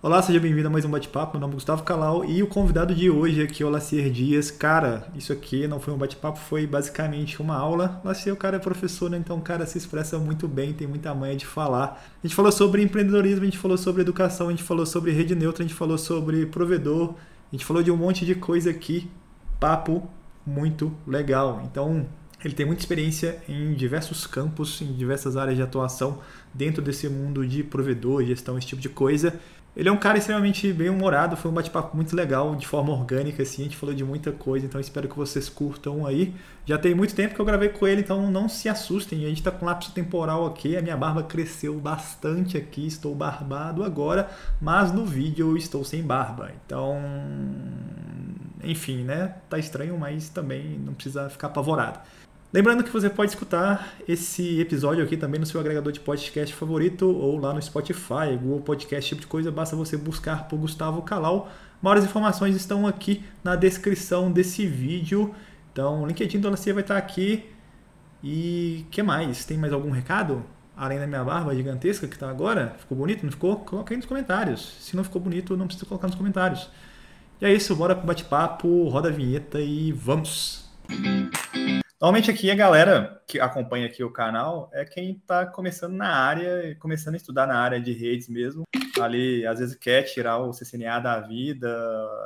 Olá, 0.00 0.22
seja 0.22 0.38
bem-vindo 0.38 0.68
a 0.68 0.70
mais 0.70 0.84
um 0.84 0.90
bate-papo. 0.90 1.32
Meu 1.32 1.40
nome 1.40 1.54
é 1.54 1.56
Gustavo 1.56 1.82
Calau 1.82 2.24
e 2.24 2.40
o 2.40 2.46
convidado 2.46 2.94
de 2.94 3.10
hoje 3.10 3.42
aqui 3.42 3.64
é 3.64 3.66
o 3.66 3.68
Lacier 3.68 4.08
Dias. 4.12 4.48
Cara, 4.48 5.08
isso 5.16 5.32
aqui 5.32 5.66
não 5.66 5.80
foi 5.80 5.92
um 5.92 5.98
bate-papo, 5.98 6.38
foi 6.38 6.68
basicamente 6.68 7.42
uma 7.42 7.56
aula. 7.56 8.00
Lacier, 8.04 8.32
o 8.32 8.38
cara 8.38 8.58
é 8.58 8.60
professor, 8.60 9.10
né? 9.10 9.18
então 9.18 9.36
o 9.36 9.40
cara 9.40 9.66
se 9.66 9.76
expressa 9.76 10.16
muito 10.16 10.46
bem, 10.46 10.72
tem 10.72 10.86
muita 10.86 11.12
manha 11.16 11.34
de 11.34 11.44
falar. 11.44 12.00
A 12.22 12.24
gente 12.24 12.36
falou 12.36 12.52
sobre 12.52 12.80
empreendedorismo, 12.80 13.42
a 13.42 13.46
gente 13.46 13.58
falou 13.58 13.76
sobre 13.76 14.02
educação, 14.02 14.46
a 14.46 14.50
gente 14.52 14.62
falou 14.62 14.86
sobre 14.86 15.10
rede 15.10 15.34
neutra, 15.34 15.64
a 15.64 15.66
gente 15.66 15.76
falou 15.76 15.98
sobre 15.98 16.46
provedor, 16.46 17.14
a 17.52 17.56
gente 17.56 17.64
falou 17.64 17.82
de 17.82 17.90
um 17.90 17.96
monte 17.96 18.24
de 18.24 18.36
coisa 18.36 18.70
aqui. 18.70 19.10
Papo 19.58 20.08
muito 20.46 20.94
legal. 21.08 21.60
Então, 21.64 22.06
ele 22.44 22.54
tem 22.54 22.64
muita 22.64 22.82
experiência 22.82 23.42
em 23.48 23.74
diversos 23.74 24.24
campos, 24.24 24.80
em 24.80 24.92
diversas 24.92 25.36
áreas 25.36 25.56
de 25.56 25.62
atuação 25.62 26.20
dentro 26.54 26.80
desse 26.80 27.08
mundo 27.08 27.44
de 27.44 27.64
provedor, 27.64 28.24
gestão, 28.24 28.56
esse 28.56 28.68
tipo 28.68 28.80
de 28.80 28.88
coisa. 28.88 29.40
Ele 29.78 29.88
é 29.88 29.92
um 29.92 29.96
cara 29.96 30.18
extremamente 30.18 30.72
bem 30.72 30.88
humorado, 30.88 31.36
foi 31.36 31.48
um 31.48 31.54
bate-papo 31.54 31.94
muito 31.94 32.16
legal, 32.16 32.56
de 32.56 32.66
forma 32.66 32.92
orgânica, 32.92 33.44
assim, 33.44 33.62
a 33.62 33.64
gente 33.66 33.76
falou 33.76 33.94
de 33.94 34.02
muita 34.02 34.32
coisa, 34.32 34.66
então 34.66 34.80
espero 34.80 35.06
que 35.06 35.16
vocês 35.16 35.48
curtam 35.48 36.04
aí. 36.04 36.34
Já 36.66 36.76
tem 36.76 36.96
muito 36.96 37.14
tempo 37.14 37.32
que 37.32 37.40
eu 37.40 37.44
gravei 37.44 37.68
com 37.68 37.86
ele, 37.86 38.00
então 38.00 38.28
não 38.28 38.48
se 38.48 38.68
assustem, 38.68 39.24
a 39.24 39.28
gente 39.28 39.40
tá 39.40 39.52
com 39.52 39.64
lapso 39.64 39.92
temporal 39.92 40.44
aqui, 40.46 40.76
a 40.76 40.82
minha 40.82 40.96
barba 40.96 41.22
cresceu 41.22 41.78
bastante 41.78 42.56
aqui, 42.56 42.88
estou 42.88 43.14
barbado 43.14 43.84
agora, 43.84 44.28
mas 44.60 44.90
no 44.90 45.06
vídeo 45.06 45.50
eu 45.50 45.56
estou 45.56 45.84
sem 45.84 46.02
barba, 46.02 46.50
então... 46.66 47.00
Enfim, 48.64 49.04
né? 49.04 49.36
Tá 49.48 49.60
estranho, 49.60 49.96
mas 49.96 50.28
também 50.28 50.76
não 50.84 50.92
precisa 50.92 51.30
ficar 51.30 51.46
apavorado. 51.46 52.00
Lembrando 52.50 52.82
que 52.82 52.90
você 52.90 53.10
pode 53.10 53.32
escutar 53.32 53.94
esse 54.08 54.58
episódio 54.58 55.04
aqui 55.04 55.18
também 55.18 55.38
no 55.38 55.44
seu 55.44 55.60
agregador 55.60 55.92
de 55.92 56.00
podcast 56.00 56.54
favorito 56.54 57.06
ou 57.06 57.38
lá 57.38 57.52
no 57.52 57.60
Spotify, 57.60 58.38
Google 58.40 58.60
Podcast, 58.60 59.06
tipo 59.06 59.20
de 59.20 59.26
coisa, 59.26 59.52
basta 59.52 59.76
você 59.76 59.98
buscar 59.98 60.48
por 60.48 60.58
Gustavo 60.58 61.02
Calau. 61.02 61.50
Maiores 61.82 62.04
informações 62.04 62.56
estão 62.56 62.86
aqui 62.86 63.22
na 63.44 63.54
descrição 63.54 64.32
desse 64.32 64.66
vídeo. 64.66 65.34
Então, 65.70 66.02
o 66.02 66.06
LinkedIn 66.06 66.40
do 66.40 66.48
Alacia 66.48 66.72
vai 66.72 66.82
estar 66.82 66.96
aqui. 66.96 67.44
E 68.24 68.86
que 68.90 69.02
mais? 69.02 69.44
Tem 69.44 69.58
mais 69.58 69.72
algum 69.72 69.90
recado? 69.90 70.42
Além 70.74 70.98
da 70.98 71.06
minha 71.06 71.22
barba 71.22 71.54
gigantesca 71.54 72.08
que 72.08 72.14
está 72.14 72.30
agora? 72.30 72.74
Ficou 72.78 72.96
bonito? 72.96 73.24
Não 73.24 73.30
ficou? 73.30 73.56
Coloca 73.56 73.92
aí 73.92 73.96
nos 73.98 74.06
comentários. 74.06 74.78
Se 74.80 74.96
não 74.96 75.04
ficou 75.04 75.20
bonito, 75.20 75.54
não 75.54 75.66
precisa 75.66 75.84
colocar 75.84 76.06
nos 76.06 76.16
comentários. 76.16 76.70
E 77.42 77.44
é 77.44 77.52
isso, 77.52 77.76
bora 77.76 77.94
pro 77.94 78.06
bate-papo, 78.06 78.88
roda 78.88 79.10
a 79.10 79.12
vinheta 79.12 79.60
e 79.60 79.92
vamos! 79.92 80.66
Normalmente 82.00 82.30
aqui 82.30 82.48
a 82.48 82.54
galera 82.54 83.20
que 83.26 83.40
acompanha 83.40 83.86
aqui 83.86 84.04
o 84.04 84.12
canal 84.12 84.70
é 84.72 84.84
quem 84.84 85.16
está 85.16 85.44
começando 85.44 85.94
na 85.94 86.14
área, 86.14 86.76
começando 86.76 87.14
a 87.14 87.16
estudar 87.16 87.44
na 87.44 87.58
área 87.58 87.80
de 87.80 87.92
redes 87.92 88.28
mesmo. 88.28 88.62
Ali, 89.00 89.44
às 89.44 89.58
vezes 89.58 89.74
quer 89.74 90.04
tirar 90.04 90.38
o 90.38 90.52
CCNA 90.52 91.00
da 91.00 91.18
vida, 91.18 91.68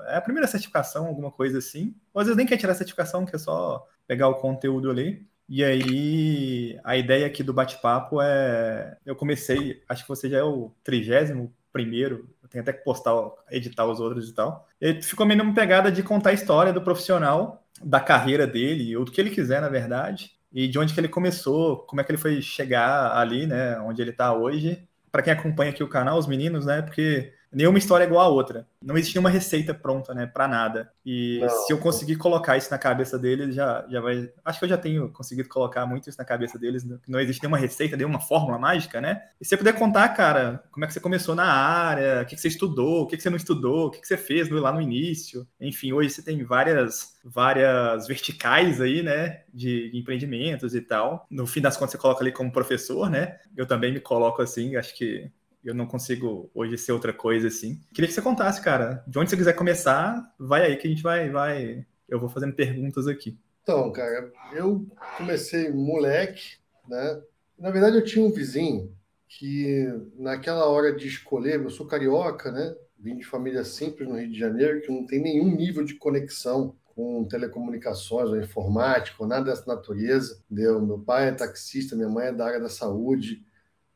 é 0.08 0.16
a 0.16 0.20
primeira 0.20 0.46
certificação, 0.46 1.06
alguma 1.06 1.30
coisa 1.30 1.56
assim. 1.56 1.94
Ou 2.12 2.20
às 2.20 2.26
vezes 2.26 2.36
nem 2.36 2.46
quer 2.46 2.58
tirar 2.58 2.72
a 2.72 2.74
certificação, 2.74 3.24
quer 3.24 3.38
só 3.38 3.86
pegar 4.06 4.28
o 4.28 4.34
conteúdo 4.34 4.90
ali. 4.90 5.26
E 5.48 5.64
aí, 5.64 6.78
a 6.84 6.94
ideia 6.94 7.26
aqui 7.26 7.42
do 7.42 7.54
bate-papo 7.54 8.20
é. 8.20 8.98
Eu 9.06 9.16
comecei, 9.16 9.82
acho 9.88 10.02
que 10.02 10.08
você 10.08 10.28
já 10.28 10.38
é 10.38 10.42
o 10.42 10.70
trigésimo 10.84 11.50
primeiro, 11.72 12.28
tenho 12.52 12.62
até 12.62 12.72
que 12.72 12.84
postar, 12.84 13.14
editar 13.50 13.86
os 13.86 13.98
outros 13.98 14.28
e 14.28 14.34
tal. 14.34 14.68
E 14.78 15.00
ficou 15.02 15.24
meio 15.24 15.42
numa 15.42 15.54
pegada 15.54 15.90
de 15.90 16.02
contar 16.02 16.30
a 16.30 16.34
história 16.34 16.72
do 16.72 16.82
profissional 16.82 17.61
da 17.82 18.00
carreira 18.00 18.46
dele, 18.46 18.96
ou 18.96 19.04
do 19.04 19.12
que 19.12 19.20
ele 19.20 19.30
quiser, 19.30 19.60
na 19.60 19.68
verdade, 19.68 20.32
e 20.52 20.68
de 20.68 20.78
onde 20.78 20.92
que 20.94 21.00
ele 21.00 21.08
começou, 21.08 21.78
como 21.86 22.00
é 22.00 22.04
que 22.04 22.10
ele 22.10 22.18
foi 22.18 22.42
chegar 22.42 23.16
ali, 23.16 23.46
né, 23.46 23.78
onde 23.80 24.02
ele 24.02 24.10
está 24.10 24.32
hoje. 24.34 24.86
Para 25.10 25.22
quem 25.22 25.32
acompanha 25.32 25.70
aqui 25.70 25.82
o 25.82 25.88
canal, 25.88 26.18
os 26.18 26.26
meninos, 26.26 26.66
né, 26.66 26.82
porque 26.82 27.32
nenhuma 27.52 27.78
história 27.78 28.04
é 28.04 28.06
igual 28.06 28.24
a 28.24 28.28
outra. 28.28 28.66
Não 28.82 28.96
existe 28.96 29.14
nenhuma 29.14 29.30
receita 29.30 29.74
pronta, 29.74 30.14
né, 30.14 30.26
para 30.26 30.48
nada. 30.48 30.90
E 31.04 31.38
não. 31.40 31.48
se 31.48 31.72
eu 31.72 31.78
conseguir 31.78 32.16
colocar 32.16 32.56
isso 32.56 32.70
na 32.70 32.78
cabeça 32.78 33.18
deles, 33.18 33.54
já, 33.54 33.84
já 33.88 34.00
vai. 34.00 34.30
Acho 34.44 34.58
que 34.58 34.64
eu 34.64 34.68
já 34.68 34.78
tenho 34.78 35.10
conseguido 35.10 35.48
colocar 35.48 35.86
muito 35.86 36.08
isso 36.08 36.18
na 36.18 36.24
cabeça 36.24 36.58
deles. 36.58 36.84
Né? 36.84 36.98
Não 37.06 37.20
existe 37.20 37.42
nenhuma 37.42 37.58
receita, 37.58 37.96
nenhuma 37.96 38.20
fórmula 38.20 38.58
mágica, 38.58 39.00
né? 39.00 39.22
E 39.40 39.44
se 39.44 39.50
você 39.50 39.56
puder 39.56 39.74
contar, 39.74 40.08
cara, 40.10 40.64
como 40.70 40.84
é 40.84 40.88
que 40.88 40.94
você 40.94 41.00
começou 41.00 41.34
na 41.34 41.44
área, 41.44 42.22
o 42.22 42.26
que, 42.26 42.34
que 42.34 42.40
você 42.40 42.48
estudou, 42.48 43.02
o 43.02 43.06
que, 43.06 43.16
que 43.16 43.22
você 43.22 43.30
não 43.30 43.36
estudou, 43.36 43.86
o 43.86 43.90
que, 43.90 44.00
que 44.00 44.06
você 44.06 44.16
fez 44.16 44.48
lá 44.48 44.72
no 44.72 44.80
início. 44.80 45.46
Enfim, 45.60 45.92
hoje 45.92 46.10
você 46.10 46.22
tem 46.22 46.42
várias, 46.44 47.18
várias 47.24 48.06
verticais 48.06 48.80
aí, 48.80 49.02
né, 49.02 49.42
de 49.52 49.90
empreendimentos 49.94 50.74
e 50.74 50.80
tal. 50.80 51.26
No 51.30 51.46
fim 51.46 51.60
das 51.60 51.76
contas, 51.76 51.92
você 51.92 51.98
coloca 51.98 52.22
ali 52.22 52.32
como 52.32 52.52
professor, 52.52 53.10
né? 53.10 53.38
Eu 53.56 53.66
também 53.66 53.92
me 53.92 54.00
coloco 54.00 54.42
assim, 54.42 54.76
acho 54.76 54.94
que 54.96 55.30
eu 55.64 55.74
não 55.74 55.86
consigo 55.86 56.50
hoje 56.54 56.76
ser 56.76 56.92
outra 56.92 57.12
coisa 57.12 57.48
assim. 57.48 57.80
Queria 57.92 58.08
que 58.08 58.14
você 58.14 58.22
contasse, 58.22 58.60
cara, 58.60 59.04
de 59.06 59.18
onde 59.18 59.30
você 59.30 59.36
quiser 59.36 59.52
começar, 59.54 60.34
vai 60.38 60.64
aí 60.64 60.76
que 60.76 60.86
a 60.86 60.90
gente 60.90 61.02
vai, 61.02 61.30
vai, 61.30 61.86
eu 62.08 62.18
vou 62.18 62.28
fazendo 62.28 62.54
perguntas 62.54 63.06
aqui. 63.06 63.38
Então, 63.62 63.92
cara, 63.92 64.32
eu 64.52 64.86
comecei 65.16 65.70
moleque, 65.70 66.56
né? 66.88 67.22
Na 67.58 67.70
verdade, 67.70 67.96
eu 67.96 68.04
tinha 68.04 68.24
um 68.24 68.32
vizinho 68.32 68.92
que, 69.28 69.86
naquela 70.18 70.66
hora 70.66 70.94
de 70.94 71.06
escolher, 71.06 71.60
eu 71.60 71.70
sou 71.70 71.86
carioca, 71.86 72.50
né? 72.50 72.74
Vim 72.98 73.16
de 73.16 73.24
família 73.24 73.64
simples 73.64 74.08
no 74.08 74.18
Rio 74.18 74.30
de 74.30 74.38
Janeiro, 74.38 74.80
que 74.80 74.90
não 74.90 75.06
tem 75.06 75.20
nenhum 75.20 75.54
nível 75.54 75.84
de 75.84 75.94
conexão 75.94 76.76
com 76.84 77.24
telecomunicações 77.24 78.28
ou 78.28 78.40
informática 78.40 79.16
ou 79.20 79.28
nada 79.28 79.46
dessa 79.46 79.66
natureza. 79.66 80.42
Entendeu? 80.50 80.84
Meu 80.84 80.98
pai 80.98 81.28
é 81.28 81.32
taxista, 81.32 81.96
minha 81.96 82.08
mãe 82.08 82.26
é 82.26 82.32
da 82.32 82.46
área 82.46 82.60
da 82.60 82.68
saúde. 82.68 83.44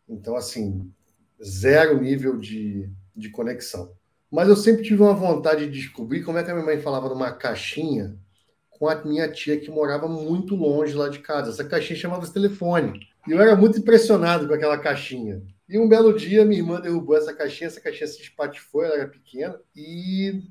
Então, 0.09 0.37
assim, 0.37 0.91
zero 1.43 2.01
nível 2.01 2.39
de, 2.39 2.91
de 3.15 3.31
conexão. 3.31 3.93
Mas 4.31 4.49
eu 4.49 4.57
sempre 4.57 4.83
tive 4.83 5.03
uma 5.03 5.15
vontade 5.15 5.67
de 5.67 5.73
descobrir 5.73 6.23
como 6.23 6.39
é 6.39 6.43
que 6.43 6.51
a 6.51 6.55
minha 6.55 6.67
mãe 6.67 6.81
falava 6.81 7.09
numa 7.09 7.33
caixinha 7.33 8.17
com 8.79 8.89
a 8.89 9.05
minha 9.05 9.31
tia 9.31 9.59
que 9.59 9.71
morava 9.71 10.07
muito 10.07 10.55
longe 10.55 10.95
lá 10.95 11.09
de 11.09 11.21
casa. 11.21 11.51
Essa 11.51 11.65
caixinha 11.65 11.99
chamava-se 11.99 12.33
telefone. 12.33 13.09
E 13.27 13.33
eu 13.33 13.41
era 13.41 13.57
muito 13.57 13.79
impressionado 13.79 14.47
com 14.47 14.55
aquela 14.55 14.79
caixinha. 14.79 15.43
E 15.69 15.79
um 15.79 15.89
belo 15.89 16.17
dia, 16.17 16.45
minha 16.45 16.61
irmã 16.61 16.81
derrubou 16.81 17.17
essa 17.17 17.35
caixinha, 17.35 17.69
essa 17.69 17.81
caixinha 17.81 18.07
se 18.07 18.21
espatifou, 18.21 18.85
ela 18.85 18.95
era 18.95 19.09
pequena, 19.09 19.59
e 19.75 20.45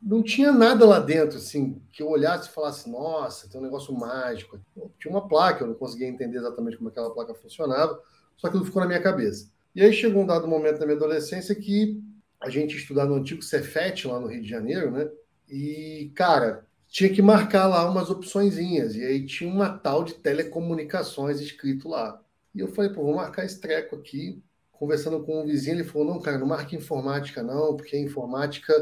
não 0.00 0.22
tinha 0.22 0.52
nada 0.52 0.86
lá 0.86 0.98
dentro, 0.98 1.36
assim, 1.36 1.82
que 1.92 2.02
eu 2.02 2.08
olhasse 2.08 2.48
e 2.48 2.52
falasse, 2.52 2.88
nossa, 2.88 3.48
tem 3.48 3.60
um 3.60 3.64
negócio 3.64 3.92
mágico. 3.92 4.58
Tinha 4.98 5.12
uma 5.12 5.28
placa, 5.28 5.64
eu 5.64 5.68
não 5.68 5.74
conseguia 5.74 6.06
entender 6.06 6.38
exatamente 6.38 6.78
como 6.78 6.88
aquela 6.88 7.12
placa 7.12 7.34
funcionava, 7.34 8.00
só 8.36 8.48
que 8.48 8.64
ficou 8.64 8.80
na 8.80 8.88
minha 8.88 9.02
cabeça. 9.02 9.50
E 9.74 9.82
aí 9.82 9.92
chegou 9.92 10.22
um 10.22 10.26
dado 10.26 10.46
momento 10.46 10.78
da 10.78 10.86
minha 10.86 10.96
adolescência 10.96 11.54
que 11.54 12.00
a 12.40 12.48
gente 12.48 12.76
estudava 12.76 13.08
no 13.08 13.16
antigo 13.16 13.42
Cefet, 13.42 14.06
lá 14.06 14.20
no 14.20 14.28
Rio 14.28 14.42
de 14.42 14.48
Janeiro, 14.48 14.90
né? 14.90 15.10
E, 15.48 16.12
cara, 16.14 16.64
tinha 16.86 17.12
que 17.12 17.20
marcar 17.20 17.66
lá 17.66 17.90
umas 17.90 18.08
opçõezinhas. 18.08 18.94
E 18.94 19.04
aí 19.04 19.26
tinha 19.26 19.50
uma 19.50 19.76
tal 19.76 20.04
de 20.04 20.14
telecomunicações 20.14 21.40
escrito 21.40 21.88
lá. 21.88 22.22
E 22.54 22.60
eu 22.60 22.68
falei, 22.68 22.92
pô, 22.92 23.02
vou 23.02 23.16
marcar 23.16 23.44
esse 23.44 23.60
treco 23.60 23.96
aqui. 23.96 24.40
Conversando 24.70 25.24
com 25.24 25.40
um 25.40 25.46
vizinho, 25.46 25.76
ele 25.76 25.84
falou: 25.84 26.06
não, 26.06 26.20
cara, 26.20 26.38
não 26.38 26.46
marque 26.46 26.76
informática, 26.76 27.42
não, 27.42 27.76
porque 27.76 27.96
a 27.96 28.00
informática 28.00 28.72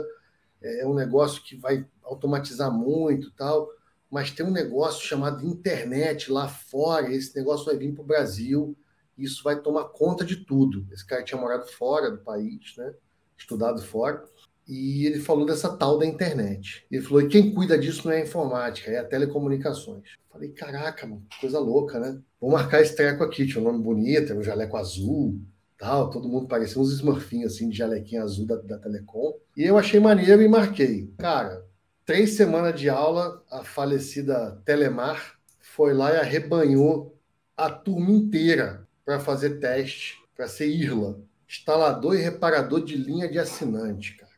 é 0.61 0.87
um 0.87 0.95
negócio 0.95 1.43
que 1.43 1.57
vai 1.57 1.87
automatizar 2.03 2.71
muito 2.71 3.31
tal. 3.33 3.69
Mas 4.11 4.31
tem 4.31 4.45
um 4.45 4.51
negócio 4.51 5.07
chamado 5.07 5.47
internet 5.47 6.31
lá 6.31 6.49
fora, 6.49 7.13
esse 7.13 7.35
negócio 7.37 7.67
vai 7.67 7.77
vir 7.77 7.95
para 7.95 8.03
o 8.03 8.07
Brasil 8.07 8.77
isso 9.17 9.43
vai 9.43 9.61
tomar 9.61 9.85
conta 9.85 10.25
de 10.25 10.37
tudo. 10.37 10.87
Esse 10.93 11.07
cara 11.07 11.23
tinha 11.23 11.41
morado 11.41 11.67
fora 11.67 12.11
do 12.11 12.19
país, 12.19 12.75
né? 12.77 12.95
estudado 13.43 13.83
fora, 13.83 14.25
e 14.67 15.07
ele 15.07 15.19
falou 15.19 15.45
dessa 15.45 15.77
tal 15.77 15.99
da 15.99 16.07
internet. 16.07 16.87
Ele 16.91 17.03
falou: 17.03 17.23
e 17.23 17.29
quem 17.29 17.53
cuida 17.53 17.79
disso 17.79 18.07
não 18.07 18.15
é 18.15 18.19
a 18.19 18.25
informática, 18.25 18.91
é 18.91 18.99
a 18.99 19.05
telecomunicações. 19.05 20.17
Falei: 20.31 20.51
caraca, 20.51 21.07
mano, 21.07 21.27
coisa 21.41 21.59
louca, 21.59 21.99
né? 21.99 22.19
Vou 22.41 22.51
marcar 22.51 22.81
esse 22.81 22.97
treco 22.97 23.25
aqui, 23.25 23.47
tinha 23.47 23.61
um 23.61 23.65
nome 23.65 23.83
bonito, 23.83 24.33
um 24.35 24.43
jaleco 24.43 24.77
azul, 24.77 25.39
tal, 25.77 26.11
todo 26.11 26.29
mundo 26.29 26.47
parecia 26.47 26.81
uns 26.81 26.93
smurfinhos 26.93 27.55
assim 27.55 27.69
de 27.69 27.77
jalequinho 27.77 28.23
azul 28.23 28.47
da, 28.47 28.57
da 28.57 28.79
Telecom. 28.79 29.35
E 29.57 29.65
eu 29.65 29.77
achei 29.77 30.01
maneiro 30.01 30.41
e 30.41 30.49
marquei. 30.49 31.13
Cara, 31.19 31.65
três 32.07 32.35
semanas 32.35 32.79
de 32.79 32.89
aula, 32.89 33.43
a 33.51 33.65
falecida 33.65 34.61
Telemar 34.65 35.39
foi 35.61 35.93
lá 35.93 36.13
e 36.13 36.17
arrebanhou 36.19 37.19
a 37.57 37.69
turma 37.69 38.11
inteira 38.11 38.87
para 39.05 39.21
fazer 39.21 39.59
teste, 39.59 40.23
para 40.35 40.49
ser 40.49 40.69
IRLA, 40.69 41.21
instalador 41.49 42.15
e 42.15 42.23
reparador 42.23 42.85
de 42.85 42.97
linha 42.97 43.31
de 43.31 43.39
assinante, 43.39 44.17
cara. 44.17 44.33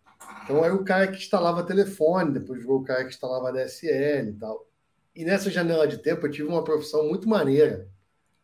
Então 0.44 0.64
era 0.64 0.74
o 0.74 0.84
cara 0.84 1.08
que 1.08 1.18
instalava 1.18 1.62
telefone, 1.62 2.32
depois 2.32 2.60
virou 2.60 2.80
o 2.80 2.84
cara 2.84 3.04
que 3.04 3.10
instalava 3.10 3.52
DSL 3.52 4.30
e 4.30 4.34
tal. 4.34 4.66
E 5.14 5.24
nessa 5.24 5.50
janela 5.50 5.86
de 5.86 5.98
tempo 5.98 6.26
eu 6.26 6.30
tive 6.30 6.48
uma 6.48 6.64
profissão 6.64 7.08
muito 7.08 7.28
maneira, 7.28 7.88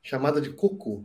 chamada 0.03 0.41
de 0.41 0.51
cocô. 0.51 1.05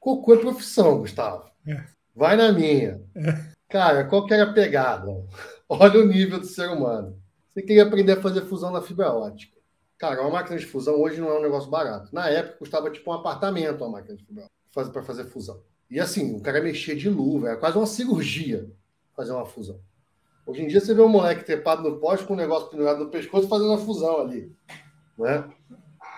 Cocô 0.00 0.34
é 0.34 0.38
profissão, 0.38 0.98
Gustavo. 0.98 1.48
É. 1.66 1.84
Vai 2.14 2.36
na 2.36 2.52
minha. 2.52 3.00
É. 3.14 3.54
Cara, 3.68 4.04
qual 4.04 4.26
que 4.26 4.34
era 4.34 4.44
a 4.44 4.52
pegada? 4.52 5.06
Olha 5.68 6.00
o 6.00 6.06
nível 6.06 6.40
do 6.40 6.46
ser 6.46 6.68
humano. 6.68 7.18
Você 7.52 7.62
queria 7.62 7.84
aprender 7.84 8.12
a 8.12 8.20
fazer 8.20 8.42
fusão 8.42 8.70
na 8.70 8.82
fibra 8.82 9.12
ótica. 9.12 9.53
Cara, 10.04 10.20
uma 10.20 10.32
máquina 10.32 10.58
de 10.58 10.66
fusão 10.66 11.00
hoje 11.00 11.18
não 11.18 11.30
é 11.30 11.38
um 11.38 11.40
negócio 11.40 11.70
barato. 11.70 12.14
Na 12.14 12.28
época 12.28 12.58
custava 12.58 12.90
tipo 12.90 13.10
um 13.10 13.14
apartamento 13.14 13.82
uma 13.82 13.92
máquina 13.92 14.14
de 14.14 14.22
fusão 14.22 14.92
para 14.92 15.02
fazer 15.02 15.24
fusão. 15.24 15.62
E 15.90 15.98
assim, 15.98 16.36
o 16.36 16.42
cara 16.42 16.60
mexia 16.60 16.94
de 16.94 17.08
luva, 17.08 17.48
era 17.48 17.56
quase 17.56 17.78
uma 17.78 17.86
cirurgia 17.86 18.70
fazer 19.16 19.32
uma 19.32 19.46
fusão. 19.46 19.80
Hoje 20.46 20.60
em 20.60 20.66
dia 20.66 20.78
você 20.78 20.92
vê 20.92 21.00
um 21.00 21.08
moleque 21.08 21.42
trepado 21.42 21.88
no 21.88 21.98
poste 22.00 22.26
com 22.26 22.34
um 22.34 22.36
negócio 22.36 22.68
pendurado 22.68 23.02
no 23.02 23.10
pescoço 23.10 23.48
fazendo 23.48 23.70
uma 23.70 23.78
fusão 23.78 24.20
ali. 24.20 24.54
Né? 25.16 25.42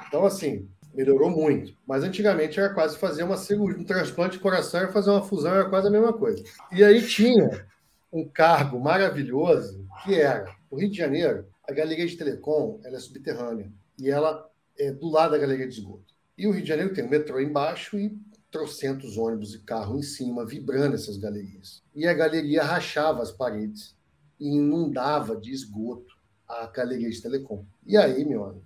Então, 0.08 0.26
assim, 0.26 0.68
melhorou 0.92 1.30
muito. 1.30 1.72
Mas 1.86 2.02
antigamente 2.02 2.58
era 2.58 2.74
quase 2.74 2.98
fazer 2.98 3.22
uma 3.22 3.36
cirurgia, 3.36 3.80
um 3.80 3.84
transplante 3.84 4.36
de 4.36 4.42
coração 4.42 4.82
e 4.82 4.92
fazer 4.92 5.10
uma 5.10 5.22
fusão 5.22 5.54
era 5.54 5.70
quase 5.70 5.86
a 5.86 5.92
mesma 5.92 6.12
coisa. 6.12 6.42
E 6.72 6.82
aí 6.82 7.06
tinha 7.06 7.64
um 8.12 8.26
cargo 8.26 8.80
maravilhoso 8.80 9.86
que 10.02 10.16
era 10.16 10.52
o 10.68 10.76
Rio 10.76 10.90
de 10.90 10.96
Janeiro, 10.96 11.46
a 11.68 11.72
Galeria 11.72 12.06
de 12.06 12.16
Telecom, 12.16 12.80
ela 12.84 12.96
é 12.96 13.00
subterrânea 13.00 13.72
e 13.98 14.08
ela 14.08 14.48
é 14.78 14.92
do 14.92 15.08
lado 15.08 15.32
da 15.32 15.38
Galeria 15.38 15.66
de 15.66 15.74
Esgoto. 15.74 16.14
E 16.38 16.46
o 16.46 16.50
Rio 16.50 16.62
de 16.62 16.68
Janeiro 16.68 16.94
tem 16.94 17.04
o 17.04 17.08
metrô 17.08 17.40
embaixo 17.40 17.98
e 17.98 18.16
trocentos 18.50 19.16
ônibus 19.16 19.54
e 19.54 19.60
carro 19.60 19.98
em 19.98 20.02
cima, 20.02 20.44
vibrando 20.44 20.94
essas 20.94 21.16
galerias. 21.16 21.82
E 21.94 22.06
a 22.06 22.14
galeria 22.14 22.62
rachava 22.62 23.22
as 23.22 23.32
paredes 23.32 23.96
e 24.38 24.48
inundava 24.48 25.36
de 25.36 25.50
esgoto 25.50 26.14
a 26.46 26.66
galeria 26.66 27.10
de 27.10 27.20
telecom. 27.20 27.64
E 27.84 27.96
aí, 27.96 28.24
meu 28.24 28.44
amigo, 28.44 28.64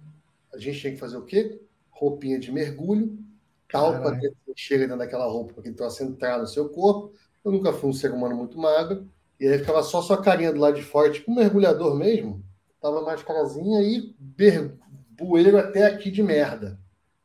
a 0.52 0.58
gente 0.58 0.80
tinha 0.80 0.92
que 0.92 0.98
fazer 0.98 1.16
o 1.16 1.24
quê? 1.24 1.60
Roupinha 1.90 2.38
de 2.38 2.52
mergulho, 2.52 3.18
tal, 3.70 4.00
para 4.02 4.18
que 4.18 4.32
chega 4.56 4.84
dentro 4.84 4.98
daquela 4.98 5.26
roupa, 5.26 5.54
para 5.54 5.62
que 5.62 5.72
troço 5.72 6.02
entrar 6.02 6.38
no 6.38 6.46
seu 6.46 6.68
corpo. 6.68 7.14
Eu 7.44 7.52
nunca 7.52 7.72
fui 7.72 7.88
um 7.88 7.92
ser 7.92 8.12
humano 8.12 8.36
muito 8.36 8.58
magro. 8.58 9.08
E 9.38 9.46
aí 9.46 9.58
ficava 9.58 9.82
só 9.82 10.02
sua 10.02 10.20
carinha 10.20 10.52
do 10.52 10.60
lado 10.60 10.74
de 10.74 10.82
fora, 10.82 11.10
tipo 11.10 11.30
um 11.30 11.36
mergulhador 11.36 11.96
mesmo. 11.96 12.44
Tava 12.80 13.02
mais 13.02 13.22
carazinha 13.22 13.82
e 13.82 14.14
bueiro 15.10 15.58
até 15.58 15.84
aqui 15.84 16.10
de 16.10 16.22
merda. 16.22 16.78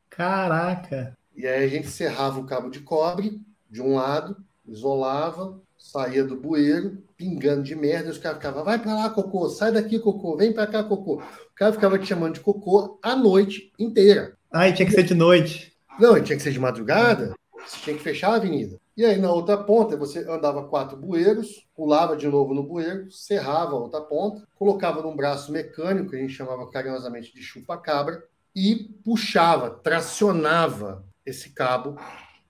Caraca! 0.09 1.15
E 1.35 1.47
aí 1.47 1.63
a 1.63 1.67
gente 1.67 1.87
serrava 1.87 2.39
o 2.39 2.45
cabo 2.45 2.69
de 2.69 2.79
cobre 2.79 3.41
de 3.69 3.81
um 3.81 3.95
lado, 3.95 4.37
isolava, 4.67 5.59
saía 5.77 6.23
do 6.23 6.35
bueiro, 6.35 7.03
pingando 7.17 7.63
de 7.63 7.75
merda, 7.75 8.07
e 8.07 8.11
os 8.11 8.17
caras 8.17 8.37
ficavam, 8.37 8.63
vai 8.63 8.79
para 8.79 8.95
lá, 8.95 9.09
cocô, 9.09 9.49
sai 9.49 9.71
daqui, 9.71 9.99
cocô, 9.99 10.35
vem 10.35 10.53
para 10.53 10.67
cá, 10.67 10.83
cocô. 10.83 11.15
O 11.15 11.55
cara 11.55 11.73
ficava 11.73 11.99
te 11.99 12.05
chamando 12.05 12.35
de 12.35 12.39
cocô 12.39 12.99
a 13.01 13.15
noite 13.15 13.71
inteira. 13.79 14.37
Ah, 14.51 14.67
e 14.67 14.73
tinha 14.73 14.85
que 14.85 14.93
ser 14.93 15.03
de 15.03 15.13
noite. 15.13 15.73
Não, 15.99 16.21
tinha 16.21 16.37
que 16.37 16.43
ser 16.43 16.51
de 16.51 16.59
madrugada, 16.59 17.33
você 17.65 17.77
tinha 17.81 17.95
que 17.95 18.03
fechar 18.03 18.31
a 18.31 18.35
avenida. 18.35 18.79
E 18.97 19.03
aí, 19.03 19.17
na 19.17 19.29
outra 19.29 19.57
ponta, 19.57 19.97
você 19.97 20.19
andava 20.19 20.67
quatro 20.67 20.95
bueiros, 20.95 21.67
pulava 21.75 22.15
de 22.15 22.27
novo 22.27 22.53
no 22.53 22.63
bueiro, 22.63 23.11
serrava 23.11 23.73
a 23.73 23.79
outra 23.79 23.99
ponta, 23.99 24.47
colocava 24.55 25.01
num 25.01 25.15
braço 25.15 25.51
mecânico, 25.51 26.11
que 26.11 26.15
a 26.15 26.19
gente 26.19 26.33
chamava 26.33 26.69
carinhosamente 26.71 27.33
de 27.33 27.43
chupa-cabra, 27.43 28.23
e 28.55 28.89
puxava, 29.03 29.69
tracionava 29.69 31.05
esse 31.25 31.49
cabo 31.49 31.97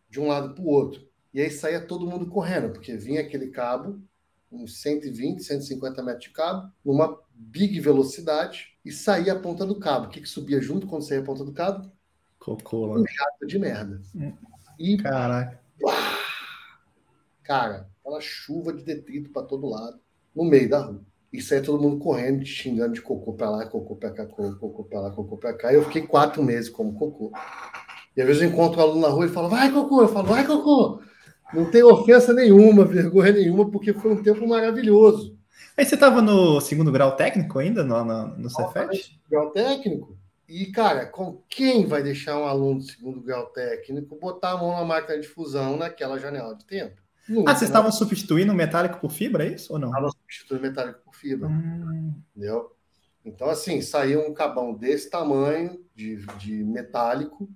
de 0.07 0.19
um 0.19 0.27
lado 0.27 0.53
para 0.53 0.63
o 0.63 0.67
outro. 0.67 1.01
E 1.33 1.41
aí 1.41 1.49
saía 1.49 1.81
todo 1.81 2.05
mundo 2.05 2.27
correndo, 2.27 2.69
porque 2.69 2.95
vinha 2.95 3.21
aquele 3.21 3.47
cabo, 3.47 3.99
uns 4.51 4.79
120, 4.81 5.43
150 5.43 6.03
metros 6.03 6.25
de 6.25 6.29
cabo, 6.29 6.71
numa 6.85 7.19
big 7.33 7.79
velocidade, 7.79 8.77
e 8.85 8.91
saía 8.91 9.33
a 9.33 9.39
ponta 9.39 9.65
do 9.65 9.79
cabo. 9.79 10.05
O 10.05 10.09
que, 10.09 10.21
que 10.21 10.29
subia 10.29 10.61
junto 10.61 10.85
quando 10.85 11.01
saía 11.01 11.21
a 11.21 11.25
ponta 11.25 11.43
do 11.43 11.51
cabo? 11.51 11.91
Cocô 12.37 12.95
Um 12.95 13.03
jato 13.03 13.47
de 13.47 13.57
merda. 13.57 13.99
Hum. 14.15 14.31
E, 14.77 14.95
Caraca. 14.97 15.59
Uá, 15.81 15.93
cara, 17.45 17.87
aquela 18.01 18.19
chuva 18.19 18.73
de 18.73 18.83
detrito 18.83 19.29
para 19.29 19.45
todo 19.45 19.69
lado, 19.69 19.99
no 20.35 20.43
meio 20.43 20.69
da 20.69 20.79
rua. 20.79 21.01
E 21.31 21.41
saía 21.41 21.61
todo 21.61 21.81
mundo 21.81 21.97
correndo, 21.97 22.45
xingando 22.45 22.93
de 22.93 23.01
cocô 23.01 23.33
para 23.33 23.49
lá, 23.49 23.65
cocô 23.65 23.95
para 23.95 24.11
cá, 24.11 24.25
cocô 24.25 24.83
para 24.85 25.01
lá, 25.01 25.11
cocô 25.11 25.37
para 25.37 25.53
cá. 25.53 25.71
E 25.71 25.75
eu 25.75 25.83
fiquei 25.83 26.01
quatro 26.01 26.41
meses 26.41 26.69
como 26.69 26.97
cocô. 26.97 27.31
E 28.15 28.21
às 28.21 28.27
vezes 28.27 28.41
eu 28.41 28.49
encontro 28.49 28.79
um 28.79 28.83
aluno 28.83 29.01
na 29.01 29.09
rua 29.09 29.25
e 29.25 29.29
fala, 29.29 29.49
vai, 29.49 29.71
Cocô. 29.71 30.01
Eu 30.01 30.07
falo, 30.07 30.27
vai, 30.27 30.45
Cocô. 30.45 31.01
Não 31.53 31.69
tem 31.69 31.83
ofensa 31.83 32.33
nenhuma, 32.33 32.85
vergonha 32.85 33.33
nenhuma, 33.33 33.69
porque 33.69 33.93
foi 33.93 34.13
um 34.13 34.23
tempo 34.23 34.47
maravilhoso. 34.47 35.37
Aí 35.77 35.85
você 35.85 35.95
estava 35.95 36.21
no 36.21 36.61
segundo 36.61 36.91
grau 36.91 37.17
técnico 37.17 37.59
ainda, 37.59 37.83
no, 37.83 38.03
no, 38.05 38.27
no 38.37 38.49
Cefet? 38.49 39.19
Grau 39.29 39.51
técnico. 39.51 40.17
E, 40.47 40.67
cara, 40.67 41.05
com 41.05 41.41
quem 41.49 41.85
vai 41.85 42.01
deixar 42.01 42.39
um 42.39 42.45
aluno 42.45 42.79
de 42.79 42.91
segundo 42.91 43.19
grau 43.19 43.47
técnico 43.47 44.17
botar 44.17 44.51
a 44.51 44.57
mão 44.57 44.71
na 44.71 44.85
máquina 44.85 45.19
de 45.19 45.27
fusão 45.27 45.75
naquela 45.75 46.17
janela 46.17 46.55
de 46.55 46.65
tempo? 46.65 47.01
Nunca, 47.27 47.51
ah, 47.51 47.55
vocês 47.55 47.69
né? 47.69 47.73
estavam 47.73 47.91
substituindo 47.91 48.53
metálico 48.53 48.99
por 48.99 49.11
fibra, 49.11 49.45
é 49.45 49.53
isso 49.53 49.73
ou 49.73 49.79
não? 49.79 49.89
Estavam 49.89 50.11
substituindo 50.11 50.61
metálico 50.61 50.99
por 51.03 51.15
fibra. 51.15 51.47
Hum. 51.47 52.13
Entendeu? 52.35 52.75
Então, 53.25 53.49
assim, 53.49 53.81
saiu 53.81 54.21
um 54.21 54.33
cabão 54.33 54.73
desse 54.73 55.09
tamanho 55.09 55.83
de, 55.95 56.17
de 56.37 56.63
metálico, 56.63 57.49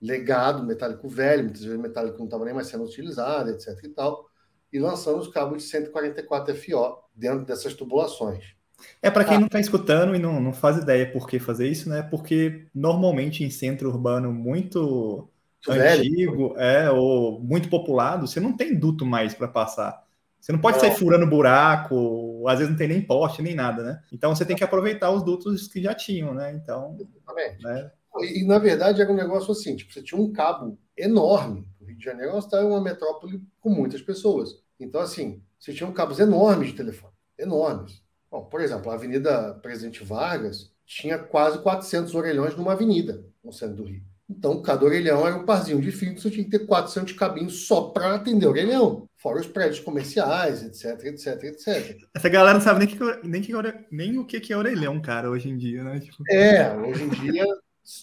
legado 0.00 0.62
metálico 0.62 1.08
velho, 1.08 1.44
muitas 1.44 1.64
vezes 1.64 1.80
metálico 1.80 2.18
não 2.18 2.26
estava 2.26 2.44
nem 2.44 2.52
mais 2.52 2.66
sendo 2.66 2.84
utilizado, 2.84 3.50
etc. 3.50 3.68
e 3.84 3.88
tal, 3.88 4.28
e 4.70 4.78
lançamos 4.78 5.28
cabos 5.28 5.62
de 5.62 5.68
144 5.68 6.54
FO 6.54 6.98
dentro 7.14 7.46
dessas 7.46 7.72
tubulações. 7.72 8.54
É 9.00 9.10
para 9.10 9.24
quem 9.24 9.36
ah. 9.36 9.40
não 9.40 9.46
está 9.46 9.60
escutando 9.60 10.14
e 10.14 10.18
não, 10.18 10.40
não 10.40 10.52
faz 10.52 10.76
ideia 10.76 11.10
por 11.10 11.26
que 11.26 11.38
fazer 11.38 11.68
isso, 11.68 11.88
né? 11.88 12.02
Porque 12.02 12.66
normalmente 12.74 13.44
em 13.44 13.50
centro 13.50 13.88
urbano 13.88 14.32
muito 14.32 15.28
antigo, 15.72 16.54
velho. 16.54 16.60
é, 16.60 16.90
ou 16.90 17.40
muito 17.40 17.68
populado, 17.68 18.26
você 18.26 18.40
não 18.40 18.56
tem 18.56 18.74
duto 18.78 19.04
mais 19.04 19.34
para 19.34 19.48
passar. 19.48 20.04
Você 20.40 20.52
não 20.52 20.58
pode 20.58 20.76
não. 20.76 20.80
sair 20.82 20.94
furando 20.94 21.26
buraco, 21.26 22.46
às 22.46 22.58
vezes 22.58 22.70
não 22.70 22.78
tem 22.78 22.88
nem 22.88 23.00
poste, 23.00 23.40
nem 23.40 23.54
nada, 23.54 23.82
né? 23.82 24.02
Então 24.12 24.34
você 24.34 24.44
tem 24.44 24.56
que 24.56 24.64
aproveitar 24.64 25.10
os 25.10 25.24
dutos 25.24 25.66
que 25.68 25.82
já 25.82 25.94
tinham, 25.94 26.34
né? 26.34 26.52
Então, 26.52 26.96
Exatamente. 27.00 27.64
Né? 27.64 27.90
E, 28.20 28.44
na 28.44 28.58
verdade, 28.58 29.00
era 29.00 29.10
um 29.10 29.16
negócio 29.16 29.52
assim: 29.52 29.74
tipo, 29.74 29.92
você 29.92 30.02
tinha 30.02 30.20
um 30.20 30.32
cabo 30.32 30.78
enorme. 30.96 31.66
O 31.80 31.84
Rio 31.86 31.96
de 31.96 32.04
Janeiro 32.04 32.32
é 32.52 32.60
uma 32.60 32.80
metrópole 32.80 33.42
com 33.58 33.70
muitas 33.70 34.02
pessoas. 34.02 34.62
Então, 34.78 35.00
assim, 35.00 35.42
você 35.58 35.72
tinha 35.72 35.88
um 35.88 35.92
cabos 35.92 36.20
enormes 36.20 36.68
de 36.68 36.74
telefone 36.74 37.14
enormes. 37.38 38.02
Bom, 38.30 38.44
por 38.44 38.60
exemplo, 38.60 38.90
a 38.90 38.94
Avenida 38.94 39.54
Presidente 39.62 40.04
Vargas 40.04 40.72
tinha 40.84 41.18
quase 41.18 41.58
400 41.60 42.14
orelhões 42.14 42.56
numa 42.56 42.72
avenida 42.72 43.24
no 43.42 43.52
centro 43.52 43.76
do 43.76 43.84
Rio. 43.84 44.02
Então, 44.28 44.62
cada 44.62 44.84
orelhão 44.84 45.26
era 45.26 45.36
um 45.36 45.44
parzinho 45.44 45.80
de 45.80 45.90
você 45.90 46.30
tinha 46.30 46.44
que 46.44 46.50
ter 46.50 46.66
400 46.66 47.12
cabinhos 47.12 47.66
só 47.66 47.90
para 47.90 48.14
atender 48.14 48.46
o 48.46 48.50
orelhão. 48.50 49.06
Fora 49.16 49.40
os 49.40 49.46
prédios 49.46 49.80
comerciais, 49.80 50.62
etc, 50.62 51.04
etc, 51.04 51.44
etc. 51.44 51.98
Essa 52.14 52.28
galera 52.28 52.54
não 52.54 52.64
sabe 52.64 52.80
nem, 52.80 52.88
que, 52.88 53.26
nem, 53.26 53.42
que, 53.42 53.52
nem 53.90 54.18
o 54.18 54.26
que 54.26 54.52
é 54.52 54.56
orelhão, 54.56 55.00
cara, 55.00 55.30
hoje 55.30 55.50
em 55.50 55.56
dia, 55.56 55.84
né? 55.84 56.00
Tipo... 56.00 56.22
É, 56.30 56.74
hoje 56.74 57.04
em 57.04 57.08
dia 57.08 57.44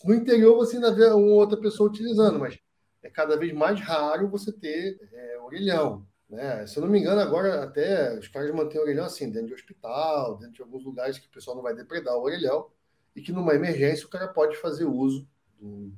no 0.05 0.13
interior 0.13 0.55
você 0.55 0.75
ainda 0.75 0.93
vê 0.93 1.07
uma 1.07 1.33
outra 1.33 1.59
pessoa 1.59 1.89
utilizando, 1.89 2.39
mas 2.39 2.59
é 3.01 3.09
cada 3.09 3.35
vez 3.35 3.51
mais 3.51 3.79
raro 3.79 4.29
você 4.29 4.51
ter 4.51 4.99
é, 5.11 5.39
orelhão. 5.39 6.05
Né? 6.29 6.65
Se 6.67 6.77
eu 6.77 6.83
não 6.83 6.89
me 6.89 6.99
engano, 6.99 7.19
agora 7.19 7.63
até 7.63 8.17
os 8.17 8.27
caras 8.27 8.53
mantêm 8.53 8.79
o 8.79 8.83
orelhão 8.83 9.05
assim, 9.05 9.29
dentro 9.29 9.47
de 9.47 9.53
hospital, 9.55 10.37
dentro 10.37 10.53
de 10.53 10.61
alguns 10.61 10.83
lugares 10.83 11.17
que 11.17 11.27
o 11.27 11.31
pessoal 11.31 11.55
não 11.55 11.63
vai 11.63 11.75
depredar 11.75 12.15
o 12.15 12.21
orelhão, 12.21 12.67
e 13.15 13.21
que 13.21 13.31
numa 13.31 13.55
emergência 13.55 14.05
o 14.05 14.09
cara 14.09 14.27
pode 14.27 14.55
fazer 14.57 14.85
uso 14.85 15.27
do 15.59 15.91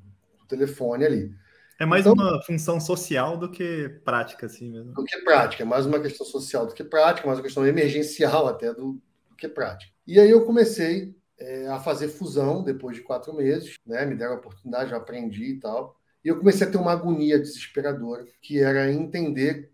telefone 0.56 1.06
ali. 1.06 1.32
É 1.80 1.86
mais 1.86 2.06
então, 2.06 2.14
uma 2.14 2.42
função 2.44 2.80
social 2.80 3.38
do 3.38 3.50
que 3.50 3.90
prática, 4.06 4.46
assim 4.46 4.70
mesmo. 4.70 4.94
Do 4.94 5.04
que 5.04 5.18
prática, 5.20 5.64
é 5.64 5.66
mais 5.66 5.86
uma 5.86 6.00
questão 6.00 6.26
social 6.26 6.68
do 6.68 6.74
que 6.74 6.84
prática, 6.84 7.28
mais 7.28 7.40
uma 7.40 7.44
questão 7.44 7.66
emergencial 7.66 8.48
até 8.48 8.74
do, 8.74 9.02
do 9.30 9.36
que 9.36 9.48
prática. 9.48 9.92
E 10.06 10.20
aí 10.20 10.30
eu 10.30 10.46
comecei 10.46 11.16
é, 11.38 11.68
a 11.68 11.80
fazer 11.80 12.10
fusão 12.10 12.64
depois 12.64 12.96
de 12.96 13.02
quatro 13.02 13.34
meses, 13.34 13.76
né? 13.86 14.06
Me 14.06 14.16
deram 14.16 14.34
a 14.34 14.38
oportunidade, 14.38 14.92
eu 14.92 14.98
aprendi 14.98 15.46
e 15.46 15.60
tal. 15.60 16.00
E 16.24 16.28
eu 16.28 16.38
comecei 16.38 16.68
a 16.68 16.70
ter 16.70 16.78
uma 16.78 16.92
agonia 16.92 17.40
desesperadora, 17.40 18.26
que 18.42 18.60
era 18.60 18.92
entender 18.92 19.72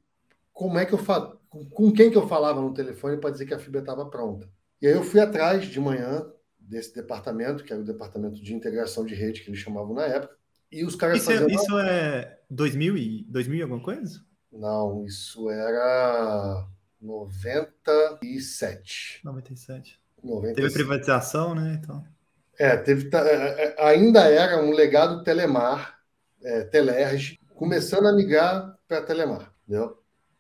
como 0.54 0.80
é 0.80 0.86
que 0.86 0.94
eu 0.94 0.98
fa... 0.98 1.38
com 1.50 1.92
quem 1.92 2.10
que 2.10 2.18
eu 2.18 2.28
falava 2.28 2.62
no 2.62 2.74
telefone 2.74 3.18
para 3.18 3.30
dizer 3.30 3.46
que 3.46 3.54
a 3.54 3.60
fibra 3.60 3.82
estava 3.82 4.10
pronta. 4.10 4.50
E 4.82 4.88
aí 4.88 4.94
eu 4.94 5.04
fui 5.04 5.20
atrás 5.20 5.66
de 5.66 5.80
manhã 5.80 6.26
desse 6.58 6.96
departamento, 6.96 7.64
que 7.64 7.74
era 7.74 7.82
o 7.82 7.86
departamento 7.86 8.42
de 8.42 8.54
integração 8.54 9.06
de 9.06 9.14
rede 9.14 9.42
que 9.42 9.50
eles 9.50 9.60
chamavam 9.60 9.94
na 9.94 10.06
época. 10.06 10.39
E 10.72 10.86
os 10.86 10.96
caras 10.96 11.20
isso, 11.20 11.32
é, 11.32 11.38
faziam... 11.38 11.50
é, 11.50 11.54
isso 11.54 11.80
é 11.80 12.38
2000 12.50 12.98
e 12.98 13.26
2000 13.28 13.64
alguma 13.64 13.82
coisa? 13.82 14.24
Não, 14.52 15.06
isso 15.06 15.50
era 15.50 16.68
97. 17.02 19.22
97. 19.24 20.00
95. 20.24 20.56
Teve 20.56 20.74
privatização, 20.74 21.56
né? 21.56 21.80
Então. 21.82 22.06
É, 22.58 22.76
teve, 22.76 23.10
é, 23.16 23.20
é, 23.20 23.76
ainda 23.80 24.28
era 24.28 24.62
um 24.62 24.72
legado 24.72 25.24
Telemar, 25.24 25.98
é, 26.44 26.66
Telerge, 26.66 27.40
começando 27.56 28.08
a 28.08 28.14
migrar 28.14 28.78
para 28.88 29.02
Telemar, 29.02 29.54
entendeu? 29.64 29.99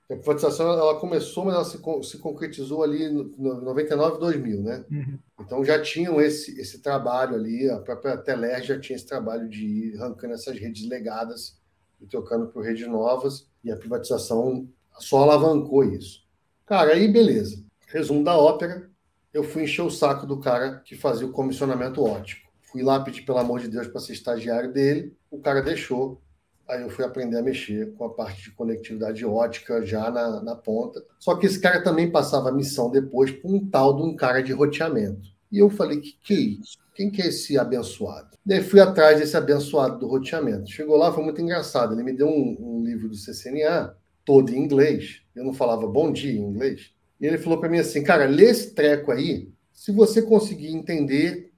A 0.09 0.15
privatização 0.15 0.71
ela 0.71 0.99
começou, 0.99 1.45
mas 1.45 1.53
ela 1.53 1.63
se, 1.63 2.09
se 2.09 2.17
concretizou 2.17 2.83
ali 2.83 3.09
no, 3.09 3.25
no 3.37 3.61
99, 3.61 4.19
2000, 4.19 4.61
né? 4.61 4.85
Uhum. 4.89 5.19
Então 5.39 5.63
já 5.63 5.79
tinham 5.79 6.19
esse, 6.19 6.59
esse 6.59 6.79
trabalho 6.79 7.35
ali, 7.35 7.69
a 7.69 7.77
própria 7.79 8.17
Telerge 8.17 8.69
já 8.69 8.79
tinha 8.79 8.95
esse 8.95 9.05
trabalho 9.05 9.47
de 9.47 9.63
ir 9.63 10.01
arrancando 10.01 10.33
essas 10.33 10.57
redes 10.57 10.87
legadas 10.87 11.59
e 12.01 12.07
trocando 12.07 12.47
por 12.47 12.63
redes 12.63 12.87
novas, 12.87 13.47
e 13.63 13.71
a 13.71 13.77
privatização 13.77 14.67
só 14.97 15.23
alavancou 15.23 15.83
isso. 15.83 16.23
Cara, 16.65 16.93
aí 16.93 17.07
beleza. 17.07 17.63
Resumo 17.87 18.23
da 18.23 18.37
ópera, 18.37 18.89
eu 19.33 19.43
fui 19.43 19.63
encher 19.63 19.81
o 19.81 19.91
saco 19.91 20.25
do 20.25 20.39
cara 20.39 20.79
que 20.79 20.95
fazia 20.95 21.27
o 21.27 21.31
comissionamento 21.31 22.03
ótico. 22.03 22.49
Fui 22.61 22.83
lá 22.83 22.99
pedir, 22.99 23.23
pelo 23.23 23.39
amor 23.39 23.59
de 23.59 23.67
Deus, 23.67 23.87
para 23.87 23.99
ser 23.99 24.13
estagiário 24.13 24.71
dele. 24.71 25.15
O 25.31 25.39
cara 25.39 25.61
deixou. 25.61 26.21
Aí 26.69 26.83
eu 26.83 26.89
fui 26.89 27.03
aprender 27.03 27.35
a 27.35 27.41
mexer 27.41 27.93
com 27.95 28.05
a 28.05 28.13
parte 28.13 28.43
de 28.43 28.51
conectividade 28.51 29.25
ótica 29.25 29.83
já 29.83 30.11
na, 30.11 30.43
na 30.43 30.55
ponta. 30.55 31.03
Só 31.17 31.35
que 31.35 31.47
esse 31.47 31.59
cara 31.59 31.83
também 31.83 32.11
passava 32.11 32.49
a 32.49 32.53
missão 32.53 32.91
depois 32.91 33.31
para 33.31 33.49
um 33.49 33.67
tal 33.67 33.95
de 33.95 34.03
um 34.03 34.15
cara 34.15 34.43
de 34.43 34.53
roteamento. 34.53 35.29
E 35.51 35.57
eu 35.57 35.71
falei, 35.71 35.99
que 35.99 36.15
que 36.21 36.33
é 36.35 36.37
isso? 36.37 36.77
Quem 36.93 37.09
que 37.09 37.23
é 37.23 37.27
esse 37.29 37.57
abençoado? 37.57 38.37
Daí 38.45 38.61
fui 38.61 38.79
atrás 38.79 39.19
desse 39.19 39.35
abençoado 39.35 39.97
do 39.97 40.07
roteamento. 40.07 40.69
Chegou 40.69 40.95
lá, 40.95 41.11
foi 41.11 41.23
muito 41.23 41.41
engraçado. 41.41 41.95
Ele 41.95 42.03
me 42.03 42.13
deu 42.13 42.27
um, 42.27 42.57
um 42.59 42.83
livro 42.83 43.09
do 43.09 43.15
CCNA, 43.15 43.95
todo 44.23 44.53
em 44.53 44.59
inglês. 44.59 45.23
Eu 45.35 45.43
não 45.43 45.53
falava 45.53 45.87
bom 45.87 46.11
dia 46.11 46.31
em 46.31 46.43
inglês. 46.43 46.91
E 47.19 47.25
ele 47.25 47.39
falou 47.39 47.59
para 47.59 47.69
mim 47.69 47.79
assim, 47.79 48.03
cara, 48.03 48.25
lê 48.25 48.45
esse 48.45 48.75
treco 48.75 49.11
aí. 49.11 49.49
Se 49.73 49.91
você 49.91 50.21
conseguir 50.21 50.69
entender, 50.69 51.51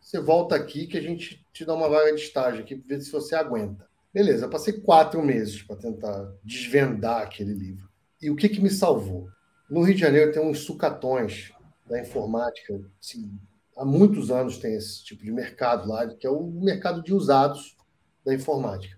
você 0.00 0.18
volta 0.18 0.54
aqui 0.54 0.86
que 0.86 0.96
a 0.96 1.02
gente 1.02 1.44
te 1.52 1.66
dá 1.66 1.74
uma 1.74 1.88
vaga 1.88 2.14
de 2.14 2.22
estágio 2.22 2.60
aqui 2.60 2.74
para 2.76 2.96
ver 2.96 3.02
se 3.02 3.12
você 3.12 3.34
aguenta. 3.34 3.86
Beleza, 4.14 4.44
eu 4.44 4.50
passei 4.50 4.74
quatro 4.74 5.20
meses 5.24 5.60
para 5.60 5.74
tentar 5.74 6.32
desvendar 6.44 7.22
aquele 7.22 7.52
livro. 7.52 7.88
E 8.22 8.30
o 8.30 8.36
que, 8.36 8.48
que 8.48 8.60
me 8.60 8.70
salvou? 8.70 9.28
No 9.68 9.82
Rio 9.82 9.96
de 9.96 10.00
Janeiro 10.00 10.30
tem 10.30 10.40
uns 10.40 10.60
sucatões 10.60 11.52
da 11.84 12.00
informática. 12.00 12.80
Assim, 13.02 13.28
há 13.76 13.84
muitos 13.84 14.30
anos 14.30 14.58
tem 14.58 14.76
esse 14.76 15.04
tipo 15.04 15.24
de 15.24 15.32
mercado 15.32 15.88
lá, 15.88 16.06
que 16.06 16.24
é 16.24 16.30
o 16.30 16.46
mercado 16.46 17.02
de 17.02 17.12
usados 17.12 17.76
da 18.24 18.32
informática. 18.32 18.96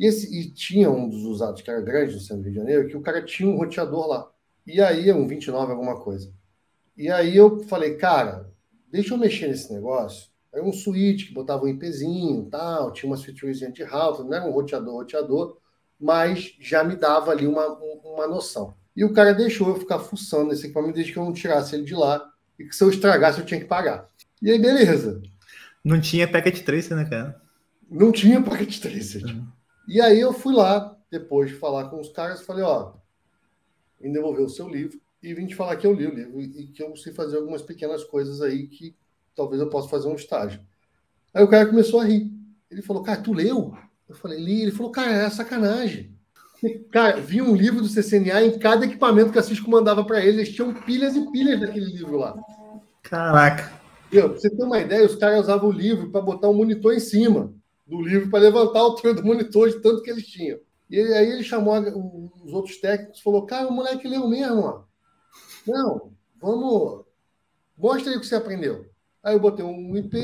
E, 0.00 0.06
esse, 0.06 0.34
e 0.34 0.50
tinha 0.50 0.90
um 0.90 1.06
dos 1.06 1.24
usados 1.24 1.60
que 1.60 1.70
era 1.70 1.82
grande 1.82 2.14
no 2.14 2.20
centro 2.20 2.38
do 2.38 2.44
Rio 2.44 2.52
de 2.52 2.58
Janeiro, 2.58 2.88
que 2.88 2.96
o 2.96 3.02
cara 3.02 3.22
tinha 3.22 3.50
um 3.50 3.58
roteador 3.58 4.06
lá. 4.06 4.32
E 4.66 4.80
aí, 4.80 5.12
um 5.12 5.28
29, 5.28 5.70
alguma 5.70 6.00
coisa. 6.00 6.32
E 6.96 7.10
aí 7.10 7.36
eu 7.36 7.60
falei, 7.64 7.96
cara, 7.96 8.50
deixa 8.90 9.12
eu 9.12 9.18
mexer 9.18 9.48
nesse 9.48 9.70
negócio 9.70 10.30
era 10.56 10.64
um 10.64 10.72
switch 10.72 11.26
que 11.26 11.34
botava 11.34 11.64
um 11.64 11.68
IPzinho 11.68 12.48
tal, 12.50 12.90
tinha 12.90 13.10
umas 13.10 13.22
features 13.22 13.58
de 13.58 13.84
router, 13.84 14.24
não 14.24 14.34
era 14.34 14.46
um 14.46 14.50
roteador, 14.50 14.94
roteador, 14.94 15.58
mas 16.00 16.56
já 16.58 16.82
me 16.82 16.96
dava 16.96 17.30
ali 17.30 17.46
uma, 17.46 17.68
uma 17.68 18.26
noção. 18.26 18.74
E 18.96 19.04
o 19.04 19.12
cara 19.12 19.34
deixou 19.34 19.68
eu 19.68 19.76
ficar 19.76 19.98
fuçando 19.98 20.48
nesse 20.48 20.64
equipamento 20.64 20.94
desde 20.94 21.12
que 21.12 21.18
eu 21.18 21.24
não 21.24 21.34
tirasse 21.34 21.74
ele 21.74 21.84
de 21.84 21.94
lá 21.94 22.26
e 22.58 22.64
que 22.64 22.74
se 22.74 22.82
eu 22.82 22.88
estragasse 22.88 23.38
eu 23.38 23.44
tinha 23.44 23.60
que 23.60 23.66
pagar. 23.66 24.08
E 24.40 24.50
aí, 24.50 24.58
beleza. 24.58 25.20
Não 25.84 26.00
tinha 26.00 26.26
packet 26.26 26.64
tracer, 26.64 26.96
né, 26.96 27.04
cara? 27.04 27.38
Não 27.90 28.10
tinha 28.10 28.42
packet 28.42 28.80
tracer. 28.80 29.26
Uhum. 29.26 29.46
E 29.86 30.00
aí 30.00 30.18
eu 30.18 30.32
fui 30.32 30.54
lá, 30.54 30.96
depois 31.10 31.50
de 31.50 31.56
falar 31.56 31.90
com 31.90 32.00
os 32.00 32.08
caras, 32.08 32.40
falei, 32.40 32.64
ó, 32.64 32.94
me 34.00 34.10
devolveu 34.10 34.46
o 34.46 34.50
seu 34.50 34.66
livro 34.68 34.98
e 35.22 35.34
vim 35.34 35.46
te 35.46 35.54
falar 35.54 35.76
que 35.76 35.86
eu 35.86 35.92
li 35.92 36.06
o 36.06 36.14
livro 36.14 36.40
e 36.40 36.68
que 36.68 36.82
eu 36.82 36.96
sei 36.96 37.12
fazer 37.12 37.36
algumas 37.36 37.60
pequenas 37.60 38.02
coisas 38.04 38.40
aí 38.40 38.66
que 38.66 38.96
talvez 39.36 39.60
eu 39.60 39.68
possa 39.68 39.88
fazer 39.88 40.08
um 40.08 40.14
estágio. 40.14 40.60
Aí 41.32 41.44
o 41.44 41.48
cara 41.48 41.66
começou 41.66 42.00
a 42.00 42.04
rir. 42.04 42.32
Ele 42.70 42.82
falou, 42.82 43.02
cara, 43.02 43.20
tu 43.20 43.32
leu? 43.32 43.76
Eu 44.08 44.14
falei, 44.14 44.40
li. 44.40 44.62
Ele 44.62 44.72
falou, 44.72 44.90
cara, 44.90 45.12
é 45.12 45.30
sacanagem. 45.30 46.16
Cara, 46.90 47.20
vi 47.20 47.42
um 47.42 47.54
livro 47.54 47.82
do 47.82 47.88
CCNA 47.88 48.42
em 48.46 48.58
cada 48.58 48.86
equipamento 48.86 49.30
que 49.30 49.38
a 49.38 49.42
Cisco 49.42 49.70
mandava 49.70 50.02
para 50.04 50.20
eles. 50.20 50.36
Eles 50.36 50.54
tinham 50.54 50.72
pilhas 50.72 51.14
e 51.14 51.30
pilhas 51.30 51.60
daquele 51.60 51.84
livro 51.84 52.16
lá. 52.16 52.34
Caraca. 53.02 53.72
Pra 54.08 54.26
você 54.28 54.48
ter 54.48 54.64
uma 54.64 54.80
ideia, 54.80 55.04
os 55.04 55.16
caras 55.16 55.40
usavam 55.40 55.68
o 55.68 55.72
livro 55.72 56.10
para 56.10 56.22
botar 56.22 56.48
um 56.48 56.54
monitor 56.54 56.94
em 56.94 57.00
cima 57.00 57.52
do 57.86 58.00
livro 58.00 58.30
para 58.30 58.40
levantar 58.40 58.78
a 58.78 58.82
altura 58.82 59.14
do 59.14 59.24
monitor 59.24 59.68
de 59.68 59.80
tanto 59.80 60.02
que 60.02 60.10
eles 60.10 60.26
tinham. 60.26 60.58
E 60.88 60.98
aí 60.98 61.30
ele 61.30 61.42
chamou 61.42 61.74
os 62.44 62.52
outros 62.52 62.78
técnicos 62.78 63.20
e 63.20 63.22
falou: 63.22 63.44
Cara, 63.44 63.68
o 63.68 63.72
moleque 63.72 64.08
leu 64.08 64.28
mesmo. 64.28 64.60
Ó. 64.60 64.82
Não, 65.66 66.12
vamos. 66.40 67.04
Mostra 67.76 68.10
aí 68.10 68.16
o 68.16 68.20
que 68.20 68.26
você 68.26 68.36
aprendeu. 68.36 68.86
Aí 69.26 69.34
eu 69.34 69.40
botei 69.40 69.64
um 69.64 69.96
IP, 69.96 70.16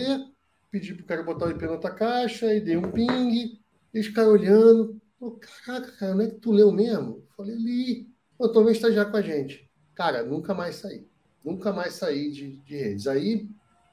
pedi 0.71 0.94
para 0.94 1.02
o 1.02 1.06
cara 1.06 1.23
botar 1.25 1.47
o 1.47 1.50
IP 1.50 1.64
na 1.66 1.73
outra 1.73 1.90
caixa, 1.90 2.54
e 2.54 2.61
dei 2.61 2.76
um 2.76 2.88
ping, 2.92 3.59
eles 3.92 4.06
ficaram 4.06 4.30
olhando. 4.30 4.97
Pô, 5.18 5.40
caraca, 5.66 5.90
cara, 5.99 6.14
não 6.14 6.23
é 6.23 6.28
que 6.28 6.37
tu 6.37 6.52
leu 6.52 6.71
mesmo? 6.71 7.16
Eu 7.16 7.26
falei, 7.37 7.56
li. 7.56 8.09
Eu 8.38 8.52
tô 8.52 8.61
vendo 8.61 8.76
estagiar 8.76 9.11
com 9.11 9.16
a 9.16 9.21
gente. 9.21 9.68
Cara, 9.92 10.23
nunca 10.23 10.54
mais 10.54 10.76
saí. 10.76 11.04
Nunca 11.44 11.73
mais 11.73 11.94
saí 11.94 12.30
de, 12.30 12.59
de 12.59 12.76
redes. 12.76 13.09
Aí 13.09 13.49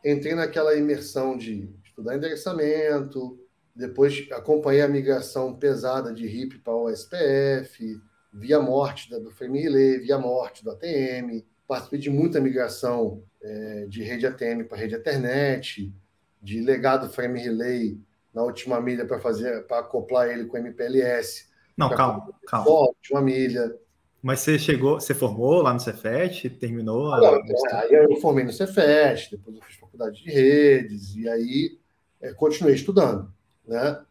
entrei 0.05 0.35
naquela 0.35 0.75
imersão 0.75 1.35
de 1.35 1.67
estudar 1.83 2.15
endereçamento, 2.15 3.39
depois 3.75 4.27
acompanhei 4.31 4.83
a 4.83 4.87
migração 4.87 5.55
pesada 5.55 6.13
de 6.13 6.27
RIP 6.27 6.59
para 6.59 6.75
o 6.75 6.87
SPF, 6.87 7.99
via 8.31 8.59
morte 8.59 9.09
do 9.09 9.31
Frame 9.31 9.59
Relay, 9.63 9.97
via 9.97 10.19
morte 10.19 10.63
do 10.63 10.69
ATM, 10.69 11.43
participei 11.69 11.99
de 11.99 12.09
muita 12.09 12.41
migração 12.41 13.21
é, 13.39 13.85
de 13.87 14.01
rede 14.01 14.25
ATM 14.25 14.63
para 14.67 14.79
rede 14.79 14.95
Ethernet, 14.95 15.93
de 16.41 16.61
legado 16.61 17.07
frame 17.09 17.39
relay 17.39 17.95
na 18.33 18.41
última 18.41 18.81
milha 18.81 19.05
para 19.05 19.19
fazer 19.19 19.67
para 19.67 19.79
acoplar 19.79 20.27
ele 20.29 20.45
com 20.45 20.57
MPLS. 20.57 21.47
Não, 21.77 21.89
calma, 21.91 22.27
calma. 22.47 22.69
Última 22.69 23.21
milha. 23.21 23.75
Mas 24.19 24.39
você 24.39 24.57
chegou, 24.57 24.99
você 24.99 25.13
formou 25.13 25.61
lá 25.61 25.71
no 25.71 25.79
Cefet, 25.79 26.49
terminou? 26.49 27.13
Ah, 27.13 27.21
não, 27.21 27.79
aí 27.79 27.93
eu 27.93 28.15
formei 28.17 28.43
no 28.43 28.51
Cefet, 28.51 29.29
depois 29.31 29.55
eu 29.55 29.61
fiz 29.61 29.75
faculdade 29.75 30.23
de 30.23 30.29
redes 30.29 31.15
e 31.15 31.29
aí 31.29 31.79
é, 32.19 32.33
continuei 32.33 32.73
estudando, 32.73 33.31
né? 33.65 34.03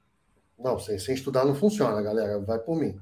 Não, 0.56 0.78
sem, 0.78 0.98
sem 0.98 1.14
estudar 1.14 1.44
não 1.44 1.56
funciona, 1.56 2.00
galera. 2.00 2.38
Vai 2.38 2.58
por 2.60 2.76
mim. 2.76 2.96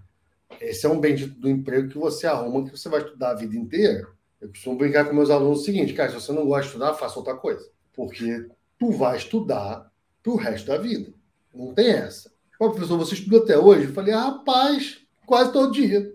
Esse 0.60 0.86
é 0.86 0.88
um 0.88 0.98
bem 0.98 1.14
do 1.14 1.48
emprego 1.48 1.88
que 1.88 1.98
você 1.98 2.26
arruma 2.26 2.64
que 2.64 2.70
você 2.70 2.88
vai 2.88 3.00
estudar 3.02 3.30
a 3.30 3.34
vida 3.34 3.54
inteira 3.54 4.15
eu 4.40 4.48
costumo 4.48 4.76
brincar 4.76 5.04
com 5.06 5.14
meus 5.14 5.30
alunos 5.30 5.60
o 5.60 5.64
seguinte, 5.64 5.94
cara, 5.94 6.10
se 6.10 6.14
você 6.16 6.32
não 6.32 6.46
gosta 6.46 6.62
de 6.62 6.68
estudar, 6.68 6.94
faça 6.94 7.18
outra 7.18 7.34
coisa. 7.34 7.68
Porque 7.92 8.48
tu 8.78 8.90
vai 8.92 9.16
estudar 9.16 9.90
pro 10.22 10.36
resto 10.36 10.66
da 10.66 10.76
vida. 10.76 11.12
Não 11.54 11.72
tem 11.72 11.90
essa. 11.90 12.30
Ó, 12.60 12.68
professor, 12.68 12.98
você 12.98 13.14
estuda 13.14 13.38
até 13.38 13.58
hoje? 13.58 13.86
Eu 13.86 13.92
falei, 13.92 14.12
ah, 14.12 14.24
rapaz, 14.24 15.00
quase 15.24 15.52
todo 15.52 15.72
dia. 15.72 16.12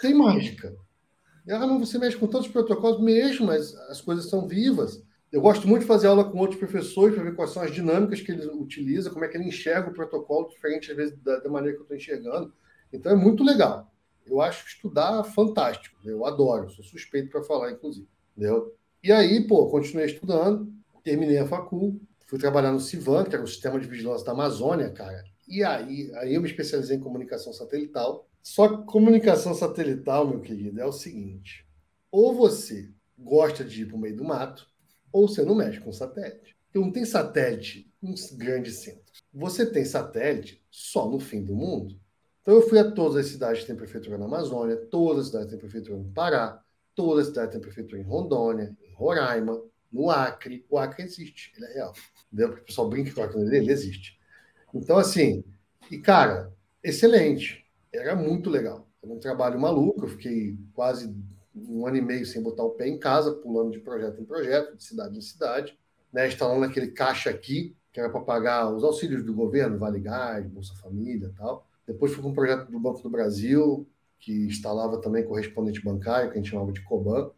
Tem 0.00 0.14
mágica. 0.14 0.74
Ah, 1.48 1.66
não, 1.66 1.78
você 1.78 1.98
mexe 1.98 2.16
com 2.16 2.26
tantos 2.26 2.48
protocolos, 2.48 3.00
mesmo, 3.00 3.46
mas 3.46 3.74
as 3.88 4.00
coisas 4.00 4.28
são 4.28 4.48
vivas. 4.48 5.02
Eu 5.30 5.40
gosto 5.40 5.68
muito 5.68 5.82
de 5.82 5.88
fazer 5.88 6.06
aula 6.06 6.24
com 6.24 6.38
outros 6.38 6.58
professores 6.58 7.14
para 7.14 7.24
ver 7.24 7.34
quais 7.34 7.50
são 7.50 7.62
as 7.62 7.72
dinâmicas 7.72 8.20
que 8.20 8.32
ele 8.32 8.46
utiliza, 8.46 9.10
como 9.10 9.24
é 9.24 9.28
que 9.28 9.36
ele 9.36 9.48
enxerga 9.48 9.90
o 9.90 9.94
protocolo, 9.94 10.48
diferente 10.48 10.90
às 10.90 10.96
vezes 10.96 11.16
da, 11.22 11.38
da 11.38 11.48
maneira 11.48 11.76
que 11.76 11.80
eu 11.80 11.84
estou 11.84 11.96
enxergando. 11.96 12.52
Então 12.92 13.12
é 13.12 13.16
muito 13.16 13.44
legal. 13.44 13.92
Eu 14.26 14.40
acho 14.40 14.66
estudar 14.66 15.22
fantástico, 15.24 15.96
eu 16.04 16.24
adoro, 16.26 16.70
sou 16.70 16.84
suspeito 16.84 17.30
para 17.30 17.42
falar, 17.42 17.72
inclusive. 17.72 18.08
Entendeu? 18.36 18.74
E 19.02 19.12
aí, 19.12 19.46
pô, 19.46 19.68
continuei 19.68 20.06
estudando, 20.06 20.72
terminei 21.04 21.38
a 21.38 21.46
facul, 21.46 22.00
fui 22.26 22.38
trabalhar 22.38 22.72
no 22.72 22.80
CIVAN, 22.80 23.24
que 23.24 23.34
era 23.34 23.44
o 23.44 23.48
Sistema 23.48 23.78
de 23.78 23.86
Vigilância 23.86 24.26
da 24.26 24.32
Amazônia, 24.32 24.90
cara. 24.90 25.24
E 25.48 25.62
aí, 25.62 26.10
aí 26.16 26.34
eu 26.34 26.42
me 26.42 26.48
especializei 26.48 26.96
em 26.96 27.00
comunicação 27.00 27.52
satelital. 27.52 28.28
Só 28.42 28.68
que 28.68 28.84
comunicação 28.84 29.54
satelital, 29.54 30.26
meu 30.26 30.40
querido, 30.40 30.80
é 30.80 30.84
o 30.84 30.92
seguinte: 30.92 31.64
ou 32.10 32.34
você 32.34 32.90
gosta 33.18 33.64
de 33.64 33.82
ir 33.82 33.86
para 33.86 33.96
o 33.96 34.00
meio 34.00 34.16
do 34.16 34.24
mato, 34.24 34.66
ou 35.12 35.28
você 35.28 35.42
não 35.42 35.54
mexe 35.54 35.80
com 35.80 35.92
satélite. 35.92 36.56
Porque 36.66 36.78
não 36.78 36.92
tem 36.92 37.04
satélite 37.04 37.90
em 38.02 38.14
grandes 38.36 38.76
centros. 38.80 39.22
Você 39.32 39.64
tem 39.64 39.84
satélite 39.84 40.62
só 40.70 41.08
no 41.08 41.18
fim 41.18 41.42
do 41.42 41.54
mundo. 41.54 41.98
Então 42.46 42.54
eu 42.54 42.62
fui 42.62 42.78
a 42.78 42.88
todas 42.88 43.16
as 43.16 43.26
cidades 43.26 43.62
que 43.62 43.66
têm 43.66 43.74
prefeitura 43.74 44.16
na 44.16 44.26
Amazônia, 44.26 44.76
todas 44.76 45.22
as 45.22 45.26
cidades 45.26 45.46
que 45.46 45.50
têm 45.50 45.58
prefeitura 45.58 45.98
no 45.98 46.04
Pará, 46.12 46.62
todas 46.94 47.22
as 47.22 47.26
cidades 47.30 47.48
que 47.48 47.52
têm 47.54 47.60
prefeitura 47.60 48.00
em 48.00 48.04
Rondônia, 48.04 48.72
em 48.80 48.94
Roraima, 48.94 49.60
no 49.90 50.08
Acre. 50.10 50.64
O 50.70 50.78
Acre 50.78 51.02
existe, 51.02 51.52
ele 51.56 51.66
é 51.66 51.74
real. 51.74 51.92
Entendeu? 52.32 52.50
Porque 52.50 52.62
o 52.62 52.66
pessoal 52.66 52.88
brinca 52.88 53.12
com 53.12 53.20
o 53.20 53.24
Acre, 53.24 53.40
ele 53.40 53.72
existe. 53.72 54.16
Então, 54.72 54.96
assim, 54.96 55.42
e 55.90 55.98
cara, 55.98 56.52
excelente. 56.84 57.66
Era 57.92 58.14
muito 58.14 58.48
legal. 58.48 58.86
Era 59.02 59.12
um 59.12 59.18
trabalho 59.18 59.58
maluco, 59.58 60.04
eu 60.04 60.08
fiquei 60.10 60.56
quase 60.72 61.12
um 61.52 61.84
ano 61.84 61.96
e 61.96 62.02
meio 62.02 62.24
sem 62.24 62.40
botar 62.40 62.62
o 62.62 62.70
pé 62.70 62.86
em 62.86 62.96
casa, 62.96 63.34
pulando 63.34 63.72
de 63.72 63.80
projeto 63.80 64.20
em 64.20 64.24
projeto, 64.24 64.76
de 64.76 64.84
cidade 64.84 65.18
em 65.18 65.20
cidade, 65.20 65.76
né, 66.12 66.28
instalando 66.28 66.64
aquele 66.64 66.92
caixa 66.92 67.28
aqui, 67.28 67.74
que 67.92 67.98
era 67.98 68.08
para 68.08 68.20
pagar 68.20 68.72
os 68.72 68.84
auxílios 68.84 69.24
do 69.24 69.34
governo, 69.34 69.78
Vale 69.78 69.98
Gás, 69.98 70.46
Bolsa 70.46 70.76
Família 70.76 71.26
e 71.26 71.36
tal. 71.36 71.66
Depois 71.86 72.12
fui 72.12 72.22
com 72.22 72.30
um 72.30 72.34
projeto 72.34 72.70
do 72.70 72.80
Banco 72.80 73.02
do 73.02 73.10
Brasil, 73.10 73.86
que 74.18 74.46
instalava 74.46 75.00
também 75.00 75.24
correspondente 75.24 75.82
bancário, 75.82 76.30
que 76.30 76.38
a 76.38 76.42
gente 76.42 76.50
chamava 76.50 76.72
de 76.72 76.82
Coban, 76.82 77.30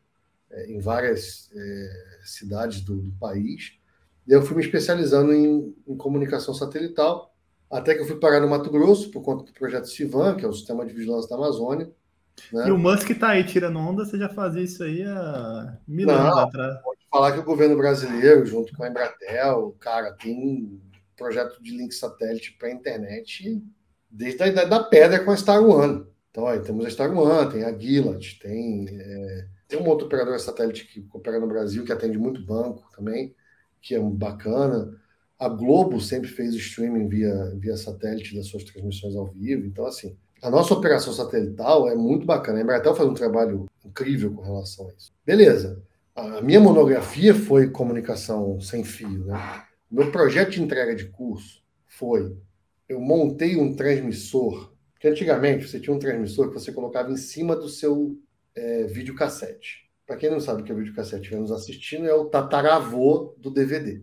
é, 0.51 0.73
em 0.73 0.81
várias 0.81 1.51
é, 1.55 2.21
cidades 2.25 2.81
do, 2.81 2.97
do, 2.97 3.13
país. 3.13 3.79
E 4.27 4.33
eu 4.33 4.43
fui 4.43 4.57
me 4.57 4.63
especializando 4.63 5.33
em, 5.33 5.75
em, 5.87 5.97
comunicação 5.97 6.55
satelital, 6.55 7.35
até 7.71 7.95
que 7.95 8.01
eu 8.01 8.07
fui 8.07 8.17
parar 8.17 8.41
no 8.41 8.49
Mato 8.49 8.71
Grosso, 8.71 9.11
por 9.11 9.23
conta 9.23 9.45
do 9.45 9.53
projeto 9.53 9.89
Civan, 9.89 10.37
que 10.37 10.45
é 10.45 10.49
o 10.49 10.53
Sistema 10.53 10.87
de 10.87 10.95
Vigilância 10.95 11.29
da 11.29 11.37
Amazônia. 11.37 11.91
Né? 12.53 12.69
E 12.69 12.71
o 12.71 12.79
Musk 12.79 13.11
está 13.11 13.31
aí 13.31 13.45
tirando 13.45 13.79
onda, 13.79 14.05
você 14.05 14.17
já 14.17 14.29
fazia 14.29 14.63
isso 14.63 14.83
aí 14.83 15.03
há 15.03 15.77
mil 15.87 16.09
anos 16.09 16.39
atrás. 16.39 16.81
Pode 16.83 17.01
falar 17.11 17.33
que 17.33 17.41
o 17.41 17.45
governo 17.45 17.77
brasileiro, 17.77 18.47
junto 18.47 18.75
com 18.75 18.85
a 18.85 18.89
Embratel, 18.89 19.77
cara, 19.81 20.13
tem 20.13 20.35
um 20.35 20.81
projeto 21.17 21.63
de 21.63 21.77
link 21.77 21.93
satélite 21.93 22.57
para 22.59 22.69
a 22.69 22.73
internet 22.73 23.63
desde 24.11 24.43
a 24.43 24.47
idade 24.47 24.71
da 24.71 24.83
pedra 24.83 25.25
com 25.25 25.31
a 25.31 25.37
Star 25.37 25.63
One. 25.63 26.07
Então, 26.31 26.47
aí, 26.47 26.61
temos 26.61 26.87
a 26.87 26.91
Star 26.91 27.17
One, 27.17 27.51
tem 27.51 27.65
a 27.65 27.77
Gilat, 27.77 28.39
tem, 28.41 28.87
é, 28.89 29.47
tem 29.67 29.81
um 29.81 29.89
outro 29.89 30.07
operador 30.07 30.39
satélite 30.39 30.87
que 30.87 31.07
opera 31.13 31.41
no 31.41 31.47
Brasil, 31.47 31.85
que 31.85 31.93
atende 31.93 32.19
muito 32.19 32.45
banco 32.45 32.85
também, 32.95 33.35
que 33.81 33.95
é 33.95 34.01
bacana. 34.01 34.95
A 35.39 35.49
Globo 35.49 36.01
sempre 36.01 36.29
fez 36.29 36.55
streaming 36.55 37.09
via, 37.09 37.55
via 37.57 37.77
satélite 37.77 38.35
das 38.35 38.47
suas 38.47 38.65
transmissões 38.65 39.15
ao 39.15 39.27
vivo. 39.27 39.67
Então, 39.67 39.87
assim, 39.87 40.17
a 40.43 40.51
nossa 40.51 40.75
operação 40.75 41.13
satelital 41.13 41.89
é 41.89 41.95
muito 41.95 42.27
bacana. 42.27 42.59
A 42.59 42.63
Embratel 42.63 42.95
faz 42.95 43.09
um 43.09 43.15
trabalho 43.15 43.67
incrível 43.85 44.33
com 44.33 44.43
relação 44.43 44.89
a 44.89 44.93
isso. 44.93 45.13
Beleza. 45.25 45.83
A 46.15 46.41
minha 46.41 46.61
monografia 46.61 47.35
foi 47.35 47.71
comunicação 47.71 48.61
sem 48.61 48.85
fio. 48.85 49.25
Né? 49.25 49.63
Meu 49.91 50.11
projeto 50.11 50.51
de 50.51 50.63
entrega 50.63 50.95
de 50.95 51.07
curso 51.07 51.63
foi: 51.87 52.37
eu 52.89 53.01
montei 53.01 53.57
um 53.57 53.75
transmissor, 53.75 54.73
que 54.99 55.07
antigamente 55.07 55.69
você 55.69 55.79
tinha 55.79 55.95
um 55.95 55.99
transmissor 55.99 56.49
que 56.49 56.55
você 56.55 56.73
colocava 56.73 57.11
em 57.11 57.17
cima 57.17 57.55
do 57.55 57.69
seu 57.69 58.19
é, 58.55 58.85
videocassete. 58.85 59.89
Para 60.07 60.17
quem 60.17 60.31
não 60.31 60.41
sabe 60.41 60.63
o 60.63 60.65
que 60.65 60.73
é 60.73 60.75
o 60.75 60.79
videocassete 60.79 61.23
estiver 61.23 61.41
nos 61.41 61.53
assistindo, 61.53 62.07
é 62.07 62.15
o 62.15 62.25
tataravô 62.25 63.35
do 63.37 63.51
DVD. 63.51 64.03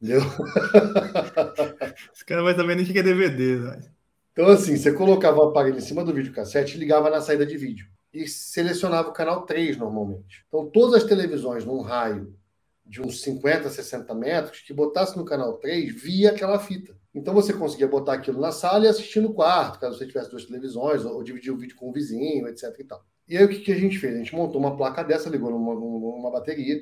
Entendeu? 0.00 0.20
Esse 2.14 2.24
cara 2.24 2.42
vai 2.42 2.54
saber 2.54 2.76
nem 2.76 2.84
o 2.84 2.88
que 2.88 2.98
é 2.98 3.02
DVD. 3.02 3.56
Né? 3.56 3.80
Então, 4.32 4.48
assim, 4.48 4.76
você 4.76 4.92
colocava 4.92 5.38
o 5.38 5.44
aparelho 5.44 5.78
em 5.78 5.80
cima 5.80 6.04
do 6.04 6.12
videocassete 6.12 6.76
e 6.76 6.78
ligava 6.78 7.08
na 7.08 7.22
saída 7.22 7.46
de 7.46 7.56
vídeo. 7.56 7.88
E 8.12 8.28
selecionava 8.28 9.08
o 9.08 9.12
canal 9.12 9.46
3 9.46 9.78
normalmente. 9.78 10.44
Então, 10.46 10.68
todas 10.68 11.02
as 11.02 11.08
televisões 11.08 11.64
num 11.64 11.80
raio 11.80 12.36
de 12.84 13.00
uns 13.00 13.22
50, 13.22 13.70
60 13.70 14.14
metros, 14.14 14.60
que 14.60 14.74
botasse 14.74 15.16
no 15.16 15.24
canal 15.24 15.54
3, 15.54 16.00
via 16.00 16.30
aquela 16.30 16.58
fita. 16.58 16.94
Então 17.16 17.32
você 17.32 17.50
conseguia 17.50 17.88
botar 17.88 18.12
aquilo 18.12 18.38
na 18.38 18.52
sala 18.52 18.84
e 18.84 18.88
assistir 18.88 19.20
no 19.20 19.32
quarto, 19.32 19.80
caso 19.80 19.96
você 19.96 20.06
tivesse 20.06 20.30
duas 20.30 20.44
televisões, 20.44 21.02
ou, 21.02 21.22
dividir 21.22 21.50
o 21.50 21.56
vídeo 21.56 21.74
com 21.74 21.88
o 21.88 21.92
vizinho, 21.92 22.46
etc. 22.46 22.64
E, 22.78 22.84
tal. 22.84 23.02
e 23.26 23.38
aí 23.38 23.42
o 23.42 23.48
que, 23.48 23.60
que 23.60 23.72
a 23.72 23.78
gente 23.78 23.98
fez? 23.98 24.14
A 24.14 24.18
gente 24.18 24.34
montou 24.34 24.60
uma 24.60 24.76
placa 24.76 25.02
dessa, 25.02 25.30
ligou 25.30 25.50
numa, 25.50 25.74
numa 25.74 26.30
bateria 26.30 26.76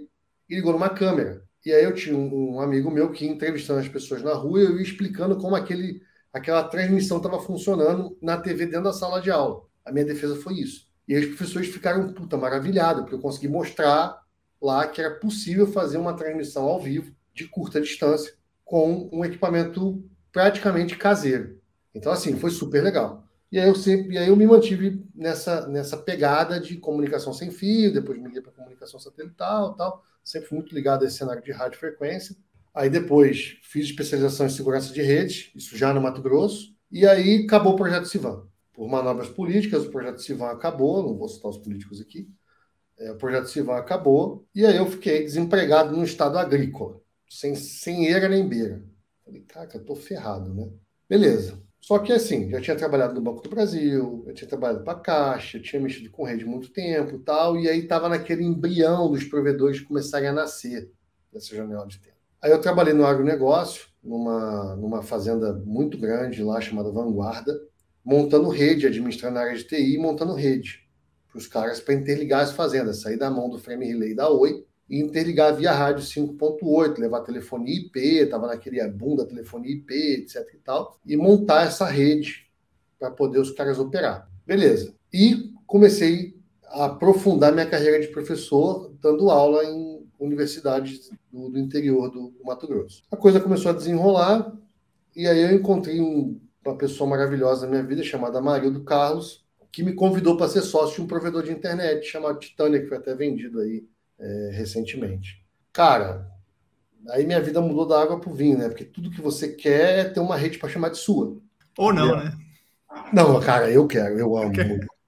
e 0.49 0.55
ligou 0.57 0.73
numa 0.73 0.89
câmera. 0.89 1.45
E 1.65 1.73
aí 1.73 1.85
eu 1.85 1.95
tinha 1.95 2.17
um, 2.17 2.57
um 2.57 2.61
amigo 2.61 2.91
meu 2.91 3.13
que 3.13 3.25
entrevistando 3.25 3.79
as 3.79 3.89
pessoas 3.89 4.25
na 4.25 4.35
rua 4.35 4.61
e 4.61 4.65
eu 4.65 4.77
ia 4.77 4.83
explicando 4.83 5.37
como 5.39 5.55
aquele, 5.55 6.03
aquela 6.33 6.65
transmissão 6.65 7.19
estava 7.19 7.41
funcionando 7.41 8.19
na 8.21 8.37
TV 8.37 8.67
dentro 8.67 8.85
da 8.85 8.93
sala 8.93 9.23
de 9.23 9.31
aula. 9.31 9.63
A 9.85 9.93
minha 9.93 10.05
defesa 10.05 10.35
foi 10.35 10.55
isso. 10.55 10.89
E 11.07 11.15
aí 11.15 11.21
os 11.21 11.29
professores 11.29 11.69
ficaram 11.69 12.13
puta 12.13 12.37
maravilhados, 12.37 13.03
porque 13.03 13.15
eu 13.15 13.21
consegui 13.21 13.47
mostrar 13.47 14.21
lá 14.61 14.85
que 14.89 15.01
era 15.01 15.15
possível 15.15 15.69
fazer 15.69 15.97
uma 15.97 16.17
transmissão 16.17 16.65
ao 16.65 16.81
vivo 16.81 17.15
de 17.33 17.47
curta 17.47 17.81
distância 17.81 18.35
com 18.65 19.09
um 19.13 19.25
equipamento 19.25 20.03
praticamente 20.35 20.97
caseiro. 20.97 21.61
Então, 21.95 22.13
assim, 22.13 22.37
foi 22.37 22.51
super 22.51 22.83
legal. 22.83 23.25
E 23.53 23.61
aí 23.61 23.69
eu 23.69 23.75
sempre, 23.77 24.19
aí 24.19 24.27
eu 24.27 24.35
me 24.35 24.45
mantive 24.45 25.01
nessa, 25.15 25.69
nessa 25.69 25.97
pegada 25.97 26.59
de 26.59 26.77
comunicação 26.77 27.33
sem 27.33 27.53
fio, 27.53 27.93
depois 27.93 28.21
me 28.21 28.41
para 28.41 28.51
comunicação 28.51 28.99
satelital 28.99 29.77
tal. 29.77 30.03
Sempre 30.25 30.49
fui 30.49 30.59
muito 30.59 30.75
ligado 30.75 31.05
a 31.05 31.07
esse 31.07 31.19
cenário 31.19 31.41
de 31.41 31.53
rádio 31.53 31.79
frequência. 31.79 32.35
Aí 32.75 32.91
depois 32.91 33.59
fiz 33.63 33.87
especialização 33.87 34.47
em 34.47 34.51
segurança 34.51 34.93
de 34.93 35.01
rede, 35.01 35.53
isso 35.55 35.77
já 35.77 35.95
no 35.95 36.01
Mato 36.01 36.21
Grosso. 36.21 36.75
E 36.91 37.07
aí 37.07 37.45
acabou 37.45 37.75
o 37.75 37.77
projeto 37.77 38.07
Sivan. 38.07 38.45
Por 38.73 38.89
manobras 38.89 39.29
políticas, 39.29 39.87
o 39.87 39.91
projeto 39.91 40.21
Sivan 40.21 40.51
acabou, 40.51 41.01
não 41.05 41.17
vou 41.17 41.29
citar 41.29 41.49
os 41.49 41.59
políticos 41.59 42.01
aqui. 42.01 42.29
É, 42.99 43.13
o 43.13 43.17
projeto 43.17 43.47
Sivan 43.47 43.77
acabou, 43.77 44.45
e 44.53 44.67
aí 44.67 44.77
eu 44.77 44.87
fiquei 44.87 45.23
desempregado 45.23 45.97
no 45.97 46.03
estado 46.03 46.39
agrícola, 46.39 47.01
sem, 47.29 47.55
sem 47.55 48.07
eira 48.07 48.29
nem 48.29 48.49
beira. 48.49 48.83
Falei, 49.25 49.43
cara, 49.43 49.69
eu 49.75 49.85
tô 49.85 49.95
ferrado, 49.95 50.53
né? 50.53 50.71
Beleza. 51.09 51.63
Só 51.81 51.99
que 51.99 52.13
assim, 52.13 52.49
já 52.49 52.61
tinha 52.61 52.77
trabalhado 52.77 53.15
no 53.15 53.21
Banco 53.21 53.43
do 53.43 53.51
Brasil, 53.51 54.25
eu 54.27 54.33
tinha 54.33 54.49
trabalhado 54.49 54.85
para 54.85 54.95
a 54.95 55.01
Caixa, 55.01 55.61
tinha 55.61 55.81
mexido 55.81 56.11
com 56.11 56.25
rede 56.25 56.45
muito 56.45 56.73
tempo 56.73 57.19
tal, 57.19 57.59
e 57.59 57.69
aí 57.69 57.81
estava 57.81 58.09
naquele 58.09 58.43
embrião 58.43 59.11
dos 59.11 59.25
provedores 59.25 59.81
começarem 59.81 60.29
a 60.29 60.33
nascer 60.33 60.91
nessa 61.33 61.55
janela 61.55 61.87
de 61.87 61.99
tempo. 61.99 62.17
Aí 62.41 62.51
eu 62.51 62.61
trabalhei 62.61 62.95
no 62.95 63.05
agronegócio, 63.05 63.87
numa, 64.03 64.77
numa 64.77 65.03
fazenda 65.03 65.53
muito 65.65 65.99
grande 65.99 66.43
lá 66.43 66.61
chamada 66.61 66.91
Vanguarda, 66.91 67.53
montando 68.03 68.49
rede, 68.49 68.87
administrando 68.87 69.39
a 69.39 69.43
área 69.43 69.57
de 69.57 69.65
TI, 69.65 69.99
montando 69.99 70.35
rede 70.35 70.89
para 71.29 71.39
os 71.39 71.47
caras 71.47 71.81
para 71.81 71.95
interligar 71.95 72.43
as 72.43 72.53
fazendas, 72.53 73.01
sair 73.01 73.19
da 73.19 73.31
mão 73.31 73.51
do 73.51 73.59
frame 73.59 73.87
relay 73.87 74.15
da 74.15 74.31
Oi 74.31 74.65
e 74.89 75.01
interligar 75.01 75.57
via 75.57 75.73
rádio 75.73 76.05
5.8, 76.05 76.99
levar 76.99 77.21
telefonia 77.21 77.75
IP, 77.75 77.99
estava 77.99 78.47
naquele 78.47 78.87
boom 78.89 79.17
da 79.17 79.25
telefonia 79.25 79.73
IP, 79.73 79.95
etc 79.95 80.47
e 80.55 80.59
tal, 80.59 80.99
e 81.07 81.17
montar 81.17 81.67
essa 81.67 81.87
rede 81.87 82.47
para 82.99 83.11
poder 83.11 83.39
os 83.39 83.51
caras 83.51 83.79
operar. 83.79 84.29
Beleza. 84.47 84.95
E 85.13 85.53
comecei 85.67 86.37
a 86.67 86.87
aprofundar 86.87 87.53
minha 87.53 87.69
carreira 87.69 88.01
de 88.01 88.09
professor, 88.09 88.93
dando 89.01 89.31
aula 89.31 89.65
em 89.65 90.07
universidades 90.19 91.11
do, 91.33 91.49
do 91.51 91.59
interior 91.59 92.11
do, 92.11 92.35
Mato 92.45 92.67
Grosso. 92.67 93.03
A 93.11 93.17
coisa 93.17 93.41
começou 93.41 93.71
a 93.71 93.75
desenrolar, 93.75 94.53
e 95.17 95.27
aí 95.27 95.41
eu 95.41 95.55
encontrei 95.55 96.01
um, 96.01 96.41
uma 96.65 96.77
pessoa 96.77 97.09
maravilhosa 97.09 97.67
na 97.67 97.73
minha 97.73 97.83
vida, 97.83 98.03
chamada 98.03 98.41
Marildo 98.41 98.83
Carlos, 98.85 99.45
que 99.73 99.83
me 99.83 99.93
convidou 99.93 100.37
para 100.37 100.49
ser 100.49 100.63
sócio 100.63 100.97
de 100.97 101.03
um 101.03 101.07
provedor 101.07 101.43
de 101.43 101.53
internet 101.53 102.07
chamado 102.07 102.39
Titânia, 102.39 102.81
que 102.81 102.87
foi 102.87 102.97
até 102.97 103.15
vendido 103.15 103.61
aí 103.61 103.85
é, 104.19 104.51
recentemente. 104.53 105.45
Cara, 105.73 106.31
aí 107.11 107.27
minha 107.27 107.41
vida 107.41 107.61
mudou 107.61 107.87
da 107.87 108.01
água 108.01 108.21
para 108.21 108.31
o 108.31 108.35
vinho, 108.35 108.59
né? 108.59 108.69
Porque 108.69 108.85
tudo 108.85 109.11
que 109.11 109.21
você 109.21 109.49
quer 109.49 109.99
é 109.99 110.05
ter 110.05 110.21
uma 110.21 110.37
rede 110.37 110.59
para 110.59 110.69
chamar 110.69 110.91
de 110.91 110.99
sua. 110.99 111.37
Ou 111.79 111.93
não, 111.93 112.17
né? 112.17 112.33
Não, 113.13 113.41
cara, 113.41 113.71
eu 113.71 113.87
quero, 113.87 114.19
eu 114.19 114.37
amo. 114.37 114.53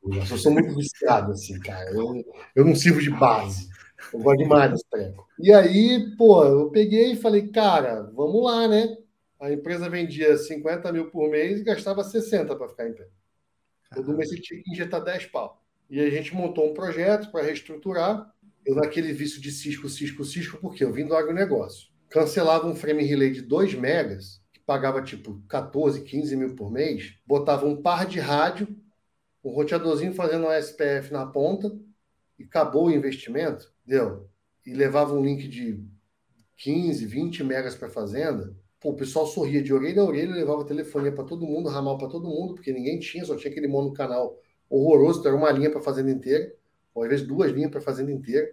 Eu 0.02 0.38
sou 0.38 0.52
muito 0.52 0.74
viciado, 0.74 1.32
assim, 1.32 1.58
cara. 1.60 1.90
Eu, 1.90 2.24
eu 2.54 2.64
não 2.64 2.74
sirvo 2.74 3.00
de 3.00 3.10
base. 3.10 3.68
Eu 4.12 4.20
gosto 4.20 4.38
demais 4.38 4.70
desse 4.70 4.84
treco. 4.88 5.26
E 5.38 5.52
aí, 5.52 6.14
pô, 6.16 6.44
eu 6.44 6.70
peguei 6.70 7.12
e 7.12 7.16
falei, 7.16 7.48
cara, 7.48 8.02
vamos 8.14 8.44
lá, 8.44 8.68
né? 8.68 8.96
A 9.40 9.52
empresa 9.52 9.88
vendia 9.88 10.36
50 10.36 10.92
mil 10.92 11.10
por 11.10 11.28
mês 11.28 11.60
e 11.60 11.64
gastava 11.64 12.02
60 12.02 12.54
para 12.56 12.68
ficar 12.68 12.88
em 12.88 12.94
pé. 12.94 13.06
Todo 13.94 14.16
mês 14.16 14.30
você 14.30 14.40
tinha 14.40 14.62
que 14.62 14.70
injetar 14.70 15.02
10 15.02 15.26
pau. 15.26 15.62
E 15.88 16.00
a 16.00 16.10
gente 16.10 16.34
montou 16.34 16.68
um 16.68 16.74
projeto 16.74 17.30
para 17.30 17.44
reestruturar 17.44 18.32
eu 18.66 18.74
naquele 18.74 19.12
vício 19.12 19.40
de 19.40 19.52
Cisco, 19.52 19.88
Cisco, 19.88 20.24
Cisco, 20.24 20.58
porque 20.58 20.82
eu 20.82 20.92
vim 20.92 21.06
do 21.06 21.14
agronegócio. 21.14 21.88
Cancelava 22.10 22.66
um 22.66 22.74
frame 22.74 23.04
relay 23.04 23.30
de 23.30 23.40
2 23.40 23.74
megas, 23.74 24.42
que 24.52 24.58
pagava 24.58 25.00
tipo 25.00 25.40
14, 25.48 26.02
15 26.02 26.36
mil 26.36 26.56
por 26.56 26.70
mês, 26.70 27.14
botava 27.24 27.64
um 27.64 27.80
par 27.80 28.06
de 28.06 28.18
rádio, 28.18 28.66
um 29.44 29.50
roteadorzinho 29.50 30.12
fazendo 30.12 30.48
um 30.48 30.52
SPF 30.52 31.12
na 31.12 31.24
ponta, 31.24 31.78
e 32.36 32.42
acabou 32.42 32.86
o 32.86 32.90
investimento, 32.90 33.72
deu. 33.86 34.28
E 34.66 34.74
levava 34.74 35.14
um 35.14 35.24
link 35.24 35.46
de 35.46 35.80
15, 36.56 37.06
20 37.06 37.44
megas 37.44 37.76
para 37.76 37.88
fazenda. 37.88 38.52
Pô, 38.80 38.90
o 38.90 38.96
pessoal 38.96 39.28
sorria 39.28 39.62
de 39.62 39.72
orelha 39.72 40.02
a 40.02 40.04
orelha, 40.04 40.34
levava 40.34 40.64
telefonia 40.64 41.12
para 41.12 41.24
todo 41.24 41.46
mundo, 41.46 41.68
ramal 41.68 41.96
para 41.98 42.08
todo 42.08 42.28
mundo, 42.28 42.54
porque 42.54 42.72
ninguém 42.72 42.98
tinha, 42.98 43.24
só 43.24 43.36
tinha 43.36 43.50
aquele 43.50 43.68
monocanal 43.68 44.36
horroroso, 44.68 45.20
então 45.20 45.30
era 45.30 45.40
uma 45.40 45.52
linha 45.52 45.70
para 45.70 45.80
fazenda 45.80 46.10
inteira 46.10 46.52
ou 46.96 47.02
às 47.02 47.10
vezes 47.10 47.26
duas 47.26 47.52
linhas 47.52 47.70
para 47.70 47.78
a 47.78 47.82
fazenda 47.82 48.10
inteira. 48.10 48.46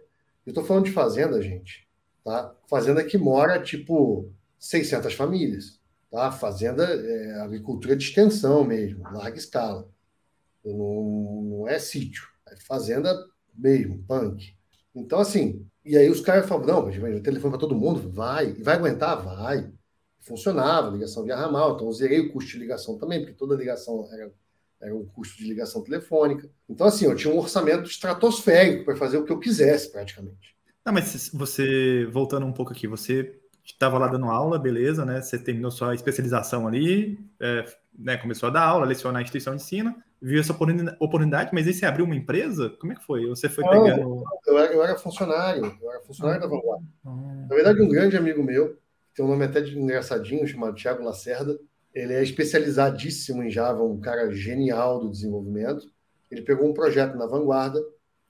Eu 0.46 0.52
estou 0.52 0.66
falando 0.66 0.84
de 0.84 0.92
fazenda, 0.92 1.42
gente. 1.42 1.88
Tá? 2.24 2.54
Fazenda 2.70 3.02
que 3.04 3.18
mora, 3.18 3.62
tipo, 3.64 4.30
600 4.60 5.14
famílias. 5.14 5.80
Tá? 6.12 6.30
Fazenda 6.30 6.84
é 6.84 7.40
agricultura 7.40 7.96
de 7.96 8.04
extensão 8.04 8.66
mesmo, 8.66 9.02
larga 9.04 9.38
escala. 9.38 9.90
Não, 10.64 11.42
não 11.44 11.68
é 11.68 11.80
sítio, 11.80 12.28
é 12.50 12.56
fazenda 12.58 13.18
mesmo, 13.56 14.04
punk. 14.04 14.54
Então, 14.94 15.20
assim, 15.20 15.66
e 15.86 15.98
aí 15.98 16.10
os 16.10 16.20
caras 16.20 16.48
falam, 16.48 16.66
não, 16.66 16.86
mas 16.86 17.18
o 17.18 17.24
telefone 17.24 17.52
para 17.52 17.60
todo 17.60 17.76
mundo, 17.76 18.12
vai. 18.12 18.52
E 18.52 18.62
vai 18.62 18.76
aguentar? 18.76 19.24
Vai. 19.24 19.72
Funcionava, 20.20 20.92
ligação 20.92 21.24
via 21.24 21.36
ramal, 21.36 21.76
então 21.76 21.92
zerei 21.92 22.20
o 22.20 22.32
custo 22.32 22.52
de 22.52 22.60
ligação 22.60 22.98
também, 22.98 23.20
porque 23.20 23.34
toda 23.34 23.56
ligação 23.56 24.08
era 24.14 24.32
era 24.84 24.96
um 24.96 25.06
custo 25.06 25.38
de 25.38 25.48
ligação 25.48 25.82
telefônica. 25.82 26.50
Então, 26.70 26.86
assim, 26.86 27.06
eu 27.06 27.16
tinha 27.16 27.34
um 27.34 27.40
orçamento 27.40 27.90
estratosférico 27.90 28.84
para 28.84 28.96
fazer 28.96 29.18
o 29.18 29.24
que 29.24 29.32
eu 29.32 29.40
quisesse, 29.40 29.92
praticamente. 29.92 30.56
Não, 30.86 30.92
mas 30.92 31.32
você, 31.34 32.06
voltando 32.12 32.46
um 32.46 32.52
pouco 32.52 32.74
aqui, 32.74 32.86
você 32.88 33.40
estava 33.64 33.98
lá 33.98 34.08
dando 34.08 34.26
aula, 34.26 34.60
beleza, 34.60 35.06
né? 35.06 35.22
Você 35.22 35.40
terminou 35.40 35.72
sua 35.72 35.96
especialização 35.96 36.68
ali, 36.68 37.18
é, 37.40 37.66
né? 37.98 38.18
começou 38.18 38.50
a 38.50 38.52
dar 38.52 38.64
aula, 38.64 38.86
lecionar 38.86 39.20
a 39.20 39.24
instituição 39.24 39.56
de 39.56 39.64
ensino, 39.64 39.96
viu 40.22 40.40
essa 40.40 40.54
oportunidade, 40.54 41.52
mas 41.54 41.66
aí 41.66 41.74
você 41.74 41.86
abriu 41.86 42.06
uma 42.06 42.16
empresa? 42.16 42.70
Como 42.72 42.92
é 42.92 42.96
que 42.96 43.06
foi? 43.06 43.26
Você 43.28 43.48
foi 43.48 43.64
pegando. 43.64 44.24
Eu 44.46 44.58
era, 44.58 44.74
eu 44.74 44.84
era 44.84 44.98
funcionário, 44.98 45.78
eu 45.82 45.92
era 45.92 46.02
funcionário 46.02 46.42
da 46.42 46.48
Vanguarda. 46.48 46.86
Ah, 47.06 47.46
Na 47.50 47.56
verdade, 47.56 47.82
um 47.82 47.90
grande 47.90 48.18
amigo 48.18 48.44
meu, 48.44 48.78
tem 49.16 49.24
um 49.24 49.30
nome 49.30 49.46
até 49.46 49.62
de 49.62 49.80
engraçadinho, 49.80 50.46
chamado 50.46 50.76
Tiago 50.76 51.04
Lacerda, 51.04 51.58
ele 51.94 52.14
é 52.14 52.24
especializadíssimo 52.24 53.44
em 53.44 53.50
Java, 53.50 53.84
um 53.84 54.00
cara 54.00 54.32
genial 54.32 55.00
do 55.00 55.12
desenvolvimento. 55.12 55.86
Ele 56.32 56.42
pegou 56.42 56.68
um 56.68 56.74
projeto 56.74 57.16
na 57.16 57.28
vanguarda, 57.28 57.80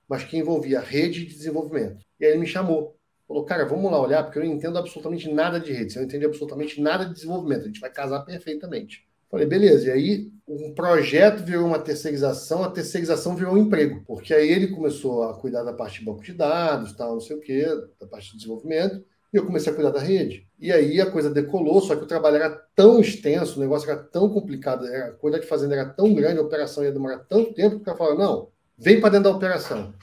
mas 0.08 0.24
que 0.24 0.38
envolvia 0.38 0.82
rede 0.82 1.26
de 1.26 1.34
desenvolvimento. 1.34 2.04
E 2.20 2.26
aí 2.26 2.32
ele 2.32 2.42
me 2.42 2.48
chamou. 2.48 2.98
Falou, 3.28 3.46
cara, 3.46 3.66
vamos 3.66 3.90
lá 3.90 4.02
olhar, 4.02 4.24
porque 4.24 4.38
eu 4.38 4.44
não 4.44 4.52
entendo 4.52 4.78
absolutamente 4.78 5.32
nada 5.32 5.60
de 5.60 5.72
rede, 5.72 5.96
eu 5.96 6.02
não 6.02 6.08
entendo 6.08 6.26
absolutamente 6.26 6.82
nada 6.82 7.06
de 7.06 7.14
desenvolvimento, 7.14 7.64
a 7.64 7.68
gente 7.68 7.80
vai 7.80 7.90
casar 7.90 8.20
perfeitamente. 8.26 9.08
Falei, 9.32 9.48
beleza, 9.48 9.88
e 9.88 9.92
aí 9.92 10.32
um 10.48 10.74
projeto 10.76 11.44
virou 11.44 11.66
uma 11.66 11.80
terceirização, 11.80 12.64
a 12.64 12.70
terceirização 12.70 13.36
virou 13.36 13.56
um 13.56 13.58
emprego, 13.58 14.04
porque 14.06 14.34
aí 14.34 14.52
ele 14.52 14.68
começou 14.68 15.24
a 15.24 15.34
cuidar 15.34 15.64
da 15.64 15.74
parte 15.74 16.00
de 16.00 16.06
banco 16.06 16.22
de 16.22 16.34
dados, 16.34 16.94
tal, 16.94 17.14
não 17.14 17.22
sei 17.22 17.38
o 17.38 17.40
quê, 17.40 17.66
da 18.00 18.06
parte 18.06 18.32
de 18.32 18.38
desenvolvimento, 18.38 19.04
E 19.34 19.38
eu 19.38 19.46
comecei 19.46 19.72
a 19.72 19.76
cuidar 19.76 19.90
da 19.90 20.00
rede. 20.00 20.48
E 20.60 20.72
aí 20.72 21.02
a 21.02 21.10
coisa 21.10 21.30
decolou, 21.30 21.82
só 21.82 21.96
que 21.96 22.04
o 22.04 22.08
trabalho 22.08 22.36
era 22.36 22.50
tão 22.76 23.00
extenso, 23.00 23.58
o 23.58 23.62
negócio 23.62 23.90
era 23.90 24.00
tão 24.00 24.30
complicado, 24.30 24.86
a 24.86 25.12
coisa 25.14 25.40
de 25.40 25.48
fazenda 25.48 25.74
era 25.74 25.90
tão 25.90 26.14
grande, 26.14 26.40
a 26.40 26.44
operação 26.44 26.84
ia 26.84 26.92
demorar 26.92 27.20
tanto 27.20 27.54
tempo 27.54 27.80
que 27.80 27.90
o 27.90 27.96
cara 27.96 28.14
não, 28.14 28.50
vem 28.78 29.02
para 29.02 29.10
dentro 29.10 29.32
da 29.32 29.36
operação. 29.36 29.94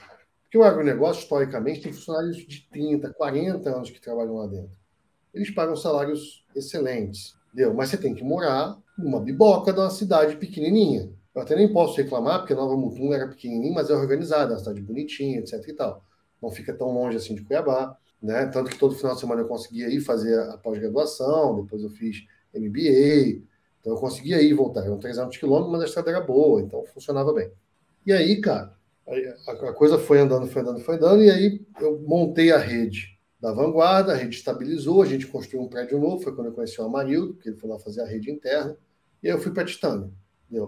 Porque 0.43 0.57
o 0.57 0.63
agronegócio, 0.63 1.21
historicamente, 1.21 1.79
tem 1.79 1.93
funcionários 1.93 2.37
de 2.45 2.67
30, 2.69 3.13
40 3.13 3.69
anos 3.69 3.89
que 3.89 4.01
trabalham 4.01 4.35
lá 4.35 4.47
dentro. 4.47 4.77
Eles 5.33 5.49
pagam 5.49 5.77
salários 5.77 6.45
excelentes, 6.53 7.33
entendeu? 7.47 7.73
Mas 7.73 7.87
você 7.87 7.95
tem 7.95 8.13
que 8.13 8.21
morar 8.21 8.77
numa 8.97 9.21
biboca 9.21 9.71
de 9.71 9.79
uma 9.79 9.89
cidade 9.89 10.35
pequenininha. 10.35 11.09
Eu 11.33 11.41
até 11.41 11.55
nem 11.55 11.71
posso 11.71 11.95
reclamar, 11.95 12.39
porque 12.39 12.53
Nova 12.53 12.75
Mutum 12.75 13.13
era 13.13 13.29
pequenininha, 13.29 13.73
mas 13.73 13.89
é 13.89 13.93
organizada, 13.93 14.51
é 14.51 14.55
uma 14.55 14.59
cidade 14.59 14.81
bonitinha, 14.81 15.39
etc 15.39 15.65
e 15.65 15.73
tal. 15.73 16.03
Não 16.41 16.51
fica 16.51 16.73
tão 16.73 16.91
longe 16.91 17.15
assim 17.15 17.33
de 17.33 17.43
Cuiabá, 17.43 17.97
né? 18.21 18.45
Tanto 18.47 18.69
que 18.69 18.77
todo 18.77 18.95
final 18.95 19.15
de 19.15 19.19
semana 19.19 19.41
eu 19.41 19.47
conseguia 19.47 19.89
ir 19.89 19.99
fazer 20.01 20.39
a 20.39 20.57
pós-graduação, 20.57 21.61
depois 21.63 21.81
eu 21.81 21.89
fiz 21.89 22.25
MBA, 22.53 23.41
então 23.79 23.93
eu 23.93 23.95
conseguia 23.95 24.41
ir 24.41 24.53
voltar. 24.53 24.85
Eram 24.85 24.99
300 24.99 25.35
quilômetros, 25.37 25.71
mas 25.71 25.81
a 25.81 25.85
estrada 25.85 26.11
era 26.11 26.21
boa, 26.21 26.61
então 26.61 26.83
funcionava 26.85 27.33
bem. 27.33 27.51
E 28.05 28.13
aí, 28.13 28.39
cara, 28.39 28.73
a 29.47 29.73
coisa 29.73 29.97
foi 29.97 30.19
andando, 30.19 30.47
foi 30.47 30.61
andando, 30.61 30.79
foi 30.79 30.95
andando, 30.95 31.23
e 31.23 31.29
aí 31.29 31.61
eu 31.79 31.99
montei 32.05 32.51
a 32.51 32.57
rede 32.57 33.17
da 33.39 33.51
vanguarda, 33.51 34.13
a 34.13 34.15
rede 34.15 34.35
estabilizou, 34.35 35.01
a 35.01 35.05
gente 35.05 35.25
construiu 35.25 35.63
um 35.63 35.67
prédio 35.67 35.99
novo, 35.99 36.21
foi 36.21 36.33
quando 36.35 36.47
eu 36.47 36.53
conheci 36.53 36.79
o 36.79 36.85
Amarildo, 36.85 37.33
que 37.33 37.49
ele 37.49 37.57
foi 37.57 37.69
lá 37.69 37.79
fazer 37.79 38.01
a 38.01 38.05
rede 38.05 38.29
interna, 38.29 38.77
e 39.23 39.27
aí 39.27 39.33
eu 39.33 39.39
fui 39.39 39.51
para 39.51 39.63
a 39.63 39.65
Titânia. 39.65 40.09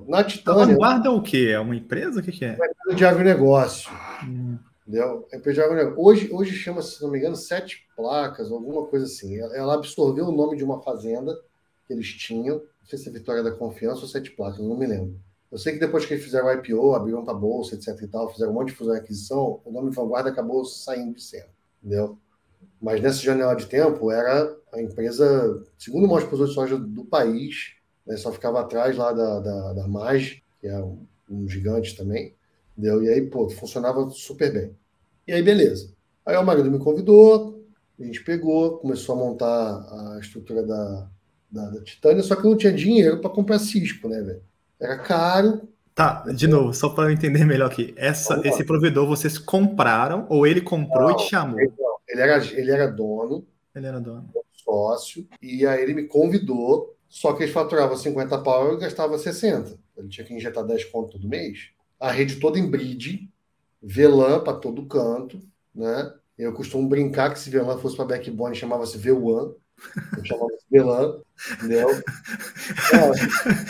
Na 0.07 0.23
Titânia. 0.23 0.63
A 0.63 0.65
vanguarda 0.65 1.09
é 1.09 1.11
o 1.11 1.21
quê? 1.21 1.49
É 1.51 1.59
uma 1.59 1.75
empresa? 1.75 2.19
O 2.19 2.23
que, 2.23 2.31
que 2.31 2.45
é? 2.45 2.53
Uma 2.53 2.65
empresa 2.65 2.95
de 2.95 3.05
agronegócio. 3.05 3.91
Hum. 4.23 4.57
Entendeu? 4.93 5.27
É. 5.31 5.93
Hoje, 5.97 6.31
hoje 6.31 6.51
chama-se, 6.51 6.97
se 6.97 7.01
não 7.01 7.09
me 7.09 7.17
engano, 7.17 7.35
Sete 7.35 7.87
Placas, 7.95 8.51
alguma 8.51 8.85
coisa 8.85 9.05
assim. 9.05 9.39
Ela 9.39 9.73
absorveu 9.73 10.27
o 10.27 10.31
nome 10.31 10.55
de 10.55 10.63
uma 10.63 10.83
fazenda 10.83 11.35
que 11.87 11.93
eles 11.93 12.07
tinham, 12.13 12.57
não 12.57 12.87
sei 12.87 12.99
se 12.99 13.09
é 13.09 13.11
Vitória 13.11 13.41
da 13.41 13.51
Confiança 13.51 14.01
ou 14.01 14.07
Sete 14.07 14.29
Placas, 14.29 14.59
não 14.59 14.77
me 14.77 14.85
lembro. 14.85 15.19
Eu 15.51 15.57
sei 15.57 15.73
que 15.73 15.79
depois 15.79 16.05
que 16.05 16.13
eles 16.13 16.23
fizeram 16.23 16.45
o 16.45 16.51
IPO, 16.51 16.93
abriram 16.93 17.25
para 17.25 17.33
bolsa, 17.33 17.73
etc 17.73 17.99
e 18.03 18.07
tal, 18.07 18.31
fizeram 18.31 18.51
um 18.51 18.55
monte 18.55 18.67
de 18.67 18.75
fusão 18.75 18.93
e 18.93 18.99
aquisição, 18.99 19.61
o 19.65 19.71
nome 19.71 19.89
Vanguarda 19.89 20.29
acabou 20.29 20.63
saindo 20.63 21.15
de 21.15 21.23
cena, 21.23 21.49
entendeu? 21.81 22.15
Mas 22.79 23.01
nessa 23.01 23.19
janela 23.19 23.55
de 23.55 23.65
tempo, 23.65 24.11
era 24.11 24.55
a 24.71 24.79
empresa, 24.79 25.63
segundo 25.75 26.07
maior 26.07 26.19
expositor 26.19 26.47
de 26.47 26.53
soja 26.53 26.77
do 26.77 27.03
país, 27.03 27.75
né? 28.05 28.15
só 28.15 28.31
ficava 28.31 28.61
atrás 28.61 28.95
lá 28.95 29.11
da, 29.11 29.39
da, 29.39 29.73
da 29.73 29.87
MAG, 29.87 30.43
que 30.61 30.67
é 30.67 30.77
um, 30.77 31.03
um 31.29 31.49
gigante 31.49 31.97
também, 31.97 32.35
entendeu? 32.77 33.03
E 33.03 33.09
aí, 33.09 33.21
pô, 33.21 33.49
funcionava 33.49 34.07
super 34.11 34.53
bem. 34.53 34.82
E 35.27 35.33
aí, 35.33 35.41
beleza. 35.41 35.93
Aí 36.25 36.35
o 36.37 36.43
marido 36.43 36.71
me 36.71 36.79
convidou, 36.79 37.65
a 37.99 38.03
gente 38.03 38.23
pegou, 38.23 38.77
começou 38.77 39.15
a 39.15 39.17
montar 39.17 40.15
a 40.15 40.19
estrutura 40.19 40.63
da, 40.63 41.09
da, 41.49 41.69
da 41.69 41.81
Titânia, 41.83 42.23
só 42.23 42.35
que 42.35 42.43
não 42.43 42.57
tinha 42.57 42.73
dinheiro 42.73 43.19
para 43.19 43.29
comprar 43.29 43.59
Cisco, 43.59 44.09
né, 44.09 44.21
velho? 44.21 44.41
Era 44.79 44.97
caro. 44.97 45.67
Tá, 45.93 46.23
de 46.33 46.47
novo, 46.47 46.73
só 46.73 46.89
para 46.89 47.05
eu 47.05 47.11
entender 47.11 47.45
melhor 47.45 47.71
aqui. 47.71 47.93
Essa, 47.95 48.41
esse 48.43 48.63
provedor 48.63 49.07
vocês 49.07 49.37
compraram 49.37 50.25
ou 50.27 50.47
ele 50.47 50.59
comprou 50.59 51.09
não, 51.09 51.11
e 51.11 51.17
te 51.17 51.29
chamou? 51.29 51.59
Ele, 51.59 51.71
ele, 52.09 52.21
era, 52.21 52.45
ele 52.45 52.71
era 52.71 52.87
dono. 52.87 53.45
Ele 53.75 53.85
era 53.85 53.99
dono. 53.99 54.27
Sócio. 54.51 55.27
E 55.41 55.67
aí 55.67 55.83
ele 55.83 55.93
me 55.93 56.03
convidou, 56.03 56.95
só 57.07 57.33
que 57.33 57.43
ele 57.43 57.51
faturava 57.51 57.95
50 57.95 58.39
pau 58.39 58.73
e 58.73 58.79
gastava 58.79 59.19
60. 59.19 59.77
Ele 59.95 60.07
tinha 60.07 60.25
que 60.25 60.33
injetar 60.33 60.65
10 60.65 60.85
conto 60.85 61.11
todo 61.11 61.29
mês. 61.29 61.69
A 61.99 62.11
rede 62.11 62.37
toda 62.37 62.57
em 62.57 62.69
bridge, 62.69 63.29
VLAN 63.83 64.43
para 64.43 64.57
todo 64.57 64.87
canto, 64.87 65.39
né? 65.73 66.13
Eu 66.37 66.53
costumo 66.53 66.87
brincar 66.89 67.31
que 67.31 67.39
se 67.39 67.49
VLAN 67.49 67.77
fosse 67.77 67.95
para 67.95 68.05
backbone 68.05 68.55
chamava-se 68.55 68.97
V1. 68.97 69.55
Eu 70.17 70.25
chamava 70.25 70.47
de 70.47 70.65
Belan, 70.71 71.21
entendeu? 71.57 71.89
É, 71.89 72.97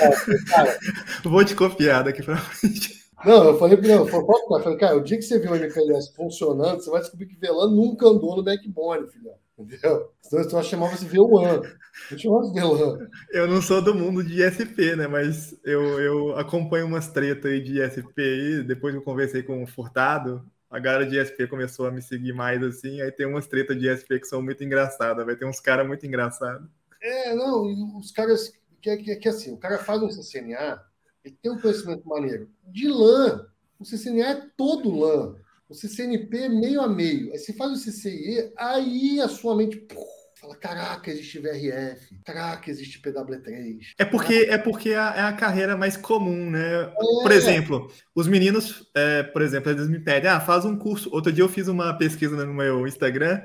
é, 0.04 0.45
cara, 0.49 0.78
Vou 1.23 1.43
te 1.43 1.56
copiar 1.56 2.04
daqui 2.04 2.21
pra 2.21 2.38
frente. 2.38 3.04
Não, 3.26 3.45
eu 3.45 3.58
falei, 3.58 3.78
não, 3.78 4.08
eu 4.08 4.08
falei, 4.08 4.78
cara, 4.78 4.97
o 4.97 5.04
dia 5.04 5.17
que 5.17 5.23
você 5.23 5.39
viu 5.39 5.52
o 5.52 5.56
MPLS 5.56 6.13
funcionando, 6.13 6.82
você 6.82 6.89
vai 6.89 7.02
descobrir 7.02 7.28
que 7.28 7.38
Velan 7.38 7.71
nunca 7.71 8.06
andou 8.06 8.36
no 8.36 8.43
backbone, 8.43 9.08
filho. 9.08 9.32
Entendeu? 9.63 10.12
Senão 10.21 10.43
você 10.43 10.63
chamava-se 10.63 11.06
V1. 11.06 11.76
Não 12.12 12.17
chamava 12.17 12.54
Velan. 12.54 13.10
Eu 13.32 13.47
não 13.47 13.62
sou 13.62 13.82
do 13.82 13.93
mundo 13.93 14.23
de 14.23 14.43
ISP, 14.43 14.95
né? 14.95 15.08
Mas 15.08 15.56
eu, 15.63 15.99
eu 15.99 16.38
acompanho 16.38 16.88
umas 16.88 17.08
tretas 17.08 17.52
aí 17.52 17.62
de 17.62 17.82
ISP 17.82 18.21
aí. 18.21 18.63
Depois 18.63 18.93
eu 18.93 19.02
conversei 19.02 19.43
com 19.43 19.63
o 19.63 19.67
Furtado, 19.67 20.43
a 20.73 20.80
galera 20.80 21.06
de 21.06 21.19
ESP 21.19 21.47
começou 21.47 21.86
a 21.86 21.91
me 21.91 22.02
seguir 22.02 22.34
mais 22.34 22.63
assim, 22.63 22.99
aí 22.99 23.12
tem 23.12 23.28
umas 23.28 23.45
tretas 23.45 23.80
de 23.80 23.88
ESP 23.88 24.19
que 24.19 24.26
são 24.26 24.41
muito 24.41 24.63
engraçadas, 24.63 25.23
vai 25.23 25.36
ter 25.36 25.45
uns 25.45 25.60
caras 25.60 25.86
muito 25.86 26.04
engraçados. 26.04 26.67
É, 26.99 27.36
não, 27.36 27.99
os 27.99 28.12
caras. 28.12 28.52
Que, 28.82 28.97
que, 28.97 29.15
que 29.17 29.30
assim, 29.30 29.54
o 29.54 29.58
cara 29.58 29.78
faz 29.78 30.02
um 30.02 30.10
CCNA, 30.10 30.84
ele 31.23 31.38
tem 31.41 31.52
um 31.52 31.62
conhecimento 31.62 32.08
maneiro. 32.08 32.49
De 32.67 32.88
LAN, 32.88 33.45
o 33.80 33.86
CCNA 33.86 34.28
é 34.30 34.47
todo 34.58 34.97
LAN. 34.97 35.36
O 35.73 35.75
CCNP 35.75 36.38
é 36.38 36.49
meio 36.49 36.81
a 36.81 36.88
meio. 36.88 37.31
Aí 37.31 37.39
você 37.39 37.51
faz 37.51 37.71
o 37.71 37.83
CCIE, 37.83 38.53
aí 38.55 39.19
a 39.19 39.27
sua 39.27 39.55
mente. 39.55 39.77
Puf, 39.77 40.05
Fala, 40.39 40.55
caraca, 40.55 41.09
existe 41.09 41.39
VRF, 41.39 42.19
caraca, 42.23 42.69
existe 42.69 43.01
PW3. 43.01 43.79
É 43.97 44.03
porque 44.03 44.33
é 44.49 44.57
porque 44.57 44.89
é 44.89 44.97
a, 44.97 45.13
é 45.15 45.21
a 45.21 45.33
carreira 45.33 45.77
mais 45.77 45.95
comum, 45.95 46.51
né? 46.51 46.81
É. 46.81 46.93
Por 47.23 47.31
exemplo, 47.31 47.89
os 48.13 48.27
meninos, 48.27 48.88
é, 48.93 49.23
por 49.23 49.41
exemplo, 49.41 49.71
eles 49.71 49.88
me 49.88 49.99
pedem, 49.99 50.29
ah, 50.29 50.41
faz 50.41 50.65
um 50.65 50.77
curso. 50.77 51.09
Outro 51.13 51.31
dia 51.31 51.43
eu 51.43 51.49
fiz 51.49 51.69
uma 51.69 51.97
pesquisa 51.97 52.45
no 52.45 52.53
meu 52.53 52.86
Instagram, 52.86 53.41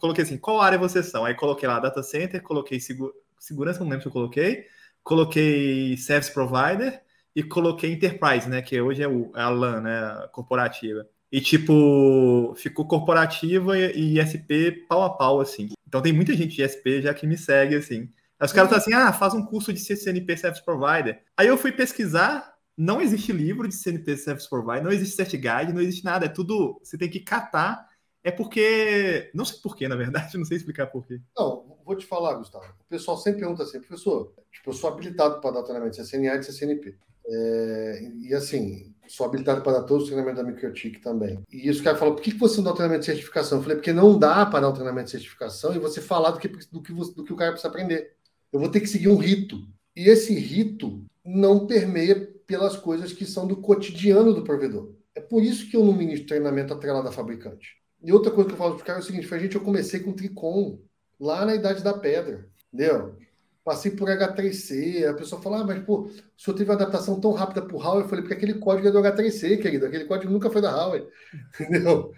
coloquei 0.00 0.22
assim, 0.22 0.38
qual 0.38 0.60
área 0.60 0.78
vocês 0.78 1.06
são? 1.06 1.24
Aí 1.24 1.34
coloquei 1.34 1.68
lá 1.68 1.80
data 1.80 2.02
center, 2.04 2.40
coloquei 2.40 2.78
segura, 2.78 3.12
segurança, 3.38 3.80
não 3.80 3.88
lembro 3.88 4.02
se 4.02 4.08
eu 4.08 4.12
coloquei, 4.12 4.64
coloquei 5.02 5.96
service 5.96 6.32
provider 6.32 7.02
e 7.34 7.42
coloquei 7.42 7.92
enterprise, 7.92 8.48
né? 8.48 8.62
Que 8.62 8.80
hoje 8.80 9.02
é, 9.02 9.08
o, 9.08 9.32
é 9.34 9.40
a 9.40 9.48
LAN, 9.48 9.80
né? 9.80 10.28
Corporativa. 10.30 11.04
E, 11.30 11.40
tipo, 11.40 12.54
ficou 12.56 12.86
corporativa 12.86 13.78
e 13.78 14.18
ISP 14.18 14.86
pau 14.88 15.02
a 15.02 15.10
pau, 15.10 15.40
assim. 15.40 15.68
Então 15.86 16.00
tem 16.00 16.12
muita 16.12 16.34
gente 16.34 16.56
de 16.56 16.62
ISP 16.62 17.02
já 17.02 17.12
que 17.12 17.26
me 17.26 17.36
segue, 17.36 17.74
assim. 17.76 18.10
Aí 18.38 18.46
os 18.46 18.52
caras 18.52 18.70
estão 18.70 18.78
assim, 18.78 18.92
ah, 18.94 19.12
faz 19.12 19.34
um 19.34 19.44
curso 19.44 19.72
de 19.72 19.80
CCNP 19.80 20.36
Service 20.36 20.64
Provider. 20.64 21.22
Aí 21.36 21.48
eu 21.48 21.58
fui 21.58 21.72
pesquisar, 21.72 22.54
não 22.76 23.00
existe 23.00 23.32
livro 23.32 23.66
de 23.66 23.74
CNP 23.74 24.16
Service 24.16 24.48
Provider, 24.48 24.84
não 24.84 24.92
existe 24.92 25.16
Cert 25.16 25.32
Guide, 25.32 25.72
não 25.72 25.80
existe 25.80 26.04
nada. 26.04 26.26
É 26.26 26.28
tudo, 26.28 26.78
você 26.82 26.96
tem 26.96 27.10
que 27.10 27.20
catar. 27.20 27.88
É 28.22 28.30
porque, 28.30 29.30
não 29.34 29.44
sei 29.44 29.58
porquê, 29.60 29.88
na 29.88 29.96
verdade, 29.96 30.36
não 30.38 30.44
sei 30.44 30.56
explicar 30.56 30.86
porquê. 30.86 31.20
Não, 31.36 31.78
vou 31.84 31.96
te 31.96 32.06
falar, 32.06 32.34
Gustavo. 32.34 32.64
O 32.64 32.84
pessoal 32.88 33.16
sempre 33.16 33.40
pergunta 33.40 33.64
assim, 33.64 33.80
professor, 33.80 34.32
tipo, 34.52 34.70
eu 34.70 34.74
sou 34.74 34.90
habilitado 34.90 35.40
para 35.40 35.50
dar 35.50 35.62
treinamento 35.64 35.96
de 35.96 36.04
CCNA 36.04 36.36
e 36.36 36.38
de 36.38 36.46
CCNP. 36.46 36.96
É, 37.30 38.10
e 38.22 38.34
assim, 38.34 38.94
sou 39.06 39.26
habilitado 39.26 39.62
para 39.62 39.78
dar 39.78 39.82
todos 39.84 40.04
os 40.04 40.08
treinamentos 40.10 40.42
da 40.42 40.48
MicroTik 40.48 41.00
também. 41.00 41.40
E 41.50 41.68
isso 41.68 41.80
o 41.80 41.84
cara 41.84 41.96
falou, 41.96 42.14
por 42.14 42.22
que 42.22 42.32
você 42.34 42.56
não 42.56 42.64
dá 42.64 42.70
o 42.70 42.74
treinamento 42.74 43.00
de 43.00 43.06
certificação? 43.06 43.58
Eu 43.58 43.62
falei, 43.62 43.76
porque 43.76 43.92
não 43.92 44.18
dá 44.18 44.46
para 44.46 44.60
dar 44.60 44.68
o 44.68 44.72
treinamento 44.72 45.06
de 45.06 45.12
certificação 45.12 45.74
e 45.74 45.78
você 45.78 46.00
falar 46.00 46.30
do 46.30 46.38
que, 46.38 46.48
do 46.48 46.82
que, 46.82 46.92
do 46.92 47.24
que 47.24 47.32
o 47.32 47.36
cara 47.36 47.52
precisa 47.52 47.68
aprender. 47.68 48.14
Eu 48.52 48.60
vou 48.60 48.70
ter 48.70 48.80
que 48.80 48.86
seguir 48.86 49.08
um 49.08 49.16
rito. 49.16 49.66
E 49.94 50.08
esse 50.08 50.34
rito 50.34 51.04
não 51.24 51.66
permeia 51.66 52.32
pelas 52.46 52.76
coisas 52.76 53.12
que 53.12 53.26
são 53.26 53.46
do 53.46 53.56
cotidiano 53.56 54.32
do 54.32 54.42
provedor. 54.42 54.92
É 55.14 55.20
por 55.20 55.42
isso 55.42 55.68
que 55.68 55.76
eu 55.76 55.84
não 55.84 55.92
ministro 55.92 56.28
treinamento 56.28 56.72
atrelado 56.72 57.08
a 57.08 57.12
fabricante. 57.12 57.76
E 58.02 58.12
outra 58.12 58.30
coisa 58.30 58.48
que 58.48 58.54
eu 58.54 58.58
falo 58.58 58.70
para 58.72 58.78
os 58.78 58.84
caras 58.84 59.02
é 59.02 59.04
o 59.04 59.06
seguinte, 59.06 59.26
foi, 59.26 59.40
gente, 59.40 59.56
eu 59.56 59.60
comecei 59.60 60.00
com 60.00 60.12
Tricom, 60.12 60.78
lá 61.18 61.44
na 61.44 61.54
Idade 61.54 61.82
da 61.82 61.92
Pedra, 61.92 62.48
entendeu? 62.72 63.16
Passei 63.64 63.90
por 63.90 64.08
H3C, 64.08 65.06
a 65.08 65.14
pessoa 65.14 65.42
fala, 65.42 65.60
ah, 65.60 65.64
mas 65.64 65.84
pô, 65.84 66.02
o 66.02 66.10
senhor 66.36 66.56
teve 66.56 66.70
uma 66.70 66.76
adaptação 66.76 67.20
tão 67.20 67.32
rápida 67.32 67.60
para 67.60 67.76
o 67.76 67.78
Huawei. 67.78 68.04
Eu 68.04 68.08
falei, 68.08 68.22
porque 68.22 68.34
aquele 68.34 68.54
código 68.54 68.88
é 68.88 68.90
do 68.90 68.98
H3C, 68.98 69.60
querido, 69.60 69.84
aquele 69.84 70.06
código 70.06 70.32
nunca 70.32 70.48
foi 70.50 70.62
da 70.62 70.70
Huawei, 70.70 71.06
entendeu? 71.60 72.12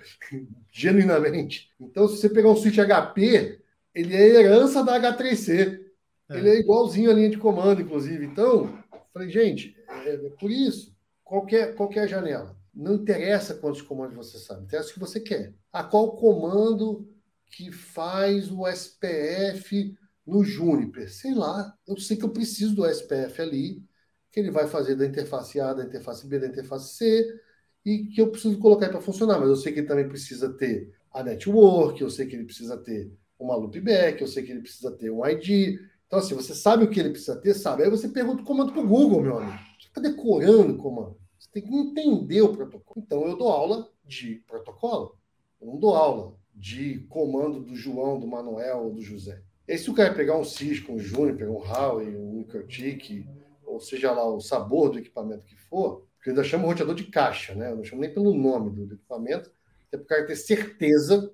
Genuinamente. 0.70 1.70
Então, 1.80 2.06
se 2.06 2.18
você 2.18 2.28
pegar 2.28 2.50
um 2.50 2.56
switch 2.56 2.78
HP, 2.78 3.60
ele 3.94 4.14
é 4.14 4.28
herança 4.28 4.84
da 4.84 5.00
H3C. 5.00 5.80
É. 6.28 6.38
Ele 6.38 6.48
é 6.48 6.58
igualzinho 6.60 7.10
à 7.10 7.14
linha 7.14 7.30
de 7.30 7.38
comando, 7.38 7.82
inclusive. 7.82 8.24
Então, 8.24 8.78
falei, 9.12 9.28
gente, 9.28 9.76
é, 10.04 10.14
é 10.14 10.30
por 10.38 10.50
isso, 10.50 10.94
qualquer, 11.24 11.74
qualquer 11.74 12.08
janela. 12.08 12.56
Não 12.72 12.94
interessa 12.94 13.54
quantos 13.54 13.82
comandos 13.82 14.16
você 14.16 14.38
sabe, 14.38 14.62
interessa 14.62 14.90
o 14.90 14.94
que 14.94 15.00
você 15.00 15.18
quer. 15.18 15.52
A 15.72 15.82
qual 15.82 16.12
comando 16.12 17.08
que 17.50 17.72
faz 17.72 18.50
o 18.50 18.66
SPF 18.68 19.96
no 20.26 20.44
Juniper, 20.44 21.12
sei 21.12 21.34
lá, 21.34 21.74
eu 21.86 21.96
sei 21.96 22.16
que 22.16 22.24
eu 22.24 22.30
preciso 22.30 22.74
do 22.74 22.86
SPF 22.86 23.40
ali, 23.42 23.82
que 24.30 24.38
ele 24.40 24.50
vai 24.50 24.68
fazer 24.68 24.94
da 24.94 25.06
interface 25.06 25.60
A, 25.60 25.72
da 25.74 25.84
interface 25.84 26.26
B, 26.26 26.38
da 26.38 26.46
interface 26.46 26.94
C, 26.94 27.40
e 27.84 28.06
que 28.06 28.20
eu 28.20 28.30
preciso 28.30 28.58
colocar 28.58 28.88
para 28.88 29.00
funcionar, 29.00 29.38
mas 29.38 29.48
eu 29.48 29.56
sei 29.56 29.72
que 29.72 29.80
ele 29.80 29.88
também 29.88 30.08
precisa 30.08 30.52
ter 30.52 30.92
a 31.10 31.22
network, 31.22 32.00
eu 32.00 32.10
sei 32.10 32.26
que 32.26 32.36
ele 32.36 32.44
precisa 32.44 32.76
ter 32.76 33.12
uma 33.38 33.56
loopback, 33.56 34.20
eu 34.20 34.28
sei 34.28 34.42
que 34.42 34.52
ele 34.52 34.60
precisa 34.60 34.90
ter 34.92 35.10
um 35.10 35.26
ID. 35.26 35.80
Então, 36.06 36.18
assim, 36.18 36.34
você 36.34 36.54
sabe 36.54 36.84
o 36.84 36.90
que 36.90 37.00
ele 37.00 37.10
precisa 37.10 37.36
ter, 37.36 37.54
sabe? 37.54 37.82
Aí 37.82 37.90
você 37.90 38.08
pergunta 38.08 38.42
o 38.42 38.44
comando 38.44 38.72
para 38.72 38.82
o 38.82 38.86
Google, 38.86 39.22
meu 39.22 39.38
amigo. 39.38 39.58
Você 39.80 39.88
está 39.88 40.00
decorando 40.00 40.74
o 40.74 40.76
comando. 40.76 41.16
Você 41.38 41.48
tem 41.52 41.62
que 41.62 41.74
entender 41.74 42.42
o 42.42 42.52
protocolo. 42.52 43.02
Então, 43.04 43.26
eu 43.26 43.36
dou 43.36 43.48
aula 43.48 43.88
de 44.04 44.42
protocolo. 44.46 45.16
Eu 45.60 45.68
não 45.68 45.78
dou 45.78 45.94
aula 45.94 46.36
de 46.54 47.00
comando 47.08 47.60
do 47.60 47.74
João, 47.74 48.20
do 48.20 48.26
Manuel 48.26 48.84
ou 48.84 48.92
do 48.92 49.00
José. 49.00 49.42
E 49.70 49.78
se 49.78 49.88
o 49.88 49.94
cara 49.94 50.12
pegar 50.12 50.36
um 50.36 50.42
Cisco, 50.42 50.92
um 50.92 50.98
Júnior, 50.98 51.48
um 51.48 51.58
Huawei, 51.58 52.16
um 52.16 52.38
Microtik, 52.38 53.24
ou 53.64 53.78
seja 53.78 54.10
lá 54.10 54.26
o 54.26 54.40
sabor 54.40 54.90
do 54.90 54.98
equipamento 54.98 55.44
que 55.44 55.54
for, 55.54 56.08
porque 56.16 56.28
eu 56.28 56.32
ainda 56.32 56.42
chamo 56.42 56.66
roteador 56.66 56.92
de 56.92 57.04
caixa, 57.04 57.54
né? 57.54 57.70
Eu 57.70 57.76
não 57.76 57.84
chamo 57.84 58.00
nem 58.00 58.12
pelo 58.12 58.34
nome 58.34 58.70
do, 58.72 58.94
equipamento, 58.94 59.48
até 59.86 59.96
para 59.96 60.02
o 60.02 60.06
cara 60.06 60.26
ter 60.26 60.34
certeza 60.34 61.32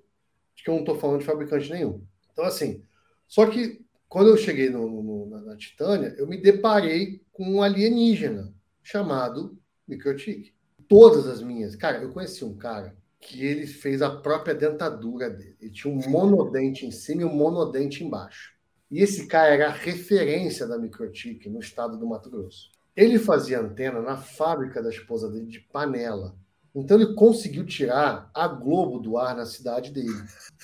de 0.55 0.63
que 0.63 0.69
eu 0.69 0.75
não 0.75 0.81
estou 0.81 0.99
falando 0.99 1.21
de 1.21 1.25
fabricante 1.25 1.71
nenhum. 1.71 2.05
Então, 2.31 2.45
assim, 2.45 2.83
só 3.27 3.47
que 3.47 3.83
quando 4.07 4.29
eu 4.29 4.37
cheguei 4.37 4.69
no, 4.69 4.87
no, 4.87 5.31
na, 5.31 5.41
na 5.41 5.57
Titânia, 5.57 6.15
eu 6.19 6.27
me 6.27 6.37
deparei 6.37 7.23
com 7.33 7.43
um 7.43 7.63
alienígena 7.63 8.53
chamado 8.83 9.59
Microtik. 9.89 10.53
Todas 10.87 11.27
as 11.27 11.41
minhas. 11.41 11.75
Cara, 11.75 12.03
eu 12.03 12.13
conheci 12.13 12.45
um 12.45 12.55
cara 12.55 12.95
que 13.27 13.45
ele 13.45 13.67
fez 13.67 14.01
a 14.01 14.11
própria 14.11 14.55
dentadura 14.55 15.29
dele. 15.29 15.57
Ele 15.61 15.71
tinha 15.73 15.93
um 15.93 16.09
monodente 16.09 16.87
em 16.87 16.91
cima 16.91 17.23
e 17.23 17.25
um 17.25 17.35
monodente 17.35 18.05
embaixo. 18.05 18.53
E 18.91 19.03
esse 19.03 19.27
cara 19.27 19.53
era 19.53 19.67
a 19.67 19.73
referência 19.73 20.67
da 20.67 20.79
Microtik 20.79 21.49
no 21.49 21.59
estado 21.59 21.99
do 21.99 22.07
Mato 22.07 22.31
Grosso. 22.31 22.71
Ele 22.95 23.19
fazia 23.19 23.61
antena 23.61 24.01
na 24.01 24.17
fábrica 24.17 24.81
da 24.83 24.91
esposa 24.91 25.29
dele 25.31 25.47
de 25.47 25.61
panela. 25.61 26.37
Então 26.75 27.01
ele 27.01 27.15
conseguiu 27.15 27.65
tirar 27.67 28.31
a 28.33 28.47
Globo 28.47 29.01
do 29.01 29.17
ar 29.17 29.35
na 29.35 29.47
cidade 29.47 29.91
dele, 29.91 30.23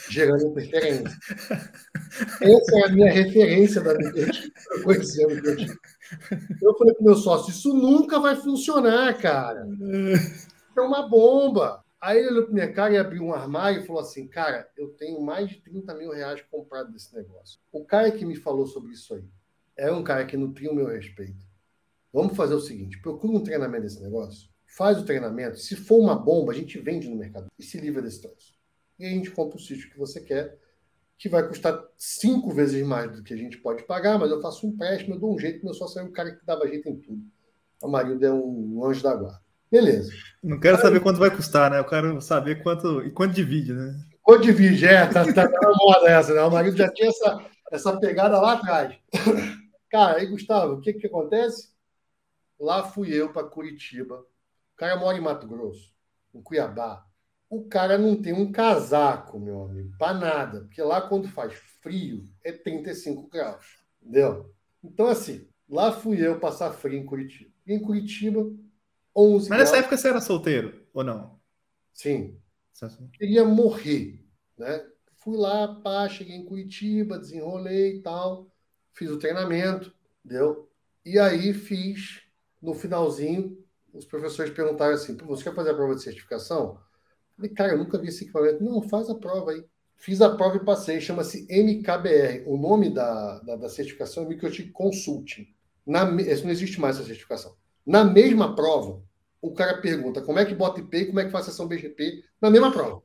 gerando 0.09 0.47
interferência. 0.47 1.19
Essa 2.41 2.79
é 2.79 2.85
a 2.85 2.93
minha 2.93 3.11
referência 3.11 3.81
da 3.81 3.95
Microtik. 3.95 4.53
Eu 6.63 6.77
falei 6.77 6.95
pro 6.95 7.05
meu 7.05 7.17
sócio, 7.17 7.51
isso 7.51 7.75
nunca 7.75 8.21
vai 8.21 8.37
funcionar, 8.37 9.19
cara. 9.19 9.67
É 10.77 10.81
uma 10.81 11.09
bomba. 11.09 11.82
Aí 12.03 12.19
ele 12.19 12.31
olhou 12.31 12.45
para 12.47 12.53
minha 12.53 12.73
cara 12.73 12.93
e 12.93 12.99
abriu 12.99 13.23
um 13.23 13.33
armário 13.33 13.81
e 13.81 13.87
falou 13.87 14.03
assim: 14.03 14.27
Cara, 14.27 14.69
eu 14.77 14.89
tenho 14.89 15.21
mais 15.23 15.49
de 15.49 15.61
30 15.61 15.95
mil 15.95 16.11
reais 16.11 16.43
comprado 16.51 16.91
desse 16.91 17.15
negócio. 17.15 17.61
O 17.71 17.85
cara 17.85 18.11
que 18.11 18.25
me 18.25 18.35
falou 18.35 18.67
sobre 18.67 18.91
isso 18.91 19.15
aí 19.15 19.25
é 19.77 19.93
um 19.93 20.03
cara 20.03 20.27
que 20.27 20.37
nutria 20.37 20.73
o 20.73 20.75
meu 20.75 20.89
respeito. 20.89 21.47
Vamos 22.13 22.37
fazer 22.37 22.55
o 22.55 22.61
seguinte: 22.61 23.01
procura 23.01 23.33
um 23.39 23.45
treinamento 23.45 23.85
desse 23.85 24.03
negócio, 24.03 24.49
faz 24.67 24.99
o 24.99 25.05
treinamento. 25.05 25.59
Se 25.59 25.77
for 25.77 26.01
uma 26.01 26.17
bomba, 26.17 26.51
a 26.51 26.55
gente 26.57 26.77
vende 26.81 27.09
no 27.09 27.15
mercado 27.15 27.47
e 27.57 27.63
se 27.63 27.79
livra 27.79 28.03
desse 28.03 28.21
troço. 28.21 28.59
E 28.99 29.07
a 29.07 29.09
gente 29.09 29.31
compra 29.31 29.57
o 29.57 29.61
sítio 29.61 29.89
que 29.89 29.97
você 29.97 30.21
quer, 30.21 30.59
que 31.17 31.29
vai 31.29 31.47
custar 31.47 31.81
cinco 31.97 32.51
vezes 32.51 32.85
mais 32.85 33.13
do 33.13 33.23
que 33.23 33.33
a 33.33 33.37
gente 33.37 33.59
pode 33.59 33.85
pagar, 33.85 34.19
mas 34.19 34.33
eu 34.33 34.41
faço 34.43 34.67
um 34.67 34.71
empréstimo, 34.71 35.15
eu 35.15 35.21
dou 35.21 35.33
um 35.37 35.39
jeito, 35.39 35.65
meu 35.65 35.73
sócio 35.73 36.01
é 36.01 36.03
um 36.03 36.11
cara 36.11 36.35
que 36.35 36.45
dava 36.45 36.67
jeito 36.67 36.89
em 36.89 36.97
tudo. 36.97 37.23
O 37.81 37.87
marido 37.87 38.27
é 38.27 38.33
um 38.33 38.85
anjo 38.85 39.05
da 39.05 39.15
guarda. 39.15 39.42
Beleza. 39.73 40.13
Não 40.43 40.61
quero 40.61 40.79
saber 40.79 41.01
quanto 41.01 41.19
vai 41.19 41.35
custar, 41.35 41.71
né? 41.71 41.79
Eu 41.79 41.87
quero 41.87 42.21
saber 42.21 42.63
quanto 42.63 43.03
e 43.03 43.11
quanto 43.11 43.33
divide, 43.33 43.73
né? 43.73 43.99
Quanto 44.21 44.43
divide, 44.43 44.85
é, 44.85 45.07
tá, 45.07 45.25
tá 45.33 45.49
na 45.49 45.73
moda 45.75 46.11
essa, 46.11 46.35
né? 46.35 46.43
O 46.43 46.51
marido 46.51 46.77
já 46.77 46.93
tinha 46.93 47.09
essa, 47.09 47.43
essa 47.71 47.99
pegada 47.99 48.39
lá 48.39 48.53
atrás. 48.53 48.95
Cara, 49.89 50.19
aí, 50.19 50.27
Gustavo, 50.27 50.75
o 50.75 50.81
que 50.83 50.93
que 50.93 51.07
acontece? 51.07 51.71
Lá 52.61 52.85
fui 52.85 53.15
eu 53.15 53.33
para 53.33 53.47
Curitiba. 53.47 54.17
O 54.17 54.77
cara 54.77 54.97
mora 54.97 55.17
em 55.17 55.23
Mato 55.23 55.49
Grosso, 55.49 55.91
em 56.35 56.43
Cuiabá. 56.43 57.07
O 57.49 57.65
cara 57.65 57.97
não 57.97 58.21
tem 58.21 58.35
um 58.35 58.53
casaco, 58.53 59.41
meu 59.41 59.63
amigo, 59.63 59.97
para 59.99 60.13
nada. 60.13 60.61
Porque 60.61 60.83
lá, 60.83 61.01
quando 61.01 61.29
faz 61.29 61.55
frio, 61.81 62.29
é 62.45 62.53
35 62.53 63.27
graus. 63.29 63.79
Entendeu? 64.03 64.53
Então, 64.85 65.07
assim, 65.07 65.47
lá 65.67 65.93
fui 65.93 66.21
eu 66.21 66.39
passar 66.39 66.73
frio 66.73 66.99
em 66.99 67.07
Curitiba. 67.07 67.51
E 67.67 67.73
em 67.73 67.81
Curitiba, 67.81 68.51
11 69.15 69.49
Mas 69.49 69.59
nessa 69.59 69.77
época 69.77 69.97
você 69.97 70.09
era 70.09 70.21
solteiro, 70.21 70.87
ou 70.93 71.05
não? 71.05 71.39
Sim. 71.93 72.39
Queria 73.13 73.45
morrer, 73.45 74.25
né? 74.59 74.85
Fui 75.17 75.37
lá, 75.37 75.69
pá, 75.83 76.09
cheguei 76.09 76.35
em 76.35 76.45
Curitiba, 76.45 77.19
desenrolei 77.19 77.97
e 77.97 78.03
tal, 78.03 78.51
fiz 78.93 79.09
o 79.09 79.19
treinamento, 79.19 79.95
deu. 80.25 80.69
E 81.05 81.19
aí 81.19 81.53
fiz, 81.53 82.23
no 82.61 82.75
finalzinho, 82.75 83.57
os 83.93 84.05
professores 84.05 84.53
perguntaram 84.53 84.95
assim, 84.95 85.17
você 85.17 85.45
quer 85.45 85.55
fazer 85.55 85.71
a 85.71 85.75
prova 85.75 85.95
de 85.95 86.03
certificação? 86.03 86.79
Falei, 87.37 87.51
cara, 87.51 87.73
eu 87.73 87.79
nunca 87.79 87.99
vi 87.99 88.09
esse 88.09 88.25
equipamento. 88.25 88.63
Não, 88.63 88.83
faz 88.83 89.09
a 89.11 89.15
prova 89.15 89.53
aí. 89.53 89.65
Fiz 89.97 90.21
a 90.21 90.35
prova 90.35 90.57
e 90.57 90.65
passei, 90.65 91.01
chama-se 91.01 91.47
MKBR. 91.49 92.45
O 92.47 92.57
nome 92.57 92.91
da, 92.91 93.39
da, 93.41 93.57
da 93.57 93.69
certificação 93.69 94.25
é 94.25 94.29
Microchip 94.29 94.71
Consulting. 94.73 95.47
Na, 95.87 96.05
não 96.05 96.51
existe 96.51 96.81
mais 96.81 96.97
essa 96.97 97.07
certificação. 97.07 97.55
Na 97.87 98.05
mesma 98.05 98.55
prova, 98.55 99.03
o 99.41 99.53
cara 99.53 99.81
pergunta 99.81 100.23
como 100.23 100.39
é 100.39 100.45
que 100.45 100.55
bota 100.55 100.81
IP 100.81 100.97
e 100.97 101.07
como 101.07 101.21
é 101.21 101.25
que 101.25 101.31
faz 101.31 101.47
sessão 101.47 101.67
BGP 101.67 102.23
na 102.41 102.51
mesma 102.51 102.71
prova. 102.71 103.03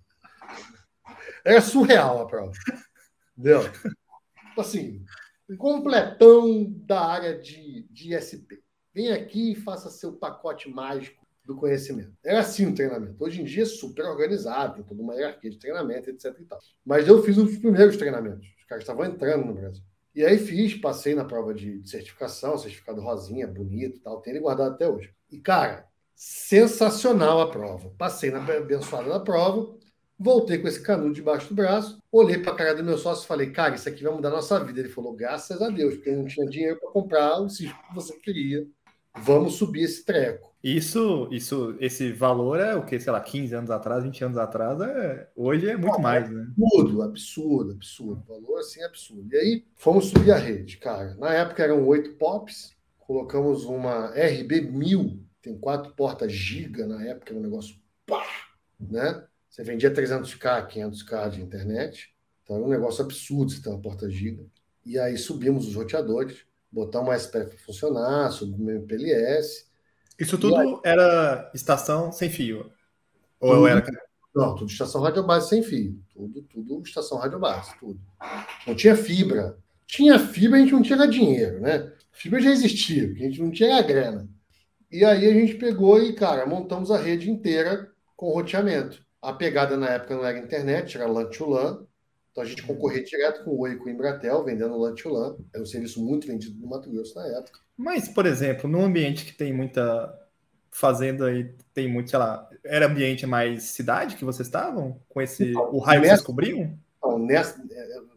Era 1.43 1.61
surreal 1.61 2.21
a 2.21 2.27
prova. 2.27 2.51
Entendeu? 3.37 3.61
Assim, 4.57 5.03
completão 5.57 6.65
da 6.85 7.05
área 7.05 7.39
de, 7.39 7.87
de 7.89 8.13
SP. 8.13 8.61
Vem 8.93 9.11
aqui 9.11 9.51
e 9.51 9.55
faça 9.55 9.89
seu 9.89 10.13
pacote 10.13 10.69
mágico 10.69 11.25
do 11.45 11.55
conhecimento. 11.55 12.13
Era 12.23 12.41
assim 12.41 12.67
o 12.67 12.75
treinamento. 12.75 13.23
Hoje 13.23 13.41
em 13.41 13.45
dia 13.45 13.63
é 13.63 13.65
super 13.65 14.05
organizado, 14.05 14.83
toda 14.83 15.01
uma 15.01 15.15
hierarquia 15.15 15.49
de 15.49 15.57
treinamento, 15.57 16.09
etc. 16.09 16.35
Mas 16.83 17.07
eu 17.07 17.23
fiz 17.23 17.37
os 17.37 17.57
primeiros 17.57 17.95
treinamentos. 17.95 18.47
Os 18.59 18.65
caras 18.65 18.83
estavam 18.83 19.05
entrando 19.05 19.45
no 19.45 19.53
Brasil. 19.53 19.83
E 20.17 20.25
aí 20.25 20.39
fiz, 20.39 20.73
passei 20.73 21.13
na 21.13 21.23
prova 21.23 21.53
de 21.53 21.87
certificação, 21.87 22.57
certificado 22.57 22.99
rosinha, 22.99 23.45
bonito 23.45 23.99
tal, 23.99 24.19
tem 24.19 24.33
ele 24.33 24.39
guardado 24.39 24.73
até 24.73 24.89
hoje. 24.89 25.13
E, 25.31 25.37
cara, 25.37 25.87
sensacional 26.15 27.39
a 27.39 27.51
prova. 27.51 27.91
Passei 27.99 28.31
na 28.31 28.43
abençoada 28.43 29.09
da 29.09 29.19
prova, 29.19 29.77
voltei 30.17 30.57
com 30.57 30.67
esse 30.67 30.81
canudo 30.81 31.13
debaixo 31.13 31.49
do 31.49 31.53
braço, 31.53 32.01
olhei 32.11 32.39
para 32.39 32.51
a 32.51 32.55
cara 32.55 32.73
do 32.73 32.83
meu 32.83 32.97
sócio 32.97 33.25
e 33.25 33.27
falei, 33.27 33.51
cara, 33.51 33.75
isso 33.75 33.87
aqui 33.87 34.03
vai 34.03 34.11
mudar 34.11 34.29
a 34.29 34.37
nossa 34.37 34.59
vida. 34.63 34.79
Ele 34.79 34.89
falou, 34.89 35.13
graças 35.15 35.61
a 35.61 35.69
Deus, 35.69 35.93
porque 35.93 36.09
eu 36.09 36.17
não 36.17 36.25
tinha 36.25 36.47
dinheiro 36.47 36.79
para 36.79 36.89
comprar 36.89 37.39
o 37.39 37.47
cisco 37.47 37.77
que 37.87 37.93
você 37.93 38.17
queria. 38.17 38.65
Vamos 39.23 39.55
subir 39.55 39.83
esse 39.83 40.05
treco. 40.05 40.55
Isso, 40.63 41.27
isso, 41.31 41.75
esse 41.79 42.11
valor 42.11 42.59
é 42.59 42.75
o 42.75 42.85
que, 42.85 42.99
sei 42.99 43.11
lá, 43.11 43.21
15 43.21 43.55
anos 43.55 43.71
atrás, 43.71 44.03
20 44.03 44.23
anos 44.25 44.37
atrás, 44.37 44.81
é, 44.81 45.29
hoje 45.35 45.69
é 45.69 45.77
muito 45.77 45.93
não, 45.93 45.99
mais, 45.99 46.29
né? 46.29 46.47
Absurdo, 46.51 47.01
absurdo, 47.01 47.71
absurdo. 47.73 48.23
Valor 48.27 48.59
assim 48.59 48.83
absurdo. 48.83 49.33
E 49.33 49.37
aí 49.37 49.65
fomos 49.75 50.05
subir 50.05 50.31
a 50.31 50.37
rede, 50.37 50.77
cara. 50.77 51.15
Na 51.15 51.33
época 51.33 51.63
eram 51.63 51.85
oito 51.87 52.15
POPs, 52.15 52.75
colocamos 52.99 53.63
uma 53.65 54.13
RB1000, 54.13 55.17
tem 55.41 55.57
quatro 55.57 55.93
portas 55.93 56.31
giga 56.31 56.85
na 56.85 57.01
época, 57.05 57.31
era 57.31 57.39
um 57.39 57.43
negócio 57.43 57.75
pá, 58.05 58.25
né? 58.79 59.23
Você 59.49 59.63
vendia 59.63 59.93
300k, 59.93 60.67
500k 60.69 61.29
de 61.29 61.41
internet, 61.41 62.13
então 62.43 62.57
era 62.57 62.65
um 62.65 62.69
negócio 62.69 63.03
absurdo 63.03 63.51
você 63.51 63.61
ter 63.61 63.69
uma 63.69 63.81
porta 63.81 64.09
giga. 64.09 64.43
E 64.85 64.99
aí 64.99 65.17
subimos 65.17 65.67
os 65.67 65.75
roteadores, 65.75 66.45
botamos 66.77 67.09
uma 67.09 67.15
SPF 67.15 67.49
para 67.49 67.65
funcionar, 67.65 68.31
subimos 68.31 68.67
o 68.67 68.71
MPLS, 68.71 69.67
isso 70.19 70.37
tudo 70.37 70.55
aí... 70.55 70.79
era 70.83 71.51
estação 71.53 72.11
sem 72.11 72.29
fio? 72.29 72.71
Ou 73.39 73.55
tudo, 73.55 73.67
era. 73.67 73.85
Não, 74.35 74.55
tudo 74.55 74.71
estação 74.71 75.01
radiobase 75.01 75.49
sem 75.49 75.61
fio. 75.61 75.99
Tudo, 76.13 76.41
tudo 76.43 76.81
estação 76.83 77.17
radiobase, 77.17 77.71
tudo. 77.79 77.99
Não 78.65 78.75
tinha 78.75 78.95
fibra. 78.95 79.57
Tinha 79.85 80.19
fibra, 80.19 80.57
a 80.57 80.61
gente 80.61 80.73
não 80.73 80.81
tinha 80.81 81.07
dinheiro, 81.07 81.61
né? 81.61 81.91
Fibra 82.11 82.39
já 82.39 82.49
existia, 82.49 83.05
a 83.05 83.15
gente 83.15 83.41
não 83.41 83.51
tinha 83.51 83.81
grana. 83.81 84.27
E 84.91 85.05
aí 85.05 85.27
a 85.27 85.33
gente 85.33 85.55
pegou 85.55 86.01
e, 86.01 86.13
cara, 86.13 86.45
montamos 86.45 86.89
a 86.89 86.97
rede 86.97 87.29
inteira 87.29 87.91
com 88.15 88.31
roteamento. 88.31 89.05
A 89.21 89.33
pegada 89.33 89.77
na 89.77 89.89
época 89.89 90.15
não 90.15 90.25
era 90.25 90.39
internet, 90.39 90.97
era 90.97 91.07
LAN 91.07 91.29
to 91.29 91.45
LAN. 91.45 91.85
Então 92.37 92.45
a 92.45 92.47
gente 92.47 92.61
concorria 92.61 93.03
direto 93.03 93.43
com 93.43 93.49
o 93.49 93.61
Oi 93.61 93.71
e 93.71 93.75
com 93.77 93.85
o 93.85 93.89
Embratel, 93.89 94.43
vendendo 94.43 94.77
LAN 94.77 94.93
to 94.93 95.09
LAN. 95.09 95.37
Era 95.51 95.63
um 95.63 95.65
serviço 95.65 95.99
muito 95.99 96.27
vendido 96.27 96.55
no 96.59 96.67
Mato 96.67 96.87
Grosso 96.87 97.15
na 97.15 97.25
época. 97.25 97.59
Mas, 97.75 98.07
por 98.07 98.27
exemplo, 98.27 98.69
num 98.69 98.85
ambiente 98.85 99.25
que 99.25 99.33
tem 99.33 99.51
muita 99.51 100.15
fazenda 100.69 101.33
e 101.33 101.45
tem 101.73 101.91
muito, 101.91 102.11
sei 102.11 102.19
lá, 102.19 102.47
era 102.63 102.85
ambiente 102.85 103.25
mais 103.25 103.63
cidade 103.63 104.15
que 104.15 104.23
vocês 104.23 104.47
estavam? 104.47 105.01
Com 105.09 105.19
esse. 105.19 105.49
Então, 105.49 105.73
o 105.73 105.79
raio 105.79 106.01
nessa, 106.01 106.11
que 106.11 106.17
vocês 106.17 106.27
cobriam? 106.27 106.77
Então, 106.99 107.17
nessa, 107.17 107.59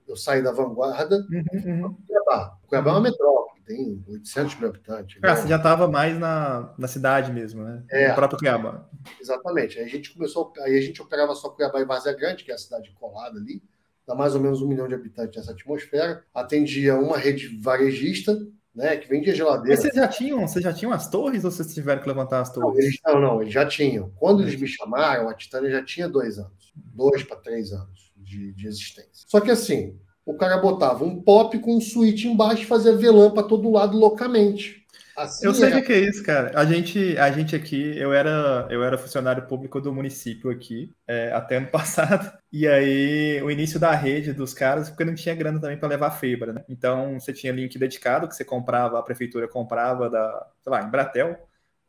eu 0.07 0.17
saí 0.17 0.43
da 0.43 0.53
vanguarda 0.53 1.17
uhum, 1.17 1.45
uhum. 1.55 1.97
Cuiabá. 2.07 2.59
Cuiabá 2.67 2.91
é 2.91 2.93
uma 2.93 3.01
metrópole, 3.01 3.63
tem 3.65 4.05
800 4.07 4.55
mil 4.57 4.69
habitantes. 4.69 5.19
Ah, 5.23 5.35
você 5.35 5.49
já 5.49 5.57
estava 5.57 5.89
mais 5.89 6.19
na, 6.19 6.75
na 6.77 6.89
cidade 6.89 7.33
mesmo, 7.33 7.65
né? 7.65 7.83
É. 7.91 8.09
No 8.09 8.17
próprio 8.17 8.39
Cuiabá. 8.39 8.87
Exatamente. 9.19 9.79
Aí 9.79 9.87
a 9.87 9.89
gente 9.89 10.13
começou, 10.13 10.53
aí 10.59 10.77
a 10.77 10.83
gente 10.83 11.01
operava 11.01 11.35
só 11.35 11.49
Cuiabá 11.49 11.81
e 11.81 11.87
Várzea 11.87 12.13
Grande, 12.13 12.45
que 12.45 12.51
é 12.51 12.55
a 12.55 12.59
cidade 12.59 12.93
colada 13.01 13.39
ali, 13.39 13.63
dá 14.11 14.15
mais 14.17 14.35
ou 14.35 14.41
menos 14.41 14.61
um 14.61 14.67
milhão 14.67 14.89
de 14.89 14.95
habitantes 14.95 15.37
nessa 15.37 15.53
atmosfera. 15.53 16.25
Atendia 16.35 16.97
uma 16.97 17.17
rede 17.17 17.57
varejista, 17.59 18.37
né, 18.75 18.97
que 18.97 19.09
vendia 19.09 19.33
geladeira. 19.33 19.71
Mas 19.71 19.83
vocês 19.83 19.95
já 19.95 20.09
tinham, 20.09 20.49
vocês 20.49 20.65
já 20.65 20.73
tinham 20.73 20.93
as 20.93 21.09
torres 21.09 21.45
ou 21.45 21.51
vocês 21.51 21.73
tiveram 21.73 22.03
que 22.03 22.09
levantar 22.09 22.41
as 22.41 22.53
torres? 22.53 22.77
Não, 22.77 22.83
eles, 22.83 22.99
não, 23.07 23.21
não, 23.21 23.43
eles 23.43 23.55
já 23.55 23.65
tinham. 23.65 24.11
Quando 24.17 24.43
eles 24.43 24.61
me 24.61 24.67
chamaram, 24.67 25.29
a 25.29 25.35
Titânia 25.35 25.71
já 25.71 25.85
tinha 25.85 26.09
dois 26.09 26.39
anos, 26.39 26.73
dois 26.75 27.23
para 27.23 27.37
três 27.37 27.73
anos 27.73 28.13
de, 28.17 28.53
de 28.53 28.67
existência. 28.67 29.27
Só 29.29 29.41
que 29.41 29.51
assim, 29.51 29.97
o 30.27 30.35
cara 30.35 30.59
botava 30.59 31.05
um 31.05 31.23
pop 31.23 31.57
com 31.61 31.77
um 31.77 31.81
suíte 31.81 32.27
embaixo 32.27 32.65
e 32.65 32.67
fazia 32.67 32.97
VLAN 32.97 33.31
para 33.31 33.45
todo 33.45 33.71
lado 33.71 33.97
loucamente. 33.97 34.80
Assim 35.21 35.47
eu 35.47 35.55
sei 35.55 35.75
o 35.75 35.85
que 35.85 35.93
é 35.93 35.99
isso, 35.99 36.23
cara. 36.25 36.51
A 36.59 36.65
gente, 36.65 37.17
a 37.19 37.31
gente 37.31 37.55
aqui, 37.55 37.97
eu 37.99 38.13
era, 38.13 38.67
eu 38.71 38.83
era 38.83 38.97
funcionário 38.97 39.47
público 39.47 39.81
do 39.81 39.93
município 39.93 40.51
aqui, 40.51 40.95
é, 41.07 41.31
até 41.33 41.57
ano 41.59 41.67
passado. 41.71 42.33
E 42.51 42.67
aí, 42.67 43.43
o 43.43 43.51
início 43.51 43.79
da 43.79 43.93
rede 43.93 44.33
dos 44.33 44.55
caras, 44.55 44.89
porque 44.89 45.05
não 45.05 45.15
tinha 45.15 45.35
grana 45.35 45.61
também 45.61 45.77
para 45.79 45.89
levar 45.91 46.11
fibra, 46.13 46.53
né? 46.55 46.65
Então, 46.69 47.21
você 47.21 47.33
tinha 47.35 47.53
link 47.53 47.79
dedicado 47.79 48.27
que 48.29 48.35
você 48.35 48.45
comprava, 48.45 48.99
a 48.99 49.03
prefeitura 49.03 49.47
comprava 49.47 50.09
da, 50.09 50.47
sei 50.63 50.73
lá, 50.73 50.83
em 50.83 50.91
Bratel. 50.91 51.39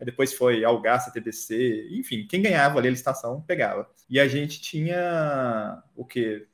Depois 0.03 0.33
foi 0.33 0.63
Algaça, 0.63 1.11
TBC, 1.11 1.89
enfim, 1.91 2.25
quem 2.27 2.41
ganhava 2.41 2.79
ali 2.79 2.87
a 2.87 2.91
licitação 2.91 3.41
pegava. 3.41 3.87
E 4.09 4.19
a 4.19 4.27
gente 4.27 4.59
tinha 4.59 5.81
o 5.95 6.03
quê? 6.03 6.47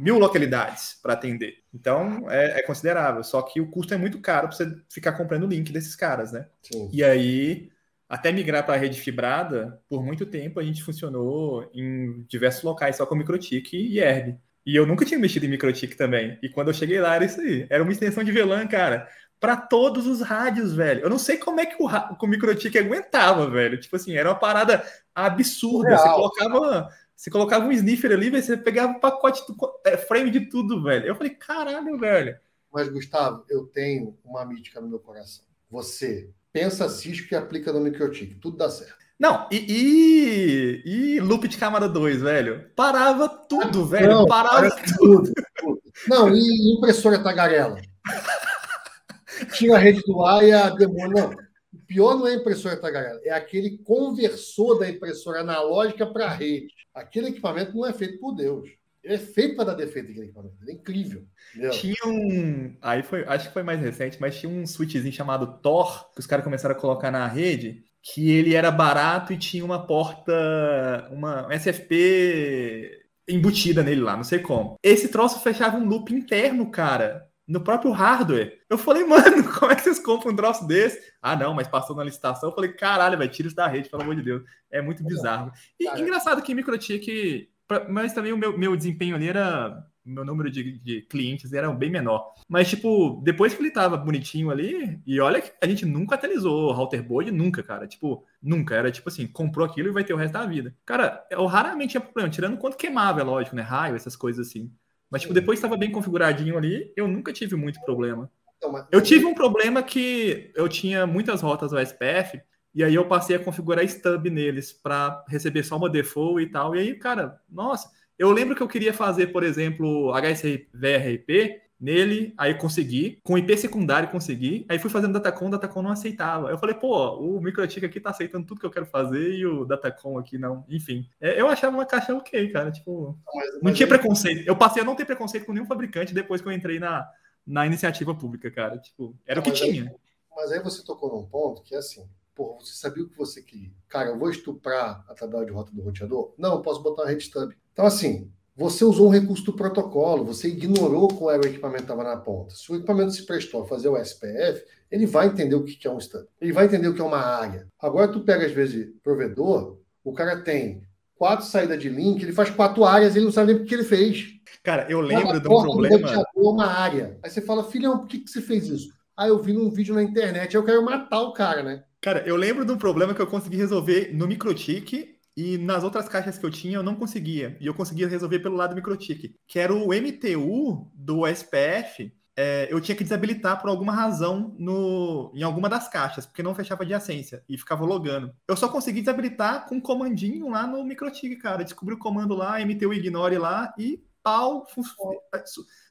Mil 0.00 0.18
localidades 0.18 0.98
para 1.02 1.12
atender. 1.12 1.58
Então 1.72 2.30
é, 2.30 2.60
é, 2.60 2.62
considerável. 2.62 3.22
Só 3.22 3.42
que 3.42 3.60
o 3.60 3.70
custo 3.70 3.92
é 3.92 3.96
muito 3.96 4.18
caro 4.20 4.48
para 4.48 4.56
você 4.56 4.74
ficar 4.88 5.12
comprando 5.12 5.44
o 5.44 5.48
link 5.48 5.70
desses 5.70 5.94
caras, 5.94 6.32
né? 6.32 6.46
Sim. 6.62 6.88
E 6.92 7.04
aí, 7.04 7.70
até 8.08 8.32
migrar 8.32 8.64
para 8.64 8.74
a 8.74 8.78
rede 8.78 8.98
fibrada, 8.98 9.80
por 9.88 10.02
muito 10.02 10.24
tempo 10.24 10.58
a 10.58 10.64
gente 10.64 10.82
funcionou 10.82 11.70
em 11.74 12.24
diversos 12.26 12.62
locais 12.62 12.96
só 12.96 13.04
com 13.04 13.14
Microtik 13.14 13.76
e 13.76 14.00
Erb. 14.00 14.38
E 14.64 14.74
eu 14.74 14.86
nunca 14.86 15.04
tinha 15.04 15.20
mexido 15.20 15.46
em 15.46 15.50
Microtik 15.50 15.94
também. 15.96 16.38
E 16.42 16.48
quando 16.48 16.68
eu 16.68 16.74
cheguei 16.74 17.00
lá, 17.00 17.14
era 17.14 17.24
isso 17.24 17.40
aí. 17.40 17.66
Era 17.68 17.82
uma 17.82 17.92
extensão 17.92 18.24
de 18.24 18.32
VLAN, 18.32 18.66
cara, 18.66 19.08
para 19.38 19.56
todos 19.56 20.06
os 20.06 20.20
rádios, 20.20 20.74
velho. 20.74 21.02
Eu 21.02 21.10
não 21.10 21.18
sei 21.18 21.38
como 21.38 21.60
é 21.60 21.66
que 21.66 21.82
o, 21.82 21.86
o 21.86 22.26
Microtik 22.26 22.78
aguentava, 22.78 23.48
velho. 23.48 23.80
Tipo 23.80 23.96
assim, 23.96 24.14
era 24.14 24.28
uma 24.28 24.38
parada 24.38 24.84
absurda. 25.14 25.88
Real. 25.88 25.98
Você 25.98 26.08
colocava 26.14 26.88
você 27.20 27.28
colocava 27.28 27.66
um 27.66 27.72
sniffer 27.72 28.12
ali, 28.12 28.30
você 28.30 28.56
pegava 28.56 28.92
um 28.92 28.98
pacote, 28.98 29.42
do, 29.46 29.54
é, 29.84 29.94
frame 29.94 30.30
de 30.30 30.46
tudo, 30.46 30.82
velho. 30.82 31.04
Eu 31.04 31.14
falei, 31.14 31.34
caralho, 31.34 31.98
velho. 31.98 32.38
Mas, 32.72 32.88
Gustavo, 32.88 33.44
eu 33.50 33.66
tenho 33.66 34.16
uma 34.24 34.42
mítica 34.46 34.80
no 34.80 34.88
meu 34.88 34.98
coração. 34.98 35.44
Você 35.70 36.30
pensa 36.50 36.88
Cisco 36.88 37.34
e 37.34 37.36
aplica 37.36 37.74
no 37.74 37.80
MicroTik. 37.80 38.36
Tudo 38.36 38.56
dá 38.56 38.70
certo. 38.70 38.94
Não, 39.18 39.46
e, 39.52 40.82
e, 40.86 41.16
e 41.16 41.20
loop 41.20 41.46
de 41.46 41.58
camada 41.58 41.86
2, 41.86 42.22
velho? 42.22 42.70
Parava 42.74 43.28
tudo, 43.28 43.82
ah, 43.82 43.86
velho. 43.86 44.08
Não, 44.08 44.26
parava 44.26 44.70
tudo. 44.96 45.30
tudo. 45.58 45.82
Não, 46.08 46.34
e 46.34 46.74
impressora 46.74 47.22
tagarela? 47.22 47.78
Tinha 49.52 49.76
a 49.76 49.78
rede 49.78 50.00
do 50.06 50.24
ar 50.24 50.42
e 50.42 50.52
a 50.52 50.70
demônio. 50.70 51.36
Não 51.36 51.49
pior 51.90 52.16
não 52.16 52.28
é 52.28 52.30
a 52.30 52.36
impressora 52.36 52.76
tagarela, 52.76 53.20
é 53.24 53.32
aquele 53.32 53.78
conversor 53.78 54.78
da 54.78 54.88
impressora 54.88 55.40
analógica 55.40 56.06
para 56.06 56.26
a 56.26 56.30
rede. 56.32 56.68
Aquele 56.94 57.28
equipamento 57.28 57.74
não 57.76 57.84
é 57.84 57.92
feito 57.92 58.20
por 58.20 58.32
Deus. 58.32 58.70
Ele 59.02 59.14
é 59.14 59.18
feito 59.18 59.56
para 59.56 59.64
dar 59.64 59.74
defeito 59.74 60.10
aquele 60.10 60.26
equipamento. 60.26 60.54
Ele 60.62 60.70
é 60.70 60.74
incrível. 60.74 61.24
Entendeu? 61.50 61.70
Tinha 61.72 62.06
um. 62.06 62.76
Aí 62.80 63.02
foi, 63.02 63.24
acho 63.24 63.48
que 63.48 63.54
foi 63.54 63.64
mais 63.64 63.80
recente, 63.80 64.18
mas 64.20 64.38
tinha 64.38 64.52
um 64.52 64.64
switchzinho 64.64 65.12
chamado 65.12 65.58
Tor, 65.60 66.12
que 66.12 66.20
os 66.20 66.26
caras 66.26 66.44
começaram 66.44 66.76
a 66.76 66.78
colocar 66.78 67.10
na 67.10 67.26
rede, 67.26 67.82
que 68.02 68.30
ele 68.30 68.54
era 68.54 68.70
barato 68.70 69.32
e 69.32 69.38
tinha 69.38 69.64
uma 69.64 69.84
porta, 69.84 71.08
uma 71.10 71.48
SFP 71.52 73.00
embutida 73.28 73.82
nele 73.82 74.00
lá, 74.00 74.16
não 74.16 74.24
sei 74.24 74.38
como. 74.38 74.76
Esse 74.82 75.08
troço 75.08 75.40
fechava 75.40 75.76
um 75.76 75.88
loop 75.88 76.14
interno, 76.14 76.70
cara 76.70 77.29
no 77.50 77.60
próprio 77.60 77.90
hardware. 77.90 78.60
Eu 78.70 78.78
falei, 78.78 79.04
mano, 79.04 79.42
como 79.58 79.72
é 79.72 79.74
que 79.74 79.82
vocês 79.82 79.98
compram 79.98 80.32
um 80.32 80.36
troço 80.36 80.66
desse? 80.66 81.12
Ah, 81.20 81.34
não, 81.34 81.52
mas 81.52 81.66
passou 81.66 81.96
na 81.96 82.04
licitação. 82.04 82.48
Eu 82.48 82.54
falei, 82.54 82.72
caralho, 82.72 83.18
velho, 83.18 83.30
tira 83.30 83.48
isso 83.48 83.56
da 83.56 83.66
rede, 83.66 83.90
pelo 83.90 84.02
amor 84.02 84.14
de 84.14 84.22
Deus. 84.22 84.42
É 84.70 84.80
muito 84.80 85.02
bizarro. 85.02 85.50
E 85.78 85.86
Cara. 85.86 86.00
engraçado 86.00 86.42
que 86.42 86.54
MikroTik, 86.54 87.48
mas 87.88 88.12
também 88.12 88.32
o 88.32 88.38
meu, 88.38 88.56
meu 88.56 88.76
desempenho 88.76 89.16
ali 89.16 89.28
era. 89.28 89.84
Meu 90.02 90.24
número 90.24 90.50
de, 90.50 90.78
de, 90.78 91.02
clientes 91.02 91.52
era 91.52 91.70
bem 91.72 91.90
menor. 91.90 92.32
Mas, 92.48 92.70
tipo, 92.70 93.20
depois 93.22 93.52
que 93.52 93.60
ele 93.60 93.70
tava 93.70 93.98
bonitinho 93.98 94.50
ali, 94.50 94.98
e 95.06 95.20
olha 95.20 95.42
que 95.42 95.52
a 95.62 95.66
gente 95.66 95.84
nunca 95.84 96.14
atualizou 96.14 96.70
o 96.70 96.72
router 96.72 97.06
board, 97.06 97.30
nunca, 97.30 97.62
cara. 97.62 97.86
Tipo, 97.86 98.24
nunca. 98.42 98.74
Era 98.74 98.90
tipo 98.90 99.08
assim, 99.08 99.26
comprou 99.26 99.66
aquilo 99.66 99.88
e 99.88 99.92
vai 99.92 100.02
ter 100.02 100.14
o 100.14 100.16
resto 100.16 100.32
da 100.32 100.46
vida. 100.46 100.74
Cara, 100.86 101.26
eu 101.30 101.44
raramente 101.46 101.90
tinha 101.90 102.00
problema, 102.00 102.30
tirando 102.30 102.56
quanto 102.56 102.78
queimava, 102.78 103.20
é 103.20 103.24
lógico, 103.24 103.54
né? 103.54 103.62
Raio, 103.62 103.94
essas 103.94 104.16
coisas 104.16 104.48
assim. 104.48 104.72
Mas, 105.10 105.22
tipo, 105.22 105.34
depois 105.34 105.58
estava 105.58 105.76
bem 105.76 105.90
configuradinho 105.90 106.56
ali, 106.56 106.92
eu 106.96 107.08
nunca 107.08 107.32
tive 107.32 107.56
muito 107.56 107.80
problema. 107.82 108.30
Então, 108.56 108.86
eu 108.92 109.00
tive 109.00 109.24
um 109.24 109.34
problema 109.34 109.82
que 109.82 110.52
eu 110.54 110.68
tinha 110.68 111.06
muitas 111.06 111.40
rotas 111.40 111.72
SPF, 111.72 112.40
e 112.74 112.84
aí 112.84 112.94
eu 112.94 113.08
passei 113.08 113.34
a 113.34 113.40
configurar 113.40 113.84
stub 113.84 114.26
neles 114.26 114.72
para 114.72 115.24
receber 115.28 115.64
só 115.64 115.76
uma 115.76 115.90
default 115.90 116.42
e 116.42 116.46
tal. 116.46 116.76
E 116.76 116.78
aí, 116.78 116.94
cara, 116.94 117.40
nossa, 117.50 117.90
eu 118.18 118.30
lembro 118.30 118.54
que 118.54 118.62
eu 118.62 118.68
queria 118.68 118.92
fazer, 118.92 119.28
por 119.28 119.42
exemplo, 119.42 120.12
HSVRP 120.12 121.60
nele, 121.80 122.34
aí 122.36 122.54
consegui, 122.54 123.18
com 123.24 123.38
IP 123.38 123.56
secundário 123.56 124.10
consegui, 124.10 124.66
aí 124.68 124.78
fui 124.78 124.90
fazendo 124.90 125.14
Datacom, 125.14 125.46
o 125.46 125.50
Datacom 125.50 125.82
não 125.82 125.90
aceitava. 125.90 126.50
Eu 126.50 126.58
falei, 126.58 126.74
pô, 126.74 127.16
o 127.16 127.40
MikroTik 127.40 127.86
aqui 127.86 127.98
tá 127.98 128.10
aceitando 128.10 128.46
tudo 128.46 128.60
que 128.60 128.66
eu 128.66 128.70
quero 128.70 128.84
fazer 128.84 129.32
e 129.32 129.46
o 129.46 129.64
Datacom 129.64 130.18
aqui 130.18 130.36
não. 130.36 130.64
Enfim, 130.68 131.08
é, 131.20 131.40
eu 131.40 131.48
achava 131.48 131.74
uma 131.74 131.86
caixa 131.86 132.14
ok, 132.14 132.50
cara, 132.50 132.70
tipo, 132.70 133.18
mas, 133.34 133.54
mas 133.54 133.62
não 133.62 133.72
tinha 133.72 133.86
aí... 133.86 133.90
preconceito. 133.90 134.46
Eu 134.46 134.56
passei 134.56 134.82
a 134.82 134.84
não 134.84 134.94
ter 134.94 135.06
preconceito 135.06 135.46
com 135.46 135.52
nenhum 135.52 135.66
fabricante 135.66 136.12
depois 136.12 136.42
que 136.42 136.48
eu 136.48 136.52
entrei 136.52 136.78
na, 136.78 137.08
na 137.46 137.66
iniciativa 137.66 138.14
pública, 138.14 138.50
cara, 138.50 138.76
tipo, 138.78 139.16
era 139.26 139.40
não, 139.40 139.48
o 139.48 139.50
que 139.50 139.58
tinha. 139.58 139.84
Aí, 139.84 139.96
mas 140.36 140.52
aí 140.52 140.62
você 140.62 140.84
tocou 140.84 141.10
num 141.10 141.26
ponto 141.26 141.62
que 141.62 141.74
é 141.74 141.78
assim, 141.78 142.06
pô, 142.34 142.58
você 142.60 142.74
sabia 142.74 143.04
o 143.04 143.08
que 143.08 143.16
você 143.16 143.42
queria. 143.42 143.70
Cara, 143.88 144.10
eu 144.10 144.18
vou 144.18 144.30
estuprar 144.30 145.04
a 145.08 145.14
tabela 145.14 145.46
de 145.46 145.52
rota 145.52 145.72
do 145.72 145.82
roteador? 145.82 146.34
Não, 146.36 146.56
eu 146.56 146.62
posso 146.62 146.82
botar 146.82 147.02
uma 147.02 147.08
rede 147.08 147.24
stub. 147.24 147.52
Então, 147.72 147.86
assim, 147.86 148.30
você 148.56 148.84
usou 148.84 149.08
um 149.08 149.10
recurso 149.10 149.44
do 149.44 149.52
protocolo, 149.52 150.24
você 150.24 150.48
ignorou 150.48 151.08
qual 151.08 151.30
era 151.30 151.42
o 151.42 151.46
equipamento 151.46 151.84
que 151.84 151.92
estava 151.92 152.04
na 152.04 152.16
ponta. 152.16 152.54
Se 152.54 152.70
o 152.70 152.76
equipamento 152.76 153.12
se 153.12 153.24
prestou 153.24 153.62
a 153.62 153.66
fazer 153.66 153.88
o 153.88 153.96
SPF, 153.96 154.62
ele 154.90 155.06
vai 155.06 155.28
entender 155.28 155.54
o 155.54 155.64
que 155.64 155.86
é 155.86 155.90
um 155.90 155.98
stand. 155.98 156.26
Ele 156.40 156.52
vai 156.52 156.66
entender 156.66 156.88
o 156.88 156.94
que 156.94 157.00
é 157.00 157.04
uma 157.04 157.18
área. 157.20 157.66
Agora, 157.80 158.08
tu 158.08 158.20
pega, 158.20 158.44
às 158.44 158.52
vezes, 158.52 158.88
provedor, 159.02 159.78
o 160.04 160.12
cara 160.12 160.40
tem 160.42 160.82
quatro 161.14 161.46
saídas 161.46 161.78
de 161.78 161.88
link, 161.88 162.22
ele 162.22 162.32
faz 162.32 162.50
quatro 162.50 162.84
áreas, 162.84 163.14
ele 163.14 163.26
não 163.26 163.32
sabe 163.32 163.52
nem 163.52 163.62
o 163.62 163.66
que 163.66 163.74
ele 163.74 163.84
fez. 163.84 164.28
Cara, 164.62 164.86
eu 164.90 165.00
lembro 165.00 165.40
de 165.40 165.48
um 165.48 165.62
problema. 165.62 166.26
uma 166.34 166.66
área. 166.66 167.18
Aí 167.22 167.30
você 167.30 167.40
fala, 167.40 167.64
filhão, 167.64 167.98
por 167.98 168.08
que, 168.08 168.18
que 168.18 168.30
você 168.30 168.40
fez 168.40 168.68
isso? 168.68 168.90
Ah, 169.16 169.28
eu 169.28 169.38
vi 169.38 169.52
num 169.52 169.70
vídeo 169.70 169.94
na 169.94 170.02
internet, 170.02 170.54
eu 170.54 170.64
quero 170.64 170.82
matar 170.82 171.20
o 171.20 171.32
cara, 171.32 171.62
né? 171.62 171.84
Cara, 172.00 172.26
eu 172.26 172.36
lembro 172.36 172.64
de 172.64 172.72
um 172.72 172.78
problema 172.78 173.14
que 173.14 173.20
eu 173.20 173.26
consegui 173.26 173.58
resolver 173.58 174.10
no 174.14 174.26
Microtik 174.26 175.19
e 175.40 175.56
nas 175.56 175.82
outras 175.82 176.06
caixas 176.06 176.36
que 176.36 176.44
eu 176.44 176.50
tinha, 176.50 176.76
eu 176.76 176.82
não 176.82 176.94
conseguia. 176.94 177.56
E 177.58 177.66
eu 177.66 177.72
conseguia 177.72 178.06
resolver 178.06 178.40
pelo 178.40 178.56
lado 178.56 178.74
MikroTik, 178.74 179.34
que 179.48 179.58
era 179.58 179.72
o 179.72 179.88
MTU 179.88 180.90
do 180.94 181.26
SPF. 181.26 182.12
É, 182.36 182.68
eu 182.70 182.78
tinha 182.78 182.94
que 182.94 183.02
desabilitar 183.02 183.58
por 183.58 183.70
alguma 183.70 183.90
razão 183.90 184.54
no, 184.58 185.32
em 185.34 185.42
alguma 185.42 185.66
das 185.66 185.88
caixas, 185.88 186.26
porque 186.26 186.42
não 186.42 186.54
fechava 186.54 186.82
adjacência 186.82 187.42
e 187.48 187.56
ficava 187.56 187.86
logando. 187.86 188.34
Eu 188.46 188.54
só 188.54 188.68
consegui 188.68 189.00
desabilitar 189.00 189.66
com 189.66 189.76
um 189.76 189.80
comandinho 189.80 190.50
lá 190.50 190.66
no 190.66 190.84
MikroTik, 190.84 191.36
cara. 191.36 191.64
Descobri 191.64 191.94
o 191.94 191.98
comando 191.98 192.34
lá, 192.34 192.60
MTU 192.60 192.92
ignore 192.92 193.38
lá 193.38 193.72
e 193.78 194.04
pau. 194.22 194.66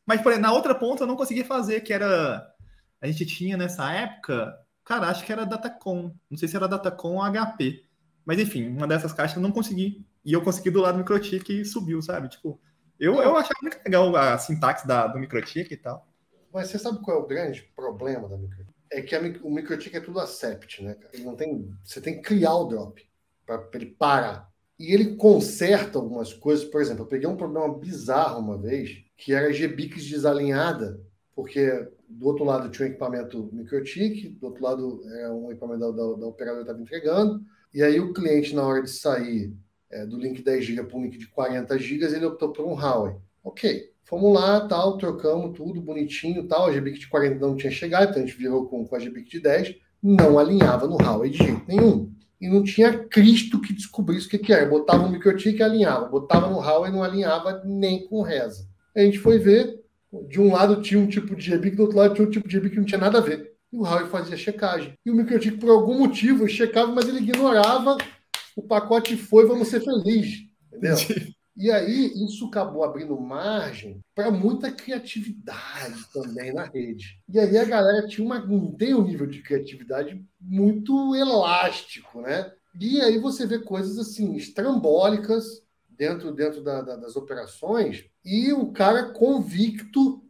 Mas 0.05 0.21
por, 0.21 0.37
na 0.37 0.53
outra 0.53 0.75
ponta 0.75 1.03
eu 1.03 1.07
não 1.07 1.15
conseguia 1.15 1.45
fazer, 1.45 1.81
que 1.81 1.91
era. 1.91 2.47
A 3.01 3.07
gente 3.07 3.25
tinha 3.25 3.57
nessa 3.57 3.91
época, 3.91 4.55
cara, 4.85 5.07
acho 5.07 5.25
que 5.25 5.31
era 5.31 5.43
Datacom. 5.43 6.13
Não 6.29 6.37
sei 6.37 6.47
se 6.47 6.55
era 6.55 6.67
Datacom 6.67 7.15
ou 7.15 7.23
HP. 7.23 7.88
Mas 8.29 8.37
enfim, 8.37 8.67
uma 8.67 8.85
dessas 8.85 9.11
caixas 9.11 9.37
eu 9.37 9.41
não 9.41 9.51
consegui. 9.51 10.05
E 10.23 10.33
eu 10.33 10.43
consegui 10.43 10.69
do 10.69 10.81
lado 10.81 10.93
do 10.93 10.99
MikroTik 10.99 11.61
e 11.61 11.65
subiu, 11.65 11.99
sabe? 11.99 12.29
Tipo, 12.29 12.61
eu, 12.99 13.15
eu 13.15 13.35
achava 13.35 13.57
muito 13.59 13.79
legal 13.83 14.15
a 14.15 14.37
sintaxe 14.37 14.87
da, 14.87 15.07
do 15.07 15.17
MikroTik 15.17 15.73
e 15.73 15.77
tal. 15.77 16.07
Mas 16.53 16.67
você 16.67 16.77
sabe 16.77 17.01
qual 17.01 17.17
é 17.17 17.19
o 17.19 17.25
grande 17.25 17.63
problema 17.75 18.29
da 18.29 18.37
MikroTik? 18.37 18.69
É 18.91 19.01
que 19.01 19.15
a, 19.15 19.19
o 19.41 19.49
MikroTik 19.49 19.97
é 19.97 19.99
tudo 19.99 20.19
acept, 20.19 20.83
né? 20.83 20.95
Ele 21.11 21.23
não 21.23 21.35
tem, 21.35 21.73
você 21.83 21.99
tem 21.99 22.17
que 22.17 22.21
criar 22.21 22.53
o 22.53 22.65
drop 22.65 23.03
para 23.47 23.67
ele 23.73 23.87
parar. 23.97 24.47
E 24.77 24.93
ele 24.93 25.15
conserta 25.15 25.97
algumas 25.97 26.31
coisas. 26.31 26.63
Por 26.65 26.81
exemplo, 26.81 27.05
eu 27.05 27.07
peguei 27.07 27.27
um 27.27 27.35
problema 27.35 27.79
bizarro 27.79 28.41
uma 28.41 28.59
vez, 28.59 29.05
que 29.17 29.33
era 29.33 29.51
GBIX 29.51 30.05
desalinhada, 30.05 31.01
porque 31.35 31.89
do 32.07 32.27
outro 32.27 32.45
lado 32.45 32.69
tinha 32.69 32.87
um 32.87 32.91
equipamento 32.91 33.49
MikroTik, 33.51 34.29
do 34.29 34.45
outro 34.45 34.63
lado 34.63 35.01
era 35.15 35.33
um 35.33 35.49
equipamento 35.49 35.79
da, 35.79 35.89
da, 35.89 36.13
da 36.13 36.27
operadora 36.27 36.61
estava 36.61 36.79
entregando, 36.79 37.43
e 37.73 37.83
aí 37.83 37.99
o 37.99 38.13
cliente, 38.13 38.55
na 38.55 38.63
hora 38.63 38.81
de 38.81 38.89
sair 38.89 39.53
é, 39.91 40.05
do 40.05 40.17
link 40.17 40.41
10 40.41 40.65
GB 40.65 40.83
para 40.87 40.97
um 40.97 41.03
link 41.03 41.17
de 41.17 41.27
40 41.27 41.77
GB, 41.77 42.05
ele 42.05 42.25
optou 42.25 42.51
por 42.51 42.65
um 42.65 42.73
Huawei. 42.73 43.15
Ok, 43.43 43.91
fomos 44.03 44.33
lá, 44.33 44.61
tal, 44.67 44.97
trocamos 44.97 45.57
tudo 45.57 45.81
bonitinho, 45.81 46.47
tal. 46.47 46.67
A 46.67 46.71
GBIC 46.71 46.99
de 46.99 47.07
40 47.07 47.39
não 47.39 47.55
tinha 47.55 47.71
chegado, 47.71 48.09
então 48.09 48.21
a 48.21 48.25
gente 48.25 48.37
virou 48.37 48.67
com, 48.67 48.85
com 48.85 48.95
a 48.95 48.99
GBIC 48.99 49.29
de 49.29 49.39
10, 49.39 49.75
não 50.01 50.37
alinhava 50.37 50.87
no 50.87 50.97
Huawei 50.97 51.29
de 51.29 51.37
jeito 51.37 51.63
nenhum. 51.67 52.11
E 52.41 52.47
não 52.47 52.63
tinha 52.63 52.97
Cristo 52.97 53.59
que 53.59 53.73
descobrisse 53.73 54.27
o 54.27 54.29
que, 54.29 54.37
que 54.37 54.53
era. 54.53 54.65
Botava 54.65 55.05
um 55.05 55.11
microtik 55.11 55.59
e 55.59 55.63
alinhava, 55.63 56.07
botava 56.07 56.49
no 56.49 56.59
Huawei 56.59 56.89
e 56.89 56.93
não 56.93 57.03
alinhava 57.03 57.61
nem 57.65 58.07
com 58.07 58.21
reza. 58.21 58.67
A 58.95 59.01
gente 59.01 59.19
foi 59.19 59.37
ver, 59.37 59.79
de 60.27 60.39
um 60.39 60.53
lado 60.53 60.81
tinha 60.81 60.99
um 60.99 61.07
tipo 61.07 61.35
de 61.35 61.51
GBIC, 61.51 61.75
do 61.75 61.83
outro 61.83 61.97
lado 61.97 62.13
tinha 62.13 62.27
um 62.27 62.31
tipo 62.31 62.47
de 62.47 62.57
GBIC 62.57 62.71
que 62.71 62.79
não 62.79 62.85
tinha 62.85 62.99
nada 62.99 63.17
a 63.17 63.21
ver. 63.21 63.48
E 63.71 63.77
o 63.77 63.83
Huawei 63.83 64.07
fazia 64.07 64.37
checagem. 64.37 64.93
E 65.05 65.11
o 65.11 65.15
MikroTik, 65.15 65.57
por 65.57 65.69
algum 65.69 65.99
motivo, 65.99 66.47
checava, 66.47 66.91
mas 66.91 67.07
ele 67.07 67.19
ignorava. 67.19 67.97
O 68.55 68.63
pacote 68.63 69.15
foi, 69.15 69.45
vamos 69.45 69.67
ser 69.67 69.81
felizes. 69.81 70.49
Entendeu? 70.67 70.95
E 71.59 71.69
aí 71.69 72.13
isso 72.23 72.45
acabou 72.45 72.85
abrindo 72.85 73.19
margem 73.19 73.99
para 74.15 74.31
muita 74.31 74.71
criatividade 74.71 76.05
também 76.13 76.53
na 76.53 76.63
rede. 76.63 77.21
E 77.27 77.37
aí 77.37 77.57
a 77.57 77.65
galera 77.65 78.07
tinha 78.07 78.25
uma, 78.25 78.41
tem 78.77 78.93
um 78.93 79.03
nível 79.03 79.27
de 79.27 79.41
criatividade 79.41 80.25
muito 80.39 81.13
elástico, 81.13 82.21
né? 82.21 82.49
E 82.79 83.01
aí 83.01 83.19
você 83.19 83.45
vê 83.45 83.59
coisas 83.59 83.97
assim 83.97 84.37
estrambólicas 84.37 85.61
dentro, 85.89 86.31
dentro 86.31 86.63
da, 86.63 86.81
da, 86.81 86.95
das 86.95 87.17
operações 87.17 88.05
e 88.23 88.53
o 88.53 88.71
cara 88.71 89.11
convicto 89.11 90.23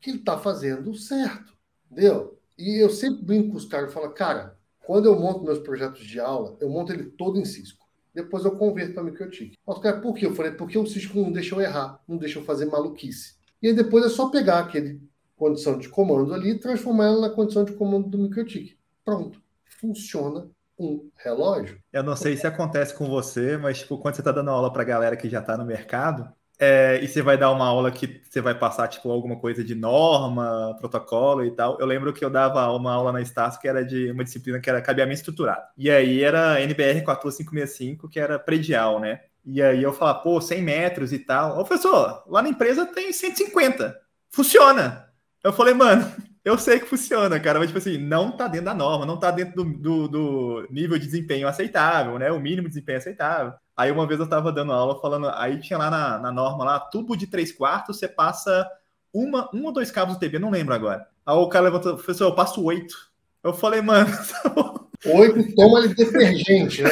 que 0.00 0.10
ele 0.10 0.18
está 0.18 0.36
fazendo 0.36 0.92
certo, 0.96 1.52
entendeu? 1.88 2.41
E 2.62 2.80
eu 2.80 2.88
sempre 2.90 3.24
brinco 3.24 3.50
com 3.50 3.56
os 3.56 3.64
caras 3.64 3.90
e 3.90 3.92
falo, 3.92 4.08
cara, 4.10 4.56
quando 4.86 5.06
eu 5.06 5.18
monto 5.18 5.42
meus 5.42 5.58
projetos 5.58 6.06
de 6.06 6.20
aula, 6.20 6.56
eu 6.60 6.70
monto 6.70 6.92
ele 6.92 7.06
todo 7.06 7.36
em 7.36 7.44
Cisco. 7.44 7.84
Depois 8.14 8.44
eu 8.44 8.56
converto 8.56 8.94
para 8.94 9.02
MicroTik. 9.02 9.58
Os 9.66 9.78
caras, 9.80 10.00
por 10.00 10.14
quê? 10.14 10.26
Eu 10.26 10.34
falei, 10.34 10.52
porque 10.52 10.78
o 10.78 10.86
Cisco 10.86 11.18
não 11.18 11.32
deixa 11.32 11.56
eu 11.56 11.60
errar, 11.60 12.00
não 12.06 12.16
deixa 12.16 12.38
eu 12.38 12.44
fazer 12.44 12.66
maluquice. 12.66 13.34
E 13.60 13.66
aí 13.66 13.74
depois 13.74 14.04
é 14.04 14.08
só 14.08 14.28
pegar 14.28 14.60
aquele 14.60 15.02
condição 15.34 15.76
de 15.76 15.88
comando 15.88 16.32
ali 16.32 16.50
e 16.50 16.58
transformar 16.58 17.06
ela 17.06 17.22
na 17.22 17.30
condição 17.30 17.64
de 17.64 17.72
comando 17.72 18.08
do 18.08 18.18
MicroTik. 18.18 18.78
Pronto. 19.04 19.42
Funciona 19.80 20.48
um 20.78 21.10
relógio. 21.16 21.80
Eu 21.92 22.04
não 22.04 22.14
sei 22.14 22.36
se 22.36 22.46
acontece 22.46 22.94
com 22.94 23.08
você, 23.08 23.56
mas 23.56 23.80
tipo, 23.80 23.98
quando 23.98 24.14
você 24.14 24.20
está 24.20 24.30
dando 24.30 24.50
aula 24.50 24.72
para 24.72 24.84
galera 24.84 25.16
que 25.16 25.28
já 25.28 25.40
está 25.40 25.56
no 25.56 25.64
mercado, 25.64 26.32
é, 26.64 27.00
e 27.02 27.08
você 27.08 27.20
vai 27.20 27.36
dar 27.36 27.50
uma 27.50 27.66
aula 27.66 27.90
que 27.90 28.22
você 28.22 28.40
vai 28.40 28.56
passar 28.56 28.86
tipo 28.86 29.10
alguma 29.10 29.34
coisa 29.34 29.64
de 29.64 29.74
norma, 29.74 30.76
protocolo 30.78 31.44
e 31.44 31.50
tal. 31.50 31.76
Eu 31.80 31.86
lembro 31.86 32.12
que 32.12 32.24
eu 32.24 32.30
dava 32.30 32.70
uma 32.70 32.92
aula 32.92 33.10
na 33.10 33.20
Estácio 33.20 33.60
que 33.60 33.66
era 33.66 33.84
de 33.84 34.12
uma 34.12 34.22
disciplina 34.22 34.60
que 34.60 34.70
era 34.70 34.80
cabeamento 34.80 35.16
estruturado. 35.16 35.66
E 35.76 35.90
aí 35.90 36.22
era 36.22 36.60
NBR 36.60 37.02
4565, 37.02 38.08
que 38.08 38.20
era 38.20 38.38
predial, 38.38 39.00
né? 39.00 39.22
E 39.44 39.60
aí 39.60 39.82
eu 39.82 39.92
falava, 39.92 40.20
pô, 40.20 40.40
100 40.40 40.62
metros 40.62 41.12
e 41.12 41.18
tal. 41.18 41.58
Ô, 41.58 41.64
professor, 41.64 42.22
lá 42.28 42.40
na 42.40 42.50
empresa 42.50 42.86
tem 42.86 43.12
150. 43.12 43.98
Funciona. 44.30 45.08
Eu 45.42 45.52
falei, 45.52 45.74
mano, 45.74 46.08
eu 46.44 46.58
sei 46.58 46.80
que 46.80 46.86
funciona, 46.86 47.38
cara, 47.38 47.58
mas 47.58 47.68
tipo 47.68 47.78
assim, 47.78 47.98
não 47.98 48.32
tá 48.32 48.48
dentro 48.48 48.66
da 48.66 48.74
norma, 48.74 49.06
não 49.06 49.16
tá 49.16 49.30
dentro 49.30 49.62
do, 49.62 49.78
do, 49.78 50.08
do, 50.08 50.68
nível 50.70 50.98
de 50.98 51.06
desempenho 51.06 51.46
aceitável, 51.46 52.18
né? 52.18 52.32
O 52.32 52.40
mínimo 52.40 52.62
de 52.62 52.74
desempenho 52.74 52.98
aceitável. 52.98 53.52
Aí 53.76 53.90
uma 53.92 54.06
vez 54.06 54.18
eu 54.18 54.28
tava 54.28 54.52
dando 54.52 54.72
aula 54.72 55.00
falando, 55.00 55.28
aí 55.30 55.60
tinha 55.60 55.78
lá 55.78 55.88
na, 55.88 56.18
na 56.18 56.32
norma 56.32 56.64
lá, 56.64 56.80
tubo 56.80 57.16
de 57.16 57.28
3 57.28 57.52
quartos, 57.52 57.98
você 57.98 58.08
passa 58.08 58.68
uma, 59.12 59.48
um 59.54 59.64
ou 59.66 59.72
dois 59.72 59.90
cabos 59.90 60.16
UTB, 60.16 60.38
não 60.38 60.50
lembro 60.50 60.74
agora. 60.74 61.06
Aí 61.24 61.36
o 61.36 61.48
cara 61.48 61.66
levantou, 61.66 61.94
professor, 61.94 62.24
eu 62.24 62.34
passo 62.34 62.62
oito. 62.64 62.94
Eu 63.42 63.52
falei, 63.52 63.80
mano. 63.80 64.10
Tá 65.02 65.10
oito 65.10 65.54
toma 65.56 65.88
de 65.88 65.94
detergente, 65.96 66.80
né? 66.80 66.90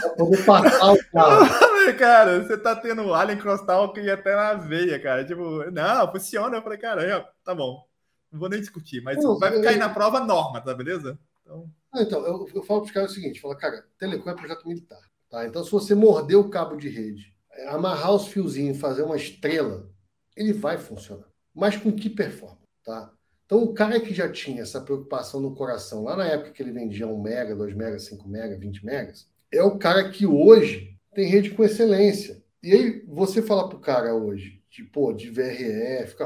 Pra 0.00 0.10
poder 0.10 0.44
passar 0.44 0.92
o 0.92 0.98
carro. 1.12 1.98
cara, 1.98 2.40
você 2.40 2.56
tá 2.56 2.76
tendo 2.76 3.12
Alien 3.12 3.36
Crosstalk 3.36 3.98
e 3.98 4.08
até 4.08 4.36
na 4.36 4.54
veia, 4.54 5.00
cara. 5.00 5.24
Tipo, 5.24 5.68
não, 5.72 6.12
funciona. 6.12 6.56
Eu 6.56 6.62
falei, 6.62 6.78
cara, 6.78 7.28
tá 7.44 7.52
bom. 7.52 7.84
Não 8.32 8.40
vou 8.40 8.48
nem 8.48 8.60
discutir, 8.60 9.02
mas 9.02 9.22
não, 9.22 9.38
vai 9.38 9.60
cair 9.60 9.78
na 9.78 9.90
prova 9.90 10.20
norma, 10.20 10.60
tá 10.60 10.72
beleza? 10.72 11.18
Então, 11.42 11.70
ah, 11.92 12.02
então 12.02 12.24
eu, 12.24 12.48
eu 12.54 12.62
falo 12.62 12.80
para 12.80 12.86
os 12.86 12.92
caras 12.92 13.10
o 13.10 13.14
seguinte: 13.14 13.40
fala, 13.40 13.54
cara, 13.54 13.84
telecom 13.98 14.30
é 14.30 14.34
projeto 14.34 14.66
militar. 14.66 15.00
Tá? 15.28 15.46
Então, 15.46 15.62
se 15.62 15.70
você 15.70 15.94
morder 15.94 16.38
o 16.38 16.48
cabo 16.48 16.76
de 16.76 16.88
rede, 16.88 17.34
é, 17.52 17.68
amarrar 17.68 18.14
os 18.14 18.28
fiozinhos 18.28 18.76
e 18.76 18.80
fazer 18.80 19.02
uma 19.02 19.16
estrela, 19.16 19.88
ele 20.34 20.52
vai 20.52 20.78
funcionar. 20.78 21.28
Mas 21.54 21.76
com 21.76 21.92
que 21.92 22.08
performance? 22.08 22.62
Tá? 22.84 23.12
Então, 23.44 23.62
o 23.62 23.74
cara 23.74 24.00
que 24.00 24.14
já 24.14 24.30
tinha 24.30 24.62
essa 24.62 24.80
preocupação 24.80 25.40
no 25.40 25.54
coração, 25.54 26.04
lá 26.04 26.16
na 26.16 26.26
época 26.26 26.52
que 26.52 26.62
ele 26.62 26.72
vendia 26.72 27.06
1 27.06 27.20
mega, 27.20 27.54
2 27.54 27.74
mega, 27.74 27.98
5 27.98 28.26
mega, 28.26 28.56
20 28.56 28.84
megas, 28.84 29.28
é 29.52 29.62
o 29.62 29.78
cara 29.78 30.08
que 30.10 30.26
hoje 30.26 30.96
tem 31.14 31.28
rede 31.28 31.50
com 31.50 31.62
excelência. 31.62 32.42
E 32.62 32.72
aí, 32.72 33.04
você 33.06 33.42
fala 33.42 33.68
para 33.68 33.76
o 33.76 33.80
cara 33.80 34.14
hoje, 34.14 34.61
de, 34.72 34.82
pô, 34.84 35.12
de 35.12 35.28
VRF, 35.28 36.16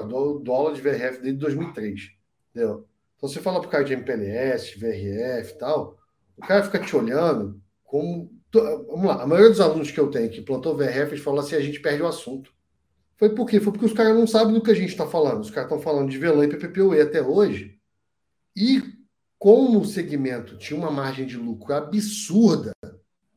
dólar 0.43 0.73
de 0.73 0.81
VRF 0.81 1.21
desde 1.21 1.41
2003, 1.41 2.13
entendeu? 2.51 2.87
Então 3.17 3.29
você 3.29 3.41
fala 3.41 3.61
pro 3.61 3.69
cara 3.69 3.83
de 3.83 3.93
MPLS, 3.93 4.79
VRF 4.79 5.53
e 5.53 5.59
tal, 5.59 5.99
o 6.37 6.43
cara 6.43 6.63
fica 6.63 6.79
te 6.79 6.95
olhando 6.95 7.61
como... 7.83 8.33
Vamos 8.53 9.05
lá, 9.05 9.23
a 9.23 9.27
maioria 9.27 9.51
dos 9.51 9.61
alunos 9.61 9.91
que 9.91 9.99
eu 9.99 10.11
tenho 10.11 10.31
que 10.31 10.41
plantou 10.41 10.77
VRF, 10.77 11.13
eles 11.13 11.25
falam 11.25 11.41
assim, 11.41 11.57
a 11.57 11.61
gente 11.61 11.81
perde 11.81 12.03
o 12.03 12.07
assunto. 12.07 12.55
Foi 13.17 13.35
por 13.35 13.47
quê? 13.47 13.59
Foi 13.61 13.73
porque 13.73 13.85
os 13.85 13.93
caras 13.93 14.17
não 14.17 14.27
sabem 14.27 14.55
do 14.55 14.63
que 14.63 14.71
a 14.71 14.75
gente 14.75 14.91
está 14.91 15.07
falando. 15.07 15.41
Os 15.41 15.51
caras 15.51 15.71
estão 15.71 15.83
falando 15.83 16.09
de 16.09 16.19
VLAN 16.19 16.45
e 16.45 16.49
PPPoE 16.49 17.01
até 17.01 17.21
hoje. 17.21 17.79
E 18.55 18.83
como 19.39 19.81
o 19.81 19.85
segmento 19.85 20.57
tinha 20.57 20.79
uma 20.79 20.91
margem 20.91 21.27
de 21.27 21.37
lucro 21.37 21.75
absurda, 21.75 22.73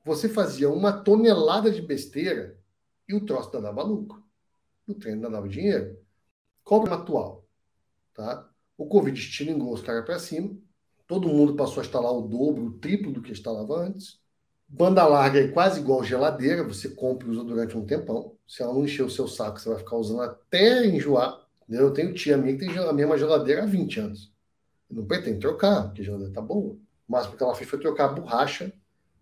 você 0.05 0.29
fazia 0.29 0.69
uma 0.69 0.93
tonelada 0.93 1.71
de 1.71 1.81
besteira 1.81 2.57
e 3.07 3.15
o 3.15 3.25
troço 3.25 3.51
dava 3.59 3.83
lucro 3.83 4.23
o 4.91 4.95
treino 4.95 5.29
dava 5.29 5.47
dinheiro. 5.47 5.97
Qual 6.63 6.79
o 6.79 6.83
problema 6.83 7.03
atual? 7.03 7.45
Tá? 8.13 8.49
O 8.77 8.85
Covid 8.85 9.17
estilingou 9.19 9.73
os 9.73 9.81
caras 9.81 10.05
para 10.05 10.19
cima, 10.19 10.55
todo 11.07 11.27
mundo 11.27 11.55
passou 11.55 11.81
a 11.81 11.85
instalar 11.85 12.11
o 12.11 12.21
dobro, 12.21 12.65
o 12.65 12.79
triplo 12.79 13.11
do 13.11 13.21
que 13.21 13.31
instalava 13.31 13.79
antes. 13.79 14.19
Banda 14.67 15.05
larga 15.07 15.39
é 15.39 15.47
quase 15.47 15.79
igual 15.79 16.03
geladeira, 16.03 16.63
você 16.63 16.89
compra 16.89 17.27
e 17.27 17.31
usa 17.31 17.43
durante 17.43 17.75
um 17.75 17.85
tempão. 17.85 18.35
Se 18.47 18.61
ela 18.61 18.73
não 18.73 18.85
encher 18.85 19.03
o 19.03 19.09
seu 19.09 19.27
saco, 19.27 19.59
você 19.59 19.67
vai 19.67 19.79
ficar 19.79 19.97
usando 19.97 20.21
até 20.21 20.85
enjoar. 20.85 21.43
Eu 21.67 21.91
tenho 21.91 22.13
tia 22.13 22.37
minha 22.37 22.55
que 22.55 22.65
tem 22.65 22.77
a 22.77 22.93
mesma 22.93 23.17
geladeira 23.17 23.63
há 23.63 23.65
20 23.65 23.99
anos. 23.99 24.31
Eu 24.89 24.97
não 24.97 25.05
pretendo 25.05 25.39
trocar, 25.39 25.85
porque 25.85 26.01
a 26.01 26.05
geladeira 26.05 26.33
tá 26.33 26.41
boa. 26.41 26.77
Mas 27.07 27.25
porque 27.25 27.43
ela 27.43 27.55
fez 27.55 27.67
foi 27.67 27.79
trocar 27.79 28.05
a 28.05 28.13
borracha, 28.13 28.71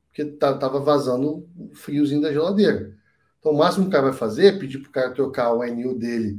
porque 0.07 0.26
tava 0.26 0.80
vazando 0.82 1.47
o 1.57 1.74
friozinho 1.74 2.22
da 2.22 2.34
geladeira. 2.34 2.97
Então, 3.48 3.56
o 3.56 3.58
máximo 3.58 3.86
que 3.86 3.89
o 3.89 3.91
cara 3.91 4.10
vai 4.10 4.14
fazer 4.14 4.48
é 4.48 4.60
pedir 4.60 4.80
para 4.80 4.89
o 4.89 4.91
cara 4.91 5.12
trocar 5.12 5.54
o 5.54 5.66
NU 5.66 5.98
dele 5.98 6.38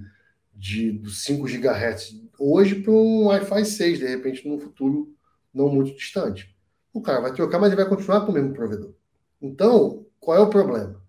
de, 0.54 0.92
dos 0.92 1.24
5 1.24 1.46
GHz 1.46 2.20
hoje 2.38 2.82
para 2.82 2.92
um 2.92 3.28
Wi-Fi 3.28 3.64
6, 3.64 3.98
de 4.00 4.06
repente, 4.06 4.46
num 4.46 4.58
futuro 4.58 5.16
não 5.54 5.70
muito 5.70 5.96
distante. 5.96 6.54
O 6.92 7.00
cara 7.00 7.20
vai 7.20 7.32
trocar, 7.32 7.58
mas 7.58 7.72
ele 7.72 7.80
vai 7.80 7.88
continuar 7.88 8.26
com 8.26 8.30
o 8.30 8.34
mesmo 8.34 8.52
provedor. 8.52 8.92
Então, 9.40 10.04
qual 10.20 10.36
é 10.36 10.40
o 10.40 10.50
problema? 10.50 11.02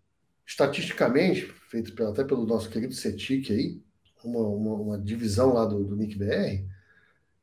Estatisticamente, 0.45 1.41
feito 1.70 1.91
até 2.08 2.24
pelo 2.24 2.45
nosso 2.45 2.70
querido 2.70 2.93
CETIC 2.93 3.52
aí, 3.52 3.82
uma, 4.24 4.39
uma, 4.39 4.76
uma, 4.76 4.97
divisão 4.97 5.54
lá 5.54 5.66
do, 5.66 5.84
do 5.84 5.97
NIC-BR, 5.97 6.64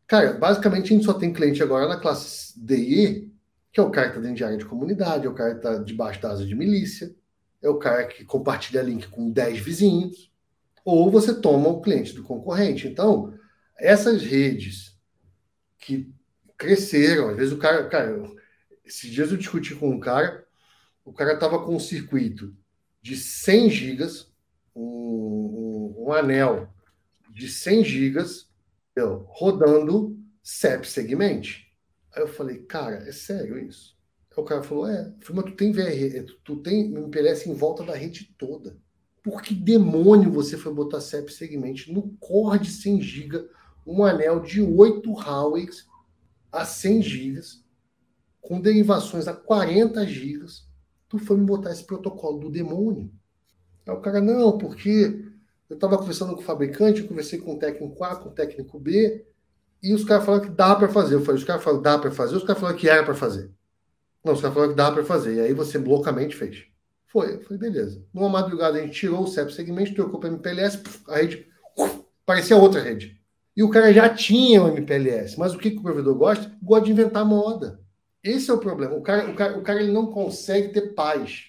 cara, 0.07 0.33
basicamente 0.33 0.93
a 0.93 0.97
gente 0.97 1.05
só 1.05 1.13
tem 1.13 1.33
cliente 1.33 1.63
agora 1.63 1.87
na 1.87 2.01
classe 2.01 2.59
DE, 2.59 3.31
que 3.71 3.81
é 3.81 3.83
o 3.83 3.91
cara 3.91 4.07
que 4.07 4.13
está 4.13 4.23
dentro 4.23 4.37
de 4.37 4.45
área 4.45 4.57
de 4.57 4.65
comunidade, 4.65 5.27
é 5.27 5.29
o 5.29 5.35
cara 5.35 5.51
que 5.51 5.59
está 5.59 5.77
debaixo 5.77 6.23
da 6.23 6.31
asa 6.31 6.47
de 6.47 6.55
milícia, 6.55 7.15
é 7.67 7.71
o 7.71 7.79
cara 7.79 8.07
que 8.07 8.25
compartilha 8.25 8.83
link 8.83 9.09
com 9.09 9.31
10 9.31 9.59
vizinhos, 9.59 10.33
ou 10.85 11.11
você 11.11 11.41
toma 11.41 11.69
o 11.69 11.81
cliente 11.81 12.13
do 12.13 12.23
concorrente. 12.23 12.87
Então, 12.87 13.35
essas 13.77 14.23
redes 14.23 14.97
que 15.79 16.13
cresceram, 16.57 17.29
às 17.29 17.37
vezes 17.37 17.53
o 17.53 17.59
cara, 17.59 17.89
cara, 17.89 18.23
esses 18.85 19.11
dias 19.11 19.31
eu 19.31 19.37
discuti 19.37 19.75
com 19.75 19.91
um 19.91 20.01
cara, 20.01 20.47
o 21.05 21.13
cara 21.13 21.35
estava 21.35 21.65
com 21.65 21.75
um 21.75 21.81
circuito 21.81 22.57
de 23.03 23.17
100 23.17 23.71
gigas, 23.71 24.33
um, 24.75 24.83
um, 24.83 26.05
um 26.07 26.13
anel 26.13 26.73
de 27.31 27.49
100 27.49 27.85
gigas, 27.85 28.49
rodando 29.27 30.17
CEP 30.43 30.87
segmente. 30.87 31.73
Aí 32.15 32.23
eu 32.23 32.29
falei, 32.29 32.59
cara, 32.63 32.97
é 33.09 33.13
sério 33.13 33.59
isso? 33.59 33.96
O 34.37 34.45
cara 34.45 34.63
falou: 34.63 34.87
É, 34.87 35.13
mas 35.33 35.45
tu 35.45 35.53
tem 35.53 35.73
VR, 35.73 36.25
tu, 36.27 36.35
tu 36.45 36.57
tem 36.57 36.93
MPLS 36.93 37.49
em 37.49 37.55
volta 37.55 37.83
da 37.83 37.95
rede 37.95 38.35
toda. 38.39 38.77
Por 39.23 39.43
que 39.43 39.55
demônio 39.55 40.31
você 40.31 40.57
foi 40.57 40.73
botar 40.73 41.01
CEP 41.01 41.33
segmente 41.33 41.93
no 41.93 42.11
core 42.21 42.61
de 42.61 42.71
100 42.71 43.01
GB, 43.03 43.49
um 43.85 44.05
anel 44.05 44.41
de 44.41 44.61
8 44.63 45.11
Huaweis 45.13 45.87
a 46.53 46.65
100 46.65 47.03
GB, 47.03 47.41
com 48.41 48.61
derivações 48.61 49.27
a 49.27 49.35
40 49.35 50.07
GB? 50.07 50.47
Tu 51.09 51.19
foi 51.19 51.37
me 51.37 51.45
botar 51.45 51.73
esse 51.73 51.85
protocolo 51.85 52.39
do 52.39 52.51
demônio. 52.51 53.11
Aí 53.87 53.95
o 53.95 54.01
cara, 54.01 54.21
não, 54.21 54.59
porque 54.59 55.25
eu 55.69 55.75
estava 55.75 55.99
conversando 55.99 56.35
com 56.35 56.41
o 56.41 56.45
fabricante, 56.45 57.01
eu 57.01 57.09
conversei 57.09 57.41
com 57.41 57.55
o 57.55 57.59
técnico 57.59 58.05
A, 58.05 58.17
com 58.17 58.29
o 58.29 58.33
técnico 58.33 58.79
B, 58.79 59.27
e 59.83 59.95
os 59.95 60.05
caras 60.05 60.25
falaram 60.25 60.45
que 60.45 60.51
dá 60.51 60.75
para 60.75 60.89
fazer. 60.89 61.15
Eu 61.15 61.21
falei, 61.21 61.41
os 61.41 61.45
caras 61.45 61.63
falaram 61.63 61.83
dá 61.83 61.99
para 61.99 62.11
fazer, 62.11 62.37
os 62.37 62.45
caras 62.45 62.61
falaram 62.61 62.79
que 62.79 62.89
era 62.89 63.05
para 63.05 63.15
fazer. 63.15 63.51
Não, 64.27 64.35
você 64.35 64.41
está 64.41 64.51
falando 64.51 64.71
que 64.71 64.77
dá 64.77 64.91
para 64.91 65.05
fazer. 65.05 65.37
E 65.37 65.41
aí 65.41 65.55
você 65.55 65.79
loucamente 65.79 66.35
fez. 66.35 66.65
Foi, 67.07 67.39
foi 67.45 67.57
beleza. 67.57 68.05
Numa 68.13 68.29
madrugada 68.29 68.77
a 68.77 68.81
gente 68.81 68.99
tirou 68.99 69.23
o 69.23 69.27
CEP 69.29 69.55
segmento, 69.55 69.95
trocou 69.95 70.19
para 70.19 70.31
MPLS, 70.31 70.83
a 71.07 71.19
rede 71.19 71.47
parecia 72.27 72.57
outra 72.57 72.83
rede. 72.83 73.21
E 73.57 73.63
o 73.63 73.71
cara 73.71 73.93
já 73.93 74.13
tinha 74.13 74.65
o 74.65 74.67
MPLS. 74.67 75.39
Mas 75.39 75.55
o 75.55 75.59
que, 75.59 75.71
que 75.71 75.79
o 75.79 75.83
provedor 75.83 76.17
gosta? 76.17 76.51
Gosta 76.61 76.87
de 76.87 76.91
inventar 76.91 77.25
moda. 77.25 77.81
Esse 78.21 78.51
é 78.51 78.55
o 78.55 78.59
problema. 78.59 78.97
O 78.97 79.01
cara, 79.01 79.31
o 79.31 79.37
cara, 79.37 79.59
o 79.59 79.63
cara 79.63 79.81
ele 79.81 79.93
não 79.93 80.11
consegue 80.11 80.71
ter 80.71 80.93
paz. 80.93 81.45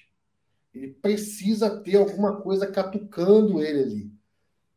Ele 0.71 0.89
precisa 0.89 1.81
ter 1.81 1.97
alguma 1.97 2.39
coisa 2.39 2.67
catucando 2.67 3.59
ele 3.59 3.81
ali. 3.81 4.11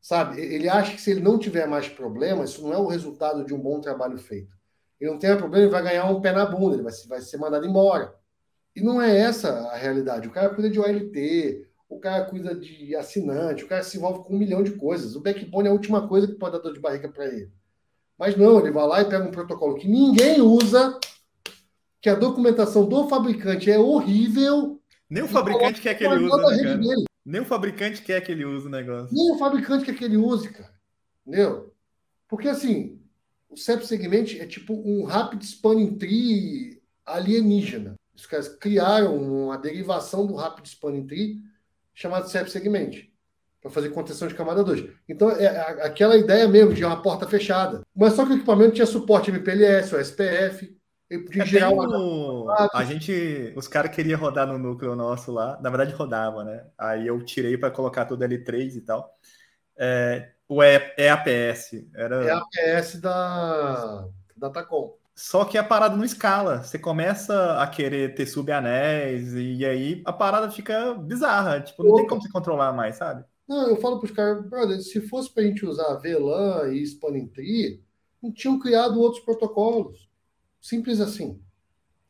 Sabe? 0.01 0.41
Ele 0.41 0.71
acha 0.71 0.95
que 0.95 1.03
se 1.03 1.11
ele 1.11 1.21
não 1.21 1.39
tiver 1.39 1.69
mais 1.69 1.87
problemas, 1.87 2.51
isso 2.51 2.63
não 2.63 2.73
é 2.73 2.79
o 2.79 2.87
resultado 2.87 3.45
de 3.45 3.53
um 3.53 3.61
bom 3.61 3.79
trabalho 3.79 4.17
feito. 4.17 4.59
Ele 5.01 5.11
não 5.11 5.19
tem 5.19 5.37
problema, 5.37 5.65
ele 5.65 5.73
vai 5.73 5.83
ganhar 5.83 6.05
um 6.07 6.21
pé 6.21 6.33
na 6.33 6.45
bunda, 6.45 6.77
ele 6.77 6.83
vai, 6.83 6.93
vai 7.09 7.21
ser 7.21 7.39
mandado 7.39 7.67
embora. 7.67 8.15
E 8.77 8.83
não 8.83 9.01
é 9.01 9.19
essa 9.19 9.51
a 9.69 9.77
realidade. 9.77 10.29
O 10.29 10.31
cara 10.31 10.51
cuida 10.51 10.69
de 10.69 10.79
OLT, 10.79 11.67
o 11.89 11.99
cara 11.99 12.25
cuida 12.25 12.55
de 12.55 12.95
assinante, 12.95 13.65
o 13.65 13.69
cara 13.69 13.83
se 13.83 13.97
envolve 13.97 14.25
com 14.25 14.35
um 14.35 14.39
milhão 14.39 14.63
de 14.63 14.73
coisas. 14.73 15.17
O 15.17 15.21
backbone 15.21 15.69
é 15.69 15.71
a 15.71 15.75
última 15.75 16.07
coisa 16.07 16.27
que 16.27 16.35
pode 16.35 16.53
dar 16.53 16.63
dor 16.63 16.75
de 16.75 16.81
barriga 16.81 17.09
para 17.09 17.27
ele. 17.27 17.51
Mas 18.19 18.37
não, 18.37 18.61
ele 18.61 18.71
vai 18.71 18.87
lá 18.87 19.01
e 19.01 19.09
pega 19.09 19.25
um 19.25 19.31
protocolo 19.31 19.77
que 19.77 19.89
ninguém 19.89 20.43
usa, 20.43 20.99
que 22.03 22.09
a 22.09 22.15
documentação 22.15 22.87
do 22.87 23.09
fabricante 23.09 23.71
é 23.71 23.79
horrível. 23.79 24.81
Nem 25.09 25.23
o 25.25 25.29
fabricante 25.29 25.81
quer 25.81 25.95
que 25.95 26.05
ele 26.05 26.27
use, 26.27 26.37
né, 26.37 26.95
Nem 27.25 27.41
o 27.41 27.47
fabricante 27.47 28.03
quer 28.03 28.21
que 28.21 28.31
ele 28.31 28.45
use 28.45 28.67
o 28.67 28.71
negócio. 28.71 29.09
Nem 29.13 29.33
o 29.33 29.39
fabricante 29.39 29.85
quer 29.85 29.95
que 29.95 30.05
ele 30.05 30.19
use, 30.19 30.51
cara. 30.51 30.73
Entendeu? 31.27 31.75
Porque 32.29 32.49
assim, 32.49 33.00
o 33.51 33.57
CEP 33.57 33.85
Segment 33.87 34.37
é 34.39 34.47
tipo 34.47 34.73
um 34.73 35.05
Rapid 35.05 35.43
Spanning 35.43 35.99
Tree 35.99 36.81
alienígena. 37.05 37.97
Os 38.15 38.25
caras 38.27 38.49
criaram 38.49 39.17
uma 39.17 39.59
derivação 39.59 40.27
do 40.27 40.35
Rapid 40.35 40.67
Spanning 40.67 41.07
Tree 41.07 41.41
chamado 41.93 42.29
CEP 42.29 42.51
Segment 42.51 43.11
para 43.61 43.71
fazer 43.71 43.91
contenção 43.91 44.27
de 44.27 44.35
camada 44.35 44.65
2. 44.65 44.89
Então, 45.09 45.31
é 45.31 45.47
aquela 45.85 46.17
ideia 46.17 46.49
mesmo 46.49 46.73
de 46.73 46.85
uma 46.85 47.03
porta 47.03 47.27
fechada. 47.27 47.83
Mas 47.95 48.15
só 48.15 48.25
que 48.25 48.33
o 48.33 48.37
equipamento 48.37 48.75
tinha 48.75 48.87
suporte 48.87 49.31
MPLS, 49.31 49.95
o 49.95 50.01
SPF, 50.01 50.75
de 51.11 51.41
é 51.41 51.45
geral. 51.45 51.75
Uma... 51.75 52.69
A 52.73 52.85
gente, 52.85 53.53
os 53.57 53.67
caras 53.67 53.95
queriam 53.95 54.19
rodar 54.19 54.47
no 54.47 54.57
núcleo 54.57 54.95
nosso 54.95 55.33
lá, 55.33 55.59
na 55.61 55.69
verdade 55.69 55.93
rodava, 55.93 56.45
né? 56.45 56.65
Aí 56.79 57.07
eu 57.07 57.23
tirei 57.25 57.59
para 57.59 57.71
colocar 57.71 58.05
tudo 58.05 58.25
L3 58.25 58.77
e 58.77 58.81
tal. 58.81 59.13
É, 59.77 60.31
o 60.51 60.61
EAPS. 60.65 61.87
Era... 61.95 62.25
EAPS 62.25 63.01
da, 63.01 64.09
da 64.37 64.51
Tacom. 64.51 64.97
Só 65.15 65.45
que 65.45 65.57
a 65.57 65.63
parada 65.63 65.97
não 65.97 66.05
escala. 66.05 66.65
Você 66.65 66.77
começa 66.77 67.63
a 67.63 67.67
querer 67.69 68.15
ter 68.17 68.27
subanéis 68.27 69.33
e 69.35 69.65
aí 69.65 70.03
a 70.05 70.13
parada 70.13 70.51
fica 70.51 70.95
bizarra. 70.95 71.61
Tipo, 71.61 71.85
não 71.85 71.91
Opa. 71.91 71.99
tem 72.01 72.09
como 72.09 72.23
se 72.23 72.33
controlar 72.33 72.73
mais, 72.73 72.97
sabe? 72.97 73.25
Não, 73.47 73.69
eu 73.69 73.77
falo 73.77 73.99
para 73.99 74.07
os 74.07 74.13
caras, 74.13 74.45
brother, 74.49 74.81
se 74.81 75.01
fosse 75.03 75.33
para 75.33 75.45
a 75.45 75.47
gente 75.47 75.65
usar 75.65 75.95
VLAN 75.97 76.73
e 76.73 76.83
Spanning 76.83 77.29
Tree, 77.29 77.81
não 78.21 78.33
tinham 78.33 78.59
criado 78.59 79.01
outros 79.01 79.23
protocolos. 79.25 80.09
Simples 80.61 81.01
assim. 81.01 81.41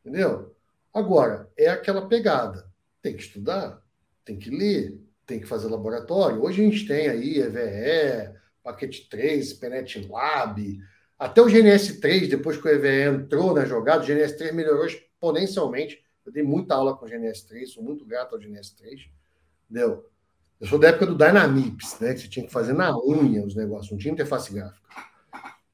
Entendeu? 0.01 0.55
Agora, 0.95 1.51
é 1.59 1.69
aquela 1.69 2.09
pegada. 2.09 2.71
Tem 3.03 3.15
que 3.15 3.23
estudar, 3.23 3.83
tem 4.25 4.39
que 4.39 4.51
ler, 4.51 5.00
tem 5.31 5.39
que 5.39 5.47
fazer 5.47 5.69
laboratório. 5.69 6.43
Hoje 6.43 6.61
a 6.61 6.69
gente 6.69 6.89
tem 6.89 7.09
aí 7.09 7.39
EVE, 7.39 8.35
Paquete 8.65 9.09
3, 9.09 9.53
Penet 9.53 10.05
Lab, 10.09 10.81
até 11.17 11.41
o 11.41 11.47
GNS3, 11.47 12.29
depois 12.29 12.57
que 12.57 12.67
o 12.67 12.69
EVE 12.69 13.17
entrou 13.17 13.55
na 13.55 13.65
jogada, 13.65 14.03
o 14.03 14.07
GNS3 14.07 14.53
melhorou 14.53 14.85
exponencialmente. 14.85 16.03
Eu 16.27 16.33
dei 16.33 16.43
muita 16.43 16.75
aula 16.75 16.97
com 16.97 17.07
o 17.07 17.09
GNS3, 17.09 17.67
sou 17.67 17.81
muito 17.81 18.05
grato 18.05 18.35
ao 18.35 18.41
GNS3. 18.41 19.09
Entendeu? 19.71 20.11
Eu 20.61 20.67
sou 20.67 20.81
da 20.81 20.89
época 20.89 21.07
do 21.07 21.17
Dynamics, 21.17 22.01
né? 22.01 22.13
Que 22.13 22.21
você 22.23 22.29
tinha 22.29 22.45
que 22.45 22.53
fazer 22.53 22.73
na 22.73 22.93
unha 22.99 23.47
os 23.47 23.55
negócios, 23.55 23.93
não 23.93 23.99
tinha 23.99 24.13
interface 24.13 24.53
gráfica. 24.53 24.81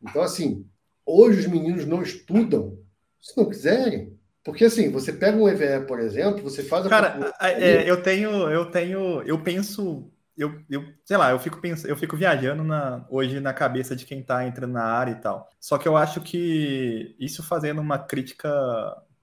Então, 0.03 0.21
assim, 0.21 0.69
hoje 1.07 1.41
os 1.41 1.47
meninos 1.47 1.87
não 1.87 2.03
estudam 2.03 2.79
se 3.19 3.35
não 3.39 3.49
quiserem. 3.49 4.16
Porque 4.47 4.65
assim, 4.65 4.93
você 4.93 5.13
pega 5.13 5.37
um 5.37 5.49
EVE, 5.49 5.85
por 5.89 5.99
exemplo, 5.99 6.41
você 6.41 6.63
faz 6.63 6.87
a. 6.87 6.89
Cara, 6.89 7.35
é, 7.41 7.91
eu 7.91 8.01
tenho, 8.01 8.31
eu 8.49 8.65
tenho, 8.71 9.21
eu 9.23 9.43
penso, 9.43 10.09
eu, 10.39 10.63
eu 10.71 10.85
sei 11.05 11.17
lá, 11.17 11.33
eu 11.33 11.39
fico 11.41 11.61
pensando, 11.61 11.91
eu 11.91 11.97
fico 11.97 12.17
viajando 12.17 12.63
na, 12.63 13.05
hoje 13.11 13.41
na 13.41 13.53
cabeça 13.53 13.97
de 13.97 14.07
quem 14.07 14.21
está 14.21 14.47
entrando 14.47 14.75
na 14.75 14.85
área 14.85 15.11
e 15.11 15.17
tal. 15.17 15.51
Só 15.59 15.77
que 15.77 15.89
eu 15.89 15.97
acho 15.97 16.21
que 16.21 17.17
isso 17.19 17.43
fazendo 17.43 17.81
uma 17.81 17.99
crítica 17.99 18.49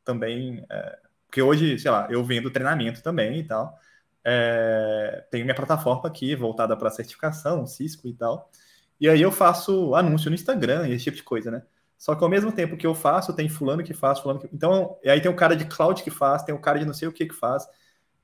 também, 0.04 0.66
é, 0.70 1.00
porque 1.26 1.42
hoje, 1.42 1.80
sei 1.80 1.90
lá, 1.90 2.06
eu 2.12 2.22
vendo 2.26 2.52
treinamento 2.52 3.02
também 3.02 3.40
e 3.40 3.44
tal. 3.46 3.80
É, 4.26 5.24
tenho 5.32 5.46
minha 5.46 5.56
plataforma 5.56 6.06
aqui 6.06 6.36
voltada 6.36 6.76
para 6.76 6.92
certificação, 6.92 7.66
Cisco 7.66 8.10
e 8.10 8.14
tal. 8.14 8.52
E 9.00 9.08
aí 9.08 9.22
eu 9.22 9.32
faço 9.32 9.96
anúncio 9.96 10.30
no 10.30 10.36
Instagram 10.36 10.86
e 10.90 10.92
esse 10.92 11.06
tipo 11.06 11.16
de 11.16 11.24
coisa, 11.24 11.50
né? 11.50 11.64
Só 12.04 12.14
que 12.16 12.22
ao 12.22 12.30
mesmo 12.30 12.52
tempo 12.52 12.76
que 12.76 12.86
eu 12.86 12.94
faço, 12.94 13.32
tem 13.32 13.48
fulano 13.48 13.82
que 13.82 13.94
faz, 13.94 14.20
fulano 14.20 14.38
que. 14.38 14.50
Então, 14.52 14.98
aí 15.06 15.22
tem 15.22 15.32
o 15.32 15.36
cara 15.38 15.56
de 15.56 15.64
cloud 15.64 16.04
que 16.04 16.12
faz, 16.12 16.44
tem 16.44 16.54
o 16.54 16.60
cara 16.60 16.78
de 16.78 16.86
não 16.86 16.94
sei 16.94 17.08
o 17.08 17.14
que 17.14 17.26
que 17.26 17.34
faz. 17.34 17.66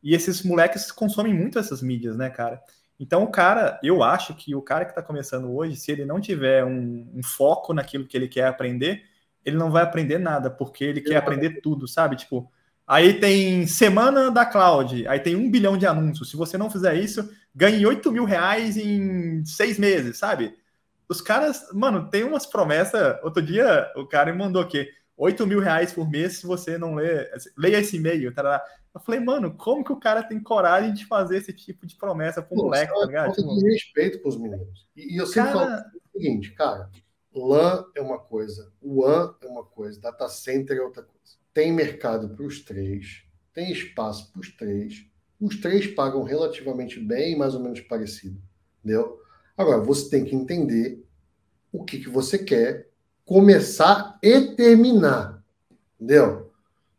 E 0.04 0.14
esses 0.14 0.44
moleques 0.44 0.92
consomem 0.92 1.34
muito 1.34 1.58
essas 1.58 1.82
mídias, 1.82 2.18
né, 2.18 2.30
cara? 2.30 2.62
Então, 3.00 3.24
o 3.24 3.32
cara, 3.32 3.80
eu 3.82 4.04
acho 4.04 4.36
que 4.36 4.54
o 4.54 4.62
cara 4.62 4.84
que 4.84 4.92
está 4.92 5.02
começando 5.02 5.50
hoje, 5.56 5.78
se 5.78 5.94
ele 5.94 6.04
não 6.04 6.20
tiver 6.20 6.66
um, 6.66 7.10
um, 7.16 7.24
foco 7.24 7.74
naquilo 7.74 8.06
que 8.06 8.18
ele 8.18 8.28
quer 8.28 8.48
aprender, 8.48 9.02
ele 9.46 9.56
não 9.56 9.72
vai 9.72 9.82
aprender 9.82 10.18
nada, 10.18 10.52
porque 10.52 10.84
ele 10.84 11.00
eu 11.00 11.06
quer 11.06 11.16
aprender 11.16 11.62
tudo, 11.62 11.88
sabe? 11.88 12.18
Tipo, 12.18 12.52
Aí 12.86 13.14
tem 13.14 13.66
semana 13.66 14.30
da 14.30 14.46
cloud, 14.46 15.08
aí 15.08 15.22
tem 15.22 15.38
um 15.38 15.50
bilhão 15.50 15.78
de 15.78 15.86
anúncios. 15.86 16.32
Se 16.32 16.36
você 16.36 16.58
não 16.58 16.70
fizer 16.70 16.96
isso, 16.96 17.32
ganhe 17.56 17.86
8 17.86 18.12
mil 18.12 18.26
reais 18.26 18.76
em 18.76 19.46
seis 19.46 19.80
meses, 19.80 20.18
sabe? 20.18 20.54
Os 21.10 21.22
caras, 21.22 21.68
mano, 21.74 22.10
tem 22.10 22.24
umas 22.24 22.46
promessas. 22.46 23.18
Outro 23.24 23.42
dia 23.42 23.92
o 23.96 24.06
cara 24.06 24.32
me 24.32 24.38
mandou 24.38 24.62
aqui: 24.62 24.88
8 25.18 25.48
mil 25.48 25.60
reais 25.60 25.92
por 25.92 26.10
mês 26.10 26.38
se 26.38 26.46
você 26.46 26.78
não 26.78 26.96
lê, 26.96 27.30
leia 27.58 27.80
esse 27.80 27.98
e-mail. 27.98 28.34
Tá 28.34 28.64
eu 28.94 29.02
falei, 29.02 29.20
mano, 29.20 29.56
como 29.56 29.84
que 29.84 29.92
o 29.92 30.00
cara 30.00 30.24
tem 30.24 30.40
coragem 30.40 30.94
de 30.94 31.06
fazer 31.06 31.38
esse 31.38 31.54
tipo 31.54 31.86
de 31.86 31.96
promessa 31.96 32.42
pro 32.42 32.56
Pô, 32.56 32.64
moleque, 32.64 32.94
tá 32.94 33.06
ligado? 33.06 33.34
Tipo, 33.34 33.58
de 33.58 33.70
respeito 33.72 34.22
pros 34.22 34.38
meninos. 34.38 34.88
E, 34.96 35.16
e 35.16 35.18
eu 35.18 35.26
sempre 35.26 35.54
cara... 35.54 35.68
falo 35.68 35.82
o 35.82 36.20
seguinte, 36.20 36.52
cara, 36.52 36.90
LAN 37.34 37.86
é 37.96 38.02
uma 38.02 38.20
coisa, 38.20 38.72
WAN 38.82 39.36
é 39.42 39.48
uma 39.48 39.64
coisa, 39.64 40.00
data 40.00 40.28
center 40.28 40.78
é 40.78 40.82
outra 40.82 41.04
coisa 41.04 41.20
tem 41.54 41.74
mercado 41.74 42.30
para 42.30 42.46
os 42.46 42.62
três, 42.62 43.24
tem 43.54 43.72
espaço 43.72 44.32
para 44.32 44.40
os 44.40 44.50
três, 44.56 45.06
os 45.40 45.58
três 45.58 45.88
pagam 45.88 46.24
relativamente 46.24 47.00
bem, 47.00 47.38
mais 47.38 47.54
ou 47.54 47.62
menos 47.62 47.82
parecido, 47.82 48.42
entendeu? 48.80 49.20
Agora, 49.60 49.82
você 49.82 50.10
tem 50.10 50.24
que 50.24 50.34
entender 50.34 51.06
o 51.70 51.84
que, 51.84 52.00
que 52.00 52.08
você 52.08 52.38
quer 52.38 52.88
começar 53.26 54.18
e 54.24 54.40
terminar, 54.56 55.44
entendeu? 56.00 56.50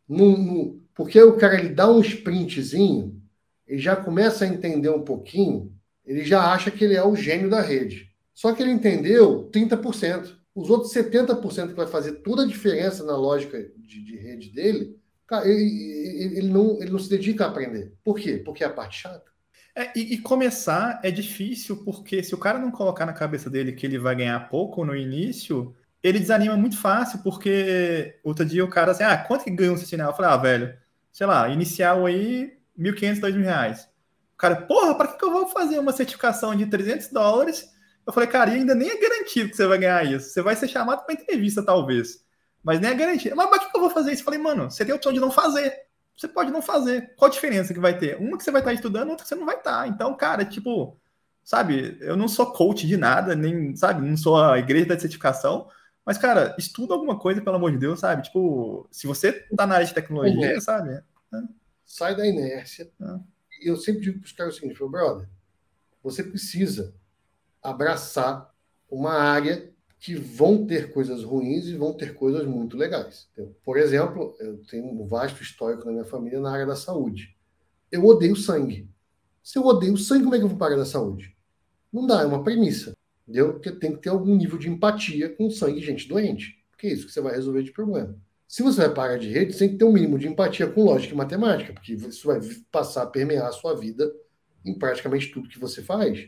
No, 0.07 0.37
no, 0.37 0.79
porque 0.93 1.19
o 1.19 1.37
cara 1.37 1.59
ele 1.59 1.69
dá 1.69 1.89
um 1.89 2.01
sprintzinho, 2.01 3.19
ele 3.65 3.81
já 3.81 3.95
começa 3.95 4.45
a 4.45 4.47
entender 4.47 4.91
um 4.91 5.01
pouquinho, 5.01 5.73
ele 6.05 6.23
já 6.23 6.53
acha 6.53 6.69
que 6.69 6.83
ele 6.83 6.93
é 6.93 7.03
o 7.03 7.15
gênio 7.15 7.49
da 7.49 7.61
rede. 7.61 8.11
Só 8.31 8.53
que 8.53 8.61
ele 8.61 8.73
entendeu 8.73 9.49
30%. 9.51 10.37
Os 10.53 10.69
outros 10.69 10.93
70% 10.93 11.69
que 11.69 11.73
vai 11.73 11.87
fazer 11.87 12.21
toda 12.21 12.43
a 12.43 12.47
diferença 12.47 13.03
na 13.03 13.17
lógica 13.17 13.59
de, 13.59 14.05
de 14.05 14.17
rede 14.17 14.51
dele, 14.51 14.99
cara, 15.25 15.49
ele, 15.49 16.37
ele, 16.37 16.49
não, 16.49 16.79
ele 16.79 16.91
não 16.91 16.99
se 16.99 17.09
dedica 17.09 17.43
a 17.43 17.47
aprender. 17.47 17.91
Por 18.03 18.19
quê? 18.19 18.37
Porque 18.37 18.63
é 18.63 18.67
a 18.67 18.71
parte 18.71 19.01
chata. 19.01 19.30
É, 19.75 19.97
e, 19.97 20.15
e, 20.15 20.17
começar 20.17 20.99
é 21.03 21.09
difícil, 21.09 21.77
porque 21.83 22.21
se 22.23 22.35
o 22.35 22.37
cara 22.37 22.59
não 22.59 22.71
colocar 22.71 23.05
na 23.05 23.13
cabeça 23.13 23.49
dele 23.49 23.71
que 23.71 23.85
ele 23.85 23.97
vai 23.97 24.15
ganhar 24.15 24.49
pouco 24.49 24.83
no 24.83 24.95
início, 24.95 25.75
ele 26.03 26.19
desanima 26.19 26.57
muito 26.57 26.77
fácil, 26.77 27.19
porque 27.19 28.19
outro 28.23 28.45
dia 28.45 28.65
o 28.65 28.69
cara 28.69 28.91
assim, 28.91 29.03
ah, 29.03 29.17
quanto 29.17 29.45
que 29.45 29.51
ganha 29.51 29.71
um 29.71 29.77
sinal? 29.77 30.11
Eu 30.11 30.15
falei, 30.15 30.31
ah, 30.31 30.37
velho, 30.37 30.77
sei 31.11 31.25
lá, 31.25 31.47
inicial 31.49 32.05
aí, 32.05 32.57
1.500, 32.77 33.19
2.000 33.21 33.43
reais. 33.43 33.89
O 34.33 34.37
cara, 34.37 34.55
porra, 34.57 34.95
para 34.95 35.07
que, 35.07 35.17
que 35.17 35.25
eu 35.25 35.31
vou 35.31 35.47
fazer 35.47 35.79
uma 35.79 35.93
certificação 35.93 36.55
de 36.55 36.65
300 36.65 37.07
dólares 37.09 37.71
eu 38.05 38.13
falei, 38.13 38.27
cara, 38.27 38.51
ainda 38.51 38.73
nem 38.73 38.89
é 38.89 38.97
garantido 38.97 39.49
que 39.49 39.55
você 39.55 39.67
vai 39.67 39.77
ganhar 39.77 40.03
isso. 40.05 40.29
Você 40.29 40.41
vai 40.41 40.55
ser 40.55 40.67
chamado 40.67 41.05
para 41.05 41.13
entrevista, 41.13 41.63
talvez. 41.63 42.23
Mas 42.63 42.79
nem 42.79 42.91
é 42.91 42.93
garantido. 42.93 43.35
Mas 43.35 43.49
para 43.49 43.59
que 43.59 43.77
eu 43.77 43.81
vou 43.81 43.89
fazer 43.89 44.11
isso? 44.11 44.21
Eu 44.21 44.25
falei, 44.25 44.39
mano, 44.39 44.69
você 44.69 44.83
tem 44.83 44.93
a 44.93 44.95
opção 44.95 45.13
de 45.13 45.19
não 45.19 45.31
fazer. 45.31 45.73
Você 46.21 46.27
pode 46.27 46.51
não 46.51 46.61
fazer. 46.61 47.15
Qual 47.15 47.27
a 47.27 47.33
diferença 47.33 47.73
que 47.73 47.79
vai 47.79 47.97
ter? 47.97 48.15
Uma 48.17 48.37
que 48.37 48.43
você 48.43 48.51
vai 48.51 48.61
estar 48.61 48.73
estudando, 48.73 49.09
outra 49.09 49.23
que 49.23 49.27
você 49.27 49.33
não 49.33 49.45
vai 49.45 49.55
estar. 49.55 49.87
Então, 49.87 50.15
cara, 50.15 50.45
tipo, 50.45 50.95
sabe, 51.43 51.97
eu 51.99 52.15
não 52.15 52.27
sou 52.27 52.53
coach 52.53 52.85
de 52.85 52.95
nada, 52.95 53.35
nem, 53.35 53.75
sabe, 53.75 54.07
não 54.07 54.15
sou 54.15 54.39
a 54.39 54.59
igreja 54.59 54.85
da 54.85 54.99
certificação. 54.99 55.67
Mas, 56.05 56.19
cara, 56.19 56.55
estuda 56.59 56.93
alguma 56.93 57.17
coisa, 57.17 57.41
pelo 57.41 57.55
amor 57.55 57.71
de 57.71 57.79
Deus, 57.79 58.01
sabe? 58.01 58.21
Tipo, 58.21 58.87
se 58.91 59.07
você 59.07 59.33
tá 59.57 59.65
na 59.65 59.73
área 59.73 59.87
de 59.87 59.95
tecnologia, 59.95 60.53
uhum. 60.53 60.61
sabe? 60.61 60.91
É. 60.93 61.03
Sai 61.83 62.15
da 62.15 62.27
inércia. 62.27 62.91
É. 63.01 63.19
Eu 63.59 63.75
sempre 63.75 64.01
digo 64.01 64.19
para 64.19 64.27
os 64.27 64.31
caras 64.31 64.55
o 64.55 64.59
seguinte, 64.59 64.77
brother, 64.77 65.27
você 66.03 66.23
precisa 66.23 66.93
abraçar 67.63 68.53
uma 68.87 69.13
área 69.13 69.73
que 70.01 70.15
vão 70.15 70.65
ter 70.65 70.91
coisas 70.91 71.23
ruins 71.23 71.67
e 71.67 71.75
vão 71.75 71.93
ter 71.93 72.15
coisas 72.15 72.43
muito 72.43 72.75
legais. 72.75 73.29
Por 73.63 73.77
exemplo, 73.77 74.35
eu 74.39 74.57
tenho 74.63 74.85
um 74.85 75.07
vasto 75.07 75.43
histórico 75.43 75.85
na 75.85 75.91
minha 75.91 76.03
família 76.03 76.39
na 76.39 76.51
área 76.51 76.65
da 76.65 76.75
saúde. 76.75 77.37
Eu 77.91 78.03
odeio 78.05 78.35
sangue. 78.35 78.89
Se 79.43 79.59
eu 79.59 79.63
odeio 79.63 79.95
sangue, 79.95 80.23
como 80.23 80.33
é 80.33 80.39
que 80.39 80.43
eu 80.43 80.49
vou 80.49 80.57
pagar 80.57 80.75
da 80.75 80.87
saúde? 80.87 81.37
Não 81.93 82.07
dá, 82.07 82.23
é 82.23 82.25
uma 82.25 82.43
premissa. 82.43 82.97
Entendeu? 83.27 83.53
Porque 83.53 83.71
tem 83.71 83.91
que 83.91 84.01
ter 84.01 84.09
algum 84.09 84.35
nível 84.35 84.57
de 84.57 84.69
empatia 84.71 85.29
com 85.29 85.51
sangue 85.51 85.79
de 85.79 85.85
gente 85.85 86.07
doente. 86.07 86.65
Porque 86.71 86.87
é 86.87 86.93
isso 86.93 87.05
que 87.05 87.13
você 87.13 87.21
vai 87.21 87.35
resolver 87.35 87.61
de 87.61 87.71
problema. 87.71 88.17
Se 88.47 88.63
você 88.63 88.81
vai 88.81 88.93
pagar 88.95 89.19
de 89.19 89.29
rede, 89.29 89.53
você 89.53 89.59
tem 89.59 89.69
que 89.69 89.77
ter 89.77 89.85
um 89.85 89.93
mínimo 89.93 90.17
de 90.17 90.27
empatia 90.27 90.65
com 90.65 90.83
lógica 90.83 91.13
e 91.13 91.17
matemática, 91.17 91.73
porque 91.73 91.93
isso 91.93 92.25
vai 92.25 92.39
passar 92.71 93.03
a 93.03 93.07
permear 93.07 93.47
a 93.47 93.51
sua 93.51 93.75
vida 93.75 94.11
em 94.65 94.73
praticamente 94.73 95.31
tudo 95.31 95.47
que 95.47 95.59
você 95.59 95.83
faz 95.83 96.27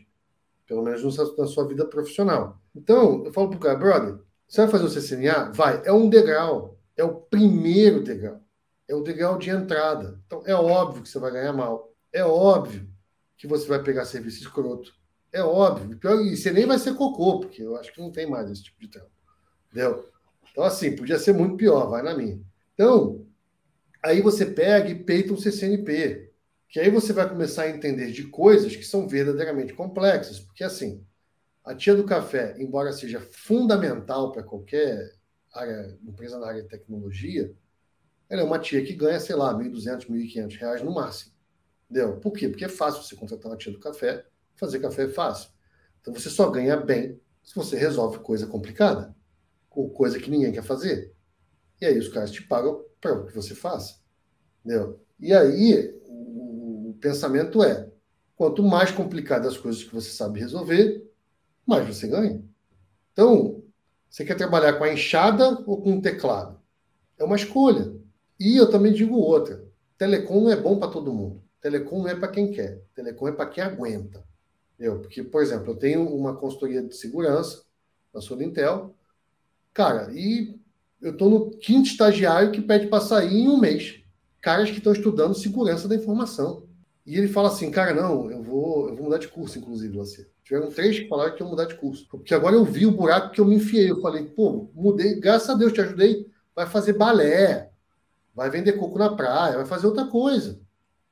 pelo 0.66 0.82
menos 0.82 1.16
na 1.36 1.46
sua 1.46 1.66
vida 1.66 1.84
profissional. 1.86 2.60
Então, 2.74 3.24
eu 3.24 3.32
falo 3.32 3.50
pro 3.50 3.58
cara, 3.58 3.78
brother, 3.78 4.18
você 4.48 4.62
vai 4.62 4.70
fazer 4.70 4.84
o 4.84 4.90
CCNA? 4.90 5.52
Vai. 5.52 5.82
É 5.84 5.92
um 5.92 6.08
degrau. 6.08 6.78
É 6.96 7.04
o 7.04 7.14
primeiro 7.14 8.02
degrau. 8.02 8.40
É 8.88 8.94
o 8.94 9.02
degrau 9.02 9.38
de 9.38 9.50
entrada. 9.50 10.20
Então, 10.26 10.42
é 10.46 10.54
óbvio 10.54 11.02
que 11.02 11.08
você 11.08 11.18
vai 11.18 11.30
ganhar 11.30 11.52
mal. 11.52 11.92
É 12.12 12.24
óbvio. 12.24 12.88
que 13.36 13.46
você 13.46 13.66
vai 13.66 13.82
pegar 13.82 14.04
serviço 14.04 14.40
escroto. 14.40 14.92
É 15.32 15.42
óbvio. 15.42 15.98
E 16.22 16.36
você 16.36 16.52
nem 16.52 16.66
vai 16.66 16.78
ser 16.78 16.94
cocô, 16.94 17.40
porque 17.40 17.62
eu 17.62 17.76
acho 17.76 17.92
que 17.92 18.00
não 18.00 18.12
tem 18.12 18.28
mais 18.28 18.50
esse 18.50 18.62
tipo 18.62 18.80
de 18.80 18.88
trampo. 18.88 19.10
Entendeu? 19.70 20.08
Então, 20.52 20.62
assim, 20.62 20.94
podia 20.94 21.18
ser 21.18 21.32
muito 21.32 21.56
pior, 21.56 21.90
vai 21.90 22.02
na 22.02 22.14
minha. 22.14 22.40
Então, 22.74 23.26
aí 24.02 24.22
você 24.22 24.46
pega 24.46 24.88
e 24.88 24.94
peita 24.94 25.32
um 25.32 25.36
CCNP, 25.36 26.23
que 26.74 26.80
aí 26.80 26.90
você 26.90 27.12
vai 27.12 27.28
começar 27.28 27.62
a 27.62 27.70
entender 27.70 28.10
de 28.10 28.24
coisas 28.24 28.74
que 28.74 28.82
são 28.82 29.06
verdadeiramente 29.06 29.72
complexas, 29.72 30.40
porque 30.40 30.64
assim, 30.64 31.06
a 31.62 31.72
tia 31.72 31.94
do 31.94 32.02
café, 32.02 32.56
embora 32.58 32.92
seja 32.92 33.20
fundamental 33.20 34.32
para 34.32 34.42
qualquer 34.42 35.14
área, 35.52 35.96
empresa 36.02 36.36
na 36.36 36.48
área 36.48 36.62
de 36.64 36.68
tecnologia, 36.68 37.54
ela 38.28 38.42
é 38.42 38.44
uma 38.44 38.58
tia 38.58 38.84
que 38.84 38.92
ganha, 38.92 39.20
sei 39.20 39.36
lá, 39.36 39.56
R$ 39.56 39.70
1.200, 39.70 40.08
1.500 40.08 40.56
reais 40.56 40.82
no 40.82 40.92
máximo. 40.92 41.32
Entendeu? 41.88 42.16
Por 42.16 42.32
quê? 42.32 42.48
Porque 42.48 42.64
é 42.64 42.68
fácil 42.68 43.04
você 43.04 43.14
contratar 43.14 43.52
uma 43.52 43.56
tia 43.56 43.70
do 43.70 43.78
café, 43.78 44.26
fazer 44.56 44.80
café 44.80 45.04
é 45.04 45.08
fácil. 45.08 45.50
Então 46.00 46.12
você 46.12 46.28
só 46.28 46.50
ganha 46.50 46.76
bem 46.76 47.20
se 47.44 47.54
você 47.54 47.76
resolve 47.76 48.18
coisa 48.18 48.48
complicada, 48.48 49.14
ou 49.70 49.90
coisa 49.90 50.18
que 50.18 50.28
ninguém 50.28 50.50
quer 50.50 50.64
fazer. 50.64 51.14
E 51.80 51.86
aí 51.86 51.96
os 51.96 52.08
caras 52.08 52.32
te 52.32 52.42
pagam 52.42 52.84
para 53.00 53.26
que 53.26 53.32
você 53.32 53.54
faça. 53.54 54.00
Entendeu? 54.64 55.00
E 55.20 55.32
aí 55.32 56.02
pensamento 57.04 57.62
é: 57.62 57.90
quanto 58.34 58.62
mais 58.62 58.90
complicadas 58.90 59.52
as 59.54 59.58
coisas 59.58 59.84
que 59.84 59.94
você 59.94 60.10
sabe 60.10 60.40
resolver, 60.40 61.06
mais 61.66 61.86
você 61.86 62.08
ganha. 62.08 62.42
Então, 63.12 63.62
você 64.08 64.24
quer 64.24 64.36
trabalhar 64.36 64.72
com 64.74 64.84
a 64.84 64.92
enxada 64.92 65.62
ou 65.66 65.82
com 65.82 65.98
o 65.98 66.02
teclado? 66.02 66.58
É 67.18 67.24
uma 67.24 67.36
escolha. 67.36 67.94
E 68.40 68.56
eu 68.56 68.70
também 68.70 68.92
digo 68.92 69.16
outra: 69.16 69.62
telecom 69.98 70.40
não 70.40 70.50
é 70.50 70.56
bom 70.56 70.78
para 70.78 70.90
todo 70.90 71.12
mundo. 71.12 71.42
Telecom 71.60 71.98
não 71.98 72.08
é 72.08 72.14
para 72.14 72.28
quem 72.28 72.50
quer. 72.50 72.82
Telecom 72.94 73.28
é 73.28 73.32
para 73.32 73.50
quem 73.50 73.62
aguenta. 73.62 74.24
Eu, 74.78 75.00
porque, 75.00 75.22
por 75.22 75.42
exemplo, 75.42 75.72
eu 75.72 75.76
tenho 75.76 76.08
uma 76.08 76.34
consultoria 76.34 76.82
de 76.82 76.96
segurança 76.96 77.62
na 78.12 78.20
Solintel, 78.20 78.94
cara, 79.72 80.12
e 80.12 80.58
eu 81.00 81.12
estou 81.12 81.30
no 81.30 81.50
quinto 81.50 81.88
estagiário 81.88 82.50
que 82.50 82.60
pede 82.60 82.86
para 82.86 83.00
sair 83.00 83.42
em 83.42 83.48
um 83.48 83.58
mês. 83.58 84.00
Caras 84.40 84.70
que 84.70 84.78
estão 84.78 84.92
estudando 84.92 85.34
segurança 85.34 85.86
da 85.86 85.94
informação. 85.94 86.63
E 87.06 87.18
ele 87.18 87.28
fala 87.28 87.48
assim, 87.48 87.70
cara, 87.70 87.92
não, 87.92 88.30
eu 88.30 88.42
vou, 88.42 88.88
eu 88.88 88.96
vou 88.96 89.04
mudar 89.04 89.18
de 89.18 89.28
curso, 89.28 89.58
inclusive, 89.58 89.94
você. 89.94 90.26
Tiveram 90.42 90.70
três 90.70 90.98
que 90.98 91.08
falaram 91.08 91.34
que 91.34 91.42
eu 91.42 91.48
mudar 91.48 91.66
de 91.66 91.74
curso. 91.74 92.06
Porque 92.08 92.34
agora 92.34 92.54
eu 92.56 92.64
vi 92.64 92.86
o 92.86 92.90
buraco 92.92 93.30
que 93.30 93.40
eu 93.40 93.44
me 93.44 93.56
enfiei. 93.56 93.90
Eu 93.90 94.00
falei, 94.00 94.24
pô, 94.24 94.70
mudei, 94.74 95.20
graças 95.20 95.50
a 95.50 95.54
Deus 95.54 95.72
te 95.72 95.80
ajudei. 95.80 96.26
Vai 96.54 96.66
fazer 96.66 96.94
balé, 96.94 97.70
vai 98.34 98.48
vender 98.48 98.74
coco 98.74 98.98
na 98.98 99.14
praia, 99.14 99.56
vai 99.56 99.66
fazer 99.66 99.86
outra 99.86 100.06
coisa. 100.06 100.60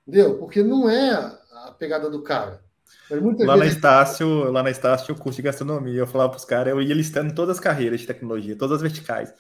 Entendeu? 0.07 0.39
Porque 0.39 0.63
não 0.63 0.89
é 0.89 1.11
a 1.11 1.75
pegada 1.79 2.09
do 2.09 2.23
cara. 2.23 2.63
Lá 3.11 3.57
na, 3.57 3.67
Estácio, 3.67 4.51
lá 4.51 4.63
na 4.63 4.71
Estácio, 4.71 5.15
o 5.15 5.19
curso 5.19 5.37
de 5.37 5.43
gastronomia, 5.43 5.99
eu 5.99 6.07
falava 6.07 6.31
para 6.31 6.39
os 6.39 6.45
caras, 6.45 6.73
eu 6.73 6.81
ia 6.81 6.95
listando 6.95 7.35
todas 7.35 7.57
as 7.57 7.61
carreiras 7.61 8.01
de 8.01 8.07
tecnologia, 8.07 8.57
todas 8.57 8.77
as 8.77 8.83
verticais. 8.83 9.33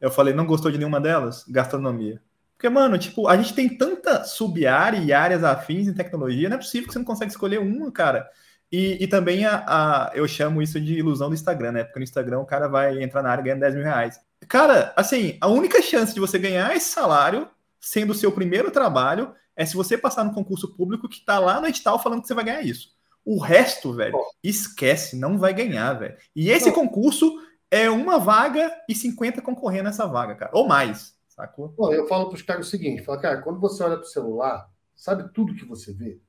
Eu 0.00 0.10
falei, 0.10 0.34
não 0.34 0.46
gostou 0.46 0.70
de 0.70 0.78
nenhuma 0.78 1.00
delas? 1.00 1.44
Gastronomia. 1.48 2.20
Porque, 2.60 2.68
mano, 2.68 2.98
tipo, 2.98 3.26
a 3.26 3.38
gente 3.38 3.54
tem 3.54 3.74
tanta 3.74 4.22
sub-área 4.22 4.98
e 4.98 5.14
áreas 5.14 5.42
afins 5.42 5.88
em 5.88 5.94
tecnologia, 5.94 6.46
não 6.46 6.56
é 6.56 6.58
possível 6.58 6.86
que 6.86 6.92
você 6.92 6.98
não 6.98 7.06
consegue 7.06 7.30
escolher 7.30 7.58
uma, 7.58 7.90
cara. 7.90 8.28
E, 8.70 9.02
e 9.02 9.06
também 9.06 9.46
a, 9.46 9.64
a, 9.66 10.10
eu 10.12 10.28
chamo 10.28 10.60
isso 10.60 10.78
de 10.78 10.92
ilusão 10.92 11.30
do 11.30 11.34
Instagram, 11.34 11.72
né? 11.72 11.84
Porque 11.84 11.98
no 11.98 12.04
Instagram 12.04 12.38
o 12.40 12.44
cara 12.44 12.68
vai 12.68 13.02
entrar 13.02 13.22
na 13.22 13.30
área 13.30 13.42
ganhando 13.42 13.60
10 13.60 13.76
mil 13.76 13.84
reais. 13.84 14.20
Cara, 14.46 14.92
assim, 14.94 15.38
a 15.40 15.48
única 15.48 15.80
chance 15.80 16.12
de 16.12 16.20
você 16.20 16.38
ganhar 16.38 16.76
esse 16.76 16.90
salário, 16.90 17.48
sendo 17.80 18.10
o 18.10 18.14
seu 18.14 18.30
primeiro 18.30 18.70
trabalho, 18.70 19.34
é 19.56 19.64
se 19.64 19.74
você 19.74 19.96
passar 19.96 20.22
no 20.22 20.34
concurso 20.34 20.76
público 20.76 21.08
que 21.08 21.24
tá 21.24 21.38
lá 21.38 21.62
no 21.62 21.66
edital 21.66 21.98
falando 21.98 22.20
que 22.20 22.28
você 22.28 22.34
vai 22.34 22.44
ganhar 22.44 22.60
isso. 22.60 22.90
O 23.24 23.38
resto, 23.38 23.94
velho, 23.94 24.18
esquece, 24.44 25.16
não 25.16 25.38
vai 25.38 25.54
ganhar, 25.54 25.94
velho. 25.94 26.14
E 26.36 26.50
esse 26.50 26.70
concurso 26.72 27.32
é 27.70 27.88
uma 27.88 28.18
vaga 28.18 28.70
e 28.86 28.94
50 28.94 29.40
concorrendo 29.40 29.84
nessa 29.84 30.06
vaga, 30.06 30.34
cara. 30.34 30.50
Ou 30.52 30.68
mais, 30.68 31.18
sacou? 31.40 31.68
Bom, 31.76 31.92
eu 31.92 32.06
falo 32.06 32.28
pros 32.28 32.42
caras 32.42 32.66
o 32.66 32.70
seguinte: 32.70 33.02
cara, 33.02 33.42
quando 33.42 33.60
você 33.60 33.82
olha 33.82 33.96
pro 33.96 34.06
celular, 34.06 34.70
sabe 34.94 35.32
tudo 35.32 35.54
que 35.54 35.64
você 35.64 35.92
vê? 35.92 36.20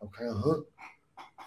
Aí 0.00 0.06
o 0.06 0.10
cara, 0.10 0.30
aham. 0.30 0.64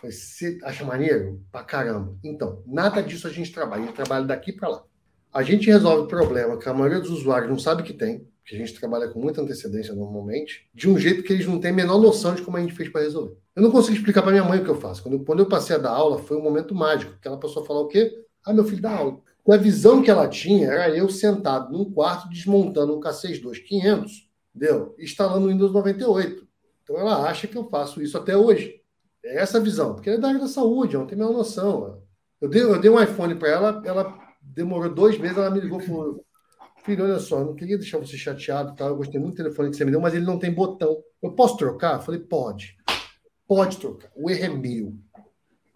Você 0.03 0.59
acha 0.63 0.83
maneiro? 0.83 1.41
Pra 1.49 1.63
caramba. 1.63 2.17
Então, 2.23 2.61
nada 2.65 3.01
disso 3.01 3.25
a 3.25 3.29
gente 3.29 3.53
trabalha. 3.53 3.83
A 3.83 3.85
gente 3.85 3.95
trabalha 3.95 4.25
daqui 4.25 4.51
para 4.51 4.67
lá. 4.67 4.83
A 5.31 5.41
gente 5.41 5.67
resolve 5.67 6.03
o 6.03 6.07
problema 6.07 6.57
que 6.57 6.67
a 6.67 6.73
maioria 6.73 6.99
dos 6.99 7.09
usuários 7.09 7.49
não 7.49 7.57
sabe 7.57 7.83
que 7.83 7.93
tem, 7.93 8.27
que 8.45 8.53
a 8.53 8.57
gente 8.57 8.77
trabalha 8.77 9.07
com 9.07 9.19
muita 9.19 9.41
antecedência 9.41 9.95
normalmente, 9.95 10.69
de 10.73 10.89
um 10.89 10.99
jeito 10.99 11.23
que 11.23 11.31
eles 11.31 11.47
não 11.47 11.59
têm 11.59 11.71
a 11.71 11.73
menor 11.73 11.99
noção 11.99 12.35
de 12.35 12.41
como 12.41 12.57
a 12.57 12.59
gente 12.59 12.73
fez 12.73 12.89
para 12.89 13.01
resolver. 13.01 13.37
Eu 13.55 13.63
não 13.63 13.71
consigo 13.71 13.95
explicar 13.95 14.21
para 14.21 14.31
minha 14.31 14.43
mãe 14.43 14.59
o 14.59 14.63
que 14.63 14.69
eu 14.69 14.79
faço. 14.79 15.01
Quando 15.01 15.15
eu, 15.15 15.23
quando 15.23 15.39
eu 15.39 15.47
passei 15.47 15.75
a 15.75 15.79
dar 15.79 15.91
aula, 15.91 16.19
foi 16.19 16.37
um 16.37 16.43
momento 16.43 16.75
mágico, 16.75 17.15
ela 17.23 17.39
passou 17.39 17.63
a 17.63 17.65
falar 17.65 17.79
o 17.79 17.87
quê? 17.87 18.25
Ah, 18.45 18.53
meu 18.53 18.65
filho 18.65 18.81
dá 18.81 18.91
aula. 18.91 19.21
Com 19.43 19.51
a 19.51 19.57
visão 19.57 20.01
que 20.01 20.09
ela 20.09 20.27
tinha, 20.27 20.71
era 20.71 20.95
eu 20.95 21.09
sentado 21.09 21.71
num 21.71 21.91
quarto 21.91 22.29
desmontando 22.29 22.97
um 22.97 23.01
K62500, 23.01 24.09
entendeu? 24.55 24.95
Instalando 24.97 25.47
o 25.47 25.49
Windows 25.49 25.73
98. 25.73 26.47
Então 26.83 26.97
ela 26.97 27.29
acha 27.29 27.45
que 27.45 27.57
eu 27.57 27.69
faço 27.69 28.01
isso 28.01 28.17
até 28.17 28.37
hoje. 28.37 28.81
É 29.23 29.41
essa 29.41 29.57
a 29.57 29.61
visão, 29.61 29.93
porque 29.93 30.09
ela 30.09 30.17
é 30.17 30.21
da 30.21 30.27
área 30.29 30.39
da 30.39 30.47
saúde, 30.47 30.95
ela 30.95 31.03
não 31.03 31.09
tem 31.09 31.17
a 31.17 31.21
menor 31.21 31.37
noção. 31.37 32.01
Eu 32.39 32.49
dei, 32.49 32.61
eu 32.61 32.79
dei 32.79 32.89
um 32.89 33.01
iPhone 33.01 33.35
para 33.35 33.49
ela, 33.49 33.81
ela 33.85 34.17
demorou 34.41 34.93
dois 34.93 35.17
meses, 35.17 35.37
ela 35.37 35.49
me 35.49 35.59
ligou 35.59 35.79
e 35.79 35.85
falou: 35.85 36.25
Filho, 36.83 37.03
olha 37.03 37.19
só, 37.19 37.43
não 37.43 37.55
queria 37.55 37.77
deixar 37.77 37.97
você 37.97 38.17
chateado, 38.17 38.75
tá? 38.75 38.85
eu 38.85 38.95
gostei 38.95 39.19
muito 39.19 39.35
do 39.35 39.43
telefone 39.43 39.69
que 39.69 39.77
você 39.77 39.85
me 39.85 39.91
deu, 39.91 40.01
mas 40.01 40.13
ele 40.13 40.25
não 40.25 40.39
tem 40.39 40.53
botão. 40.53 41.01
Eu 41.21 41.31
posso 41.33 41.57
trocar? 41.57 41.95
Eu 41.95 42.01
falei: 42.01 42.21
Pode. 42.21 42.77
Pode 43.45 43.77
trocar. 43.77 44.09
O 44.15 44.29
erro 44.29 44.45
é 44.45 44.49
meu. 44.49 44.93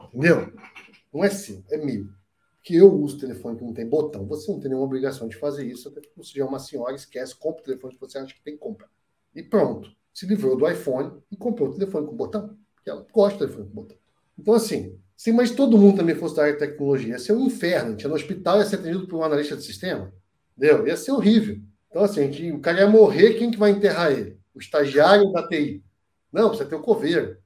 Entendeu? 0.07 0.53
Não 1.13 1.23
é 1.23 1.29
seu, 1.29 1.63
é 1.69 1.77
meu. 1.77 2.16
Que 2.67 2.75
eu 2.75 2.93
uso 2.93 3.17
telefone 3.17 3.57
que 3.57 3.63
não 3.63 3.73
tem 3.73 3.87
botão. 3.87 4.25
Você 4.25 4.51
não 4.51 4.59
tem 4.59 4.67
nenhuma 4.67 4.85
obrigação 4.85 5.25
de 5.29 5.37
fazer 5.37 5.65
isso, 5.65 5.87
até 5.87 6.01
porque 6.01 6.17
você 6.17 6.41
é 6.41 6.43
uma 6.43 6.59
senhora, 6.59 6.93
esquece, 6.93 7.33
compra 7.33 7.61
o 7.61 7.63
telefone 7.63 7.93
que 7.93 7.99
você 8.01 8.17
acha 8.17 8.33
que 8.33 8.41
tem 8.41 8.55
que 8.55 8.59
comprar. 8.59 8.89
E 9.33 9.41
pronto. 9.41 9.89
Se 10.13 10.25
livrou 10.25 10.57
do 10.57 10.69
iPhone 10.69 11.13
e 11.31 11.37
comprou 11.37 11.69
o 11.69 11.73
telefone 11.73 12.05
com 12.05 12.13
botão. 12.13 12.57
Porque 12.75 12.89
ela 12.89 13.07
gosta 13.09 13.37
do 13.37 13.45
telefone 13.45 13.69
com 13.69 13.73
botão. 13.73 13.97
Então, 14.37 14.53
assim, 14.53 14.99
se 15.15 15.31
mas 15.31 15.51
todo 15.51 15.77
mundo 15.77 15.95
também 15.95 16.13
fosse 16.13 16.35
da 16.35 16.41
área 16.41 16.55
de 16.55 16.59
tecnologia, 16.59 17.13
ia 17.13 17.19
ser 17.19 17.31
um 17.31 17.45
inferno. 17.45 17.95
Tinha 17.95 18.09
no 18.09 18.15
hospital, 18.15 18.57
ia 18.57 18.65
ser 18.65 18.75
atendido 18.75 19.07
por 19.07 19.17
um 19.17 19.23
analista 19.23 19.55
de 19.55 19.63
sistema. 19.63 20.13
Entendeu? 20.57 20.85
Ia 20.87 20.97
ser 20.97 21.11
horrível. 21.11 21.61
Então, 21.89 22.03
assim, 22.03 22.29
gente, 22.33 22.51
o 22.51 22.59
cara 22.59 22.81
ia 22.81 22.87
morrer, 22.89 23.35
quem 23.35 23.49
que 23.49 23.57
vai 23.57 23.71
enterrar 23.71 24.11
ele? 24.11 24.37
O 24.53 24.59
estagiário 24.59 25.31
da 25.31 25.47
TI. 25.47 25.81
Não, 26.33 26.49
precisa 26.49 26.67
ter 26.67 26.75
o 26.75 26.81
coveiro. 26.81 27.37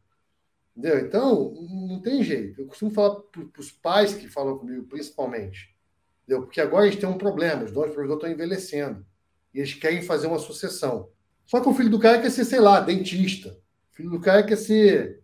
Entendeu? 0.75 1.05
Então, 1.05 1.53
não 1.69 2.01
tem 2.01 2.23
jeito. 2.23 2.61
Eu 2.61 2.67
costumo 2.67 2.91
falar 2.91 3.15
para 3.15 3.59
os 3.59 3.71
pais 3.71 4.13
que 4.13 4.27
falam 4.27 4.57
comigo, 4.57 4.85
principalmente. 4.85 5.75
Entendeu? 6.23 6.43
Porque 6.43 6.61
agora 6.61 6.87
eles 6.87 6.99
têm 6.99 7.09
um 7.09 7.17
problema, 7.17 7.63
os 7.63 7.71
donos 7.71 7.89
do 7.89 7.93
provedor 7.93 8.17
estão 8.17 8.31
envelhecendo. 8.31 9.05
E 9.53 9.59
eles 9.59 9.73
querem 9.73 10.01
fazer 10.01 10.27
uma 10.27 10.39
sucessão. 10.39 11.09
Só 11.45 11.59
que 11.59 11.67
o 11.67 11.73
filho 11.73 11.89
do 11.89 11.99
cara 11.99 12.21
quer 12.21 12.29
ser, 12.29 12.45
sei 12.45 12.59
lá, 12.59 12.79
dentista. 12.79 13.49
O 13.91 13.95
filho 13.95 14.09
do 14.09 14.21
cara 14.21 14.43
quer 14.43 14.55
ser 14.55 15.21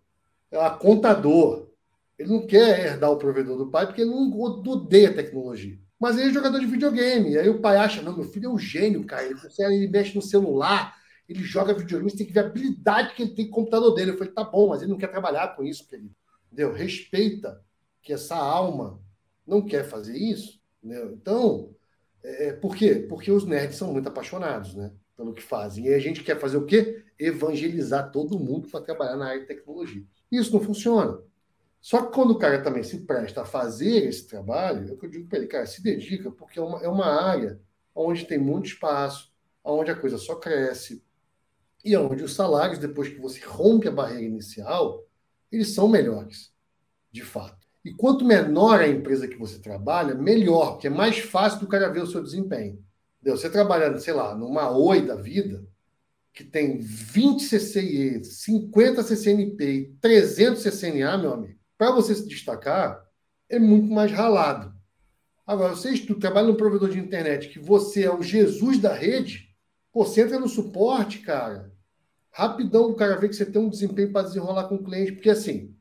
lá, 0.51 0.71
contador. 0.71 1.69
Ele 2.19 2.29
não 2.29 2.45
quer 2.45 2.85
herdar 2.85 3.11
o 3.11 3.17
provedor 3.17 3.57
do 3.57 3.71
pai 3.71 3.85
porque 3.85 4.01
ele 4.01 4.09
não 4.09 4.37
odeia 4.37 5.13
tecnologia. 5.13 5.79
Mas 5.99 6.17
ele 6.17 6.29
é 6.29 6.33
jogador 6.33 6.59
de 6.59 6.65
videogame. 6.65 7.37
Aí 7.37 7.47
o 7.47 7.59
pai 7.59 7.77
acha, 7.77 8.01
não, 8.01 8.15
meu 8.15 8.25
filho 8.25 8.47
é 8.47 8.53
um 8.53 8.59
gênio, 8.59 9.05
cara. 9.05 9.23
Ele, 9.23 9.35
ele 9.59 9.87
mexe 9.87 10.15
no 10.15 10.21
celular, 10.21 10.96
ele 11.27 11.43
joga 11.43 11.73
videogame, 11.73 12.09
você 12.09 12.17
tem 12.17 12.27
que 12.27 12.33
ver 12.33 12.39
a 12.39 12.45
habilidade 12.45 13.13
que 13.13 13.23
ele 13.23 13.35
tem 13.35 13.45
com 13.45 13.51
o 13.51 13.55
computador 13.63 13.93
dele. 13.93 14.11
Eu 14.11 14.17
falei, 14.17 14.33
tá 14.33 14.43
bom, 14.43 14.69
mas 14.69 14.81
ele 14.81 14.91
não 14.91 14.97
quer 14.97 15.07
trabalhar 15.07 15.55
com 15.55 15.63
isso, 15.63 15.87
querido. 15.87 16.15
Entendeu? 16.47 16.73
Respeita 16.73 17.61
que 18.01 18.13
essa 18.13 18.35
alma 18.35 19.01
não 19.45 19.61
quer 19.61 19.83
fazer 19.83 20.17
isso. 20.17 20.61
Entendeu? 20.81 21.11
Então, 21.11 21.75
é, 22.23 22.47
é, 22.47 22.53
por 22.53 22.75
quê? 22.75 23.05
Porque 23.09 23.31
os 23.31 23.45
nerds 23.45 23.77
são 23.77 23.91
muito 23.91 24.07
apaixonados, 24.07 24.73
né? 24.75 24.91
Pelo 25.15 25.33
que 25.33 25.41
fazem. 25.41 25.87
E 25.87 25.93
a 25.93 25.99
gente 25.99 26.23
quer 26.23 26.39
fazer 26.39 26.57
o 26.57 26.65
quê? 26.65 27.03
Evangelizar 27.19 28.11
todo 28.11 28.39
mundo 28.39 28.69
para 28.69 28.81
trabalhar 28.81 29.17
na 29.17 29.27
área 29.27 29.41
de 29.41 29.47
tecnologia. 29.47 30.03
Isso 30.31 30.53
não 30.53 30.61
funciona. 30.61 31.19
Só 31.81 32.05
que 32.05 32.13
quando 32.13 32.31
o 32.31 32.37
cara 32.37 32.61
também 32.61 32.83
se 32.83 32.99
presta 33.05 33.41
a 33.41 33.45
fazer 33.45 34.07
esse 34.07 34.27
trabalho, 34.27 34.89
é 34.89 34.93
o 34.93 34.97
que 34.97 35.05
eu 35.05 35.09
digo 35.09 35.27
para 35.27 35.39
ele, 35.39 35.47
cara, 35.47 35.65
se 35.65 35.81
dedica, 35.81 36.31
porque 36.31 36.59
é 36.59 36.61
uma, 36.61 36.83
é 36.83 36.87
uma 36.87 37.05
área 37.05 37.59
onde 37.95 38.25
tem 38.25 38.37
muito 38.37 38.67
espaço, 38.67 39.31
onde 39.63 39.91
a 39.91 39.95
coisa 39.95 40.17
só 40.17 40.35
cresce, 40.35 41.03
e 41.87 41.95
onde 41.95 42.21
os 42.21 42.35
salários, 42.35 42.79
depois 42.79 43.07
que 43.07 43.19
você 43.19 43.39
rompe 43.45 43.87
a 43.87 43.91
barreira 43.91 44.25
inicial, 44.25 45.05
eles 45.49 45.73
são 45.73 45.87
melhores, 45.87 46.51
de 47.09 47.23
fato. 47.23 47.65
E 47.85 47.93
quanto 47.93 48.25
menor 48.25 48.81
a 48.81 48.87
empresa 48.87 49.27
que 49.27 49.37
você 49.37 49.59
trabalha, 49.59 50.13
melhor, 50.13 50.73
porque 50.73 50.87
é 50.87 50.89
mais 50.89 51.19
fácil 51.19 51.61
do 51.61 51.67
cara 51.67 51.87
ver 51.87 52.03
o 52.03 52.07
seu 52.07 52.21
desempenho. 52.21 52.83
Você 53.23 53.49
trabalhando, 53.49 53.99
sei 53.99 54.13
lá, 54.13 54.35
numa 54.35 54.69
Oi 54.69 55.05
da 55.05 55.15
vida, 55.15 55.65
que 56.33 56.43
tem 56.43 56.77
20 56.79 57.45
CCIE, 57.45 58.23
50 58.23 59.03
CCNP 59.03 59.63
e 59.65 59.85
300 60.01 60.61
CCNA, 60.61 61.17
meu 61.17 61.33
amigo, 61.33 61.57
para 61.77 61.91
você 61.91 62.13
se 62.13 62.27
destacar, 62.27 63.01
é 63.47 63.57
muito 63.57 63.91
mais 63.91 64.11
ralado. 64.11 64.75
Agora, 65.45 65.73
você 65.73 65.97
tu 65.99 66.15
trabalha 66.15 66.47
num 66.47 66.55
provedor 66.55 66.89
de 66.89 66.99
internet 66.99 67.47
que 67.47 67.59
você 67.59 68.03
é 68.03 68.13
o 68.13 68.21
Jesus 68.21 68.77
da 68.77 68.93
rede, 68.93 69.47
você 69.93 70.21
entra 70.21 70.37
no 70.37 70.49
suporte, 70.49 71.19
cara, 71.19 71.71
rapidão 72.37 72.91
o 72.91 72.95
cara 72.95 73.15
vê 73.15 73.27
que 73.27 73.35
você 73.35 73.47
tem 73.47 73.59
um 73.59 73.67
desempenho 73.67 74.11
para 74.11 74.27
desenrolar 74.27 74.67
com 74.67 74.75
o 74.75 74.83
cliente, 74.83 75.13
porque 75.13 75.31
assim, 75.31 75.75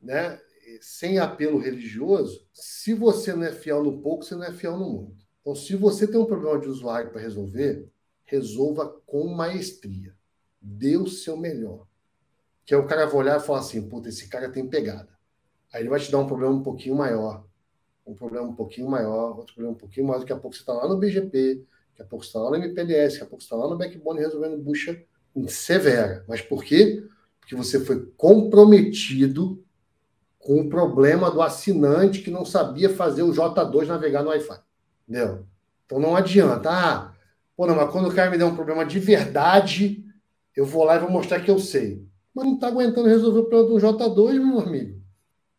né, 0.00 0.40
sem 0.80 1.18
apelo 1.18 1.58
religioso, 1.58 2.46
se 2.50 2.94
você 2.94 3.34
não 3.34 3.44
é 3.44 3.52
fiel 3.52 3.84
no 3.84 4.00
pouco, 4.00 4.24
você 4.24 4.34
não 4.34 4.44
é 4.44 4.50
fiel 4.50 4.78
no 4.78 4.90
muito. 4.90 5.26
Então, 5.42 5.54
se 5.54 5.76
você 5.76 6.06
tem 6.06 6.18
um 6.18 6.24
problema 6.24 6.58
de 6.58 6.66
usuário 6.66 7.10
para 7.10 7.20
resolver, 7.20 7.86
resolva 8.24 8.88
com 9.04 9.28
maestria. 9.34 10.16
Dê 10.58 10.96
o 10.96 11.06
seu 11.06 11.36
melhor. 11.36 11.86
Que 12.64 12.72
é 12.72 12.76
o 12.78 12.86
cara 12.86 13.04
vai 13.04 13.16
olhar 13.16 13.38
e 13.38 13.44
falar 13.44 13.60
assim: 13.60 13.86
puta, 13.86 14.08
esse 14.08 14.28
cara 14.28 14.50
tem 14.50 14.66
pegada. 14.66 15.08
Aí 15.72 15.82
ele 15.82 15.90
vai 15.90 16.00
te 16.00 16.10
dar 16.10 16.18
um 16.18 16.26
problema 16.26 16.54
um 16.54 16.62
pouquinho 16.62 16.96
maior, 16.96 17.46
um 18.06 18.14
problema 18.14 18.46
um 18.46 18.54
pouquinho 18.54 18.88
maior, 18.88 19.36
outro 19.36 19.54
problema 19.54 19.76
um 19.76 19.78
pouquinho 19.78 20.06
maior. 20.06 20.20
Daqui 20.20 20.32
a 20.32 20.38
pouco 20.38 20.56
você 20.56 20.62
está 20.62 20.72
lá 20.72 20.88
no 20.88 20.96
BGP, 20.96 21.66
daqui 21.90 22.02
a 22.02 22.04
pouco 22.06 22.24
você 22.24 22.30
está 22.30 22.40
lá 22.40 22.50
no 22.50 22.56
MPLS, 22.56 23.12
daqui 23.12 23.24
a 23.24 23.28
pouco 23.28 23.42
você 23.42 23.46
está 23.46 23.56
lá 23.56 23.68
no 23.68 23.76
Backbone 23.76 24.20
resolvendo 24.20 24.62
bucha 24.62 25.04
severa. 25.46 26.24
Mas 26.26 26.40
por 26.40 26.64
quê? 26.64 27.04
Porque 27.38 27.54
você 27.54 27.78
foi 27.80 28.10
comprometido 28.16 29.62
com 30.38 30.60
o 30.60 30.68
problema 30.68 31.30
do 31.30 31.42
assinante 31.42 32.22
que 32.22 32.30
não 32.30 32.44
sabia 32.44 32.88
fazer 32.88 33.22
o 33.22 33.30
J2 33.30 33.86
navegar 33.86 34.22
no 34.22 34.30
Wi-Fi. 34.30 34.58
Entendeu? 35.06 35.44
Então 35.84 36.00
não 36.00 36.16
adianta. 36.16 36.70
Ah, 36.70 37.12
pô, 37.56 37.66
não, 37.66 37.76
mas 37.76 37.90
quando 37.90 38.08
o 38.08 38.14
cara 38.14 38.30
me 38.30 38.38
der 38.38 38.44
um 38.44 38.56
problema 38.56 38.84
de 38.84 38.98
verdade, 38.98 40.04
eu 40.56 40.64
vou 40.64 40.84
lá 40.84 40.96
e 40.96 41.00
vou 41.00 41.10
mostrar 41.10 41.40
que 41.40 41.50
eu 41.50 41.58
sei. 41.58 42.06
Mas 42.34 42.44
não 42.44 42.54
está 42.54 42.68
aguentando 42.68 43.08
resolver 43.08 43.40
o 43.40 43.44
problema 43.44 43.80
do 43.80 43.86
J2, 43.86 44.32
meu 44.34 44.60
amigo. 44.60 44.98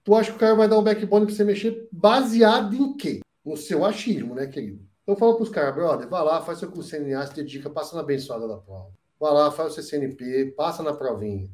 Tu 0.04 0.16
acha 0.16 0.32
que 0.32 0.38
o 0.38 0.40
cara 0.40 0.56
vai 0.56 0.68
dar 0.68 0.80
um 0.80 0.84
backbone 0.84 1.26
para 1.26 1.36
você 1.36 1.44
mexer 1.44 1.88
baseado 1.92 2.76
em 2.76 2.96
quê? 2.96 3.20
No 3.46 3.56
seu 3.58 3.86
achismo, 3.86 4.34
né, 4.34 4.48
querido? 4.48 4.82
Então 5.04 5.16
fala 5.16 5.36
para 5.36 5.44
os 5.44 5.50
caras, 5.50 5.76
brother, 5.76 6.08
vai 6.08 6.24
lá, 6.24 6.42
faz 6.42 6.60
seu 6.60 6.72
curso 6.72 6.90
CNA, 6.90 7.26
se 7.28 7.36
dedica, 7.36 7.70
passa 7.70 7.96
na 7.96 8.02
abençoada 8.02 8.48
da 8.48 8.58
prova. 8.58 8.92
Vai 9.20 9.34
lá, 9.34 9.52
faz 9.52 9.72
o 9.72 9.76
seu 9.76 9.84
CNP, 9.84 10.54
passa 10.56 10.82
na 10.82 10.94
provinha. 10.94 11.50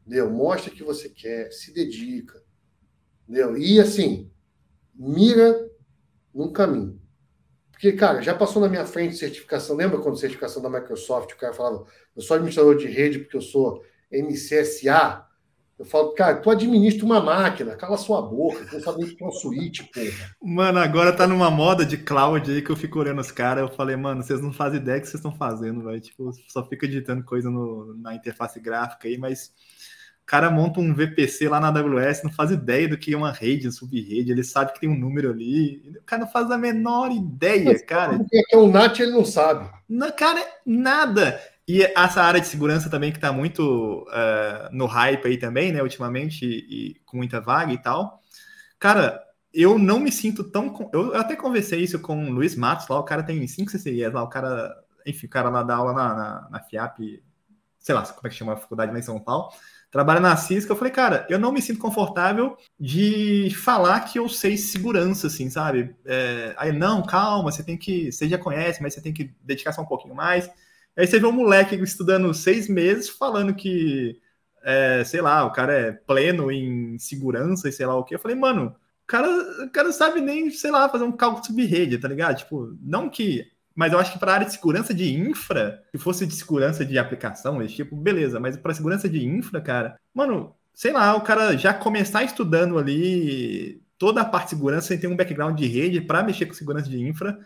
Entendeu? 0.00 0.30
Mostra 0.30 0.70
que 0.70 0.82
você 0.82 1.08
quer, 1.08 1.50
se 1.52 1.72
dedica. 1.72 2.42
Entendeu? 3.28 3.56
E 3.56 3.80
assim, 3.80 4.30
mira 4.94 5.70
num 6.34 6.52
caminho. 6.52 7.00
Porque, 7.70 7.92
cara, 7.92 8.22
já 8.22 8.34
passou 8.34 8.62
na 8.62 8.68
minha 8.68 8.86
frente 8.86 9.16
certificação. 9.16 9.76
Lembra 9.76 10.00
quando 10.00 10.18
certificação 10.18 10.62
da 10.62 10.70
Microsoft, 10.70 11.32
o 11.32 11.36
cara 11.36 11.52
falava, 11.52 11.84
eu 12.14 12.22
sou 12.22 12.36
administrador 12.36 12.76
de 12.76 12.86
rede 12.86 13.18
porque 13.18 13.36
eu 13.36 13.42
sou 13.42 13.82
MCSA? 14.10 15.26
Eu 15.76 15.84
falo, 15.84 16.12
cara, 16.12 16.36
tu 16.36 16.50
administra 16.50 17.04
uma 17.04 17.20
máquina, 17.20 17.74
cala 17.74 17.96
sua 17.96 18.22
boca, 18.22 18.64
tu 18.64 18.80
sabe 18.80 19.12
que 19.14 19.24
é 19.24 19.26
um 19.26 19.32
switch, 19.32 19.80
porra. 19.92 20.30
Mano, 20.40 20.78
agora 20.78 21.12
tá 21.12 21.26
numa 21.26 21.50
moda 21.50 21.84
de 21.84 21.96
cloud 21.96 22.48
aí 22.48 22.62
que 22.62 22.70
eu 22.70 22.76
fico 22.76 23.00
olhando 23.00 23.20
os 23.20 23.32
caras, 23.32 23.62
eu 23.62 23.76
falei, 23.76 23.96
mano, 23.96 24.22
vocês 24.22 24.40
não 24.40 24.52
fazem 24.52 24.80
ideia 24.80 24.98
do 24.98 25.02
que 25.02 25.08
vocês 25.08 25.18
estão 25.18 25.34
fazendo, 25.36 25.82
velho. 25.82 26.00
Tipo, 26.00 26.30
só 26.48 26.64
fica 26.64 26.86
editando 26.86 27.24
coisa 27.24 27.50
no, 27.50 27.92
na 27.96 28.14
interface 28.14 28.60
gráfica 28.60 29.08
aí, 29.08 29.18
mas 29.18 29.52
o 30.22 30.26
cara 30.26 30.48
monta 30.48 30.80
um 30.80 30.94
VPC 30.94 31.48
lá 31.48 31.58
na 31.58 31.68
AWS, 31.68 32.22
não 32.22 32.32
faz 32.32 32.52
ideia 32.52 32.88
do 32.88 32.96
que 32.96 33.12
é 33.12 33.16
uma 33.16 33.32
rede, 33.32 33.66
uma 33.66 33.72
sub-rede, 33.72 34.30
ele 34.30 34.42
sabe 34.44 34.72
que 34.72 34.80
tem 34.80 34.88
um 34.88 34.98
número 34.98 35.30
ali. 35.30 35.82
O 35.98 36.04
cara 36.04 36.22
não 36.22 36.30
faz 36.30 36.50
a 36.52 36.56
menor 36.56 37.10
ideia, 37.10 37.64
Mas, 37.64 37.82
cara. 37.82 38.16
O 38.16 38.24
que 38.24 38.42
é 38.50 38.56
um 38.56 38.70
NAT 38.70 39.00
ele 39.00 39.12
não 39.12 39.24
sabe. 39.24 39.68
Não, 39.88 40.10
cara, 40.12 40.40
nada. 40.64 41.38
E 41.66 41.82
essa 41.82 42.22
área 42.22 42.40
de 42.40 42.46
segurança 42.46 42.90
também 42.90 43.10
que 43.10 43.18
está 43.18 43.32
muito 43.32 44.06
uh, 44.08 44.68
no 44.70 44.86
hype 44.86 45.26
aí 45.26 45.38
também, 45.38 45.72
né, 45.72 45.82
ultimamente, 45.82 46.44
e, 46.44 46.90
e, 46.90 46.94
com 47.06 47.16
muita 47.16 47.40
vaga 47.40 47.72
e 47.72 47.78
tal. 47.78 48.20
Cara, 48.78 49.22
eu 49.52 49.78
não 49.78 49.98
me 49.98 50.12
sinto 50.12 50.44
tão. 50.44 50.90
Eu 50.92 51.16
até 51.16 51.36
conversei 51.36 51.80
isso 51.80 51.98
com 52.00 52.28
o 52.28 52.30
Luiz 52.30 52.54
Matos 52.54 52.88
lá, 52.88 52.98
o 52.98 53.04
cara 53.04 53.22
tem 53.22 53.46
5 53.46 53.70
CCIs 53.70 54.12
lá, 54.12 54.22
o 54.22 54.28
cara, 54.28 54.74
enfim, 55.06 55.26
o 55.26 55.30
cara 55.30 55.48
lá 55.48 55.62
dá 55.62 55.76
aula 55.76 55.92
na, 55.92 56.14
na, 56.14 56.48
na 56.50 56.60
FIAP, 56.60 57.22
sei 57.78 57.94
lá 57.94 58.02
como 58.02 58.26
é 58.26 58.30
que 58.30 58.36
chama 58.36 58.54
a 58.54 58.56
faculdade 58.56 58.92
lá 58.92 58.98
em 58.98 59.02
São 59.02 59.18
Paulo 59.20 59.50
trabalha 59.94 60.18
na 60.18 60.36
Cisco, 60.36 60.72
eu 60.72 60.76
falei, 60.76 60.92
cara, 60.92 61.24
eu 61.30 61.38
não 61.38 61.52
me 61.52 61.62
sinto 61.62 61.78
confortável 61.78 62.56
de 62.80 63.48
falar 63.62 64.00
que 64.00 64.18
eu 64.18 64.28
sei 64.28 64.56
segurança, 64.56 65.28
assim, 65.28 65.48
sabe? 65.48 65.94
É, 66.04 66.52
aí, 66.58 66.72
não, 66.72 67.00
calma, 67.00 67.52
você 67.52 67.62
tem 67.62 67.78
que, 67.78 68.10
você 68.10 68.28
já 68.28 68.36
conhece, 68.36 68.82
mas 68.82 68.92
você 68.92 69.00
tem 69.00 69.12
que 69.12 69.32
dedicar 69.40 69.70
só 69.70 69.82
um 69.82 69.86
pouquinho 69.86 70.12
mais. 70.12 70.50
Aí 70.96 71.06
você 71.06 71.18
vê 71.18 71.26
um 71.26 71.32
moleque 71.32 71.74
estudando 71.76 72.32
seis 72.32 72.68
meses 72.68 73.08
falando 73.08 73.54
que, 73.54 74.20
é, 74.62 75.02
sei 75.04 75.20
lá, 75.20 75.44
o 75.44 75.52
cara 75.52 75.72
é 75.72 75.92
pleno 75.92 76.50
em 76.50 76.98
segurança 76.98 77.68
e 77.68 77.72
sei 77.72 77.86
lá 77.86 77.96
o 77.96 78.04
que. 78.04 78.14
Eu 78.14 78.18
falei, 78.18 78.36
mano, 78.36 78.74
o 79.02 79.06
cara, 79.06 79.28
o 79.64 79.70
cara 79.70 79.92
sabe 79.92 80.20
nem, 80.20 80.50
sei 80.50 80.70
lá, 80.70 80.88
fazer 80.88 81.04
um 81.04 81.12
cálculo 81.12 81.54
de 81.54 81.64
rede, 81.64 81.98
tá 81.98 82.08
ligado? 82.08 82.38
Tipo, 82.38 82.76
não 82.80 83.08
que 83.08 83.52
mas 83.74 83.92
eu 83.92 83.98
acho 83.98 84.12
que 84.12 84.18
para 84.18 84.30
a 84.32 84.34
área 84.36 84.46
de 84.46 84.52
segurança 84.52 84.94
de 84.94 85.12
infra, 85.12 85.82
se 85.90 85.98
fosse 85.98 86.26
de 86.26 86.34
segurança 86.34 86.84
de 86.84 86.96
aplicação, 86.96 87.60
esse 87.60 87.74
tipo, 87.74 87.96
beleza. 87.96 88.38
Mas 88.38 88.56
para 88.56 88.72
segurança 88.72 89.08
de 89.08 89.26
infra, 89.26 89.60
cara, 89.60 89.98
mano, 90.14 90.54
sei 90.72 90.92
lá, 90.92 91.14
o 91.16 91.22
cara 91.22 91.56
já 91.56 91.74
começar 91.74 92.22
estudando 92.22 92.78
ali 92.78 93.82
toda 93.98 94.20
a 94.20 94.24
parte 94.24 94.44
de 94.44 94.50
segurança 94.50 94.88
sem 94.88 94.98
ter 94.98 95.08
um 95.08 95.16
background 95.16 95.58
de 95.58 95.66
rede 95.66 96.00
para 96.00 96.22
mexer 96.22 96.46
com 96.46 96.54
segurança 96.54 96.88
de 96.88 97.00
infra, 97.00 97.38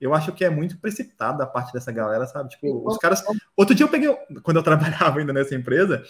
eu 0.00 0.14
acho 0.14 0.32
que 0.32 0.44
é 0.44 0.50
muito 0.50 0.78
precipitado 0.78 1.38
da 1.38 1.46
parte 1.46 1.72
dessa 1.72 1.90
galera, 1.90 2.26
sabe? 2.26 2.50
Tipo, 2.50 2.86
os 2.86 2.98
caras. 2.98 3.22
Outro 3.56 3.74
dia 3.74 3.84
eu 3.84 3.90
peguei, 3.90 4.14
quando 4.42 4.58
eu 4.58 4.62
trabalhava 4.62 5.18
ainda 5.18 5.32
nessa 5.32 5.54
empresa, 5.54 6.02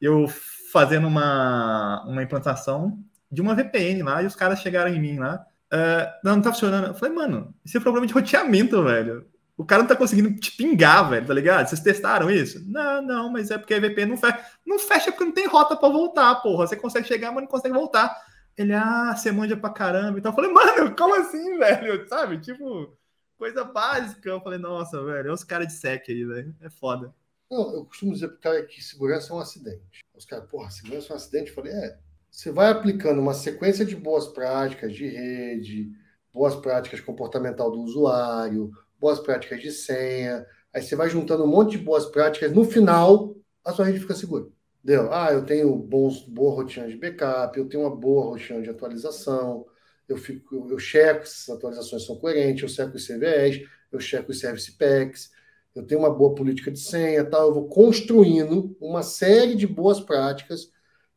eu 0.00 0.26
fazendo 0.72 1.06
uma, 1.06 2.04
uma 2.06 2.22
implantação 2.22 2.98
de 3.30 3.40
uma 3.40 3.54
VPN 3.54 4.02
lá, 4.02 4.22
e 4.22 4.26
os 4.26 4.34
caras 4.34 4.60
chegaram 4.60 4.92
em 4.92 5.00
mim 5.00 5.18
lá. 5.18 5.44
Uh, 5.72 6.08
não, 6.24 6.36
não 6.36 6.42
tá 6.42 6.52
funcionando. 6.52 6.88
Eu 6.88 6.94
falei, 6.94 7.14
mano, 7.14 7.54
isso 7.64 7.76
é 7.76 7.80
problema 7.80 8.06
de 8.06 8.12
roteamento, 8.12 8.82
velho. 8.82 9.26
O 9.56 9.64
cara 9.64 9.82
não 9.82 9.88
tá 9.88 9.96
conseguindo 9.96 10.32
te 10.38 10.52
pingar, 10.56 11.10
velho, 11.10 11.26
tá 11.26 11.34
ligado? 11.34 11.66
Vocês 11.66 11.80
testaram 11.80 12.30
isso? 12.30 12.62
Não, 12.70 13.02
não, 13.02 13.30
mas 13.30 13.50
é 13.50 13.58
porque 13.58 13.74
a 13.74 13.80
VPN 13.80 14.10
não 14.10 14.16
fecha. 14.16 14.38
Não 14.64 14.78
fecha 14.78 15.10
porque 15.10 15.24
não 15.24 15.32
tem 15.32 15.48
rota 15.48 15.76
para 15.76 15.88
voltar, 15.88 16.36
porra. 16.36 16.66
Você 16.66 16.76
consegue 16.76 17.08
chegar, 17.08 17.32
mas 17.32 17.42
não 17.42 17.50
consegue 17.50 17.74
voltar. 17.74 18.16
Ele, 18.56 18.72
ah, 18.72 19.14
você 19.16 19.30
manja 19.30 19.56
pra 19.56 19.70
caramba. 19.70 20.18
Então 20.18 20.32
eu 20.32 20.36
falei, 20.36 20.52
mano, 20.52 20.94
como 20.96 21.14
assim, 21.16 21.58
velho? 21.58 22.08
Sabe? 22.08 22.38
Tipo, 22.38 22.96
coisa 23.38 23.64
básica. 23.64 24.28
Eu 24.28 24.40
falei, 24.40 24.58
nossa, 24.58 25.02
velho, 25.02 25.28
é 25.28 25.32
os 25.32 25.44
caras 25.44 25.68
de 25.68 25.74
sec 25.74 26.08
aí, 26.08 26.24
velho. 26.24 26.54
É 26.60 26.68
foda. 26.68 27.14
Não, 27.50 27.74
eu 27.74 27.84
costumo 27.86 28.12
dizer 28.12 28.28
pro 28.28 28.38
cara 28.38 28.62
que 28.66 28.82
segurança 28.82 29.32
é 29.32 29.36
um 29.36 29.38
acidente. 29.38 30.00
Os 30.14 30.26
caras, 30.26 30.46
porra, 30.50 30.70
segurança 30.70 31.10
é 31.10 31.12
um 31.14 31.16
acidente. 31.16 31.48
Eu 31.48 31.54
falei, 31.54 31.72
é, 31.72 31.98
você 32.30 32.50
vai 32.50 32.70
aplicando 32.70 33.20
uma 33.20 33.32
sequência 33.32 33.84
de 33.86 33.96
boas 33.96 34.26
práticas 34.26 34.92
de 34.92 35.06
rede, 35.06 35.90
boas 36.32 36.54
práticas 36.56 37.00
comportamental 37.00 37.70
do 37.70 37.80
usuário, 37.80 38.70
boas 39.00 39.20
práticas 39.20 39.60
de 39.60 39.70
senha, 39.70 40.46
aí 40.74 40.82
você 40.82 40.94
vai 40.94 41.08
juntando 41.08 41.44
um 41.44 41.48
monte 41.48 41.72
de 41.72 41.78
boas 41.78 42.06
práticas, 42.06 42.52
no 42.52 42.64
final 42.64 43.34
a 43.64 43.72
sua 43.72 43.86
rede 43.86 44.00
fica 44.00 44.14
segura. 44.14 44.46
Entendeu? 44.84 45.12
Ah, 45.12 45.32
eu 45.32 45.44
tenho 45.44 45.74
bons, 45.76 46.22
boa 46.22 46.54
rotina 46.54 46.88
de 46.88 46.96
backup, 46.96 47.58
eu 47.58 47.68
tenho 47.68 47.82
uma 47.82 47.94
boa 47.94 48.26
rotina 48.26 48.62
de 48.62 48.70
atualização, 48.70 49.66
eu 50.08 50.16
fico, 50.16 50.66
eu 50.70 50.78
checo 50.78 51.26
se 51.26 51.50
as 51.50 51.56
atualizações 51.56 52.06
são 52.06 52.16
coerentes, 52.16 52.62
eu 52.62 52.68
checo 52.68 52.96
os 52.96 53.06
CVEs, 53.06 53.68
eu 53.92 54.00
checo 54.00 54.30
os 54.30 54.40
service 54.40 54.72
packs, 54.72 55.30
eu 55.74 55.86
tenho 55.86 56.00
uma 56.00 56.12
boa 56.12 56.34
política 56.34 56.70
de 56.70 56.80
senha, 56.80 57.24
tal, 57.24 57.48
eu 57.48 57.54
vou 57.54 57.68
construindo 57.68 58.76
uma 58.80 59.02
série 59.02 59.54
de 59.54 59.66
boas 59.66 60.00
práticas 60.00 60.70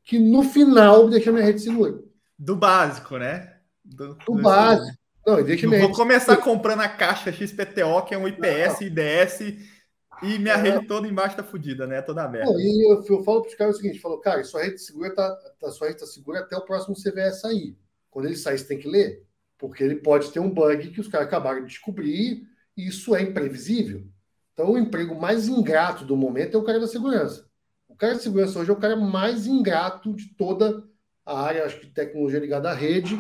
que 0.03 0.19
no 0.19 0.43
final 0.43 1.09
deixa 1.09 1.31
minha 1.31 1.45
rede 1.45 1.61
segura. 1.61 1.99
Do 2.37 2.55
básico, 2.55 3.17
né? 3.17 3.57
Do, 3.83 4.15
do 4.15 4.41
básico. 4.41 4.97
Não, 5.25 5.43
deixa 5.43 5.67
não 5.67 5.79
vou 5.79 5.91
começar 5.91 6.35
comprando 6.37 6.81
a 6.81 6.89
caixa 6.89 7.31
XPTO, 7.31 8.03
que 8.07 8.13
é 8.13 8.17
um 8.17 8.27
IPS, 8.27 8.81
não. 8.81 8.87
IDS, 8.87 9.39
e 10.23 10.39
minha 10.39 10.55
é. 10.55 10.57
rede 10.57 10.87
toda 10.87 11.07
embaixo 11.07 11.35
tá 11.35 11.43
fodida, 11.43 11.87
né? 11.87 12.01
Toda 12.01 12.23
aberta. 12.23 12.51
e 12.51 12.91
eu, 12.91 13.03
eu 13.07 13.23
falo 13.23 13.41
para 13.41 13.49
os 13.49 13.55
caras 13.55 13.75
o 13.75 13.79
seguinte: 13.79 13.99
falo, 13.99 14.19
cara, 14.19 14.43
sua 14.43 14.63
rede 14.63 14.79
segura 14.79 15.13
tá, 15.13 15.35
tá, 15.59 15.71
sua 15.71 15.87
rede 15.87 15.99
tá 15.99 16.05
segura 16.05 16.39
até 16.39 16.55
o 16.55 16.65
próximo 16.65 16.95
CVS 16.95 17.41
sair. 17.41 17.77
Quando 18.11 18.25
ele 18.25 18.35
sair, 18.35 18.59
você 18.59 18.67
tem 18.67 18.77
que 18.77 18.87
ler, 18.87 19.25
porque 19.57 19.83
ele 19.83 19.95
pode 19.95 20.31
ter 20.31 20.39
um 20.39 20.49
bug 20.49 20.91
que 20.91 21.01
os 21.01 21.07
caras 21.07 21.27
acabaram 21.27 21.61
de 21.61 21.67
descobrir, 21.67 22.43
e 22.77 22.87
isso 22.87 23.15
é 23.15 23.23
imprevisível. 23.23 24.05
Então, 24.53 24.71
o 24.71 24.77
emprego 24.77 25.15
mais 25.19 25.47
ingrato 25.47 26.05
do 26.05 26.15
momento 26.15 26.55
é 26.55 26.59
o 26.59 26.63
cara 26.63 26.79
da 26.79 26.87
segurança 26.87 27.49
cara 28.01 28.15
de 28.15 28.23
segurança 28.23 28.57
hoje 28.57 28.71
é 28.71 28.73
o 28.73 28.79
cara 28.79 28.95
mais 28.95 29.45
ingrato 29.45 30.11
de 30.11 30.33
toda 30.33 30.83
a 31.23 31.39
área, 31.39 31.63
acho 31.63 31.79
que 31.79 31.85
tecnologia 31.85 32.39
ligada 32.39 32.71
à 32.71 32.73
rede. 32.73 33.15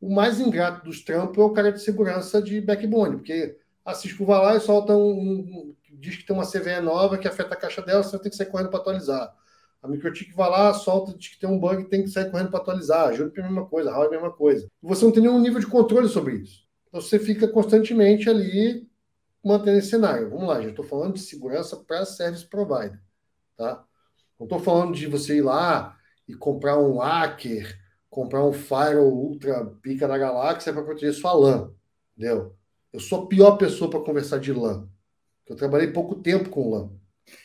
O 0.00 0.14
mais 0.14 0.38
ingrato 0.38 0.84
dos 0.84 1.02
trampos 1.02 1.38
é 1.38 1.40
o 1.40 1.50
cara 1.50 1.72
de 1.72 1.82
segurança 1.82 2.40
de 2.40 2.60
backbone, 2.60 3.16
porque 3.16 3.58
a 3.84 3.94
Cisco 3.94 4.24
vai 4.24 4.40
lá 4.40 4.56
e 4.56 4.60
solta 4.60 4.94
um, 4.94 5.10
um, 5.10 5.76
diz 5.94 6.16
que 6.16 6.24
tem 6.24 6.36
uma 6.36 6.48
CVE 6.48 6.80
nova 6.80 7.18
que 7.18 7.26
afeta 7.26 7.54
a 7.54 7.56
caixa 7.56 7.82
dela, 7.82 8.04
você 8.04 8.16
tem 8.16 8.30
que 8.30 8.36
sair 8.36 8.46
correndo 8.46 8.70
para 8.70 8.78
atualizar. 8.78 9.34
A 9.82 9.88
Microtik 9.88 10.32
vai 10.32 10.48
lá, 10.48 10.72
solta, 10.72 11.12
diz 11.18 11.30
que 11.30 11.40
tem 11.40 11.50
um 11.50 11.58
bug 11.58 11.84
tem 11.86 12.04
que 12.04 12.08
sair 12.08 12.30
correndo 12.30 12.50
para 12.50 12.60
atualizar. 12.60 13.08
A 13.08 13.12
Juniper 13.12 13.42
é 13.42 13.46
a 13.46 13.50
mesma 13.50 13.66
coisa, 13.66 13.90
a 13.90 13.92
Huawei 13.94 14.06
é 14.06 14.08
a 14.08 14.22
mesma 14.22 14.32
coisa. 14.32 14.68
Você 14.80 15.04
não 15.04 15.12
tem 15.12 15.22
nenhum 15.22 15.40
nível 15.40 15.58
de 15.58 15.66
controle 15.66 16.08
sobre 16.08 16.36
isso. 16.36 16.64
Então 16.88 17.00
você 17.00 17.18
fica 17.18 17.48
constantemente 17.48 18.30
ali 18.30 18.88
mantendo 19.44 19.78
esse 19.78 19.90
cenário. 19.90 20.30
Vamos 20.30 20.46
lá, 20.46 20.62
já 20.62 20.70
estou 20.70 20.84
falando 20.84 21.14
de 21.14 21.20
segurança 21.20 21.76
para 21.76 22.06
service 22.06 22.46
provider. 22.46 23.00
Tá? 23.56 23.84
Não 24.38 24.46
estou 24.46 24.60
falando 24.60 24.94
de 24.94 25.06
você 25.08 25.38
ir 25.38 25.42
lá 25.42 25.96
e 26.28 26.34
comprar 26.34 26.78
um 26.78 26.98
hacker, 26.98 27.76
comprar 28.08 28.44
um 28.44 28.52
firewall 28.52 29.12
ultra 29.12 29.66
pica 29.82 30.06
da 30.06 30.16
galáxia 30.16 30.72
para 30.72 30.84
proteger 30.84 31.12
sua 31.12 31.32
LAN. 31.32 31.72
Entendeu? 32.16 32.54
Eu 32.92 33.00
sou 33.00 33.24
a 33.24 33.26
pior 33.26 33.56
pessoa 33.56 33.90
para 33.90 34.00
conversar 34.00 34.38
de 34.38 34.52
LAN. 34.52 34.88
Eu 35.48 35.56
trabalhei 35.56 35.88
pouco 35.88 36.14
tempo 36.14 36.50
com 36.50 36.70
LAN. 36.70 36.90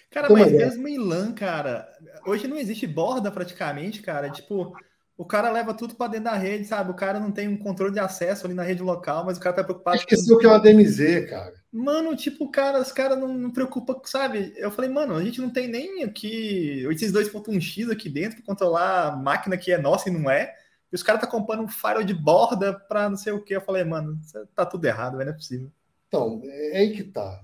Cara, 0.09 0.29
mas 0.29 0.47
é. 0.47 0.57
mesmo 0.57 0.87
em 0.87 0.97
LAN, 0.97 1.33
cara, 1.33 1.87
hoje 2.25 2.47
não 2.47 2.57
existe 2.57 2.87
borda 2.87 3.29
praticamente, 3.29 4.01
cara. 4.01 4.29
Tipo, 4.29 4.73
o 5.17 5.25
cara 5.25 5.49
leva 5.49 5.73
tudo 5.73 5.95
para 5.95 6.11
dentro 6.11 6.25
da 6.25 6.35
rede, 6.35 6.65
sabe? 6.65 6.91
O 6.91 6.95
cara 6.95 7.19
não 7.19 7.31
tem 7.31 7.47
um 7.47 7.57
controle 7.57 7.91
de 7.91 7.99
acesso 7.99 8.45
ali 8.45 8.53
na 8.53 8.63
rede 8.63 8.83
local, 8.83 9.25
mas 9.25 9.37
o 9.37 9.41
cara 9.41 9.55
tá 9.55 9.63
preocupado. 9.63 9.97
Esqueceu 9.97 10.35
com... 10.35 10.41
que 10.41 10.45
é 10.45 10.49
uma 10.49 10.59
DMZ, 10.59 11.29
cara. 11.29 11.53
Mano, 11.71 12.15
tipo, 12.15 12.49
cara, 12.49 12.79
os 12.79 12.91
caras 12.91 13.19
não, 13.19 13.27
não 13.27 13.51
preocupam, 13.51 13.99
sabe? 14.05 14.53
Eu 14.55 14.71
falei, 14.71 14.89
mano, 14.89 15.15
a 15.15 15.23
gente 15.23 15.41
não 15.41 15.49
tem 15.49 15.67
nem 15.67 16.03
aqui 16.03 16.83
802.1x 16.87 17.91
aqui 17.91 18.09
dentro 18.09 18.37
para 18.37 18.45
controlar 18.45 19.07
a 19.07 19.15
máquina 19.15 19.57
que 19.57 19.71
é 19.71 19.77
nossa 19.77 20.07
e 20.09 20.11
não 20.11 20.29
é. 20.29 20.53
E 20.91 20.95
os 20.95 21.03
caras 21.03 21.19
tá 21.19 21.27
comprando 21.27 21.63
um 21.63 21.67
firewall 21.67 22.03
de 22.03 22.13
borda 22.13 22.73
para 22.73 23.09
não 23.09 23.17
sei 23.17 23.33
o 23.33 23.43
que. 23.43 23.55
Eu 23.55 23.61
falei, 23.61 23.83
mano, 23.83 24.17
tá 24.55 24.65
tudo 24.65 24.85
errado, 24.85 25.17
não 25.17 25.21
é 25.21 25.33
possível. 25.33 25.69
Então, 26.07 26.41
é 26.45 26.77
aí 26.77 26.95
que 26.95 27.03
tá. 27.03 27.41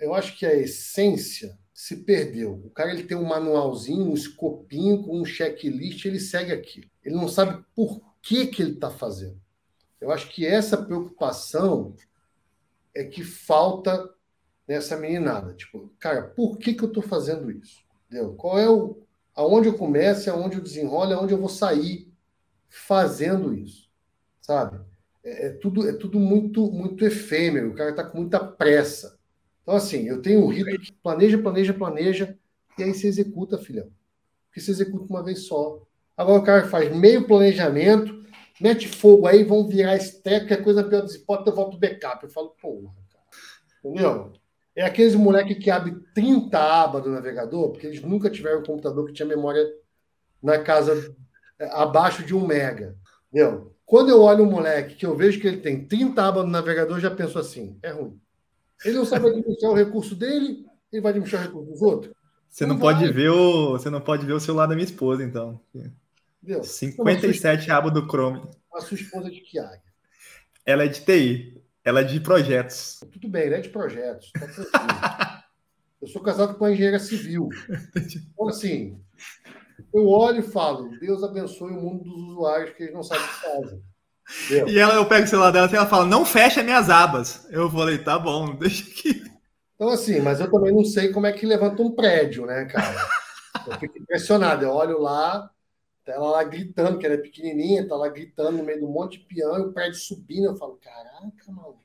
Eu 0.00 0.14
acho 0.14 0.38
que 0.38 0.46
a 0.46 0.54
essência 0.54 1.58
se 1.76 1.94
perdeu. 1.94 2.54
O 2.64 2.70
cara 2.70 2.90
ele 2.90 3.02
tem 3.02 3.14
um 3.14 3.26
manualzinho, 3.26 4.10
um 4.10 4.14
escopinho 4.14 5.02
com 5.02 5.20
um 5.20 5.26
checklist, 5.26 6.06
ele 6.06 6.18
segue 6.18 6.50
aqui. 6.50 6.90
Ele 7.04 7.14
não 7.14 7.28
sabe 7.28 7.62
por 7.74 8.00
que, 8.22 8.46
que 8.46 8.62
ele 8.62 8.72
está 8.72 8.90
fazendo. 8.90 9.38
Eu 10.00 10.10
acho 10.10 10.30
que 10.30 10.46
essa 10.46 10.78
preocupação 10.78 11.94
é 12.94 13.04
que 13.04 13.22
falta 13.22 14.08
nessa 14.66 14.96
meninada. 14.96 15.52
Tipo, 15.52 15.92
cara, 15.98 16.22
por 16.22 16.56
que, 16.56 16.72
que 16.72 16.82
eu 16.82 16.88
estou 16.88 17.02
fazendo 17.02 17.50
isso? 17.50 17.84
Entendeu? 18.06 18.32
Qual 18.32 18.58
é 18.58 18.70
o. 18.70 19.02
Aonde 19.34 19.68
eu 19.68 19.76
começo, 19.76 20.30
aonde 20.30 20.56
eu 20.56 20.62
desenrolo, 20.62 21.12
aonde 21.12 21.34
eu 21.34 21.38
vou 21.38 21.50
sair 21.50 22.10
fazendo 22.70 23.52
isso. 23.52 23.90
Sabe? 24.40 24.80
É, 25.22 25.48
é 25.48 25.50
tudo, 25.50 25.86
é 25.86 25.92
tudo 25.92 26.18
muito, 26.18 26.72
muito 26.72 27.04
efêmero. 27.04 27.68
O 27.68 27.74
cara 27.74 27.90
está 27.90 28.02
com 28.02 28.16
muita 28.16 28.42
pressa. 28.42 29.15
Então, 29.66 29.74
assim, 29.74 30.06
eu 30.06 30.22
tenho 30.22 30.44
um 30.44 30.46
rito 30.46 30.78
que 30.78 30.92
planeja, 30.92 31.36
planeja, 31.38 31.74
planeja, 31.74 32.38
e 32.78 32.84
aí 32.84 32.94
você 32.94 33.08
executa, 33.08 33.58
filhão. 33.58 33.90
Porque 34.46 34.60
você 34.60 34.70
executa 34.70 35.12
uma 35.12 35.24
vez 35.24 35.40
só. 35.40 35.82
Agora 36.16 36.40
o 36.40 36.44
cara 36.44 36.68
faz 36.68 36.94
meio 36.94 37.26
planejamento, 37.26 38.24
mete 38.60 38.86
fogo 38.86 39.26
aí, 39.26 39.42
vão 39.42 39.66
virar 39.66 39.96
esteca, 39.96 40.46
que 40.46 40.54
é 40.54 40.56
coisa 40.56 40.84
pior 40.84 41.02
das 41.02 41.16
hipóteses, 41.16 41.48
eu 41.48 41.56
volto 41.56 41.74
o 41.74 41.80
backup. 41.80 42.22
Eu 42.22 42.30
falo, 42.30 42.50
porra, 42.62 42.94
cara. 43.10 43.24
Entendeu? 43.84 44.32
É 44.76 44.84
aqueles 44.84 45.16
moleque 45.16 45.56
que 45.56 45.68
abre 45.68 45.96
30 46.14 46.56
abas 46.56 47.02
do 47.02 47.10
navegador, 47.10 47.70
porque 47.70 47.88
eles 47.88 48.00
nunca 48.02 48.30
tiveram 48.30 48.60
um 48.60 48.64
computador 48.64 49.04
que 49.06 49.14
tinha 49.14 49.26
memória 49.26 49.66
na 50.40 50.60
casa 50.60 51.12
é, 51.58 51.66
abaixo 51.72 52.24
de 52.24 52.36
um 52.36 52.46
mega. 52.46 52.96
Entendeu? 53.32 53.74
Quando 53.84 54.10
eu 54.10 54.22
olho 54.22 54.44
um 54.44 54.50
moleque 54.50 54.94
que 54.94 55.06
eu 55.06 55.16
vejo 55.16 55.40
que 55.40 55.48
ele 55.48 55.56
tem 55.56 55.84
30 55.84 56.22
abas 56.22 56.44
no 56.44 56.50
navegador, 56.50 57.00
já 57.00 57.10
penso 57.10 57.36
assim, 57.36 57.76
é 57.82 57.90
ruim. 57.90 58.20
Ele 58.84 58.96
não 58.96 59.04
sabe 59.04 59.28
administrar 59.28 59.72
o 59.72 59.74
recurso 59.74 60.14
dele, 60.14 60.66
ele 60.92 61.02
vai 61.02 61.10
administrar 61.10 61.42
o 61.42 61.46
recurso 61.46 61.70
dos 61.70 61.82
outros. 61.82 62.14
Você 62.48 62.64
não, 62.64 62.74
não 62.74 62.80
pode 62.80 63.12
ver 63.12 63.30
o, 63.30 63.72
você 63.72 63.90
não 63.90 64.00
pode 64.00 64.24
ver 64.24 64.32
o 64.32 64.40
celular 64.40 64.66
da 64.66 64.74
minha 64.74 64.84
esposa, 64.84 65.22
então. 65.22 65.60
Entendeu? 66.42 66.62
57 66.62 67.70
abas 67.70 67.92
do 67.92 68.06
Chrome. 68.06 68.42
A 68.74 68.80
sua 68.80 68.96
esposa 68.96 69.28
é 69.28 69.30
de 69.30 69.40
que 69.40 69.58
área? 69.58 69.82
Ela 70.64 70.84
é 70.84 70.88
de 70.88 71.00
TI. 71.00 71.62
Ela 71.84 72.00
é 72.00 72.04
de 72.04 72.18
projetos. 72.20 73.00
Tudo 73.12 73.28
bem, 73.28 73.46
ela 73.46 73.56
é 73.56 73.60
de 73.60 73.68
projetos. 73.68 74.32
Tá 74.72 75.44
eu 76.02 76.08
sou 76.08 76.20
casado 76.20 76.54
com 76.54 76.64
uma 76.64 76.72
engenheira 76.72 76.98
civil. 76.98 77.48
Então, 77.94 78.48
assim, 78.48 79.00
eu 79.94 80.08
olho 80.08 80.40
e 80.40 80.42
falo, 80.42 80.90
Deus 80.98 81.22
abençoe 81.22 81.72
o 81.72 81.80
mundo 81.80 82.04
dos 82.04 82.30
usuários 82.30 82.74
que 82.74 82.82
eles 82.82 82.94
não 82.94 83.04
sabem 83.04 83.24
o 83.24 83.28
que 83.28 83.40
fazem. 83.40 83.82
E 84.68 84.78
ela, 84.78 84.94
eu 84.94 85.06
pego 85.06 85.24
o 85.24 85.28
celular 85.28 85.50
dela 85.50 85.68
e 85.70 85.76
ela 85.76 85.86
fala, 85.86 86.04
não 86.04 86.24
fecha 86.24 86.62
minhas 86.62 86.90
abas. 86.90 87.46
Eu 87.50 87.70
falei, 87.70 87.98
tá 87.98 88.18
bom, 88.18 88.54
deixa 88.58 88.84
aqui. 88.84 89.22
Então, 89.74 89.88
assim, 89.90 90.20
mas 90.20 90.40
eu 90.40 90.50
também 90.50 90.72
não 90.72 90.84
sei 90.84 91.12
como 91.12 91.26
é 91.26 91.32
que 91.32 91.46
levanta 91.46 91.82
um 91.82 91.92
prédio, 91.92 92.46
né, 92.46 92.64
cara? 92.64 92.96
Eu 93.66 93.78
fico 93.78 93.98
impressionado. 93.98 94.64
Eu 94.64 94.70
olho 94.70 94.98
lá, 95.00 95.50
tá 96.04 96.12
ela 96.12 96.30
lá 96.30 96.44
gritando, 96.44 96.98
que 96.98 97.06
ela 97.06 97.14
é 97.14 97.18
pequenininha, 97.18 97.86
tá 97.86 97.94
lá 97.94 98.08
gritando 98.08 98.58
no 98.58 98.64
meio 98.64 98.80
do 98.80 98.88
monte 98.88 99.18
de 99.18 99.24
peão, 99.26 99.58
e 99.58 99.60
o 99.62 99.72
prédio 99.72 99.98
subindo. 99.98 100.46
Eu 100.46 100.56
falo, 100.56 100.78
caraca, 100.82 101.52
mano. 101.52 101.76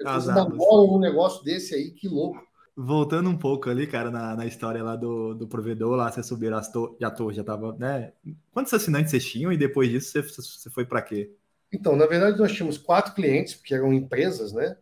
Vocês 0.00 0.26
namoram 0.26 0.94
um 0.94 1.00
negócio 1.00 1.42
desse 1.42 1.74
aí, 1.74 1.90
que 1.90 2.08
louco. 2.08 2.40
Voltando 2.76 3.30
um 3.30 3.38
pouco 3.38 3.70
ali, 3.70 3.86
cara, 3.86 4.10
na, 4.10 4.36
na 4.36 4.46
história 4.46 4.84
lá 4.84 4.94
do, 4.94 5.34
do 5.34 5.48
provedor, 5.48 5.96
lá 5.96 6.12
você 6.12 6.22
subiram 6.22 6.58
as 6.58 6.70
to 6.70 6.94
já, 7.00 7.10
to 7.10 7.32
já 7.32 7.42
tava, 7.42 7.74
né? 7.78 8.12
Quantos 8.52 8.72
assinantes 8.74 9.10
vocês 9.10 9.24
tinham 9.24 9.50
e 9.50 9.56
depois 9.56 9.88
disso 9.88 10.12
você, 10.12 10.22
você 10.22 10.68
foi 10.68 10.84
para 10.84 11.00
quê? 11.00 11.34
Então, 11.76 11.94
na 11.94 12.06
verdade, 12.06 12.38
nós 12.38 12.52
tínhamos 12.52 12.78
quatro 12.78 13.14
clientes, 13.14 13.54
que 13.54 13.74
eram 13.74 13.92
empresas, 13.92 14.50
né? 14.50 14.78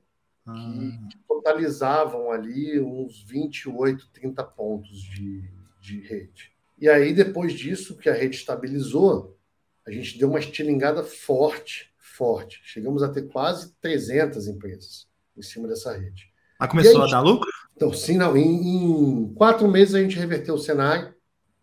Ah. 0.46 1.08
Que 1.10 1.18
totalizavam 1.26 2.30
ali 2.30 2.80
uns 2.80 3.20
28, 3.24 4.10
30 4.12 4.44
pontos 4.44 5.00
de, 5.00 5.42
de 5.80 6.00
rede. 6.00 6.52
E 6.78 6.88
aí, 6.88 7.12
depois 7.12 7.52
disso, 7.52 7.96
que 7.96 8.08
a 8.08 8.14
rede 8.14 8.36
estabilizou, 8.36 9.36
a 9.84 9.90
gente 9.90 10.16
deu 10.16 10.28
uma 10.28 10.38
estilingada 10.38 11.02
forte, 11.02 11.92
forte. 11.98 12.60
Chegamos 12.62 13.02
a 13.02 13.08
ter 13.08 13.22
quase 13.22 13.74
300 13.80 14.46
empresas 14.46 15.08
em 15.36 15.42
cima 15.42 15.66
dessa 15.66 15.96
rede. 15.96 16.32
Ah, 16.60 16.68
começou 16.68 17.02
a, 17.02 17.06
gente, 17.06 17.14
a, 17.14 17.20
dar 17.20 17.24
lucro? 17.24 17.50
Então, 17.74 17.92
sim, 17.92 18.16
não. 18.16 18.36
Em, 18.36 19.24
em, 19.24 19.34
quatro 19.34 19.66
meses 19.66 19.96
a 19.96 20.00
gente 20.00 20.16
reverteu 20.16 20.54
o 20.54 20.58
cenário 20.58 21.12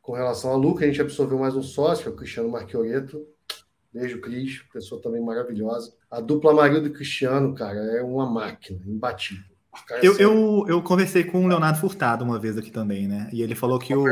com 0.02 0.12
relação 0.12 0.52
a 0.52 0.58
lucro. 0.58 0.84
A 0.84 0.88
gente 0.88 1.00
absorveu 1.00 1.40
mais 1.40 1.56
um 1.56 1.64
sócio, 1.64 2.12
o 2.12 2.16
Cristiano 2.16 2.50
Marchioreto, 2.50 3.26
Beijo, 3.94 4.22
Cris, 4.22 4.64
pessoa 4.72 5.02
também 5.02 5.22
maravilhosa. 5.22 5.94
A 6.10 6.22
dupla 6.22 6.54
Marildo 6.54 6.88
e 6.88 6.94
Cristiano, 6.94 7.54
cara, 7.54 7.80
é 7.80 8.02
uma 8.02 8.30
máquina, 8.30 8.80
imbatível. 8.86 9.44
Eu, 10.02 10.18
eu, 10.18 10.66
eu 10.68 10.82
conversei 10.82 11.24
com 11.24 11.44
o 11.44 11.48
Leonardo 11.48 11.80
Furtado 11.80 12.24
uma 12.24 12.40
vez 12.40 12.58
aqui 12.58 12.72
também, 12.72 13.08
né? 13.08 13.30
E 13.32 13.42
ele 13.42 13.56
falou 13.56 13.80
que 13.80 13.96
o, 13.96 14.06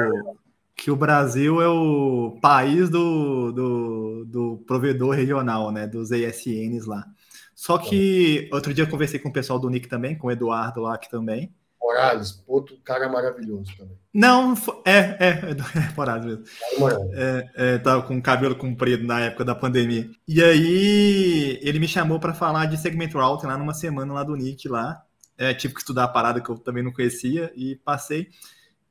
que 0.75 0.89
o 0.89 0.95
Brasil 0.95 1.61
é 1.61 1.67
o 1.67 2.37
país 2.41 2.89
do, 2.89 3.51
do, 3.51 4.25
do 4.25 4.63
provedor 4.65 5.15
regional, 5.15 5.71
né? 5.71 5.85
Dos 5.85 6.11
ESNs 6.11 6.85
lá. 6.85 7.05
Só 7.53 7.77
que 7.77 8.49
outro 8.53 8.73
dia 8.73 8.85
eu 8.85 8.89
conversei 8.89 9.19
com 9.19 9.27
o 9.27 9.33
pessoal 9.33 9.59
do 9.59 9.69
Nick 9.69 9.89
também, 9.89 10.17
com 10.17 10.27
o 10.27 10.31
Eduardo 10.31 10.81
lá 10.81 10.95
aqui 10.95 11.09
também. 11.09 11.53
Morales, 11.89 12.43
outro 12.47 12.77
cara 12.83 13.09
maravilhoso 13.09 13.75
também. 13.75 13.97
Não, 14.13 14.53
é, 14.85 14.97
é, 14.97 15.29
é, 15.29 15.51
é 15.51 15.93
Morales 15.97 16.25
mesmo. 16.25 16.43
É, 17.13 17.49
é, 17.55 17.77
tava 17.79 18.03
com 18.03 18.21
cabelo 18.21 18.55
comprido 18.55 19.03
na 19.07 19.19
época 19.21 19.43
da 19.43 19.55
pandemia. 19.55 20.07
E 20.27 20.41
aí 20.43 21.59
ele 21.63 21.79
me 21.79 21.87
chamou 21.87 22.19
para 22.19 22.33
falar 22.33 22.67
de 22.67 22.77
segment 22.77 23.09
routing 23.11 23.47
lá 23.47 23.57
numa 23.57 23.73
semana 23.73 24.13
lá 24.13 24.23
do 24.23 24.35
Nick 24.35 24.67
lá. 24.69 25.01
É, 25.35 25.51
tive 25.51 25.73
que 25.73 25.79
estudar 25.79 26.03
a 26.03 26.07
parada 26.07 26.39
que 26.41 26.49
eu 26.49 26.59
também 26.59 26.83
não 26.83 26.91
conhecia 26.91 27.51
e 27.55 27.75
passei. 27.77 28.27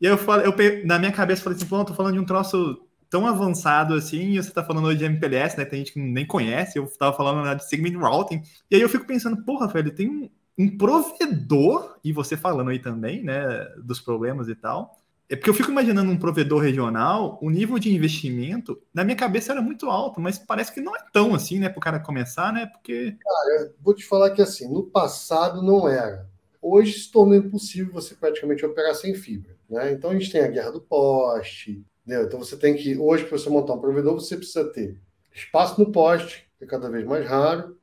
E 0.01 0.07
aí 0.07 0.13
eu 0.13 0.19
falei, 0.19 0.47
eu, 0.47 0.87
na 0.87 0.99
minha 0.99 1.13
cabeça 1.13 1.43
falei 1.43 1.57
assim, 1.57 1.67
pô, 1.67 1.79
eu 1.79 1.85
tô 1.85 1.95
falando 1.95 2.15
de 2.15 2.21
um 2.21 2.27
troço 2.27 2.85
tão 3.09 3.27
avançado 3.27 3.95
assim, 3.95 4.33
e 4.33 4.43
você 4.43 4.51
tá 4.51 4.65
falando 4.65 4.87
hoje 4.87 4.99
de 4.99 5.05
MPLS, 5.05 5.57
né? 5.57 5.65
Tem 5.65 5.79
gente 5.79 5.93
que 5.93 6.01
nem 6.01 6.27
conhece, 6.27 6.79
eu 6.79 6.87
tava 6.99 7.17
falando 7.17 7.45
né, 7.45 7.55
de 7.55 7.69
segment 7.69 7.97
routing. 7.99 8.43
E 8.71 8.77
aí 8.77 8.83
eu 8.83 8.89
fico 8.89 9.07
pensando, 9.07 9.43
porra, 9.45 9.69
velho, 9.69 9.95
tem 9.95 10.09
um, 10.09 10.29
um 10.59 10.77
provedor, 10.77 11.97
e 12.03 12.13
você 12.13 12.37
falando 12.37 12.71
aí 12.71 12.81
também, 12.81 13.23
né, 13.23 13.65
dos 13.83 14.01
problemas 14.01 14.49
e 14.49 14.55
tal, 14.55 14.99
é 15.29 15.37
porque 15.37 15.51
eu 15.51 15.55
fico 15.55 15.71
imaginando 15.71 16.11
um 16.11 16.19
provedor 16.19 16.61
regional, 16.63 17.39
o 17.41 17.51
nível 17.51 17.79
de 17.79 17.95
investimento, 17.95 18.81
na 18.93 19.05
minha 19.05 19.17
cabeça 19.17 19.53
era 19.53 19.61
muito 19.61 19.89
alto, 19.89 20.21
mas 20.21 20.39
parece 20.39 20.73
que 20.73 20.81
não 20.81 20.97
é 20.97 21.01
tão 21.13 21.35
assim, 21.35 21.59
né, 21.59 21.69
para 21.69 21.79
o 21.79 21.83
cara 21.83 22.01
começar, 22.01 22.53
né, 22.53 22.67
porque... 22.67 23.17
Cara, 23.23 23.73
vou 23.81 23.95
te 23.95 24.05
falar 24.05 24.31
que 24.31 24.43
assim, 24.43 24.73
no 24.73 24.83
passado 24.83 25.63
não 25.63 25.87
era. 25.87 26.27
Hoje 26.61 26.99
se 26.99 27.13
tornou 27.13 27.37
impossível 27.37 27.93
você 27.93 28.15
praticamente 28.15 28.67
operar 28.67 28.95
sem 28.95 29.15
fibra, 29.15 29.55
né? 29.71 29.93
Então 29.93 30.11
a 30.11 30.13
gente 30.15 30.33
tem 30.33 30.41
a 30.41 30.49
guerra 30.49 30.73
do 30.73 30.81
poste, 30.81 31.85
entendeu? 32.05 32.27
Então 32.27 32.41
você 32.41 32.57
tem 32.57 32.75
que, 32.75 32.99
hoje 32.99 33.25
para 33.25 33.39
você 33.39 33.49
montar 33.49 33.75
um 33.75 33.81
provedor, 33.81 34.15
você 34.15 34.37
precisa 34.37 34.65
ter 34.65 34.99
espaço 35.33 35.81
no 35.81 35.93
poste, 35.93 36.49
que 36.59 36.65
é 36.65 36.67
cada 36.67 36.91
vez 36.91 37.07
mais 37.07 37.25
raro, 37.29 37.79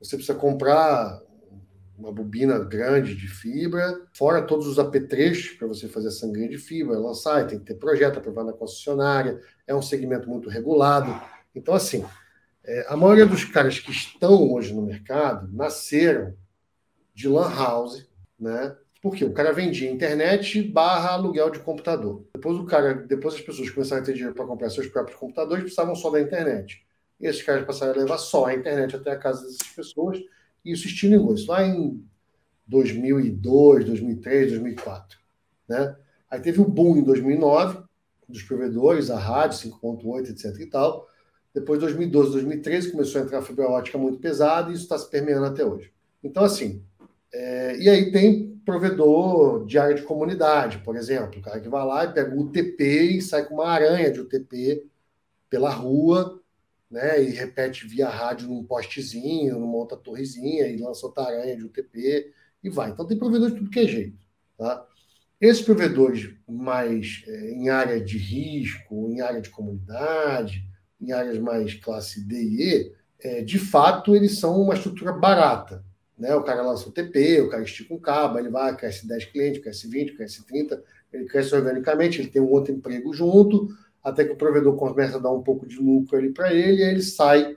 você 0.00 0.14
precisa 0.16 0.38
comprar 0.38 1.20
uma 2.02 2.12
bobina 2.12 2.58
grande 2.58 3.14
de 3.14 3.28
fibra, 3.28 4.00
fora 4.12 4.42
todos 4.42 4.66
os 4.66 4.78
apetrechos 4.78 5.56
para 5.56 5.68
você 5.68 5.86
fazer 5.86 6.08
a 6.08 6.10
sangria 6.10 6.48
de 6.48 6.58
fibra, 6.58 6.98
lançar, 6.98 7.46
tem 7.46 7.60
que 7.60 7.64
ter 7.64 7.76
projeto 7.76 8.18
aprovado 8.18 8.48
na 8.48 8.52
concessionária, 8.52 9.40
é 9.66 9.74
um 9.74 9.80
segmento 9.80 10.28
muito 10.28 10.48
regulado. 10.48 11.14
Então, 11.54 11.72
assim, 11.72 12.04
é, 12.64 12.86
a 12.88 12.96
maioria 12.96 13.24
dos 13.24 13.44
caras 13.44 13.78
que 13.78 13.92
estão 13.92 14.52
hoje 14.52 14.74
no 14.74 14.82
mercado 14.82 15.48
nasceram 15.52 16.34
de 17.14 17.28
lan 17.28 17.54
house, 17.54 18.08
né? 18.38 18.76
Porque 19.00 19.24
o 19.24 19.32
cara 19.32 19.52
vendia 19.52 19.90
internet 19.90 20.60
barra 20.62 21.10
aluguel 21.10 21.50
de 21.50 21.60
computador. 21.60 22.24
Depois 22.34 22.56
o 22.56 22.64
cara, 22.64 22.94
depois 22.94 23.34
as 23.34 23.40
pessoas 23.40 23.70
começaram 23.70 24.02
a 24.02 24.04
ter 24.04 24.12
dinheiro 24.12 24.34
para 24.34 24.46
comprar 24.46 24.70
seus 24.70 24.86
próprios 24.88 25.18
computadores, 25.18 25.64
precisavam 25.64 25.94
só 25.94 26.10
da 26.10 26.20
internet. 26.20 26.84
E 27.20 27.26
esses 27.26 27.42
caras 27.42 27.64
passaram 27.64 27.94
a 27.94 27.96
levar 27.96 28.18
só 28.18 28.46
a 28.46 28.54
internet 28.54 28.96
até 28.96 29.12
a 29.12 29.18
casa 29.18 29.42
dessas 29.42 29.68
pessoas 29.68 30.18
isso 30.64 30.86
estilingou. 30.86 31.34
Isso 31.34 31.50
lá 31.50 31.64
em 31.64 32.02
2002, 32.66 33.84
2003, 33.84 34.52
2004. 34.52 35.18
Né? 35.68 35.96
Aí 36.30 36.40
teve 36.40 36.60
o 36.60 36.68
boom 36.68 36.96
em 36.96 37.04
2009 37.04 37.82
dos 38.28 38.42
provedores, 38.42 39.10
a 39.10 39.18
rádio 39.18 39.70
5.8, 39.70 40.30
etc 40.30 40.60
e 40.60 40.66
tal. 40.66 41.08
Depois, 41.54 41.80
2012, 41.80 42.32
2013, 42.32 42.92
começou 42.92 43.20
a 43.20 43.24
entrar 43.24 43.38
a 43.38 43.42
fibra 43.42 43.68
ótica 43.68 43.98
muito 43.98 44.18
pesada 44.18 44.70
e 44.70 44.74
isso 44.74 44.84
está 44.84 44.98
se 44.98 45.10
permeando 45.10 45.46
até 45.46 45.64
hoje. 45.64 45.92
Então, 46.24 46.44
assim, 46.44 46.82
é... 47.32 47.76
e 47.78 47.88
aí 47.90 48.10
tem 48.10 48.52
provedor 48.64 49.66
de 49.66 49.78
área 49.78 49.94
de 49.94 50.02
comunidade, 50.02 50.78
por 50.78 50.96
exemplo. 50.96 51.40
O 51.40 51.42
cara 51.42 51.60
que 51.60 51.68
vai 51.68 51.84
lá 51.84 52.04
e 52.04 52.12
pega 52.12 52.34
o 52.34 52.40
UTP 52.40 52.82
e 52.84 53.22
sai 53.22 53.44
com 53.44 53.54
uma 53.54 53.68
aranha 53.68 54.10
de 54.10 54.20
UTP 54.20 54.86
pela 55.50 55.70
rua, 55.70 56.40
né? 56.92 57.22
E 57.22 57.30
repete 57.30 57.86
via 57.86 58.08
rádio 58.08 58.46
num 58.46 58.62
postezinho, 58.62 59.58
numa 59.58 59.76
outra 59.76 59.96
torrezinha, 59.96 60.66
e 60.66 60.76
lança 60.76 61.06
outra 61.06 61.24
aranha 61.24 61.56
de 61.56 61.64
UTP 61.64 62.32
e 62.62 62.68
vai. 62.68 62.90
Então 62.90 63.06
tem 63.06 63.18
provedor 63.18 63.50
de 63.50 63.56
tudo 63.56 63.70
que 63.70 63.80
é 63.80 63.86
jeito. 63.86 64.18
Tá? 64.58 64.86
Esses 65.40 65.62
provedores 65.62 66.34
mais 66.46 67.24
é, 67.26 67.50
em 67.50 67.70
área 67.70 67.98
de 67.98 68.18
risco, 68.18 69.08
em 69.10 69.22
área 69.22 69.40
de 69.40 69.48
comunidade, 69.48 70.62
em 71.00 71.12
áreas 71.12 71.38
mais 71.38 71.74
classe 71.74 72.20
D 72.24 72.36
e 72.36 72.62
E, 72.62 72.92
é, 73.20 73.42
de 73.42 73.58
fato, 73.58 74.14
eles 74.14 74.38
são 74.38 74.60
uma 74.60 74.74
estrutura 74.74 75.12
barata. 75.12 75.82
Né? 76.18 76.34
O 76.34 76.42
cara 76.42 76.62
lança 76.62 76.88
o 76.88 76.92
TP, 76.92 77.40
o 77.40 77.48
cara 77.48 77.62
estica 77.62 77.94
um 77.94 77.98
cabo, 77.98 78.38
ele 78.38 78.50
vai, 78.50 78.76
cresce 78.76 79.08
10 79.08 79.24
clientes, 79.26 79.62
cresce 79.62 79.88
20, 79.88 80.14
cresce 80.14 80.46
30, 80.46 80.82
ele 81.12 81.24
cresce 81.24 81.54
organicamente, 81.54 82.20
ele 82.20 82.28
tem 82.28 82.42
um 82.42 82.50
outro 82.50 82.72
emprego 82.72 83.12
junto, 83.14 83.68
até 84.02 84.24
que 84.24 84.32
o 84.32 84.36
provedor 84.36 84.76
começa 84.76 85.16
a 85.16 85.20
dar 85.20 85.30
um 85.30 85.42
pouco 85.42 85.66
de 85.66 85.76
lucro 85.76 86.16
ali 86.16 86.32
para 86.32 86.52
ele, 86.52 86.80
e 86.80 86.84
aí 86.84 86.90
ele 86.90 87.02
sai 87.02 87.56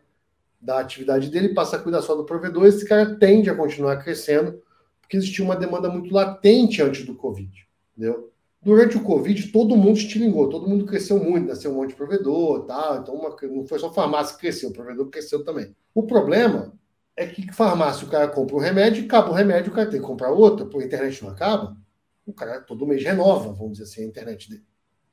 da 0.61 0.79
atividade 0.79 1.29
dele, 1.29 1.53
passa 1.53 1.75
a 1.75 1.79
cuidar 1.79 2.01
só 2.01 2.15
do 2.15 2.25
provedor, 2.25 2.65
esse 2.65 2.85
cara 2.87 3.15
tende 3.15 3.49
a 3.49 3.55
continuar 3.55 3.97
crescendo, 3.97 4.61
porque 5.01 5.17
existia 5.17 5.45
uma 5.45 5.55
demanda 5.55 5.89
muito 5.89 6.13
latente 6.13 6.81
antes 6.81 7.05
do 7.05 7.15
Covid, 7.15 7.51
entendeu? 7.95 8.31
Durante 8.61 8.97
o 8.97 9.03
Covid, 9.03 9.51
todo 9.51 9.77
mundo 9.77 9.97
estilingou, 9.97 10.49
todo 10.49 10.67
mundo 10.67 10.85
cresceu 10.85 11.23
muito, 11.23 11.47
nasceu 11.47 11.69
um 11.71 11.75
monte 11.75 11.89
de 11.89 11.95
provedor, 11.95 12.65
tal. 12.65 12.97
Então, 12.97 13.13
uma, 13.13 13.35
não 13.43 13.63
foi 13.63 13.77
só 13.77 13.93
farmácia 13.93 14.33
que 14.33 14.41
cresceu, 14.41 14.69
o 14.69 14.73
provedor 14.73 15.07
cresceu 15.09 15.43
também. 15.43 15.75
O 15.93 16.01
problema 16.01 16.73
é 17.15 17.27
que 17.27 17.53
farmácia 17.53 18.07
o 18.07 18.09
cara 18.09 18.27
compra 18.27 18.55
um 18.55 18.59
remédio, 18.59 19.05
acaba 19.05 19.29
o 19.29 19.33
remédio, 19.33 19.71
o 19.71 19.75
cara 19.75 19.87
tem 19.87 19.99
que 20.01 20.05
comprar 20.05 20.31
outro, 20.31 20.65
porque 20.65 20.85
a 20.85 20.87
internet 20.87 21.23
não 21.23 21.29
acaba. 21.29 21.77
O 22.25 22.33
cara 22.33 22.59
todo 22.59 22.87
mês 22.87 23.03
renova, 23.03 23.53
vamos 23.53 23.73
dizer 23.73 23.83
assim, 23.83 24.03
a 24.03 24.07
internet 24.07 24.49
dele. 24.49 24.63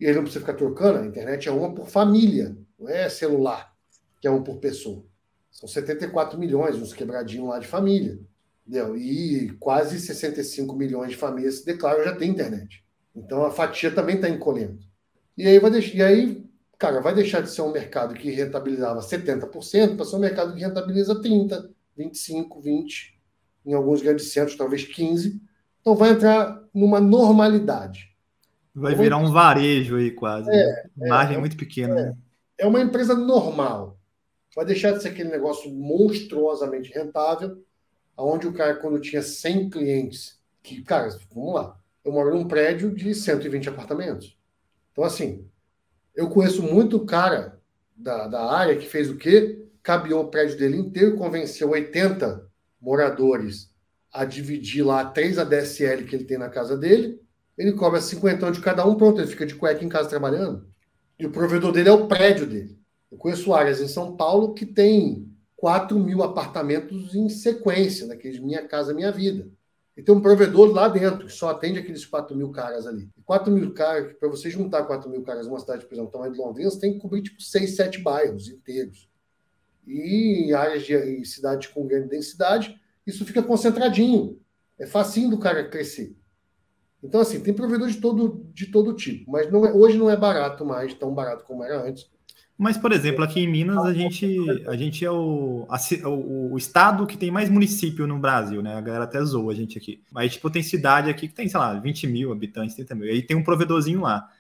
E 0.03 0.05
ele 0.05 0.15
não 0.15 0.25
precisa 0.25 0.41
ficar 0.45 0.55
trocando, 0.55 0.99
a 0.99 1.07
internet 1.07 1.49
é 1.49 1.53
uma 1.53 1.73
por 1.73 1.89
família, 1.89 2.57
não 2.77 2.89
é 2.89 3.09
celular, 3.09 3.73
que 4.21 4.27
é 4.27 4.31
um 4.33 4.43
por 4.43 4.57
pessoa. 4.57 5.05
São 5.49 5.69
74 5.69 6.37
milhões, 6.37 6.75
uns 6.75 6.93
quebradinhos 6.93 7.49
lá 7.49 7.61
de 7.61 7.69
família. 7.69 8.19
Entendeu? 8.67 8.97
E 8.97 9.57
quase 9.61 10.01
65 10.01 10.75
milhões 10.75 11.11
de 11.11 11.17
famílias 11.17 11.61
se 11.61 11.65
declaram 11.65 12.03
já 12.03 12.17
ter 12.17 12.27
internet. 12.27 12.85
Então 13.15 13.45
a 13.45 13.53
fatia 13.53 13.93
também 13.95 14.17
está 14.17 14.29
encolhendo. 14.29 14.81
E 15.39 15.47
aí, 15.47 15.61
vai 15.61 15.71
deixar, 15.71 15.95
e 15.97 16.03
aí, 16.03 16.45
cara, 16.77 17.01
vai 17.01 17.15
deixar 17.15 17.41
de 17.41 17.51
ser 17.51 17.63
um 17.63 17.71
mercado 17.71 18.13
que 18.13 18.29
rentabilizava 18.29 18.99
70% 18.99 19.95
para 19.95 20.05
ser 20.05 20.17
um 20.17 20.19
mercado 20.19 20.53
que 20.53 20.63
rentabiliza 20.63 21.15
30%, 21.15 21.71
25%, 21.97 22.49
20%, 22.61 22.89
em 23.65 23.73
alguns 23.73 24.03
grandes 24.03 24.33
centros, 24.33 24.57
talvez 24.57 24.83
15%. 24.83 25.41
Então 25.81 25.95
vai 25.95 26.11
entrar 26.11 26.61
numa 26.75 27.01
normalidade. 27.01 28.12
Vai 28.75 28.95
virar 28.95 29.19
um 29.19 29.31
varejo 29.31 29.97
aí 29.97 30.11
quase. 30.11 30.51
É, 30.51 30.67
né? 30.67 30.91
É, 31.03 31.09
Margem 31.09 31.37
é, 31.37 31.41
muito 31.41 31.57
pequena. 31.57 31.99
É, 31.99 32.05
né? 32.05 32.17
é 32.59 32.67
uma 32.67 32.81
empresa 32.81 33.15
normal. 33.15 33.99
Vai 34.55 34.65
deixar 34.65 34.93
de 34.93 35.03
ser 35.03 35.09
aquele 35.09 35.31
negócio 35.31 35.71
monstruosamente 35.71 36.93
rentável, 36.93 37.63
onde 38.17 38.47
o 38.47 38.53
cara, 38.53 38.77
quando 38.77 39.01
tinha 39.01 39.23
100 39.23 39.71
clientes, 39.71 40.41
que, 40.63 40.83
cara, 40.83 41.09
vamos 41.35 41.55
lá, 41.55 41.79
eu 42.05 42.13
moro 42.13 42.35
num 42.35 42.47
prédio 42.47 42.95
de 42.95 43.15
120 43.15 43.69
apartamentos. 43.69 44.37
Então, 44.93 45.05
assim, 45.05 45.47
eu 46.15 46.29
conheço 46.29 46.63
muito 46.63 47.05
cara 47.05 47.61
da, 47.97 48.27
da 48.29 48.53
área 48.53 48.77
que 48.77 48.87
fez 48.87 49.11
o 49.11 49.17
quê? 49.17 49.67
Cabeou 49.83 50.25
o 50.25 50.29
prédio 50.29 50.59
dele 50.59 50.77
inteiro, 50.77 51.17
convenceu 51.17 51.71
80 51.71 52.47
moradores 52.81 53.73
a 54.13 54.25
dividir 54.25 54.85
lá 54.85 55.05
3 55.05 55.39
ADSL 55.39 56.05
que 56.05 56.15
ele 56.15 56.25
tem 56.25 56.37
na 56.37 56.51
casa 56.51 56.77
dele. 56.77 57.22
Ele 57.57 57.73
cobra 57.73 58.01
50 58.01 58.51
de 58.51 58.61
cada 58.61 58.87
um, 58.87 58.95
pronto, 58.95 59.21
ele 59.21 59.29
fica 59.29 59.47
de 59.47 59.55
cueca 59.55 59.85
em 59.85 59.89
casa 59.89 60.09
trabalhando. 60.09 60.67
E 61.19 61.27
o 61.27 61.31
provedor 61.31 61.73
dele 61.73 61.89
é 61.89 61.93
o 61.93 62.07
prédio 62.07 62.47
dele. 62.47 62.79
Eu 63.11 63.19
conheço 63.19 63.53
áreas 63.53 63.81
em 63.81 63.89
São 63.89 64.17
Paulo 64.17 64.55
que 64.55 64.65
tem 64.65 65.31
4 65.57 65.99
mil 65.99 66.23
apartamentos 66.23 67.15
em 67.15 67.29
sequência, 67.29 68.09
daqueles 68.09 68.41
Minha 68.41 68.67
Casa 68.67 68.95
Minha 68.95 69.13
Vida. 69.13 69.49
E 69.97 70.03
tem 70.03 70.15
um 70.15 70.23
provedor 70.23 70.73
lá 70.73 70.89
dentro 70.89 71.27
que 71.27 71.33
só 71.33 71.51
atende 71.51 71.79
aqueles 71.79 72.07
4 72.07 72.35
mil 72.35 72.51
caras 72.51 72.87
ali. 72.87 73.11
4 73.25 73.53
mil 73.53 73.75
caras, 73.75 74.15
para 74.15 74.29
você 74.29 74.49
juntar 74.49 74.85
4 74.85 75.09
mil 75.11 75.23
caras 75.23 75.47
numa 75.47 75.61
cidade, 75.61 75.85
por 75.85 75.95
exemplo, 75.95 76.11
tamanho 76.11 76.33
de 76.33 76.39
Londrina, 76.39 76.71
tem 76.81 76.95
que 76.95 76.99
cobrir 76.99 77.23
tipo 77.23 77.41
6, 77.41 77.77
7 77.77 78.01
bairros 78.01 78.49
inteiros. 78.49 79.09
E 79.87 80.47
em 80.47 80.53
áreas 80.55 80.85
de 80.85 81.25
cidades 81.27 81.69
com 81.69 81.87
grande 81.87 82.09
densidade, 82.09 82.81
isso 83.07 83.25
fica 83.25 83.43
concentradinho. 83.43 84.41
É 84.79 84.87
facinho 84.87 85.29
do 85.29 85.39
cara 85.39 85.69
crescer. 85.69 86.17
Então, 87.03 87.21
assim, 87.21 87.41
tem 87.41 87.53
provedor 87.53 87.89
de 87.89 88.01
todo, 88.01 88.47
de 88.55 88.67
todo 88.67 88.95
tipo, 88.95 89.31
mas 89.31 89.51
não 89.51 89.67
é, 89.67 89.73
hoje 89.73 89.99
não 89.99 90.09
é 90.09 90.17
barato 90.17 90.65
mais, 90.65 90.95
tão 90.95 91.13
barato 91.13 91.45
como 91.45 91.65
era 91.65 91.83
antes. 91.83 92.09
Mas, 92.57 92.77
por 92.77 92.93
exemplo, 92.93 93.25
aqui 93.25 93.41
em 93.41 93.51
Minas, 93.51 93.85
a 93.85 93.93
gente, 93.93 94.37
a 94.69 94.77
gente 94.77 95.05
é 95.05 95.11
o, 95.11 95.67
a, 95.69 95.77
o, 96.09 96.53
o, 96.53 96.57
estado 96.57 97.07
que 97.09 97.17
tem 97.17 97.29
mais 97.29 97.51
município 97.51 98.07
no 98.07 98.21
Brasil, 98.21 98.63
né? 98.63 98.77
A 98.77 98.81
galera 98.81 99.03
até 99.03 99.21
zoa 99.25 99.53
a 99.53 99.55
gente 99.57 99.77
aqui. 99.77 100.01
Mas, 100.13 100.35
tipo, 100.35 100.49
tem 100.49 100.63
cidade 100.63 101.11
aqui 101.11 101.27
que 101.27 101.35
tem, 101.35 101.49
sei 101.49 101.59
lá, 101.59 101.75
20 101.75 102.07
mil 102.07 102.31
habitantes, 102.31 102.77
30 102.77 102.95
mil. 102.95 103.07
E 103.07 103.11
aí 103.11 103.23
tem 103.23 103.37
um 103.37 103.43
provedorzinho 103.43 104.03
lá. 104.03 104.31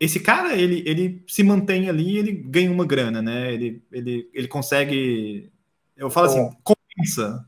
Esse 0.00 0.20
cara, 0.20 0.54
ele, 0.54 0.82
ele 0.86 1.22
se 1.26 1.42
mantém 1.42 1.88
ali 1.90 2.16
ele 2.16 2.32
ganha 2.32 2.70
uma 2.70 2.86
grana, 2.86 3.20
né? 3.20 3.52
Ele, 3.52 3.82
ele, 3.92 4.30
ele 4.32 4.48
consegue. 4.48 5.52
Eu 5.94 6.08
falo 6.08 6.28
assim, 6.28 6.50
compensa. 6.62 7.46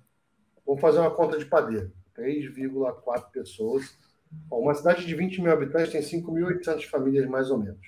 Vamos 0.66 0.80
fazer 0.80 0.98
uma 0.98 1.10
conta 1.10 1.38
de 1.38 1.46
padeiro. 1.46 1.90
3,4 2.14 3.30
pessoas. 3.32 3.96
Bom, 4.30 4.60
uma 4.60 4.74
cidade 4.74 5.06
de 5.06 5.14
20 5.14 5.40
mil 5.40 5.52
habitantes 5.52 5.92
tem 5.92 6.22
5.800 6.22 6.84
famílias, 6.84 7.26
mais 7.26 7.50
ou 7.50 7.58
menos. 7.58 7.86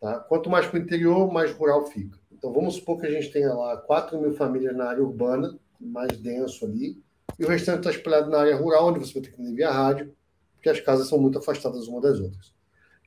Tá? 0.00 0.18
Quanto 0.20 0.50
mais 0.50 0.66
para 0.66 0.78
o 0.78 0.82
interior, 0.82 1.30
mais 1.32 1.52
rural 1.52 1.86
fica. 1.86 2.18
Então 2.32 2.52
vamos 2.52 2.76
supor 2.76 2.98
que 2.98 3.06
a 3.06 3.10
gente 3.10 3.30
tenha 3.30 3.52
lá 3.52 3.76
4 3.76 4.18
mil 4.20 4.32
famílias 4.32 4.74
na 4.74 4.86
área 4.86 5.02
urbana, 5.02 5.58
mais 5.78 6.16
denso 6.18 6.64
ali, 6.64 6.98
e 7.38 7.44
o 7.44 7.48
restante 7.48 7.78
está 7.78 7.90
espalhado 7.90 8.30
na 8.30 8.38
área 8.38 8.56
rural, 8.56 8.88
onde 8.88 8.98
você 8.98 9.14
vai 9.14 9.22
ter 9.22 9.32
que 9.32 9.42
ir 9.42 9.54
via 9.54 9.70
rádio, 9.70 10.14
porque 10.54 10.68
as 10.68 10.80
casas 10.80 11.08
são 11.08 11.18
muito 11.18 11.38
afastadas 11.38 11.86
uma 11.86 12.00
das 12.00 12.18
outras. 12.18 12.52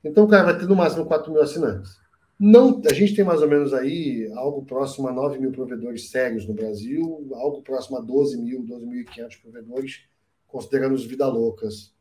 Então 0.03 0.25
o 0.25 0.27
cara 0.27 0.43
vai 0.43 0.57
ter 0.57 0.67
no 0.67 0.75
máximo 0.75 1.05
4 1.05 1.31
mil 1.31 1.41
assinantes. 1.41 1.97
Não, 2.39 2.81
a 2.85 2.93
gente 2.93 3.15
tem 3.15 3.23
mais 3.23 3.41
ou 3.41 3.47
menos 3.47 3.73
aí 3.73 4.31
algo 4.35 4.65
próximo 4.65 5.07
a 5.07 5.13
9 5.13 5.39
mil 5.39 5.51
provedores 5.51 6.09
sérios 6.09 6.47
no 6.47 6.53
Brasil, 6.53 7.27
algo 7.35 7.61
próximo 7.61 7.97
a 7.97 8.01
12 8.01 8.37
mil, 8.37 8.63
12.500 8.63 9.41
provedores, 9.41 10.01
considerando 10.47 10.93
os 10.93 11.05
vida 11.05 11.27
loucas 11.27 11.93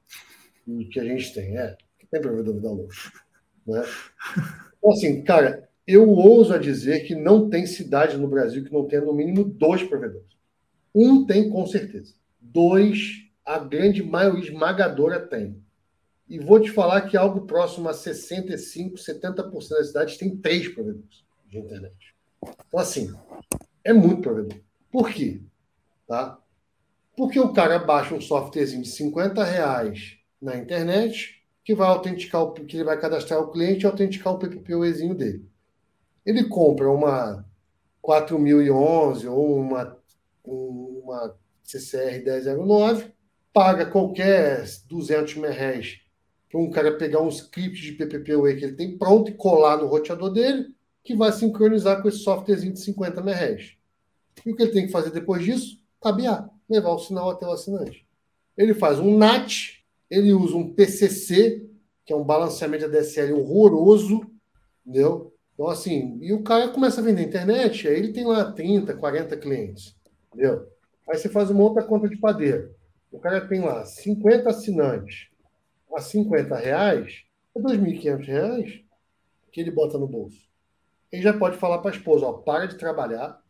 que 0.91 1.01
a 1.01 1.05
gente 1.05 1.33
tem. 1.35 1.57
É, 1.57 1.77
tem 2.13 2.21
provedor 2.21 2.55
vida 2.55 2.71
louca. 2.71 2.95
Né? 3.67 3.83
Então, 4.79 4.91
assim, 4.91 5.23
cara, 5.23 5.69
eu 5.87 6.09
ouso 6.11 6.53
a 6.53 6.59
dizer 6.59 7.07
que 7.07 7.15
não 7.15 7.49
tem 7.49 7.67
cidade 7.67 8.19
no 8.19 8.29
Brasil 8.29 8.63
que 8.65 8.73
não 8.73 8.87
tenha 8.87 9.03
no 9.03 9.15
mínimo 9.15 9.45
dois 9.45 9.83
provedores. 9.83 10.37
Um 10.95 11.25
tem 11.25 11.49
com 11.49 11.67
certeza. 11.67 12.15
Dois, 12.39 13.27
a 13.45 13.59
grande 13.59 14.03
maioria 14.03 14.43
esmagadora 14.43 15.21
tem. 15.21 15.63
E 16.29 16.39
vou 16.39 16.61
te 16.61 16.71
falar 16.71 17.03
que 17.03 17.17
algo 17.17 17.47
próximo 17.47 17.89
a 17.89 17.95
65, 17.95 18.97
70% 18.97 19.69
das 19.71 19.87
cidades 19.89 20.17
tem 20.19 20.37
três 20.37 20.69
provedores 20.69 21.25
de 21.49 21.59
internet. 21.59 22.15
Então, 22.43 22.81
assim, 22.81 23.13
é 23.83 23.93
muito 23.93 24.23
provedor. 24.23 24.59
Por 24.91 25.11
quê? 25.11 25.41
Tá? 26.07 26.39
Porque 27.17 27.41
o 27.41 27.53
cara 27.53 27.79
baixa 27.79 28.15
um 28.15 28.21
softwarezinho 28.21 28.83
de 28.83 28.89
50 28.89 29.43
reais 29.45 30.22
na 30.43 30.57
internet, 30.57 31.41
que 31.65 31.75
vai 31.75 31.89
autenticar, 31.89 32.43
o, 32.43 32.53
que 32.53 32.77
ele 32.77 32.85
vai 32.85 32.99
cadastrar 32.99 33.41
o 33.41 33.51
cliente 33.51 33.85
e 33.85 33.87
autenticar 33.87 34.35
o 34.35 34.39
PPPoEzinho 34.39 35.15
dele. 35.15 35.49
Ele 36.27 36.45
compra 36.45 36.91
uma 36.91 37.47
4011 38.01 39.29
ou 39.29 39.57
uma, 39.57 39.97
uma 40.45 41.37
CCR 41.63 42.25
1009, 42.25 43.13
paga 43.53 43.87
qualquer 43.87 44.65
200 44.89 45.35
reais 45.35 46.01
para 46.51 46.61
um 46.61 46.71
cara 46.71 46.97
pegar 46.99 47.23
um 47.23 47.29
script 47.29 47.81
de 47.81 47.93
PPPoE 47.93 48.57
que 48.57 48.65
ele 48.65 48.77
tem 48.77 48.99
pronto 48.99 49.31
e 49.31 49.35
colar 49.35 49.79
no 49.79 49.87
roteador 49.87 50.31
dele, 50.31 50.75
que 51.03 51.15
vai 51.15 51.33
sincronizar 51.33 52.03
com 52.03 52.09
esse 52.09 52.19
softwarezinho 52.19 52.75
de 52.75 52.81
50 52.81 53.23
reais. 53.23 53.77
E 54.45 54.51
o 54.51 54.57
que 54.57 54.63
ele 54.63 54.73
tem 54.73 54.87
que 54.87 54.93
fazer 54.93 55.11
depois 55.11 55.45
disso? 55.45 55.79
Tabear, 56.01 56.51
levar 56.69 56.91
o 56.91 56.99
sinal 56.99 57.31
até 57.31 57.47
o 57.47 57.53
assinante. 57.53 58.07
Ele 58.57 58.75
faz 58.75 58.99
um 58.99 59.17
NAT, 59.17 59.82
ele 60.13 60.35
usa 60.35 60.55
um 60.55 60.75
PCC, 60.75 61.67
que 62.05 62.13
é 62.13 62.17
um 62.17 62.23
balanceamento 62.23 62.87
de 62.87 62.97
ADSL 62.99 63.33
horroroso, 63.33 64.21
entendeu? 64.85 65.33
Então, 65.55 65.69
assim, 65.69 66.19
e 66.21 66.35
o 66.35 66.43
cara 66.43 66.69
começa 66.69 67.01
a 67.01 67.05
vender 67.05 67.23
internet, 67.23 67.89
aí 67.89 67.97
ele 67.97 68.13
tem 68.13 68.27
lá 68.27 68.53
30, 68.53 68.95
40 68.95 69.37
clientes, 69.39 69.97
entendeu? 70.29 70.69
Aí 71.09 71.17
você 71.17 71.31
faz 71.31 71.49
uma 71.51 71.63
outra 71.63 71.83
conta 71.83 72.11
de 72.11 72.19
padeiro. 72.19 72.75
O 73.11 73.19
cara 73.19 73.47
tem 73.47 73.63
lá 73.63 73.87
50 73.87 74.51
assinantes 74.51 75.29
a 75.95 76.01
50 76.01 76.57
reais, 76.57 77.25
é 77.55 77.61
2.500 77.61 78.27
reais 78.27 78.81
que 79.51 79.61
ele 79.63 79.71
bota 79.71 79.99
no 79.99 80.07
bolso. 80.07 80.47
Ele 81.11 81.23
já 81.23 81.33
pode 81.33 81.57
falar 81.57 81.79
para 81.79 81.91
a 81.91 81.95
esposa, 81.95 82.27
ó, 82.27 82.35
para 82.35 82.67
de 82.67 82.77
trabalhar 82.77 83.41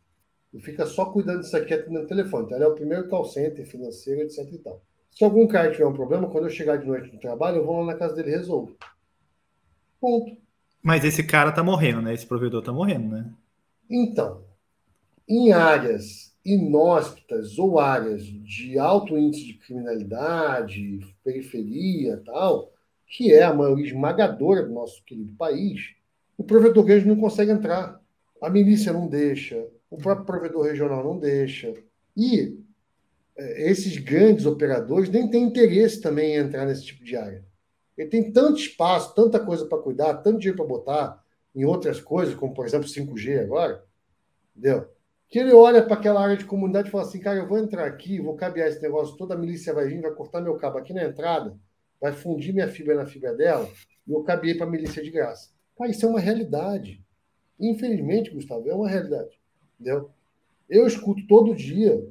e 0.53 0.61
fica 0.61 0.85
só 0.85 1.05
cuidando 1.11 1.41
disso 1.41 1.57
aqui 1.57 1.73
atendendo 1.73 2.05
o 2.05 2.07
telefone. 2.07 2.45
Então, 2.45 2.57
ele 2.57 2.65
é 2.65 2.67
o 2.67 2.75
primeiro 2.75 3.09
call 3.09 3.25
center 3.25 3.65
financeiro, 3.65 4.21
etc 4.21 4.47
e 4.49 4.57
tal. 4.59 4.81
Se 5.15 5.23
algum 5.23 5.47
cara 5.47 5.71
tiver 5.71 5.85
um 5.85 5.93
problema, 5.93 6.29
quando 6.29 6.45
eu 6.45 6.49
chegar 6.49 6.77
de 6.77 6.87
noite 6.87 7.13
no 7.13 7.19
trabalho, 7.19 7.57
eu 7.57 7.65
vou 7.65 7.79
lá 7.79 7.93
na 7.93 7.97
casa 7.97 8.15
dele 8.15 8.29
e 8.29 8.35
resolvo. 8.35 8.75
Ponto. 10.01 10.35
Mas 10.81 11.05
esse 11.05 11.23
cara 11.23 11.51
tá 11.51 11.63
morrendo, 11.63 12.01
né? 12.01 12.13
Esse 12.13 12.25
provedor 12.25 12.63
tá 12.63 12.73
morrendo, 12.73 13.09
né? 13.09 13.31
Então, 13.89 14.43
em 15.29 15.51
áreas 15.53 16.33
inóspitas 16.43 17.57
ou 17.57 17.79
áreas 17.79 18.23
de 18.23 18.77
alto 18.77 19.17
índice 19.17 19.45
de 19.45 19.53
criminalidade, 19.53 20.99
periferia 21.23 22.21
tal, 22.25 22.73
que 23.07 23.31
é 23.31 23.43
a 23.43 23.53
maioria 23.53 23.85
esmagadora 23.85 24.63
do 24.63 24.73
nosso 24.73 25.03
querido 25.05 25.33
país, 25.33 25.95
o 26.37 26.43
provedor 26.43 26.83
grande 26.83 27.07
não 27.07 27.15
consegue 27.15 27.51
entrar. 27.51 28.01
A 28.41 28.49
milícia 28.49 28.91
não 28.91 29.07
deixa, 29.07 29.65
o 29.89 29.97
próprio 29.97 30.25
provedor 30.25 30.65
regional 30.65 31.03
não 31.03 31.17
deixa. 31.17 31.73
E 32.17 32.59
esses 33.37 33.97
grandes 33.97 34.45
operadores 34.45 35.09
nem 35.09 35.29
têm 35.29 35.43
interesse 35.43 35.99
também 35.99 36.33
em 36.33 36.37
entrar 36.37 36.65
nesse 36.65 36.85
tipo 36.85 37.03
de 37.03 37.15
área. 37.15 37.43
Ele 37.97 38.09
tem 38.09 38.31
tanto 38.31 38.59
espaço, 38.59 39.13
tanta 39.13 39.39
coisa 39.39 39.65
para 39.65 39.81
cuidar, 39.81 40.15
tanto 40.15 40.39
dinheiro 40.39 40.57
para 40.57 40.67
botar 40.67 41.23
em 41.55 41.65
outras 41.65 41.99
coisas, 42.01 42.33
como 42.33 42.53
por 42.53 42.65
exemplo 42.65 42.87
5G 42.87 43.41
agora, 43.41 43.83
entendeu? 44.55 44.87
Que 45.29 45.39
ele 45.39 45.53
olha 45.53 45.83
para 45.83 45.95
aquela 45.95 46.21
área 46.21 46.37
de 46.37 46.45
comunidade 46.45 46.87
e 46.87 46.91
fala 46.91 47.03
assim: 47.03 47.19
cara, 47.19 47.39
eu 47.39 47.47
vou 47.47 47.57
entrar 47.57 47.85
aqui, 47.85 48.19
vou 48.19 48.35
cabear 48.35 48.67
esse 48.67 48.81
negócio, 48.81 49.17
toda 49.17 49.33
a 49.33 49.37
milícia 49.37 49.73
vai 49.73 49.87
vir, 49.87 50.01
vai 50.01 50.11
cortar 50.11 50.41
meu 50.41 50.55
cabo 50.57 50.77
aqui 50.77 50.93
na 50.93 51.03
entrada, 51.03 51.57
vai 51.99 52.11
fundir 52.11 52.53
minha 52.53 52.67
fibra 52.67 52.95
na 52.95 53.05
fibra 53.05 53.33
dela, 53.33 53.69
e 54.07 54.11
eu 54.11 54.23
cabeei 54.23 54.55
para 54.55 54.65
a 54.65 54.69
milícia 54.69 55.03
de 55.03 55.09
graça. 55.09 55.49
Cara, 55.77 55.89
isso 55.89 56.05
é 56.05 56.09
uma 56.09 56.19
realidade. 56.19 57.03
Infelizmente, 57.59 58.31
Gustavo, 58.31 58.69
é 58.69 58.75
uma 58.75 58.87
realidade. 58.87 59.39
Entendeu? 59.79 60.11
Eu 60.69 60.85
escuto 60.85 61.25
todo 61.27 61.55
dia 61.55 62.03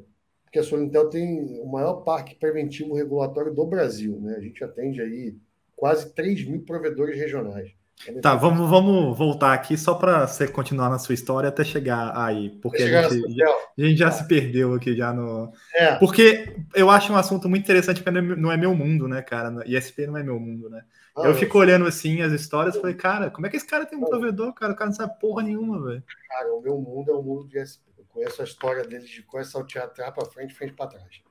que 0.53 0.59
a 0.59 0.63
Solintel 0.63 1.09
tem 1.09 1.59
o 1.61 1.67
maior 1.67 2.03
parque 2.03 2.35
preventivo 2.35 2.95
regulatório 2.95 3.55
do 3.55 3.65
Brasil. 3.65 4.21
Né? 4.21 4.37
A 4.37 4.41
gente 4.41 4.63
atende 4.63 5.01
aí 5.01 5.35
quase 5.75 6.15
3 6.15 6.47
mil 6.47 6.61
provedores 6.61 7.19
regionais. 7.19 7.73
Tá, 8.21 8.35
vamos, 8.35 8.69
vamos 8.69 9.17
voltar 9.17 9.53
aqui 9.53 9.77
só 9.77 9.95
para 9.95 10.27
você 10.27 10.49
continuar 10.49 10.91
na 10.91 10.99
sua 10.99 11.15
história 11.15 11.49
até 11.49 11.63
chegar 11.63 12.13
aí, 12.17 12.51
porque 12.61 12.83
a 12.83 13.09
gente, 13.09 13.37
já, 13.37 13.47
a 13.47 13.81
gente 13.81 13.97
já 13.97 14.11
se 14.11 14.27
perdeu 14.27 14.75
aqui 14.75 14.97
já 14.97 15.13
no. 15.13 15.53
É. 15.73 15.95
Porque 15.97 16.57
eu 16.75 16.91
acho 16.91 17.13
um 17.13 17.17
assunto 17.17 17.49
muito 17.49 17.63
interessante, 17.63 18.03
porque 18.03 18.21
não 18.21 18.51
é 18.51 18.57
meu 18.57 18.75
mundo, 18.75 19.07
né, 19.07 19.23
cara? 19.23 19.63
ISP 19.67 20.07
não 20.07 20.17
é 20.17 20.23
meu 20.23 20.41
mundo, 20.41 20.69
né? 20.69 20.83
Ah, 21.17 21.29
eu 21.29 21.35
fico 21.35 21.59
olhando 21.59 21.87
assim 21.87 22.23
as 22.23 22.33
histórias 22.33 22.75
e 22.75 22.81
falei, 22.81 22.97
cara, 22.97 23.31
como 23.31 23.47
é 23.47 23.51
que 23.51 23.57
esse 23.57 23.67
cara 23.67 23.87
tem 23.87 23.99
um 23.99 24.05
provedor, 24.05 24.53
cara? 24.55 24.73
O 24.73 24.77
cara 24.77 24.91
não 24.91 24.97
sabe 24.97 25.21
porra 25.21 25.43
nenhuma, 25.45 25.81
velho. 25.85 26.03
Cara, 26.29 26.55
o 26.55 26.61
meu 26.61 26.79
mundo 26.79 27.11
é 27.11 27.15
o 27.15 27.23
mundo 27.23 27.47
de 27.47 27.59
ISP. 27.61 27.92
Conheço 28.13 28.43
a 28.43 28.45
história 28.45 28.85
deles 28.85 29.09
de 29.09 29.23
coisa 29.23 29.51
saltear 29.51 29.91
para 29.91 30.25
frente, 30.27 30.55
frente 30.55 30.75
para 30.75 30.87
trás. 30.87 31.23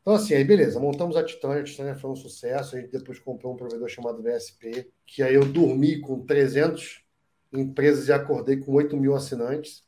Então, 0.00 0.14
assim, 0.14 0.34
aí 0.34 0.42
beleza, 0.42 0.80
montamos 0.80 1.16
a 1.16 1.22
Titânia, 1.22 1.60
a 1.60 1.64
Titânia 1.64 1.94
foi 1.94 2.10
um 2.10 2.16
sucesso, 2.16 2.74
a 2.74 2.80
gente 2.80 2.90
depois 2.90 3.18
comprou 3.18 3.52
um 3.52 3.56
provedor 3.56 3.88
chamado 3.88 4.22
VSP, 4.22 4.90
que 5.06 5.22
aí 5.22 5.34
eu 5.34 5.44
dormi 5.44 6.00
com 6.00 6.24
300 6.24 7.02
empresas 7.52 8.08
e 8.08 8.12
acordei 8.12 8.56
com 8.56 8.72
8 8.72 8.96
mil 8.96 9.14
assinantes. 9.14 9.84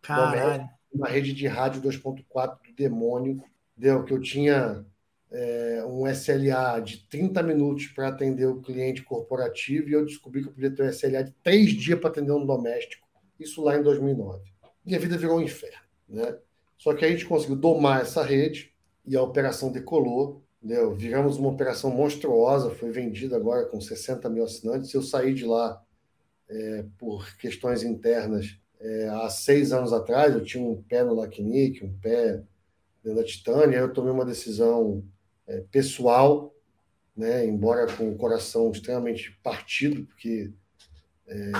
Caralho. 0.00 0.66
Uma 0.92 1.08
rede 1.08 1.32
de 1.34 1.46
rádio 1.46 1.82
2.4 1.82 2.58
do 2.66 2.74
demônio, 2.74 3.42
deu 3.76 4.02
que 4.02 4.12
eu 4.12 4.20
tinha 4.20 4.84
é, 5.30 5.84
um 5.86 6.06
SLA 6.08 6.80
de 6.80 7.06
30 7.08 7.42
minutos 7.42 7.86
para 7.88 8.08
atender 8.08 8.46
o 8.46 8.60
cliente 8.60 9.02
corporativo 9.02 9.88
e 9.88 9.92
eu 9.92 10.04
descobri 10.04 10.42
que 10.42 10.48
eu 10.48 10.52
podia 10.52 10.70
ter 10.70 10.82
um 10.82 10.88
SLA 10.88 11.22
de 11.22 11.32
3 11.44 11.70
dias 11.74 12.00
para 12.00 12.10
atender 12.10 12.32
um 12.32 12.44
doméstico. 12.44 13.06
Isso 13.38 13.62
lá 13.62 13.76
em 13.76 13.82
2009. 13.82 14.50
Minha 14.84 14.98
vida 14.98 15.16
virou 15.16 15.38
um 15.38 15.42
inferno. 15.42 15.89
Né? 16.10 16.36
Só 16.76 16.92
que 16.94 17.04
a 17.04 17.08
gente 17.08 17.24
conseguiu 17.24 17.56
domar 17.56 18.02
essa 18.02 18.22
rede, 18.22 18.70
e 19.06 19.16
a 19.16 19.22
operação 19.22 19.72
decolou. 19.72 20.42
Entendeu? 20.62 20.94
Viramos 20.94 21.38
uma 21.38 21.48
operação 21.48 21.90
monstruosa, 21.90 22.70
foi 22.70 22.90
vendida 22.90 23.34
agora 23.34 23.64
com 23.64 23.80
60 23.80 24.28
mil 24.28 24.44
assinantes. 24.44 24.92
Eu 24.92 25.02
saí 25.02 25.32
de 25.32 25.46
lá 25.46 25.82
é, 26.48 26.84
por 26.98 27.34
questões 27.36 27.82
internas 27.82 28.58
é, 28.78 29.08
há 29.08 29.30
seis 29.30 29.72
anos 29.72 29.92
atrás. 29.92 30.34
Eu 30.34 30.44
tinha 30.44 30.62
um 30.62 30.82
pé 30.82 31.02
no 31.02 31.14
Lacnic, 31.14 31.82
um 31.82 31.92
pé 31.98 32.42
da 33.02 33.24
Titânia. 33.24 33.78
Eu 33.78 33.92
tomei 33.92 34.12
uma 34.12 34.24
decisão 34.24 35.02
é, 35.46 35.64
pessoal, 35.72 36.54
né, 37.16 37.46
embora 37.46 37.90
com 37.96 38.10
o 38.10 38.16
coração 38.16 38.70
extremamente 38.70 39.32
partido, 39.42 40.04
porque 40.04 40.52
é, 41.26 41.50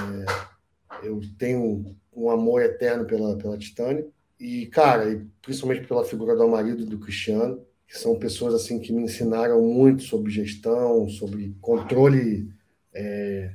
eu 1.03 1.21
tenho 1.39 1.97
um 2.13 2.29
amor 2.29 2.63
eterno 2.63 3.07
pela, 3.07 3.37
pela 3.39 3.57
Titânia. 3.57 4.07
E, 4.41 4.66
cara, 4.66 5.22
principalmente 5.43 5.86
pela 5.86 6.03
figura 6.03 6.34
do 6.34 6.49
marido 6.49 6.82
e 6.82 6.86
do 6.86 6.99
Cristiano, 6.99 7.62
que 7.86 7.99
são 7.99 8.18
pessoas 8.18 8.55
assim 8.55 8.80
que 8.80 8.91
me 8.91 9.03
ensinaram 9.03 9.61
muito 9.61 10.03
sobre 10.05 10.32
gestão, 10.32 11.07
sobre 11.11 11.55
controle 11.61 12.49
é, 12.95 13.53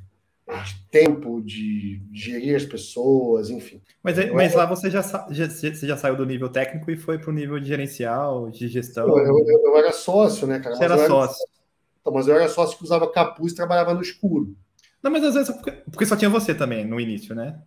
de 0.48 0.88
tempo, 0.92 1.42
de 1.42 2.04
gerir 2.14 2.56
as 2.56 2.66
pessoas, 2.66 3.50
enfim. 3.50 3.82
Mas, 4.04 4.32
mas 4.32 4.54
lá 4.54 4.68
você 4.68 4.92
já, 4.92 5.02
já, 5.32 5.50
você 5.50 5.88
já 5.88 5.98
saiu 5.98 6.16
do 6.16 6.26
nível 6.26 6.50
técnico 6.50 6.92
e 6.92 6.98
foi 6.98 7.18
para 7.18 7.32
o 7.32 7.34
nível 7.34 7.60
de 7.60 7.68
gerencial, 7.68 8.52
de 8.52 8.68
gestão? 8.68 9.08
Eu, 9.08 9.26
eu, 9.26 9.60
eu, 9.64 9.78
era 9.78 9.92
sócio, 9.92 10.46
né, 10.46 10.60
cara? 10.60 10.76
Você 10.76 10.84
era 10.84 11.08
sócio. 11.08 11.42
Era, 11.42 11.56
então, 12.02 12.14
mas 12.14 12.28
eu 12.28 12.36
era 12.36 12.48
sócio 12.48 12.78
que 12.78 12.84
usava 12.84 13.12
capuz 13.12 13.54
e 13.54 13.56
trabalhava 13.56 13.92
no 13.94 14.02
escuro. 14.02 14.56
Não, 15.02 15.10
mas 15.10 15.24
às 15.24 15.34
vezes 15.34 15.56
porque, 15.56 15.72
porque 15.72 16.06
só 16.06 16.16
tinha 16.16 16.30
você 16.30 16.54
também 16.54 16.86
no 16.86 17.00
início, 17.00 17.34
né? 17.34 17.60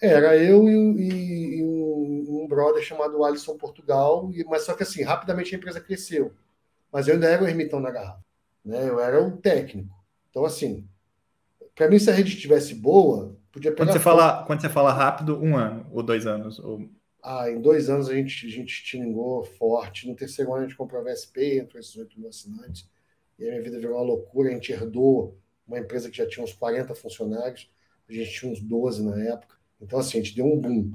Era 0.00 0.36
eu 0.36 0.68
e, 0.68 0.72
e, 0.72 1.58
e 1.58 1.62
brother 2.56 2.82
chamado 2.82 3.22
Alisson 3.22 3.58
Portugal, 3.58 4.30
e, 4.32 4.42
mas 4.44 4.62
só 4.62 4.72
que 4.72 4.82
assim, 4.82 5.02
rapidamente 5.02 5.54
a 5.54 5.58
empresa 5.58 5.78
cresceu. 5.78 6.32
Mas 6.90 7.06
eu 7.06 7.14
ainda 7.14 7.28
era 7.28 7.44
o 7.44 7.46
ermitão 7.46 7.82
da 7.82 7.90
garrafa. 7.90 8.24
Né? 8.64 8.88
Eu 8.88 8.98
era 8.98 9.22
o 9.22 9.36
técnico. 9.36 9.94
Então, 10.30 10.44
assim, 10.46 10.88
para 11.74 11.88
mim, 11.90 11.98
se 11.98 12.08
a 12.08 12.14
rede 12.14 12.34
estivesse 12.34 12.74
boa, 12.74 13.36
podia 13.52 13.70
pegar. 13.70 13.84
Quando 13.84 13.92
você, 13.92 14.00
fala, 14.00 14.44
quando 14.44 14.60
você 14.62 14.68
fala 14.70 14.92
rápido, 14.92 15.38
um 15.38 15.54
ano 15.56 15.86
ou 15.92 16.02
dois 16.02 16.26
anos? 16.26 16.58
Ou... 16.58 16.88
Ah, 17.22 17.50
em 17.50 17.60
dois 17.60 17.90
anos 17.90 18.08
a 18.08 18.14
gente, 18.14 18.46
a 18.46 18.50
gente 18.50 18.82
tingou 18.84 19.44
forte. 19.44 20.08
No 20.08 20.16
terceiro 20.16 20.52
ano 20.54 20.64
a 20.64 20.66
gente 20.66 20.76
comprou 20.76 21.02
a 21.02 21.04
VSP, 21.04 21.58
entrou 21.58 21.78
esses 21.78 21.94
8 21.94 22.18
mil 22.18 22.30
assinantes. 22.30 22.88
E 23.38 23.44
a 23.44 23.50
minha 23.50 23.62
vida 23.62 23.78
virou 23.78 23.96
uma 23.96 24.04
loucura. 24.04 24.48
A 24.48 24.52
gente 24.52 24.72
herdou 24.72 25.38
uma 25.66 25.78
empresa 25.78 26.08
que 26.08 26.16
já 26.16 26.26
tinha 26.26 26.42
uns 26.42 26.54
40 26.54 26.94
funcionários. 26.94 27.70
A 28.08 28.12
gente 28.12 28.32
tinha 28.32 28.50
uns 28.50 28.60
12 28.60 29.04
na 29.04 29.22
época. 29.24 29.56
Então, 29.80 29.98
assim, 29.98 30.18
a 30.18 30.22
gente 30.22 30.34
deu 30.34 30.46
um 30.46 30.58
boom. 30.58 30.92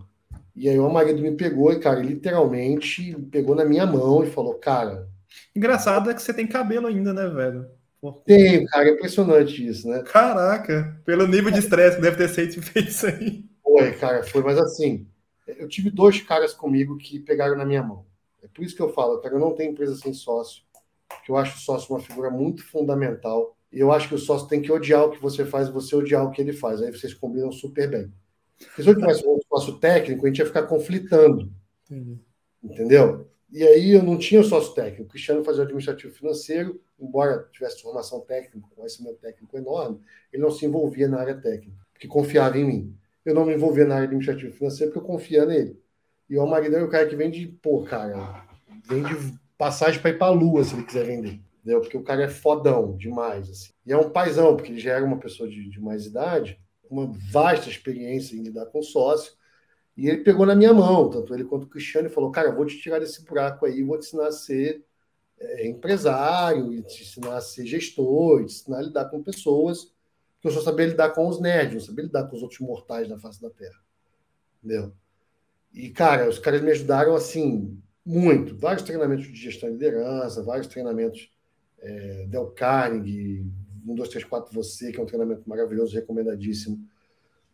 E 0.55 0.67
aí 0.69 0.77
o 0.77 0.89
marido 0.89 1.21
me 1.21 1.31
pegou 1.31 1.71
e, 1.71 1.79
cara, 1.79 2.01
literalmente 2.01 3.15
pegou 3.31 3.55
na 3.55 3.65
minha 3.65 3.85
mão 3.85 4.23
e 4.23 4.29
falou, 4.29 4.55
cara. 4.55 5.07
Engraçado 5.55 6.09
é 6.09 6.13
que 6.13 6.21
você 6.21 6.33
tem 6.33 6.45
cabelo 6.45 6.87
ainda, 6.87 7.13
né, 7.13 7.27
velho? 7.27 7.67
Tenho, 8.25 8.65
cara, 8.65 8.89
é 8.89 8.93
impressionante 8.93 9.65
isso, 9.65 9.87
né? 9.87 10.01
Caraca, 10.03 10.99
pelo 11.05 11.27
nível 11.27 11.51
de 11.51 11.59
estresse 11.59 11.97
que 11.97 12.01
deve 12.01 12.17
ter 12.17 12.29
sido 12.29 12.61
feito 12.63 12.89
isso 12.89 13.05
aí. 13.05 13.45
Foi, 13.63 13.91
cara, 13.93 14.23
foi, 14.23 14.41
mas 14.41 14.57
assim, 14.57 15.07
eu 15.47 15.67
tive 15.67 15.89
dois 15.89 16.19
caras 16.21 16.53
comigo 16.53 16.97
que 16.97 17.19
pegaram 17.19 17.55
na 17.55 17.65
minha 17.65 17.83
mão. 17.83 18.05
É 18.41 18.47
por 18.47 18.63
isso 18.63 18.75
que 18.75 18.81
eu 18.81 18.91
falo, 18.91 19.19
cara, 19.19 19.35
eu 19.35 19.39
não 19.39 19.53
tenho 19.53 19.71
empresa 19.71 19.95
sem 19.95 20.13
sócio, 20.13 20.63
que 21.23 21.31
eu 21.31 21.37
acho 21.37 21.57
o 21.57 21.59
sócio 21.59 21.93
uma 21.93 22.01
figura 22.01 22.29
muito 22.29 22.65
fundamental. 22.65 23.55
E 23.71 23.79
eu 23.79 23.91
acho 23.91 24.09
que 24.09 24.15
o 24.15 24.19
sócio 24.19 24.47
tem 24.47 24.61
que 24.61 24.71
odiar 24.71 25.05
o 25.05 25.11
que 25.11 25.21
você 25.21 25.45
faz 25.45 25.69
e 25.69 25.71
você 25.71 25.95
odiar 25.95 26.25
o 26.25 26.31
que 26.31 26.41
ele 26.41 26.51
faz. 26.51 26.81
Aí 26.81 26.91
vocês 26.91 27.13
combinam 27.13 27.51
super 27.51 27.89
bem. 27.89 28.11
Porque 28.65 28.83
se 28.83 28.89
eu 28.89 28.95
tivesse 28.95 29.27
um 29.27 29.39
sócio 29.47 29.77
técnico, 29.77 30.25
a 30.25 30.29
gente 30.29 30.39
ia 30.39 30.45
ficar 30.45 30.63
conflitando. 30.63 31.51
Entendi. 31.89 32.19
Entendeu? 32.63 33.27
E 33.51 33.63
aí 33.63 33.91
eu 33.91 34.03
não 34.03 34.17
tinha 34.17 34.41
sócio 34.43 34.73
técnico. 34.73 35.03
O 35.03 35.07
Cristiano 35.07 35.43
fazia 35.43 35.61
o 35.61 35.63
administrativo 35.63 36.13
financeiro, 36.13 36.79
embora 36.97 37.47
tivesse 37.51 37.81
formação 37.81 38.21
técnica, 38.21 38.67
conhecimento 38.75 39.17
técnico 39.17 39.57
enorme, 39.57 39.99
ele 40.31 40.41
não 40.41 40.51
se 40.51 40.65
envolvia 40.65 41.07
na 41.07 41.19
área 41.19 41.35
técnica, 41.35 41.77
porque 41.91 42.07
confiava 42.07 42.57
em 42.57 42.63
mim. 42.63 42.97
Eu 43.25 43.35
não 43.35 43.45
me 43.45 43.53
envolvia 43.53 43.85
na 43.85 43.95
área 43.95 44.05
administrativa 44.05 44.53
financeira 44.53 44.91
porque 44.91 45.05
eu 45.05 45.09
confia 45.09 45.45
nele. 45.45 45.77
E 46.29 46.37
o 46.37 46.45
marido 46.45 46.77
é 46.77 46.83
o 46.83 46.89
cara 46.89 47.05
que 47.07 47.15
vende, 47.15 47.47
pô, 47.61 47.83
cara, 47.83 48.45
vende 48.87 49.13
passagem 49.57 49.99
para 50.01 50.11
ir 50.11 50.17
para 50.17 50.27
a 50.27 50.31
lua 50.31 50.63
se 50.63 50.73
ele 50.73 50.83
quiser 50.83 51.05
vender. 51.05 51.39
Entendeu? 51.59 51.81
Porque 51.81 51.97
o 51.97 52.03
cara 52.03 52.23
é 52.23 52.29
fodão 52.29 52.95
demais. 52.95 53.49
Assim. 53.49 53.71
E 53.85 53.91
é 53.91 53.97
um 53.97 54.09
paizão, 54.09 54.55
porque 54.55 54.71
ele 54.71 54.79
já 54.79 54.93
era 54.93 55.05
uma 55.05 55.19
pessoa 55.19 55.47
de, 55.49 55.69
de 55.69 55.79
mais 55.79 56.05
idade 56.05 56.57
uma 56.91 57.11
vasta 57.31 57.69
experiência 57.69 58.35
em 58.35 58.43
lidar 58.43 58.65
com 58.67 58.81
sócio, 58.81 59.33
e 59.95 60.07
ele 60.07 60.23
pegou 60.23 60.45
na 60.45 60.55
minha 60.55 60.73
mão, 60.73 61.09
tanto 61.09 61.33
ele 61.33 61.43
quanto 61.43 61.63
o 61.63 61.69
Cristiano, 61.69 62.07
e 62.07 62.11
falou: 62.11 62.31
Cara, 62.31 62.51
vou 62.51 62.65
te 62.65 62.77
tirar 62.79 62.99
desse 62.99 63.23
buraco 63.23 63.65
aí, 63.65 63.83
vou 63.83 63.97
te 63.97 64.07
ensinar 64.07 64.27
a 64.27 64.31
ser 64.31 64.85
é, 65.39 65.67
empresário, 65.67 66.81
te 66.83 67.03
ensinar 67.03 67.37
a 67.37 67.41
ser 67.41 67.65
gestor, 67.65 68.45
te 68.45 68.53
ensinar 68.53 68.79
a 68.79 68.83
lidar 68.83 69.05
com 69.09 69.23
pessoas, 69.23 69.93
que 70.39 70.47
eu 70.47 70.51
só 70.51 70.61
sabia 70.61 70.87
lidar 70.87 71.11
com 71.11 71.27
os 71.27 71.39
nerds, 71.39 71.73
não 71.73 71.81
sabia 71.81 72.05
lidar 72.05 72.27
com 72.27 72.35
os 72.35 72.41
outros 72.41 72.59
mortais 72.59 73.07
da 73.07 73.17
face 73.17 73.41
da 73.41 73.49
Terra. 73.49 73.79
Entendeu? 74.63 74.93
E, 75.73 75.89
cara, 75.89 76.29
os 76.29 76.39
caras 76.39 76.61
me 76.61 76.71
ajudaram 76.71 77.15
assim, 77.15 77.81
muito. 78.05 78.57
Vários 78.57 78.83
treinamentos 78.83 79.27
de 79.27 79.35
gestão 79.35 79.69
e 79.69 79.73
liderança, 79.73 80.43
vários 80.43 80.67
treinamentos 80.67 81.31
é, 81.79 82.25
Del 82.27 82.47
Carnegie, 82.51 83.45
1, 83.85 83.95
2, 83.95 84.09
3, 84.09 84.25
4 84.25 84.53
Você, 84.53 84.91
que 84.91 84.99
é 84.99 85.03
um 85.03 85.05
treinamento 85.05 85.47
maravilhoso, 85.49 85.95
recomendadíssimo. 85.95 86.85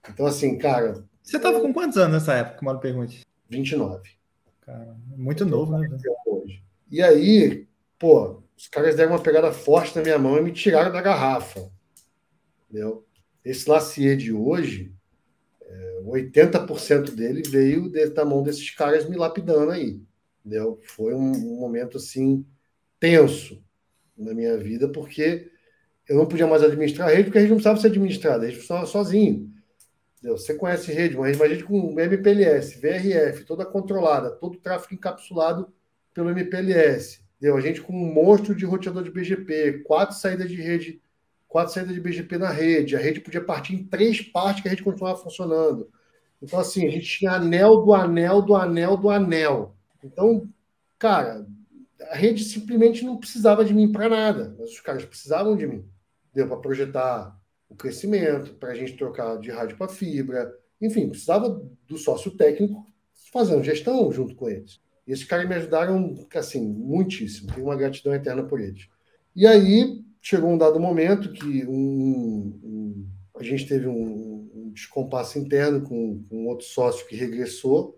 Então, 0.09 0.25
assim, 0.25 0.57
cara. 0.57 1.03
Você 1.21 1.37
estava 1.37 1.59
com 1.59 1.73
quantos 1.73 1.97
anos 1.97 2.13
nessa 2.13 2.33
época, 2.33 2.63
Mauro 2.63 2.79
pergunte? 2.79 3.25
29. 3.49 4.17
Cara, 4.61 4.97
muito 5.15 5.45
novo, 5.45 5.77
né? 5.77 5.87
Hoje. 6.25 6.63
E 6.89 7.01
aí, 7.01 7.67
pô, 7.97 8.43
os 8.57 8.67
caras 8.67 8.95
deram 8.95 9.11
uma 9.11 9.21
pegada 9.21 9.51
forte 9.51 9.95
na 9.95 10.01
minha 10.01 10.17
mão 10.17 10.37
e 10.37 10.41
me 10.41 10.51
tiraram 10.51 10.91
da 10.91 11.01
garrafa. 11.01 11.71
Entendeu? 12.69 13.05
Esse 13.43 13.69
Lacier 13.69 14.17
de 14.17 14.33
hoje, 14.33 14.93
é, 15.61 16.01
80% 16.03 17.11
dele 17.11 17.43
veio 17.47 17.89
de, 17.89 18.09
da 18.09 18.25
mão 18.25 18.43
desses 18.43 18.69
caras 18.71 19.07
me 19.07 19.15
lapidando 19.15 19.71
aí. 19.71 20.01
Entendeu? 20.45 20.79
Foi 20.83 21.13
um, 21.13 21.31
um 21.31 21.59
momento 21.59 21.97
assim 21.97 22.45
tenso 22.99 23.63
na 24.17 24.33
minha 24.33 24.57
vida, 24.57 24.89
porque 24.89 25.51
eu 26.09 26.15
não 26.15 26.25
podia 26.25 26.47
mais 26.47 26.63
administrar 26.63 27.09
a 27.09 27.11
rede, 27.11 27.25
porque 27.25 27.37
a 27.37 27.41
rede 27.41 27.51
não 27.51 27.57
precisava 27.57 27.79
ser 27.79 27.87
administrada, 27.87 28.43
a 28.43 28.45
rede 28.45 28.59
funcionava 28.59 28.87
sozinho. 28.87 29.51
Você 30.23 30.55
conhece 30.55 30.91
rede, 30.91 31.15
uma 31.15 31.27
rede, 31.27 31.37
uma 31.37 31.47
rede 31.47 31.63
com 31.63 31.99
MPLS, 31.99 32.79
VRF, 32.79 33.45
toda 33.45 33.65
controlada, 33.65 34.31
todo 34.31 34.55
o 34.55 34.59
tráfego 34.59 34.95
encapsulado 34.95 35.71
pelo 36.13 36.29
MPLS. 36.31 37.19
A 37.43 37.59
gente 37.59 37.81
com 37.81 37.93
um 37.93 38.13
monstro 38.13 38.55
de 38.55 38.65
roteador 38.65 39.03
de 39.03 39.11
BGP, 39.11 39.83
quatro 39.85 40.15
saídas 40.15 40.49
de 40.49 40.59
rede, 40.59 40.99
quatro 41.47 41.73
saídas 41.73 41.93
de 41.93 42.01
BGP 42.01 42.37
na 42.37 42.49
rede. 42.49 42.95
A 42.95 42.99
rede 42.99 43.21
podia 43.21 43.43
partir 43.43 43.75
em 43.75 43.83
três 43.83 44.21
partes 44.21 44.61
que 44.61 44.67
a 44.67 44.71
rede 44.71 44.83
continuava 44.83 45.21
funcionando. 45.21 45.87
Então, 46.41 46.59
assim, 46.59 46.87
a 46.87 46.89
gente 46.89 47.05
tinha 47.05 47.33
anel 47.33 47.77
do 47.83 47.93
anel 47.93 48.41
do 48.41 48.55
anel 48.55 48.97
do 48.97 49.09
anel. 49.09 49.75
Então, 50.03 50.47
cara, 50.97 51.45
a 52.09 52.15
rede 52.15 52.43
simplesmente 52.43 53.05
não 53.05 53.17
precisava 53.17 53.63
de 53.63 53.73
mim 53.73 53.91
para 53.91 54.09
nada, 54.09 54.55
mas 54.57 54.71
os 54.71 54.79
caras 54.79 55.05
precisavam 55.05 55.55
de 55.55 55.67
mim. 55.67 55.85
Deu 56.37 56.47
para 56.47 56.57
projetar 56.57 57.35
o 57.67 57.73
crescimento, 57.73 58.53
para 58.53 58.69
a 58.69 58.75
gente 58.75 58.95
trocar 58.95 59.39
de 59.39 59.49
rádio 59.49 59.75
para 59.75 59.87
fibra, 59.87 60.55
enfim, 60.79 61.09
precisava 61.09 61.49
do 61.87 61.97
sócio 61.97 62.29
técnico 62.29 62.85
fazendo 63.33 63.63
gestão 63.63 64.11
junto 64.11 64.35
com 64.35 64.47
eles. 64.47 64.79
E 65.07 65.11
esses 65.11 65.25
caras 65.25 65.49
me 65.49 65.55
ajudaram, 65.55 66.13
assim, 66.35 66.61
muitíssimo. 66.61 67.51
Tenho 67.51 67.65
uma 67.65 67.75
gratidão 67.75 68.13
eterna 68.13 68.43
por 68.43 68.61
eles. 68.61 68.87
E 69.35 69.47
aí 69.47 70.05
chegou 70.21 70.51
um 70.51 70.59
dado 70.59 70.79
momento 70.79 71.33
que 71.33 71.65
um, 71.65 72.59
um, 72.63 73.07
a 73.35 73.41
gente 73.41 73.67
teve 73.67 73.87
um, 73.87 74.47
um 74.53 74.71
descompasso 74.71 75.39
interno 75.39 75.81
com, 75.81 76.23
com 76.29 76.45
outro 76.45 76.67
sócio 76.67 77.07
que 77.07 77.15
regressou 77.15 77.97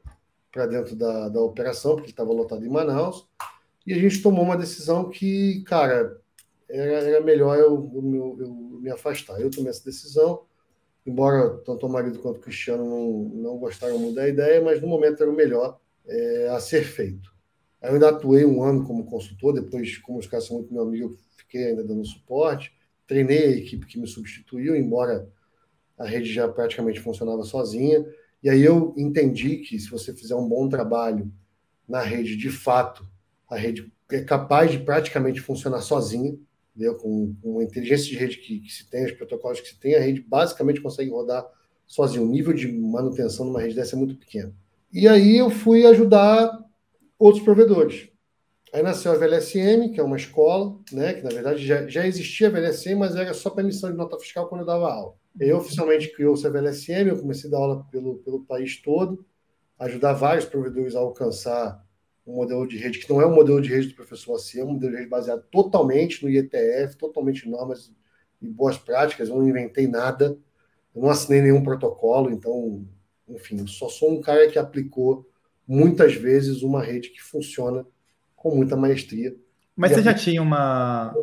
para 0.50 0.66
dentro 0.66 0.96
da, 0.96 1.28
da 1.28 1.42
operação, 1.42 1.98
porque 1.98 2.12
estava 2.12 2.32
lotado 2.32 2.66
em 2.66 2.70
Manaus. 2.70 3.28
E 3.86 3.94
a 3.94 3.98
gente 3.98 4.22
tomou 4.22 4.46
uma 4.46 4.56
decisão 4.56 5.10
que, 5.10 5.62
cara, 5.64 6.19
era, 6.70 7.10
era 7.10 7.22
melhor 7.22 7.58
eu, 7.58 7.92
eu, 7.94 8.38
eu, 8.40 8.80
me 8.82 8.90
afastar. 8.90 9.40
Eu 9.40 9.50
tomei 9.50 9.70
essa 9.70 9.84
decisão, 9.84 10.44
embora 11.06 11.50
tanto 11.66 11.86
o 11.86 11.90
marido 11.90 12.20
quanto 12.20 12.38
o 12.38 12.42
Cristiano 12.42 12.86
não, 12.86 13.42
não 13.42 13.58
gostaram 13.58 13.98
muito 13.98 14.16
da 14.16 14.28
ideia, 14.28 14.62
mas 14.62 14.82
no 14.82 14.88
momento 14.88 15.22
era 15.22 15.32
o 15.32 15.36
melhor 15.36 15.80
é, 16.08 16.50
a 16.50 16.60
ser 16.60 16.84
feito. 16.84 17.34
Eu 17.82 17.94
ainda 17.94 18.10
atuei 18.10 18.46
um 18.46 18.62
ano 18.64 18.86
como 18.86 19.06
consultor, 19.06 19.54
depois, 19.54 19.98
como 19.98 20.20
os 20.20 20.28
caras 20.28 20.46
são 20.46 20.58
muito 20.58 20.74
meu 20.74 20.84
amigo, 20.84 21.18
fiquei 21.38 21.68
ainda 21.68 21.84
dando 21.84 22.06
suporte. 22.06 22.74
Treinei 23.08 23.46
a 23.46 23.58
equipe 23.58 23.88
que 23.88 24.00
me 24.00 24.06
substituiu, 24.08 24.76
embora 24.76 25.28
a 25.98 26.06
rede 26.06 26.32
já 26.32 26.48
praticamente 26.48 27.00
funcionava 27.00 27.44
sozinha. 27.44 28.06
E 28.44 28.50
aí 28.50 28.62
eu 28.62 28.94
entendi 28.98 29.58
que 29.58 29.80
se 29.80 29.90
você 29.90 30.14
fizer 30.14 30.36
um 30.36 30.48
bom 30.48 30.70
trabalho 30.70 31.32
na 31.88 32.02
rede, 32.02 32.38
de 32.38 32.50
fato, 32.50 33.06
a 33.50 33.56
rede 33.56 33.92
é 34.12 34.22
capaz 34.22 34.72
de 34.72 34.80
praticamente 34.80 35.42
funcionar 35.42 35.82
sozinha, 35.82 36.38
entendeu? 36.80 36.96
Com, 36.96 37.36
com 37.42 37.60
a 37.60 37.64
inteligência 37.64 38.06
de 38.06 38.16
rede 38.16 38.38
que, 38.38 38.62
que, 38.62 38.72
se 38.72 38.90
tem, 38.90 39.06
os 39.06 39.12
protocolos 39.12 39.60
que 39.60 39.68
se 39.68 39.80
tem, 39.80 39.96
a 39.96 40.00
rede 40.00 40.22
basicamente 40.22 40.82
consegue 40.82 41.12
rodar 41.12 41.46
sozinha. 41.86 42.24
O 42.24 42.28
nível 42.28 42.54
de 42.54 42.72
manutenção 42.72 43.46
numa 43.46 43.60
rede 43.60 43.76
dessa 43.76 43.96
é 43.96 44.00
muito 44.00 44.16
pequeno. 44.16 44.56
E 44.92 45.08
aí 45.08 45.38
eu 45.38 45.50
fui 45.50 45.86
ajudar 45.86 46.58
outros 47.18 47.44
provedores. 47.44 48.08
Aí 48.72 48.82
nasceu 48.82 49.12
a 49.12 49.16
VLSM, 49.16 49.92
que 49.92 50.00
é 50.00 50.04
uma 50.04 50.16
escola, 50.16 50.80
né, 50.92 51.14
que 51.14 51.24
na 51.24 51.32
verdade 51.32 51.66
já, 51.66 51.88
já 51.88 52.08
existia 52.08 52.48
a 52.48 52.52
VLSM, 52.52 52.96
mas 52.96 53.16
era 53.16 53.34
só 53.34 53.50
para 53.50 53.64
emissão 53.64 53.92
de 53.92 53.98
nota 53.98 54.18
fiscal 54.18 54.48
quando 54.48 54.62
eu 54.62 54.68
dava 54.68 54.92
aula. 54.92 55.16
Eu 55.40 55.58
oficialmente 55.58 56.14
criou-se 56.14 56.46
a 56.46 56.50
VLSM, 56.50 57.10
eu 57.10 57.20
comecei 57.20 57.50
a 57.50 57.52
dar 57.52 57.58
aula 57.58 57.86
pelo, 57.92 58.18
pelo 58.20 58.46
país 58.46 58.80
todo, 58.82 59.26
ajudar 59.80 60.14
vários 60.14 60.46
provedores 60.46 60.96
a 60.96 61.00
alcançar 61.00 61.84
um 62.30 62.36
modelo 62.36 62.68
de 62.68 62.78
rede 62.78 63.00
que 63.00 63.10
não 63.10 63.20
é 63.20 63.26
um 63.26 63.34
modelo 63.34 63.60
de 63.60 63.70
rede 63.70 63.88
do 63.88 63.96
professor 63.96 64.36
Assi, 64.36 64.60
é 64.60 64.64
um 64.64 64.74
modelo 64.74 64.92
de 64.92 64.98
rede 65.00 65.10
baseado 65.10 65.44
totalmente 65.52 66.24
no 66.24 66.30
IETF, 66.30 66.96
totalmente 66.98 67.48
em 67.48 67.52
normas 67.52 67.92
e 68.40 68.48
boas 68.48 68.78
práticas. 68.78 69.30
Eu 69.30 69.36
não 69.36 69.48
inventei 69.48 69.88
nada, 69.88 70.38
eu 70.96 71.02
não 71.02 71.10
assinei 71.10 71.42
nenhum 71.42 71.64
protocolo, 71.64 72.30
então 72.30 72.86
enfim, 73.28 73.66
só 73.68 73.90
sou 73.90 74.12
um 74.12 74.22
cara 74.22 74.48
que 74.48 74.60
aplicou 74.60 75.28
muitas 75.68 76.14
vezes 76.14 76.62
uma 76.62 76.84
rede 76.84 77.10
que 77.10 77.22
funciona 77.22 77.86
com 78.36 78.56
muita 78.56 78.76
maestria. 78.76 79.36
Mas 79.76 79.92
você 79.92 80.02
já 80.02 80.14
tinha 80.14 80.42
uma, 80.42 81.14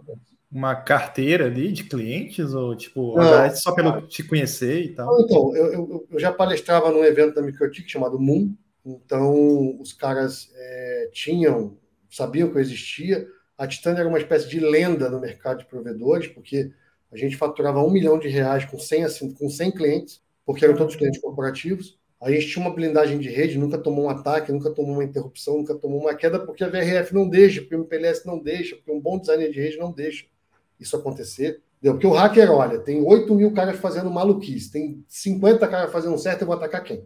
uma 0.50 0.74
carteira 0.74 1.46
ali 1.46 1.72
de 1.72 1.84
clientes? 1.84 2.54
Ou, 2.54 2.76
tipo, 2.76 3.16
não, 3.16 3.54
só 3.54 3.72
pelo 3.72 4.02
te 4.02 4.22
conhecer 4.22 4.82
e 4.82 4.94
tal? 4.94 5.20
Então, 5.20 5.56
eu, 5.56 5.72
eu, 5.72 6.06
eu 6.10 6.18
já 6.18 6.32
palestrava 6.32 6.90
num 6.90 7.04
evento 7.04 7.34
da 7.34 7.42
Microtik 7.42 7.88
chamado 7.88 8.18
Moon, 8.18 8.54
então 8.86 9.80
os 9.80 9.92
caras 9.92 10.50
é, 10.54 11.10
tinham, 11.12 11.76
sabiam 12.10 12.50
que 12.50 12.56
eu 12.56 12.60
existia. 12.60 13.26
A 13.58 13.66
Titânia 13.66 14.00
era 14.00 14.08
uma 14.08 14.18
espécie 14.18 14.48
de 14.48 14.60
lenda 14.60 15.10
no 15.10 15.20
mercado 15.20 15.58
de 15.58 15.66
provedores, 15.66 16.28
porque 16.28 16.70
a 17.10 17.16
gente 17.16 17.36
faturava 17.36 17.82
um 17.82 17.90
milhão 17.90 18.18
de 18.18 18.28
reais 18.28 18.64
com 18.64 18.78
100, 18.78 19.04
assim, 19.04 19.32
com 19.32 19.48
100 19.48 19.72
clientes 19.72 20.26
porque 20.46 20.64
eram 20.64 20.76
todos 20.76 20.94
clientes 20.94 21.20
corporativos. 21.20 21.98
A 22.22 22.30
gente 22.30 22.46
tinha 22.46 22.64
uma 22.64 22.74
blindagem 22.74 23.18
de 23.18 23.28
rede, 23.28 23.58
nunca 23.58 23.76
tomou 23.76 24.06
um 24.06 24.08
ataque, 24.08 24.52
nunca 24.52 24.70
tomou 24.70 24.92
uma 24.92 25.04
interrupção, 25.04 25.58
nunca 25.58 25.74
tomou 25.74 26.00
uma 26.00 26.14
queda, 26.14 26.38
porque 26.38 26.64
a 26.64 26.68
VRF 26.68 27.12
não 27.12 27.28
deixa, 27.28 27.60
porque 27.60 27.74
o 27.74 27.80
MPLS 27.80 28.24
não 28.24 28.38
deixa, 28.38 28.76
porque 28.76 28.90
um 28.90 29.00
bom 29.00 29.18
designer 29.18 29.50
de 29.50 29.60
rede 29.60 29.76
não 29.76 29.92
deixa 29.92 30.24
isso 30.80 30.96
acontecer. 30.96 31.60
Entendeu? 31.78 31.94
Porque 31.94 32.06
o 32.06 32.12
hacker, 32.12 32.50
olha, 32.50 32.78
tem 32.78 33.02
8 33.02 33.34
mil 33.34 33.52
caras 33.52 33.76
fazendo 33.78 34.10
maluquice, 34.10 34.70
tem 34.70 35.04
50 35.08 35.68
caras 35.68 35.92
fazendo 35.92 36.16
certo, 36.16 36.42
eu 36.42 36.46
vou 36.46 36.56
atacar 36.56 36.82
quem? 36.82 37.04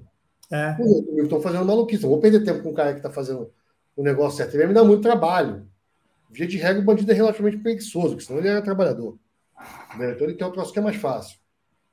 É. 0.50 0.76
Os 0.80 0.92
8 0.92 1.12
mil 1.12 1.24
estão 1.24 1.40
fazendo 1.40 1.64
maluquice. 1.64 2.02
Eu 2.02 2.10
vou 2.10 2.20
perder 2.20 2.44
tempo 2.44 2.62
com 2.62 2.70
um 2.70 2.74
cara 2.74 2.92
que 2.92 2.98
está 2.98 3.10
fazendo 3.10 3.52
o 3.96 4.02
negócio 4.02 4.38
certo. 4.38 4.54
Ele 4.54 4.64
vai 4.64 4.68
me 4.68 4.74
dar 4.74 4.84
muito 4.84 5.02
trabalho. 5.02 5.66
Via 6.30 6.46
de 6.46 6.56
regra, 6.56 6.80
o 6.80 6.84
bandido 6.84 7.10
é 7.10 7.14
relativamente 7.14 7.58
preguiçoso, 7.58 8.10
porque 8.10 8.24
senão 8.24 8.38
ele 8.38 8.48
era 8.48 8.62
trabalhador. 8.62 9.18
Então 9.94 10.26
ele 10.26 10.34
tem 10.34 10.46
um 10.46 10.52
troço 10.52 10.72
que 10.72 10.78
é 10.78 10.82
mais 10.82 10.96
fácil. 10.96 11.38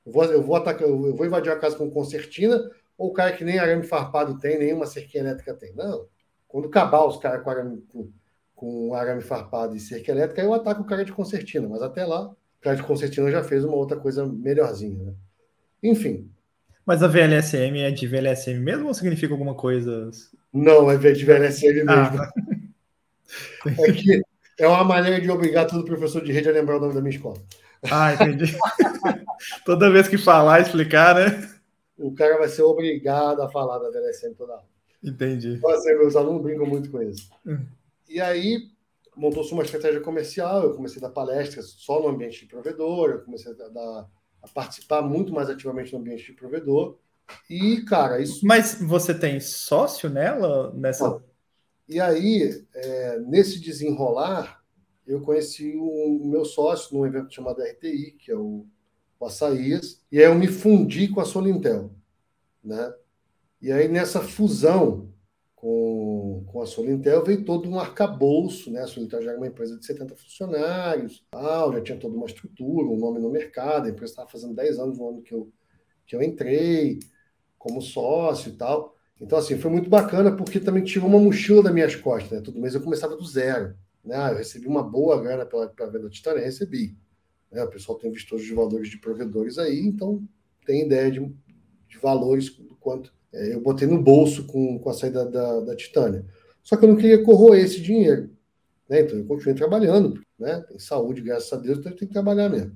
Eu 0.05 0.11
vou, 0.11 0.23
eu 0.25 0.41
vou 0.41 0.55
atacar, 0.55 0.87
eu 0.87 1.15
vou 1.15 1.25
invadir 1.25 1.51
a 1.51 1.59
casa 1.59 1.75
com 1.75 1.89
concertina, 1.89 2.69
ou 2.97 3.09
o 3.09 3.13
cara 3.13 3.33
que 3.33 3.43
nem 3.43 3.59
arame 3.59 3.83
farpado 3.83 4.37
tem, 4.39 4.57
nenhuma 4.57 4.85
cerquinha 4.85 5.23
elétrica 5.23 5.53
tem. 5.53 5.73
Não. 5.73 6.07
Quando 6.47 6.67
acabar 6.67 7.05
os 7.05 7.17
caras 7.17 7.43
com 7.43 7.49
arame, 7.49 7.81
com, 7.91 8.09
com 8.55 8.93
arame 8.93 9.21
farpado 9.21 9.75
e 9.75 9.79
cerca 9.79 10.11
elétrica, 10.11 10.41
eu 10.41 10.53
ataco 10.53 10.81
o 10.81 10.85
cara 10.85 11.03
de 11.03 11.11
concertina. 11.11 11.67
Mas 11.67 11.81
até 11.81 12.05
lá, 12.05 12.29
o 12.29 12.61
cara 12.61 12.75
de 12.75 12.83
concertina 12.83 13.29
já 13.29 13.43
fez 13.43 13.65
uma 13.65 13.75
outra 13.75 13.97
coisa 13.99 14.25
melhorzinha. 14.25 15.03
Né? 15.03 15.13
Enfim. 15.83 16.31
Mas 16.87 17.03
a 17.03 17.07
VLSM 17.07 17.81
é 17.81 17.91
de 17.91 18.07
VLSM 18.07 18.61
mesmo 18.61 18.87
ou 18.87 18.93
significa 18.93 19.33
alguma 19.33 19.53
coisa? 19.53 20.09
Não, 20.53 20.89
é 20.89 20.97
de 20.97 21.25
VLSM 21.25 21.83
mesmo. 21.83 21.91
Ah. 21.91 22.31
É 23.65 23.91
que 23.91 24.21
é 24.57 24.65
uma 24.65 24.85
maneira 24.85 25.19
de 25.19 25.29
obrigar 25.29 25.67
todo 25.67 25.83
professor 25.83 26.23
de 26.23 26.31
rede 26.31 26.47
a 26.47 26.53
lembrar 26.53 26.77
o 26.77 26.79
nome 26.79 26.93
da 26.93 27.01
minha 27.01 27.13
escola. 27.13 27.35
Ah, 27.91 28.13
entendi. 28.13 28.57
toda 29.65 29.91
vez 29.91 30.07
que 30.07 30.17
falar, 30.17 30.61
explicar, 30.61 31.13
né? 31.13 31.49
O 31.97 32.15
cara 32.15 32.37
vai 32.37 32.47
ser 32.47 32.61
obrigado 32.61 33.41
a 33.41 33.49
falar 33.49 33.79
da 33.79 33.89
VLSM 33.89 34.33
toda 34.35 34.53
hora. 34.53 34.63
Entendi. 35.03 35.55
Então, 35.55 35.69
assim, 35.69 35.93
meus 35.93 36.15
alunos 36.15 36.41
brincam 36.41 36.65
muito 36.65 36.89
com 36.89 37.01
isso. 37.01 37.29
Hum. 37.45 37.65
E 38.07 38.21
aí, 38.21 38.59
montou-se 39.13 39.51
uma 39.51 39.63
estratégia 39.63 39.99
comercial, 39.99 40.63
eu 40.63 40.73
comecei 40.73 41.01
a 41.03 41.07
dar 41.07 41.13
palestras 41.13 41.65
só 41.79 42.01
no 42.01 42.07
ambiente 42.07 42.39
de 42.39 42.45
provedor, 42.45 43.09
eu 43.09 43.19
comecei 43.19 43.51
a, 43.51 43.55
dar, 43.55 44.07
a 44.41 44.47
participar 44.47 45.01
muito 45.01 45.33
mais 45.33 45.49
ativamente 45.49 45.93
no 45.93 45.99
ambiente 45.99 46.25
de 46.25 46.33
provedor. 46.33 46.97
E, 47.49 47.81
cara, 47.81 48.21
isso. 48.21 48.45
Mas 48.45 48.75
você 48.81 49.13
tem 49.13 49.39
sócio 49.39 50.09
nela? 50.09 50.73
Nessa. 50.73 51.21
E 51.87 51.99
aí, 51.99 52.65
é, 52.73 53.19
nesse 53.19 53.59
desenrolar, 53.59 54.63
eu 55.05 55.21
conheci 55.21 55.73
o 55.75 56.19
meu 56.25 56.43
sócio 56.43 56.95
num 56.95 57.05
evento 57.05 57.33
chamado 57.33 57.61
RTI, 57.61 58.11
que 58.19 58.31
é 58.31 58.35
o, 58.35 58.65
o 59.19 59.25
Açaías, 59.25 60.01
e 60.11 60.19
aí 60.19 60.25
eu 60.25 60.35
me 60.35 60.47
fundi 60.47 61.07
com 61.07 61.21
a 61.21 61.25
Solintel, 61.25 61.91
né? 62.63 62.93
E 63.61 63.71
aí 63.71 63.87
nessa 63.87 64.21
fusão 64.21 65.09
com, 66.45 66.61
a 66.61 66.65
Solintel 66.65 67.23
veio 67.23 67.43
todo 67.43 67.69
um 67.69 67.79
arcabouço, 67.79 68.71
né? 68.71 68.81
A 68.81 68.87
Solintel 68.87 69.21
já 69.21 69.31
era 69.31 69.39
uma 69.39 69.47
empresa 69.47 69.77
de 69.77 69.85
70 69.85 70.15
funcionários, 70.15 71.25
tal, 71.31 71.73
já 71.73 71.81
tinha 71.81 71.97
toda 71.97 72.15
uma 72.15 72.25
estrutura, 72.25 72.87
um 72.87 72.97
nome 72.97 73.19
no 73.19 73.29
mercado, 73.29 73.85
a 73.85 73.89
empresa 73.89 74.13
estava 74.13 74.29
fazendo 74.29 74.53
10 74.53 74.79
anos 74.79 74.97
no 74.97 75.09
ano 75.09 75.21
que 75.21 75.33
eu, 75.33 75.51
que 76.05 76.15
eu 76.15 76.21
entrei 76.21 76.99
como 77.57 77.81
sócio 77.81 78.51
e 78.51 78.55
tal. 78.55 78.95
Então, 79.19 79.37
assim, 79.37 79.57
foi 79.57 79.71
muito 79.71 79.89
bacana 79.89 80.35
porque 80.35 80.59
também 80.59 80.83
tirou 80.83 81.09
uma 81.09 81.19
mochila 81.19 81.63
das 81.63 81.73
minhas 81.73 81.95
costas, 81.95 82.31
né? 82.31 82.41
Todo 82.41 82.59
mês 82.59 82.75
eu 82.75 82.81
começava 82.81 83.15
do 83.15 83.25
zero. 83.25 83.75
Né? 84.03 84.15
Ah, 84.15 84.31
eu 84.31 84.37
recebi 84.37 84.67
uma 84.67 84.83
boa 84.83 85.21
grana 85.21 85.45
pela, 85.45 85.67
pela 85.67 85.91
venda 85.91 86.09
Titânia, 86.09 86.43
recebi. 86.43 86.95
Né? 87.51 87.63
O 87.63 87.69
pessoal 87.69 87.97
tem 87.97 88.11
visto 88.11 88.35
os 88.35 88.49
valores 88.49 88.89
de 88.89 88.97
provedores 88.97 89.57
aí, 89.57 89.79
então 89.79 90.23
tem 90.65 90.85
ideia 90.85 91.11
de, 91.11 91.19
de 91.19 91.97
valores 91.97 92.55
do 92.55 92.75
quanto 92.75 93.13
é, 93.33 93.53
eu 93.53 93.61
botei 93.61 93.87
no 93.87 94.01
bolso 94.01 94.45
com, 94.45 94.79
com 94.79 94.89
a 94.89 94.93
saída 94.93 95.25
da, 95.25 95.61
da 95.61 95.75
Titânia. 95.75 96.25
Só 96.63 96.75
que 96.75 96.85
eu 96.85 96.89
não 96.89 96.95
queria 96.95 97.23
corroer 97.23 97.63
esse 97.63 97.81
dinheiro. 97.81 98.29
Né? 98.89 99.01
Então 99.01 99.17
eu 99.17 99.25
continuei 99.25 99.55
trabalhando, 99.55 100.21
né? 100.39 100.63
Tem 100.67 100.79
saúde, 100.79 101.21
graças 101.21 101.51
a 101.51 101.57
Deus, 101.57 101.79
então 101.79 101.91
tenho 101.91 102.07
que 102.07 102.13
trabalhar 102.13 102.49
mesmo. 102.49 102.75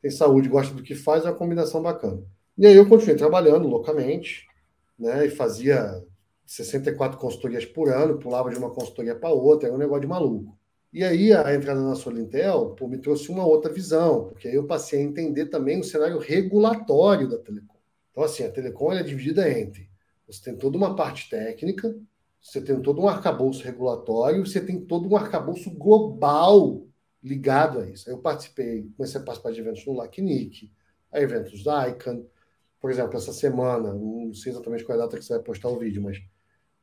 Tem 0.00 0.10
saúde, 0.10 0.48
gosta 0.48 0.74
do 0.74 0.82
que 0.82 0.94
faz, 0.94 1.24
é 1.24 1.28
uma 1.28 1.34
combinação 1.34 1.82
bacana. 1.82 2.22
E 2.56 2.66
aí 2.66 2.76
eu 2.76 2.88
continuei 2.88 3.16
trabalhando 3.16 3.68
loucamente, 3.68 4.46
né? 4.98 5.26
E 5.26 5.30
fazia 5.30 6.02
64 6.44 7.18
consultorias 7.18 7.64
por 7.64 7.88
ano, 7.88 8.18
pulava 8.18 8.50
de 8.50 8.56
uma 8.56 8.70
consultoria 8.70 9.14
para 9.14 9.30
outra, 9.30 9.68
era 9.68 9.76
um 9.76 9.78
negócio 9.78 10.02
de 10.02 10.06
maluco. 10.06 10.56
E 10.92 11.04
aí 11.04 11.32
a 11.32 11.54
entrada 11.54 11.80
na 11.80 11.94
Solintel 11.94 12.74
pô, 12.78 12.88
me 12.88 12.98
trouxe 12.98 13.30
uma 13.30 13.44
outra 13.44 13.72
visão, 13.72 14.28
porque 14.28 14.48
aí 14.48 14.54
eu 14.54 14.66
passei 14.66 15.00
a 15.00 15.02
entender 15.02 15.46
também 15.46 15.80
o 15.80 15.84
cenário 15.84 16.18
regulatório 16.18 17.28
da 17.28 17.38
telecom. 17.38 17.75
Então, 18.16 18.24
assim, 18.24 18.44
a 18.44 18.50
telecom 18.50 18.94
é 18.94 19.02
dividida 19.02 19.46
entre 19.46 19.90
você 20.26 20.42
tem 20.42 20.56
toda 20.56 20.76
uma 20.76 20.96
parte 20.96 21.28
técnica, 21.30 21.94
você 22.40 22.62
tem 22.62 22.80
todo 22.80 23.00
um 23.00 23.08
arcabouço 23.08 23.62
regulatório, 23.62 24.44
você 24.44 24.58
tem 24.58 24.80
todo 24.80 25.06
um 25.06 25.16
arcabouço 25.16 25.70
global 25.70 26.82
ligado 27.22 27.80
a 27.80 27.86
isso. 27.86 28.08
Eu 28.08 28.18
participei, 28.18 28.90
comecei 28.96 29.20
a 29.20 29.24
participar 29.24 29.52
de 29.52 29.60
eventos 29.60 29.86
no 29.86 29.92
LACNIC, 29.92 30.72
a 31.12 31.20
eventos 31.20 31.62
da 31.62 31.88
ICANN. 31.88 32.24
Por 32.80 32.90
exemplo, 32.90 33.16
essa 33.16 33.32
semana, 33.32 33.92
não 33.92 34.32
sei 34.34 34.52
exatamente 34.52 34.82
qual 34.84 34.98
é 34.98 35.02
a 35.02 35.04
data 35.04 35.18
que 35.18 35.24
você 35.24 35.34
vai 35.34 35.42
postar 35.42 35.68
o 35.68 35.78
vídeo, 35.78 36.02
mas 36.02 36.18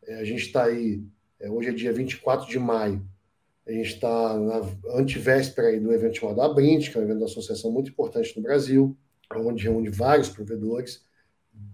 é, 0.03 0.15
a 0.15 0.23
gente 0.23 0.43
está 0.45 0.65
aí, 0.65 1.03
é, 1.39 1.49
hoje 1.49 1.69
é 1.69 1.73
dia 1.73 1.91
24 1.91 2.47
de 2.47 2.59
maio, 2.59 3.05
a 3.65 3.71
gente 3.71 3.93
está 3.93 4.37
na 4.37 4.61
antivéspera 4.95 5.79
do 5.79 5.93
evento 5.93 6.19
chamado 6.19 6.41
Abrint, 6.41 6.91
que 6.91 6.97
é 6.97 7.01
um 7.01 7.03
evento 7.03 7.19
da 7.19 7.25
associação 7.25 7.71
muito 7.71 7.91
importante 7.91 8.35
no 8.35 8.43
Brasil, 8.43 8.97
onde 9.35 9.63
reúne 9.63 9.89
vários 9.89 10.29
provedores, 10.29 11.05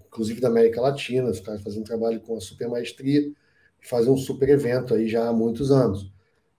inclusive 0.10 0.42
da 0.42 0.50
América 0.50 0.82
Latina, 0.82 1.30
os 1.30 1.40
caras 1.40 1.62
fazendo 1.62 1.86
trabalho 1.86 2.20
com 2.20 2.36
a 2.36 2.42
super 2.42 2.68
maestria, 2.68 3.32
fazer 3.82 4.10
um 4.10 4.18
super 4.18 4.50
evento 4.50 4.94
aí 4.94 5.08
já 5.08 5.30
há 5.30 5.34
muitos 5.34 5.72
anos. 5.72 6.12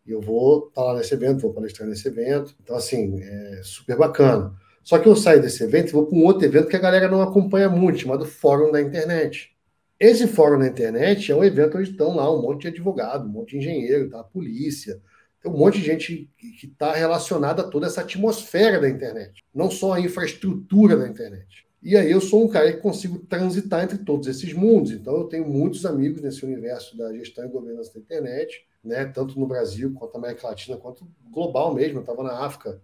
E 0.06 0.12
eu 0.12 0.20
vou 0.20 0.72
lá 0.74 0.96
nesse 0.96 1.12
evento, 1.12 1.40
vou 1.40 1.52
palestrar 1.52 1.88
nesse 1.88 2.08
evento. 2.08 2.56
Então, 2.62 2.74
assim, 2.74 3.20
é 3.20 3.60
super 3.62 3.96
bacana. 3.96 4.54
Só 4.82 4.98
que 4.98 5.06
eu 5.06 5.14
saio 5.14 5.42
desse 5.42 5.62
evento 5.62 5.90
e 5.90 5.92
vou 5.92 6.06
para 6.06 6.16
um 6.16 6.24
outro 6.24 6.44
evento 6.46 6.68
que 6.68 6.76
a 6.76 6.80
galera 6.80 7.08
não 7.08 7.20
acompanha 7.20 7.68
muito, 7.68 7.98
chamado 7.98 8.24
Fórum 8.24 8.72
da 8.72 8.80
Internet. 8.80 9.54
Esse 10.00 10.26
fórum 10.26 10.56
na 10.56 10.66
internet 10.66 11.30
é 11.30 11.36
um 11.36 11.44
evento 11.44 11.76
onde 11.76 11.90
estão 11.90 12.16
lá 12.16 12.34
um 12.34 12.40
monte 12.40 12.62
de 12.62 12.68
advogado, 12.68 13.26
um 13.26 13.28
monte 13.28 13.50
de 13.50 13.58
engenheiro, 13.58 14.08
tá? 14.08 14.20
a 14.20 14.24
polícia, 14.24 14.98
tem 15.42 15.52
um 15.52 15.56
monte 15.58 15.78
de 15.78 15.84
gente 15.84 16.30
que 16.38 16.66
está 16.66 16.94
relacionada 16.94 17.60
a 17.60 17.68
toda 17.68 17.86
essa 17.86 18.00
atmosfera 18.00 18.80
da 18.80 18.88
internet, 18.88 19.44
não 19.54 19.70
só 19.70 19.92
a 19.92 20.00
infraestrutura 20.00 20.96
da 20.96 21.06
internet. 21.06 21.66
E 21.82 21.96
aí 21.96 22.10
eu 22.10 22.20
sou 22.20 22.44
um 22.44 22.48
cara 22.48 22.72
que 22.72 22.78
consigo 22.78 23.18
transitar 23.20 23.84
entre 23.84 23.98
todos 23.98 24.26
esses 24.28 24.52
mundos. 24.52 24.92
Então 24.92 25.16
eu 25.16 25.24
tenho 25.24 25.48
muitos 25.48 25.86
amigos 25.86 26.20
nesse 26.20 26.44
universo 26.44 26.96
da 26.96 27.12
gestão 27.14 27.44
e 27.44 27.48
governança 27.48 27.94
da 27.94 28.00
internet, 28.00 28.66
né? 28.84 29.06
tanto 29.06 29.38
no 29.40 29.46
Brasil 29.46 29.92
quanto 29.94 30.12
na 30.12 30.18
América 30.18 30.48
Latina, 30.48 30.76
quanto 30.76 31.06
global 31.30 31.74
mesmo. 31.74 31.98
Eu 31.98 32.02
estava 32.02 32.22
na 32.22 32.44
África 32.44 32.80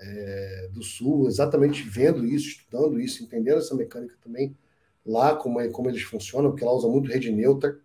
é, 0.00 0.68
do 0.72 0.82
Sul, 0.82 1.28
exatamente 1.28 1.82
vendo 1.82 2.24
isso, 2.26 2.48
estudando 2.48 3.00
isso, 3.00 3.22
entendendo 3.22 3.58
essa 3.58 3.74
mecânica 3.74 4.16
também 4.22 4.56
lá, 5.04 5.34
como, 5.36 5.60
é, 5.60 5.68
como 5.68 5.88
eles 5.88 6.02
funcionam, 6.02 6.50
porque 6.50 6.64
lá 6.64 6.72
usa 6.72 6.88
muito 6.88 7.10
rede 7.10 7.30
neutra, 7.30 7.78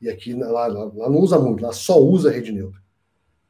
e 0.00 0.08
aqui 0.08 0.34
lá, 0.34 0.66
lá, 0.66 0.66
lá 0.66 1.10
não 1.10 1.18
usa 1.18 1.38
muito, 1.38 1.62
lá 1.62 1.72
só 1.72 1.98
usa 1.98 2.30
rede 2.30 2.52
neutra. 2.52 2.80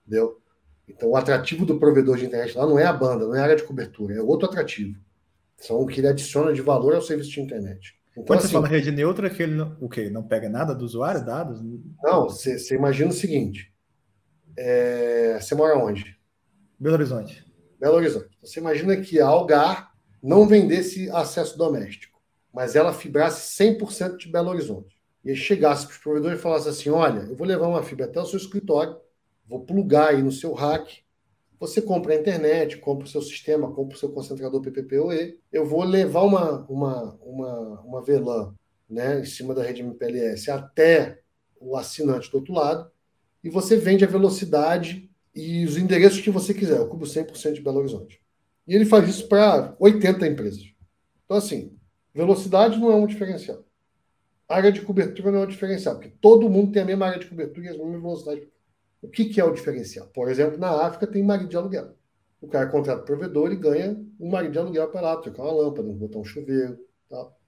Entendeu? 0.06 0.40
Então 0.86 1.10
o 1.10 1.16
atrativo 1.16 1.64
do 1.64 1.78
provedor 1.78 2.16
de 2.16 2.26
internet 2.26 2.56
lá 2.56 2.66
não 2.66 2.78
é 2.78 2.84
a 2.84 2.92
banda, 2.92 3.26
não 3.26 3.34
é 3.34 3.40
a 3.40 3.44
área 3.44 3.56
de 3.56 3.64
cobertura, 3.64 4.14
é 4.14 4.22
outro 4.22 4.48
atrativo. 4.48 4.98
São 5.58 5.80
o 5.80 5.86
que 5.86 6.00
ele 6.00 6.08
adiciona 6.08 6.52
de 6.52 6.60
valor 6.60 6.94
ao 6.94 7.02
serviço 7.02 7.30
de 7.30 7.40
internet. 7.40 7.94
Então, 8.12 8.24
Quando 8.24 8.38
assim, 8.40 8.48
você 8.48 8.52
fala 8.52 8.68
rede 8.68 8.90
neutra, 8.92 9.28
que 9.28 9.42
ele 9.42 9.54
não, 9.54 9.76
o 9.80 9.88
quê? 9.88 10.08
Não 10.08 10.22
pega 10.22 10.48
nada 10.48 10.74
do 10.74 10.84
usuário, 10.84 11.24
dados? 11.24 11.60
Não, 12.02 12.28
você, 12.28 12.58
você 12.58 12.76
imagina 12.76 13.10
o 13.10 13.14
seguinte: 13.14 13.72
é, 14.56 15.38
você 15.40 15.54
mora 15.54 15.76
onde? 15.76 16.16
Belo 16.78 16.94
Horizonte. 16.94 17.44
Belo 17.78 17.96
Horizonte. 17.96 18.38
Você 18.40 18.60
imagina 18.60 18.96
que 18.96 19.20
a 19.20 19.26
Algar 19.26 19.92
não 20.22 20.46
vendesse 20.46 21.10
acesso 21.10 21.58
doméstico, 21.58 22.20
mas 22.52 22.76
ela 22.76 22.92
fibrasse 22.92 23.62
100% 23.62 24.16
de 24.16 24.30
Belo 24.30 24.50
Horizonte. 24.50 24.94
E 25.24 25.34
chegasse 25.34 25.86
para 25.86 25.92
os 25.92 25.98
provedores 25.98 26.38
e 26.38 26.42
falasse 26.42 26.68
assim: 26.68 26.90
olha, 26.90 27.20
eu 27.20 27.34
vou 27.34 27.46
levar 27.46 27.66
uma 27.66 27.82
fibra 27.82 28.06
até 28.06 28.20
o 28.20 28.26
seu 28.26 28.38
escritório, 28.38 28.96
vou 29.46 29.64
plugar 29.64 30.10
aí 30.10 30.22
no 30.22 30.30
seu 30.30 30.52
rack 30.52 31.03
você 31.66 31.80
compra 31.80 32.12
a 32.12 32.16
internet, 32.16 32.76
compra 32.78 33.06
o 33.06 33.08
seu 33.08 33.22
sistema, 33.22 33.72
compra 33.72 33.96
o 33.96 33.98
seu 33.98 34.10
concentrador 34.10 34.60
PPPoE. 34.60 35.38
Eu 35.50 35.64
vou 35.64 35.82
levar 35.82 36.22
uma, 36.22 36.66
uma, 36.68 37.18
uma, 37.22 37.80
uma 37.80 38.02
VLAN 38.02 38.54
né, 38.88 39.20
em 39.20 39.24
cima 39.24 39.54
da 39.54 39.62
rede 39.62 39.82
MPLS 39.82 40.50
até 40.50 41.20
o 41.58 41.76
assinante 41.76 42.30
do 42.30 42.36
outro 42.36 42.52
lado 42.52 42.90
e 43.42 43.48
você 43.48 43.76
vende 43.76 44.04
a 44.04 44.08
velocidade 44.08 45.10
e 45.34 45.64
os 45.64 45.76
endereços 45.76 46.20
que 46.20 46.30
você 46.30 46.52
quiser. 46.52 46.78
Eu 46.78 46.88
cubro 46.88 47.06
100% 47.06 47.54
de 47.54 47.62
Belo 47.62 47.78
Horizonte. 47.78 48.20
E 48.66 48.74
ele 48.74 48.84
faz 48.84 49.08
isso 49.08 49.28
para 49.28 49.74
80 49.78 50.26
empresas. 50.26 50.72
Então, 51.24 51.36
assim, 51.36 51.76
velocidade 52.14 52.78
não 52.78 52.90
é 52.90 52.94
um 52.94 53.06
diferencial. 53.06 53.64
Área 54.48 54.70
de 54.70 54.82
cobertura 54.82 55.32
não 55.32 55.40
é 55.40 55.44
um 55.44 55.48
diferencial, 55.48 55.94
porque 55.96 56.12
todo 56.20 56.48
mundo 56.48 56.72
tem 56.72 56.82
a 56.82 56.84
mesma 56.84 57.06
área 57.06 57.18
de 57.18 57.26
cobertura 57.26 57.66
e 57.66 57.68
a 57.70 57.72
mesma 57.72 58.00
velocidade 58.00 58.48
o 59.04 59.08
que, 59.08 59.26
que 59.26 59.40
é 59.40 59.44
o 59.44 59.52
diferencial? 59.52 60.06
Por 60.08 60.30
exemplo, 60.30 60.58
na 60.58 60.70
África 60.86 61.06
tem 61.06 61.22
marido 61.22 61.50
de 61.50 61.56
aluguel. 61.56 61.94
O 62.40 62.48
cara 62.48 62.66
contrata 62.66 63.02
o 63.02 63.04
provedor 63.04 63.52
e 63.52 63.56
ganha 63.56 64.02
um 64.18 64.30
marido 64.30 64.52
de 64.52 64.58
aluguel 64.58 64.88
para 64.88 65.00
lá, 65.02 65.16
trocar 65.16 65.42
uma 65.42 65.52
lâmpada, 65.52 65.92
botar 65.92 66.18
um 66.18 66.24
chuveiro. 66.24 66.78
Tal. 67.08 67.38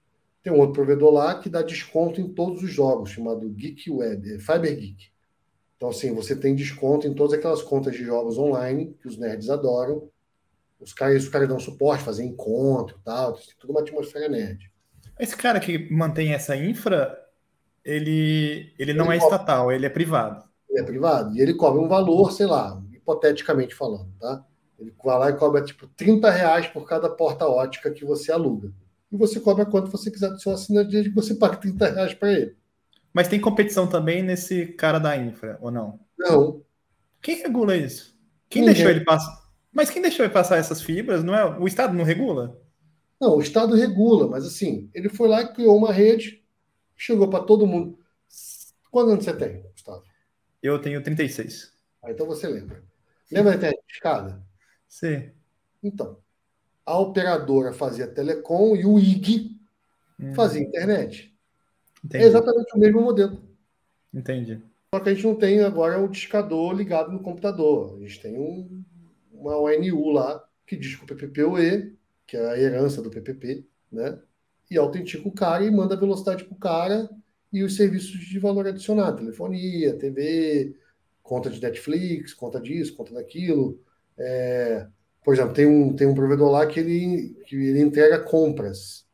Tem 0.43 0.53
um 0.53 0.59
outro 0.59 0.73
provedor 0.73 1.11
lá 1.11 1.39
que 1.39 1.49
dá 1.49 1.63
desconto 1.63 2.21
em 2.21 2.31
todos 2.31 2.61
os 2.61 2.71
jogos, 2.71 3.09
chamado 3.09 3.49
Geek 3.49 3.89
Web, 3.89 4.35
é 4.35 4.39
Fiber 4.39 4.75
Geek. 4.75 5.07
Então, 5.75 5.89
assim, 5.89 6.13
você 6.13 6.35
tem 6.35 6.55
desconto 6.55 7.07
em 7.07 7.13
todas 7.13 7.33
aquelas 7.33 7.61
contas 7.61 7.93
de 7.93 8.03
jogos 8.03 8.37
online 8.37 8.95
que 9.01 9.07
os 9.07 9.17
nerds 9.17 9.49
adoram. 9.49 10.09
Os 10.79 10.93
caras, 10.93 11.23
os 11.23 11.29
caras 11.29 11.47
dão 11.47 11.59
suporte, 11.59 12.03
fazem 12.03 12.29
encontro 12.29 12.97
e 12.99 13.03
tal, 13.03 13.33
tem 13.33 13.55
toda 13.59 13.73
uma 13.73 13.81
atmosfera 13.81 14.29
nerd. 14.29 14.71
Esse 15.19 15.35
cara 15.35 15.59
que 15.59 15.91
mantém 15.91 16.33
essa 16.33 16.55
infra, 16.55 17.17
ele, 17.83 18.73
ele 18.77 18.93
não 18.93 19.05
ele 19.05 19.15
é 19.15 19.17
estatal, 19.17 19.71
ele 19.71 19.87
é 19.87 19.89
privado 19.89 20.46
é 20.79 20.83
privado, 20.83 21.35
e 21.35 21.41
ele 21.41 21.53
cobra 21.53 21.81
um 21.81 21.87
valor, 21.87 22.31
sei 22.31 22.45
lá, 22.45 22.81
hipoteticamente 22.91 23.73
falando, 23.75 24.11
tá? 24.19 24.45
Ele 24.79 24.93
vai 25.03 25.17
lá 25.17 25.29
e 25.29 25.37
cobra 25.37 25.63
tipo 25.63 25.87
30 25.87 26.29
reais 26.29 26.67
por 26.67 26.87
cada 26.87 27.09
porta 27.09 27.47
ótica 27.47 27.91
que 27.91 28.05
você 28.05 28.31
aluga. 28.31 28.71
E 29.11 29.17
você 29.17 29.39
cobra 29.39 29.65
quanto 29.65 29.89
você 29.89 30.11
quiser 30.11 30.29
do 30.29 30.39
seu 30.39 30.51
assinante, 30.51 30.91
desde 30.91 31.09
que 31.09 31.15
você 31.15 31.33
pague 31.33 31.59
30 31.61 31.89
reais 31.89 32.13
para 32.13 32.31
ele. 32.31 32.55
Mas 33.13 33.27
tem 33.27 33.39
competição 33.39 33.87
também 33.87 34.21
nesse 34.21 34.67
cara 34.67 34.99
da 34.99 35.17
infra, 35.17 35.57
ou 35.61 35.71
não? 35.71 35.99
Não. 36.17 36.61
Quem 37.21 37.41
regula 37.41 37.75
isso? 37.75 38.15
Quem 38.49 38.61
Ninguém. 38.61 38.75
deixou 38.75 38.91
ele 38.91 39.03
passar? 39.03 39.47
Mas 39.71 39.89
quem 39.89 40.01
deixou 40.01 40.25
ele 40.25 40.33
passar 40.33 40.57
essas 40.57 40.81
fibras? 40.81 41.23
Não 41.23 41.35
é 41.35 41.59
o 41.59 41.67
Estado 41.67 41.93
não 41.95 42.03
regula? 42.03 42.59
Não, 43.19 43.37
o 43.37 43.41
Estado 43.41 43.75
regula, 43.75 44.27
mas 44.27 44.45
assim, 44.45 44.89
ele 44.93 45.09
foi 45.09 45.27
lá 45.27 45.41
e 45.41 45.53
criou 45.53 45.75
uma 45.75 45.91
rede, 45.91 46.43
chegou 46.95 47.27
para 47.27 47.43
todo 47.43 47.65
mundo. 47.65 47.97
Quantos 48.91 49.13
anos 49.13 49.25
você 49.25 49.33
tem? 49.33 49.63
Eu 50.67 50.81
tenho 50.81 51.01
36. 51.01 51.73
Ah, 52.03 52.11
então 52.11 52.25
você 52.25 52.45
lembra. 52.45 52.83
Lembra 53.31 53.51
da 53.51 53.57
internet 53.57 53.85
de 53.87 53.93
escada? 53.93 54.43
Sim. 54.85 55.31
Então, 55.81 56.17
a 56.85 56.99
operadora 56.99 57.71
fazia 57.71 58.05
telecom 58.05 58.75
e 58.75 58.85
o 58.85 58.99
IG 58.99 59.57
hum. 60.19 60.33
fazia 60.33 60.61
internet. 60.61 61.33
Entendi. 62.03 62.23
É 62.23 62.27
exatamente 62.27 62.75
o 62.75 62.79
mesmo 62.79 63.01
modelo. 63.01 63.41
Entendi. 64.13 64.61
Só 64.93 64.99
que 64.99 65.09
a 65.09 65.13
gente 65.13 65.25
não 65.25 65.35
tem 65.35 65.61
agora 65.61 65.99
um 65.99 66.09
discador 66.09 66.73
ligado 66.73 67.13
no 67.13 67.21
computador. 67.21 67.95
A 67.97 68.01
gente 68.01 68.21
tem 68.21 68.37
um, 68.37 68.83
uma 69.31 69.55
ONU 69.55 70.11
lá 70.11 70.43
que 70.65 70.75
diz 70.75 70.97
que 70.97 71.03
o 71.05 71.07
PPPoE, 71.07 71.97
que 72.25 72.35
é 72.35 72.45
a 72.45 72.59
herança 72.59 73.01
do 73.01 73.09
PPP, 73.09 73.65
né? 73.89 74.19
E 74.69 74.77
autentica 74.77 75.25
o 75.27 75.31
cara 75.31 75.63
e 75.63 75.71
manda 75.71 75.95
velocidade 75.95 76.43
para 76.43 76.53
o 76.53 76.59
cara 76.59 77.09
e 77.51 77.63
os 77.63 77.75
serviços 77.75 78.11
de 78.11 78.39
valor 78.39 78.67
adicionado, 78.67 79.17
telefonia, 79.17 79.97
TV, 79.97 80.75
conta 81.23 81.49
de 81.49 81.61
Netflix, 81.61 82.33
conta 82.33 82.59
disso, 82.59 82.95
conta 82.95 83.13
daquilo. 83.13 83.79
É, 84.17 84.87
por 85.23 85.33
exemplo, 85.33 85.53
tem 85.53 85.65
um, 85.65 85.95
tem 85.95 86.07
um 86.07 86.15
provedor 86.15 86.51
lá 86.51 86.65
que 86.65 86.79
ele, 86.79 87.37
que 87.45 87.55
ele 87.55 87.81
entrega 87.81 88.19
compras. 88.19 89.05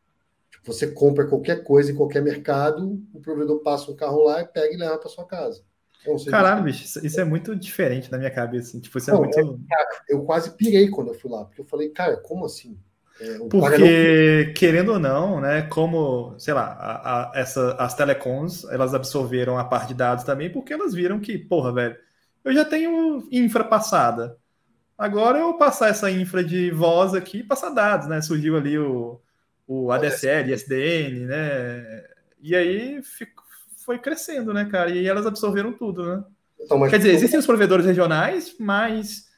Tipo, 0.51 0.71
você 0.71 0.87
compra 0.87 1.27
qualquer 1.27 1.63
coisa 1.63 1.91
em 1.91 1.95
qualquer 1.95 2.21
mercado, 2.21 3.01
o 3.13 3.19
provedor 3.19 3.59
passa 3.61 3.91
um 3.91 3.95
carro 3.95 4.23
lá 4.23 4.41
e 4.41 4.45
pega 4.45 4.73
e 4.73 4.77
leva 4.77 4.97
para 4.97 5.09
sua 5.09 5.25
casa. 5.25 5.63
É 6.05 6.29
Caralho, 6.29 6.63
bicho, 6.63 6.83
isso 7.05 7.19
é 7.19 7.23
muito 7.23 7.55
diferente 7.55 8.11
na 8.11 8.17
minha 8.17 8.29
cabeça. 8.29 8.69
Assim. 8.69 8.79
Tipo, 8.79 8.97
isso 8.97 9.09
é 9.09 9.13
Não, 9.13 9.21
muito... 9.21 9.39
É, 9.39 9.75
cara, 9.75 9.89
eu 10.09 10.23
quase 10.23 10.51
pirei 10.51 10.89
quando 10.89 11.09
eu 11.09 11.13
fui 11.13 11.31
lá, 11.31 11.45
porque 11.45 11.61
eu 11.61 11.65
falei, 11.65 11.89
cara, 11.89 12.17
como 12.17 12.45
assim? 12.45 12.77
É, 13.19 13.37
Porque, 13.49 14.45
não... 14.47 14.53
querendo 14.53 14.93
ou 14.93 14.99
não, 14.99 15.39
né, 15.39 15.63
como, 15.63 16.35
sei 16.39 16.53
lá, 16.53 16.65
a, 16.65 17.31
a, 17.31 17.39
essa, 17.39 17.73
as 17.75 17.93
telecoms, 17.93 18.65
elas 18.65 18.93
absorveram 18.93 19.57
a 19.57 19.63
parte 19.63 19.89
de 19.89 19.93
dados 19.93 20.23
também, 20.23 20.49
porque 20.49 20.73
elas 20.73 20.93
viram 20.93 21.19
que, 21.19 21.37
porra, 21.37 21.71
velho, 21.71 21.95
eu 22.43 22.53
já 22.53 22.65
tenho 22.65 23.27
infra 23.31 23.63
passada. 23.63 24.37
Agora 24.97 25.39
eu 25.39 25.53
passar 25.55 25.89
essa 25.89 26.09
infra 26.11 26.43
de 26.43 26.71
voz 26.71 27.13
aqui 27.13 27.43
passar 27.43 27.69
dados, 27.69 28.07
né? 28.07 28.21
Surgiu 28.21 28.55
ali 28.55 28.77
o, 28.77 29.19
o 29.67 29.91
ADSL, 29.91 30.51
ISDN, 30.51 31.25
né? 31.25 32.03
E 32.41 32.55
aí 32.55 33.01
fico, 33.01 33.43
foi 33.83 33.97
crescendo, 33.97 34.53
né, 34.53 34.65
cara? 34.65 34.89
E 34.89 35.07
elas 35.07 35.25
absorveram 35.25 35.73
tudo, 35.73 36.05
né? 36.05 36.23
Então, 36.59 36.87
Quer 36.89 36.97
dizer, 36.97 37.13
existem 37.13 37.39
os 37.39 37.45
provedores 37.45 37.85
regionais, 37.85 38.55
mas 38.59 39.29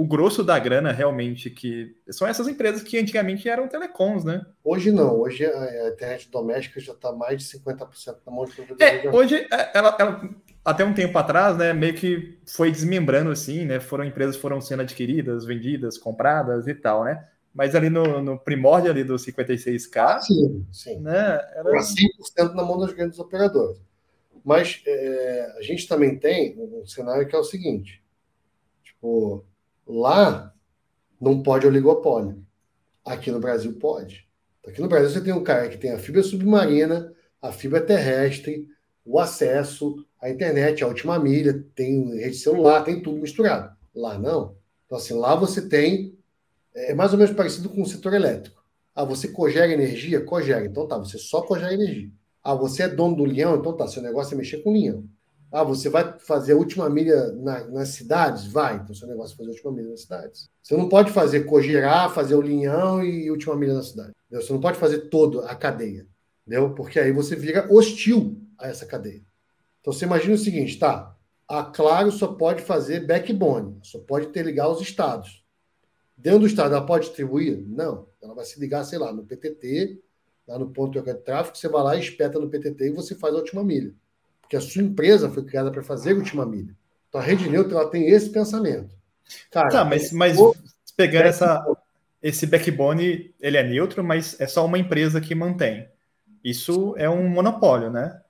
o 0.00 0.06
grosso 0.06 0.42
da 0.42 0.58
grana 0.58 0.92
realmente 0.92 1.50
que 1.50 1.94
são 2.08 2.26
essas 2.26 2.48
empresas 2.48 2.82
que 2.82 2.98
antigamente 2.98 3.46
eram 3.50 3.68
telecoms, 3.68 4.24
né? 4.24 4.46
Hoje 4.64 4.90
não, 4.90 5.20
hoje 5.20 5.44
a 5.44 5.90
internet 5.90 6.30
doméstica 6.30 6.80
já 6.80 6.94
está 6.94 7.12
mais 7.12 7.42
de 7.42 7.58
50% 7.58 8.16
na 8.24 8.32
mão 8.32 8.46
de 8.46 8.52
provedores. 8.52 9.04
É, 9.04 9.10
hoje 9.10 9.46
é, 9.52 9.70
ela, 9.74 9.94
ela, 10.00 10.30
até 10.64 10.86
um 10.86 10.94
tempo 10.94 11.18
atrás, 11.18 11.54
né, 11.58 11.74
meio 11.74 11.92
que 11.92 12.38
foi 12.46 12.70
desmembrando 12.70 13.30
assim, 13.30 13.66
né? 13.66 13.78
Foram 13.78 14.02
empresas 14.02 14.36
foram 14.36 14.58
sendo 14.58 14.80
adquiridas, 14.80 15.44
vendidas, 15.44 15.98
compradas 15.98 16.66
e 16.66 16.74
tal, 16.74 17.04
né? 17.04 17.22
Mas 17.52 17.74
ali 17.74 17.90
no, 17.90 18.22
no 18.22 18.38
primórdio 18.38 18.90
ali 18.90 19.04
do 19.04 19.16
56K, 19.16 19.96
ah, 19.98 20.18
sim, 20.22 20.66
sim. 20.72 20.98
Né, 21.00 21.38
era 21.56 21.72
100% 21.72 22.54
na 22.54 22.64
mão 22.64 22.78
dos 22.78 22.94
grandes 22.94 23.18
operadores. 23.18 23.76
Mas 24.42 24.82
é, 24.86 25.56
a 25.58 25.60
gente 25.60 25.86
também 25.86 26.18
tem 26.18 26.58
um 26.58 26.86
cenário 26.86 27.28
que 27.28 27.36
é 27.36 27.38
o 27.38 27.44
seguinte: 27.44 28.02
tipo, 28.82 29.44
lá 29.90 30.54
não 31.20 31.42
pode 31.42 31.66
oligopólio. 31.66 32.44
Aqui 33.04 33.30
no 33.30 33.40
Brasil 33.40 33.72
pode. 33.74 34.28
Aqui 34.66 34.80
no 34.80 34.88
Brasil 34.88 35.10
você 35.10 35.20
tem 35.20 35.32
um 35.32 35.42
cara 35.42 35.68
que 35.68 35.78
tem 35.78 35.92
a 35.92 35.98
fibra 35.98 36.22
submarina, 36.22 37.12
a 37.40 37.50
fibra 37.50 37.80
terrestre, 37.80 38.66
o 39.04 39.18
acesso, 39.18 39.96
a 40.20 40.28
internet, 40.28 40.84
a 40.84 40.86
última 40.86 41.18
milha, 41.18 41.64
tem 41.74 42.16
rede 42.16 42.36
celular, 42.36 42.84
tem 42.84 43.02
tudo 43.02 43.20
misturado. 43.20 43.74
Lá 43.94 44.18
não. 44.18 44.54
Então, 44.86 44.98
assim, 44.98 45.14
lá 45.14 45.34
você 45.34 45.62
tem. 45.62 46.16
É 46.74 46.94
mais 46.94 47.12
ou 47.12 47.18
menos 47.18 47.34
parecido 47.34 47.68
com 47.68 47.82
o 47.82 47.86
setor 47.86 48.14
elétrico. 48.14 48.62
Ah, 48.94 49.04
você 49.04 49.28
cogera 49.28 49.72
energia? 49.72 50.24
Cogera. 50.24 50.64
Então 50.64 50.86
tá, 50.86 50.98
você 50.98 51.18
só 51.18 51.42
cogera 51.42 51.72
energia. 51.72 52.10
Ah, 52.42 52.54
você 52.54 52.84
é 52.84 52.88
dono 52.88 53.16
do 53.16 53.24
leão, 53.24 53.56
então 53.56 53.76
tá, 53.76 53.86
seu 53.88 54.02
negócio 54.02 54.34
é 54.34 54.36
mexer 54.36 54.58
com 54.58 54.72
leão. 54.72 55.04
Ah, 55.52 55.64
você 55.64 55.88
vai 55.88 56.16
fazer 56.20 56.52
a 56.52 56.56
última 56.56 56.88
milha 56.88 57.32
na, 57.32 57.66
nas 57.68 57.88
cidades? 57.88 58.46
Vai, 58.46 58.76
então 58.76 58.94
seu 58.94 59.08
negócio 59.08 59.34
é 59.34 59.36
fazer 59.36 59.50
a 59.50 59.52
última 59.52 59.72
milha 59.72 59.88
nas 59.90 60.02
cidades. 60.02 60.48
Você 60.62 60.76
não 60.76 60.88
pode 60.88 61.10
fazer 61.10 61.44
cogirar, 61.44 62.14
fazer 62.14 62.36
o 62.36 62.40
linhão 62.40 63.02
e 63.02 63.30
última 63.30 63.56
milha 63.56 63.74
na 63.74 63.82
cidade. 63.82 64.12
Entendeu? 64.26 64.46
Você 64.46 64.52
não 64.52 64.60
pode 64.60 64.78
fazer 64.78 65.08
toda 65.08 65.44
a 65.46 65.54
cadeia, 65.56 66.06
entendeu? 66.46 66.72
Porque 66.74 67.00
aí 67.00 67.10
você 67.10 67.34
vira 67.34 67.66
hostil 67.68 68.40
a 68.56 68.68
essa 68.68 68.86
cadeia. 68.86 69.22
Então 69.80 69.92
você 69.92 70.04
imagina 70.04 70.34
o 70.34 70.38
seguinte, 70.38 70.78
tá? 70.78 71.16
A 71.48 71.64
Claro 71.64 72.12
só 72.12 72.28
pode 72.28 72.62
fazer 72.62 73.06
backbone, 73.06 73.80
só 73.82 73.98
pode 73.98 74.28
ter 74.28 74.44
ligar 74.44 74.68
os 74.68 74.80
estados. 74.80 75.44
Dentro 76.16 76.40
do 76.40 76.46
estado, 76.46 76.74
ela 76.74 76.86
pode 76.86 77.06
distribuir? 77.06 77.64
Não. 77.66 78.06
Ela 78.22 78.34
vai 78.34 78.44
se 78.44 78.60
ligar, 78.60 78.84
sei 78.84 78.98
lá, 78.98 79.12
no 79.12 79.24
PTT, 79.24 80.00
lá 80.46 80.58
no 80.58 80.70
ponto 80.70 81.02
de 81.02 81.14
tráfego, 81.14 81.56
você 81.56 81.66
vai 81.66 81.82
lá, 81.82 81.96
espeta 81.96 82.38
no 82.38 82.48
PTT 82.48 82.84
e 82.84 82.90
você 82.90 83.14
faz 83.14 83.34
a 83.34 83.38
última 83.38 83.64
milha. 83.64 83.92
Porque 84.50 84.56
a 84.56 84.60
sua 84.60 84.82
empresa 84.82 85.30
foi 85.30 85.44
criada 85.44 85.70
para 85.70 85.80
fazer 85.80 86.12
última 86.12 86.44
milha. 86.44 86.76
Então 87.08 87.20
a 87.20 87.24
rede 87.24 87.48
neutra 87.48 87.78
ela 87.78 87.88
tem 87.88 88.08
esse 88.08 88.30
pensamento. 88.30 88.92
Cara, 89.48 89.68
tá, 89.68 89.84
mas, 89.84 90.10
mas 90.10 90.36
pegando 90.96 91.26
essa, 91.26 91.64
esse 92.20 92.48
backbone, 92.48 93.32
ele 93.38 93.56
é 93.56 93.62
neutro, 93.62 94.02
mas 94.02 94.40
é 94.40 94.48
só 94.48 94.66
uma 94.66 94.76
empresa 94.76 95.20
que 95.20 95.36
mantém. 95.36 95.88
Isso 96.42 96.96
é 96.98 97.08
um 97.08 97.28
monopólio, 97.28 97.92
né? 97.92 98.20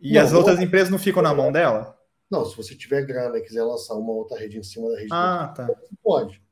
E 0.00 0.14
não, 0.14 0.22
as 0.22 0.32
outras 0.32 0.58
empresas 0.58 0.88
não 0.88 0.98
ficam 0.98 1.20
na 1.20 1.34
mão 1.34 1.52
dela? 1.52 1.94
Não, 2.30 2.46
se 2.46 2.56
você 2.56 2.74
tiver 2.74 3.04
grana 3.04 3.36
e 3.36 3.42
quiser 3.42 3.62
lançar 3.62 3.92
uma 3.92 4.12
outra 4.12 4.38
rede 4.38 4.56
em 4.56 4.62
cima 4.62 4.88
da 4.88 4.96
rede, 4.96 5.08
ah, 5.12 5.52
tá. 5.54 5.68
pode. 6.02 6.42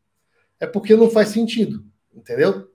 É 0.60 0.66
porque 0.66 0.94
não 0.94 1.08
faz 1.08 1.28
sentido, 1.28 1.82
entendeu? 2.14 2.70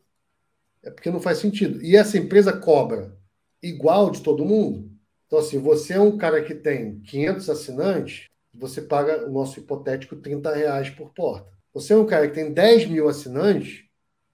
É 0.82 0.90
porque 0.90 1.12
não 1.12 1.20
faz 1.20 1.38
sentido. 1.38 1.84
E 1.84 1.96
essa 1.96 2.18
empresa 2.18 2.52
cobra 2.52 3.16
igual 3.62 4.10
de 4.10 4.22
todo 4.22 4.44
mundo. 4.44 4.91
Então, 5.32 5.40
assim, 5.40 5.60
você 5.60 5.94
é 5.94 6.00
um 6.02 6.18
cara 6.18 6.44
que 6.44 6.54
tem 6.54 7.00
500 7.00 7.50
assinantes, 7.50 8.28
você 8.54 8.82
paga 8.82 9.26
o 9.26 9.32
nosso 9.32 9.62
hipotético 9.62 10.18
30 10.18 10.54
reais 10.54 10.90
por 10.90 11.14
porta. 11.14 11.50
Você 11.74 11.94
é 11.94 11.96
um 11.96 12.06
cara 12.06 12.28
que 12.28 12.34
tem 12.34 12.52
10 12.54 12.88
mil 12.88 13.08
assinantes, 13.08 13.86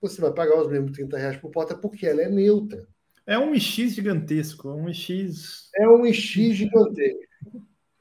você 0.01 0.19
vai 0.19 0.33
pagar 0.33 0.59
os 0.59 0.67
mesmos 0.67 0.93
30 0.93 1.15
reais 1.15 1.37
por 1.37 1.51
porta 1.51 1.77
porque 1.77 2.07
ela 2.07 2.23
é 2.23 2.27
neutra. 2.27 2.87
É 3.27 3.37
um 3.37 3.53
X 3.53 3.93
gigantesco, 3.93 4.71
um 4.71 4.91
X. 4.91 5.69
É 5.75 5.87
um 5.87 6.03
X 6.11 6.55
gigantesco, 6.55 7.21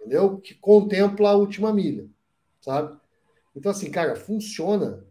entendeu? 0.00 0.38
Que 0.38 0.54
contempla 0.54 1.32
a 1.32 1.36
última 1.36 1.74
milha, 1.74 2.08
sabe? 2.62 2.98
Então, 3.54 3.72
assim, 3.72 3.90
cara, 3.90 4.16
funciona 4.16 5.04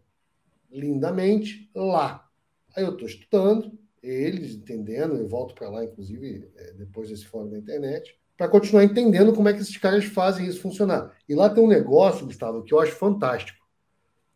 lindamente 0.72 1.70
lá. 1.72 2.28
Aí 2.74 2.82
eu 2.82 2.94
estou 2.94 3.06
estudando, 3.06 3.78
eles 4.02 4.54
entendendo, 4.54 5.16
eu 5.16 5.26
volto 5.26 5.54
para 5.54 5.68
lá, 5.68 5.84
inclusive, 5.84 6.48
é, 6.56 6.72
depois 6.72 7.08
desse 7.08 7.26
fórum 7.26 7.50
da 7.50 7.58
internet, 7.58 8.16
para 8.36 8.48
continuar 8.48 8.84
entendendo 8.84 9.32
como 9.32 9.48
é 9.48 9.52
que 9.52 9.60
esses 9.60 9.76
caras 9.76 10.04
fazem 10.04 10.46
isso 10.46 10.60
funcionar. 10.60 11.14
E 11.28 11.34
lá 11.34 11.48
tem 11.48 11.62
um 11.62 11.68
negócio, 11.68 12.26
Gustavo, 12.26 12.62
que 12.62 12.72
eu 12.72 12.80
acho 12.80 12.92
fantástico. 12.92 13.64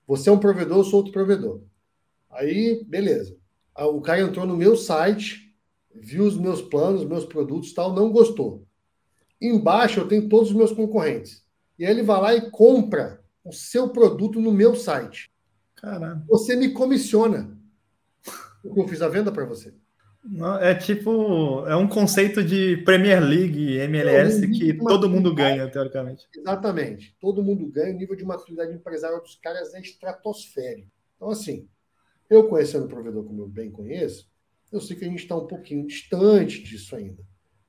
Você 0.07 0.28
é 0.28 0.32
um 0.32 0.39
provedor, 0.39 0.78
eu 0.78 0.85
sou 0.85 0.99
outro 0.99 1.12
provedor. 1.12 1.61
Aí, 2.31 2.82
beleza. 2.85 3.37
Ah, 3.74 3.87
o 3.87 4.01
cara 4.01 4.23
entrou 4.23 4.47
no 4.47 4.57
meu 4.57 4.77
site, 4.77 5.55
viu 5.95 6.24
os 6.24 6.37
meus 6.37 6.62
planos, 6.62 7.05
meus 7.05 7.24
produtos 7.24 7.73
tal, 7.73 7.95
não 7.95 8.11
gostou. 8.11 8.65
Embaixo 9.41 10.01
eu 10.01 10.09
tenho 10.09 10.28
todos 10.28 10.51
os 10.51 10.57
meus 10.57 10.73
concorrentes. 10.73 11.45
E 11.78 11.85
aí 11.85 11.93
ele 11.93 12.03
vai 12.03 12.20
lá 12.20 12.35
e 12.35 12.51
compra 12.51 13.23
o 13.45 13.53
seu 13.53 13.91
produto 13.91 14.41
no 14.41 14.53
meu 14.53 14.74
site. 14.74 15.32
Caramba. 15.77 16.24
Você 16.28 16.57
me 16.57 16.70
comissiona 16.70 17.59
eu 18.65 18.89
fiz 18.89 19.03
a 19.03 19.09
venda 19.09 19.32
para 19.32 19.45
você. 19.45 19.73
É 20.61 20.74
tipo, 20.74 21.66
é 21.66 21.74
um 21.74 21.89
conceito 21.89 22.45
de 22.45 22.77
Premier 22.78 23.23
League, 23.23 23.78
MLS, 23.78 24.45
é 24.45 24.49
que 24.49 24.74
todo 24.74 25.09
mundo 25.09 25.35
ganha, 25.35 25.66
teoricamente. 25.70 26.28
Exatamente. 26.37 27.16
Todo 27.19 27.43
mundo 27.43 27.66
ganha, 27.66 27.95
o 27.95 27.99
nível 27.99 28.15
de 28.15 28.24
maturidade 28.24 28.74
empresarial 28.74 29.23
dos 29.23 29.37
caras 29.37 29.73
é 29.73 29.81
estratosférico. 29.81 30.91
Então, 31.16 31.31
assim, 31.31 31.66
eu 32.28 32.47
conhecendo 32.49 32.85
o 32.85 32.89
provedor 32.89 33.24
como 33.24 33.43
eu 33.43 33.49
bem 33.49 33.70
conheço, 33.70 34.28
eu 34.70 34.81
sei 34.81 34.95
que 34.95 35.05
a 35.05 35.09
gente 35.09 35.23
está 35.23 35.35
um 35.37 35.47
pouquinho 35.47 35.87
distante 35.87 36.62
disso 36.62 36.95
ainda. 36.95 37.24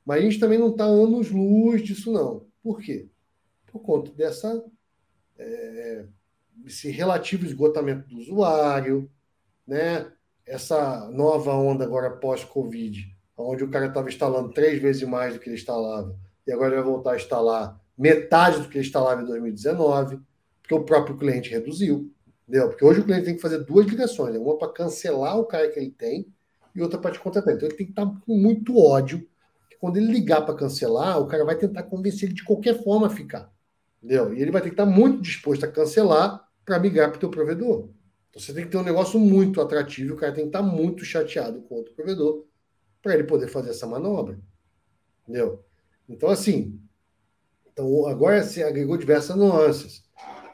Mas 0.05 0.19
a 0.19 0.21
gente 0.21 0.39
também 0.39 0.59
não 0.59 0.71
está 0.71 0.83
anos-luz 0.83 1.81
disso, 1.81 2.11
não. 2.11 2.45
Por 2.61 2.81
quê? 2.81 3.07
Por 3.67 3.79
conta 3.79 4.11
dessa, 4.11 4.63
é, 5.37 6.05
esse 6.65 6.91
relativo 6.91 7.45
esgotamento 7.45 8.09
do 8.09 8.17
usuário, 8.17 9.09
né? 9.65 10.11
Essa 10.45 11.09
nova 11.11 11.53
onda 11.53 11.83
agora 11.83 12.09
pós-Covid, 12.09 13.15
onde 13.37 13.63
o 13.63 13.69
cara 13.69 13.87
estava 13.87 14.09
instalando 14.09 14.53
três 14.53 14.81
vezes 14.81 15.03
mais 15.03 15.33
do 15.33 15.39
que 15.39 15.49
ele 15.49 15.55
instalava, 15.55 16.15
e 16.45 16.51
agora 16.51 16.75
vai 16.75 16.83
voltar 16.83 17.13
a 17.13 17.15
instalar 17.15 17.79
metade 17.97 18.61
do 18.61 18.69
que 18.69 18.77
ele 18.77 18.85
instalava 18.85 19.21
em 19.21 19.25
2019, 19.25 20.19
porque 20.61 20.73
o 20.73 20.83
próprio 20.83 21.17
cliente 21.17 21.49
reduziu. 21.49 22.11
Entendeu? 22.47 22.69
Porque 22.69 22.83
hoje 22.83 22.99
o 22.99 23.03
cliente 23.05 23.25
tem 23.25 23.35
que 23.35 23.41
fazer 23.41 23.59
duas 23.59 23.85
ligações, 23.85 24.33
né? 24.33 24.39
uma 24.39 24.57
para 24.57 24.73
cancelar 24.73 25.37
o 25.37 25.45
cara 25.45 25.69
que 25.69 25.79
ele 25.79 25.91
tem 25.91 26.27
e 26.75 26.81
outra 26.81 26.99
para 26.99 27.11
te 27.11 27.19
contratar. 27.19 27.53
Então 27.53 27.67
ele 27.67 27.77
tem 27.77 27.85
que 27.85 27.91
estar 27.91 28.05
com 28.05 28.35
muito 28.35 28.77
ódio, 28.77 29.27
que 29.69 29.77
quando 29.77 29.97
ele 29.97 30.11
ligar 30.11 30.41
para 30.41 30.55
cancelar, 30.55 31.19
o 31.19 31.27
cara 31.27 31.45
vai 31.45 31.55
tentar 31.55 31.83
convencer 31.83 32.23
ele 32.23 32.33
de 32.33 32.43
qualquer 32.43 32.83
forma 32.83 33.07
a 33.07 33.09
ficar. 33.09 33.49
Entendeu? 34.03 34.33
E 34.33 34.41
ele 34.41 34.51
vai 34.51 34.61
ter 34.61 34.69
que 34.69 34.73
estar 34.73 34.85
muito 34.85 35.21
disposto 35.21 35.63
a 35.63 35.67
cancelar 35.67 36.45
para 36.65 36.79
migrar 36.79 37.09
para 37.09 37.17
o 37.17 37.19
teu 37.19 37.29
provedor. 37.29 37.89
Então 38.31 38.41
você 38.41 38.53
tem 38.53 38.63
que 38.63 38.71
ter 38.71 38.77
um 38.77 38.83
negócio 38.83 39.19
muito 39.19 39.59
atrativo, 39.59 40.13
o 40.13 40.17
cara 40.17 40.31
tem 40.31 40.45
que 40.45 40.49
estar 40.49 40.63
muito 40.63 41.03
chateado 41.03 41.61
com 41.63 41.75
outro 41.75 41.93
provedor 41.93 42.45
para 43.01 43.13
ele 43.13 43.25
poder 43.25 43.49
fazer 43.49 43.71
essa 43.71 43.85
manobra. 43.85 44.39
Entendeu? 45.23 45.63
Então, 46.07 46.29
assim, 46.29 46.79
então 47.71 48.07
agora 48.07 48.41
se 48.43 48.63
agregou 48.63 48.97
diversas 48.97 49.35
nuances. 49.35 50.03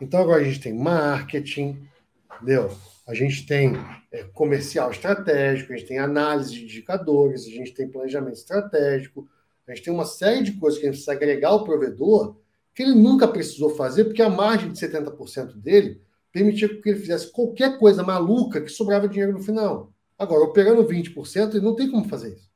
Então 0.01 0.19
agora 0.19 0.41
a 0.41 0.43
gente 0.43 0.59
tem 0.59 0.73
marketing, 0.73 1.87
entendeu? 2.35 2.75
A 3.07 3.13
gente 3.13 3.45
tem 3.45 3.73
é, 4.11 4.23
comercial 4.23 4.91
estratégico, 4.91 5.71
a 5.71 5.77
gente 5.77 5.87
tem 5.87 5.99
análise 5.99 6.51
de 6.53 6.63
indicadores, 6.63 7.45
a 7.45 7.49
gente 7.49 7.73
tem 7.73 7.87
planejamento 7.87 8.35
estratégico, 8.35 9.27
a 9.67 9.73
gente 9.73 9.83
tem 9.83 9.93
uma 9.93 10.05
série 10.05 10.43
de 10.43 10.53
coisas 10.53 10.79
que 10.79 10.85
a 10.85 10.89
gente 10.89 10.97
precisa 10.97 11.13
agregar 11.13 11.49
ao 11.49 11.63
provedor 11.63 12.37
que 12.73 12.83
ele 12.83 12.93
nunca 12.93 13.27
precisou 13.27 13.71
fazer, 13.71 14.05
porque 14.05 14.21
a 14.21 14.29
margem 14.29 14.71
de 14.71 14.79
70% 14.79 15.55
dele 15.55 15.99
permitia 16.37 16.69
que 16.69 16.89
ele 16.89 16.99
fizesse 16.99 17.31
qualquer 17.31 17.79
coisa 17.79 18.03
maluca 18.03 18.61
que 18.61 18.69
sobrava 18.69 19.07
dinheiro 19.07 19.33
no 19.33 19.43
final. 19.43 19.91
Agora, 20.19 20.43
operando 20.43 20.85
20%, 20.85 21.55
ele 21.55 21.65
não 21.65 21.75
tem 21.75 21.89
como 21.89 22.07
fazer 22.07 22.35
isso. 22.35 22.47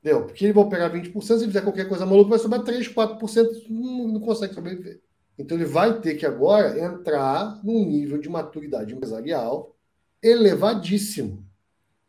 Entendeu? 0.00 0.24
Porque 0.24 0.44
ele 0.44 0.52
vai 0.52 0.64
operar 0.64 0.92
20%, 0.92 1.20
se 1.22 1.32
ele 1.32 1.46
fizer 1.46 1.62
qualquer 1.62 1.88
coisa 1.88 2.06
maluca, 2.06 2.30
vai 2.30 2.38
sobrar 2.38 2.62
3, 2.62 2.88
4%, 2.88 3.68
não, 3.68 4.08
não 4.08 4.20
consegue 4.20 4.54
sobreviver. 4.54 5.00
Então 5.36 5.56
ele 5.56 5.64
vai 5.64 6.00
ter 6.00 6.14
que 6.14 6.24
agora 6.24 6.78
entrar 6.78 7.60
num 7.64 7.84
nível 7.84 8.18
de 8.18 8.28
maturidade 8.28 8.94
empresarial 8.94 9.74
elevadíssimo. 10.22 11.44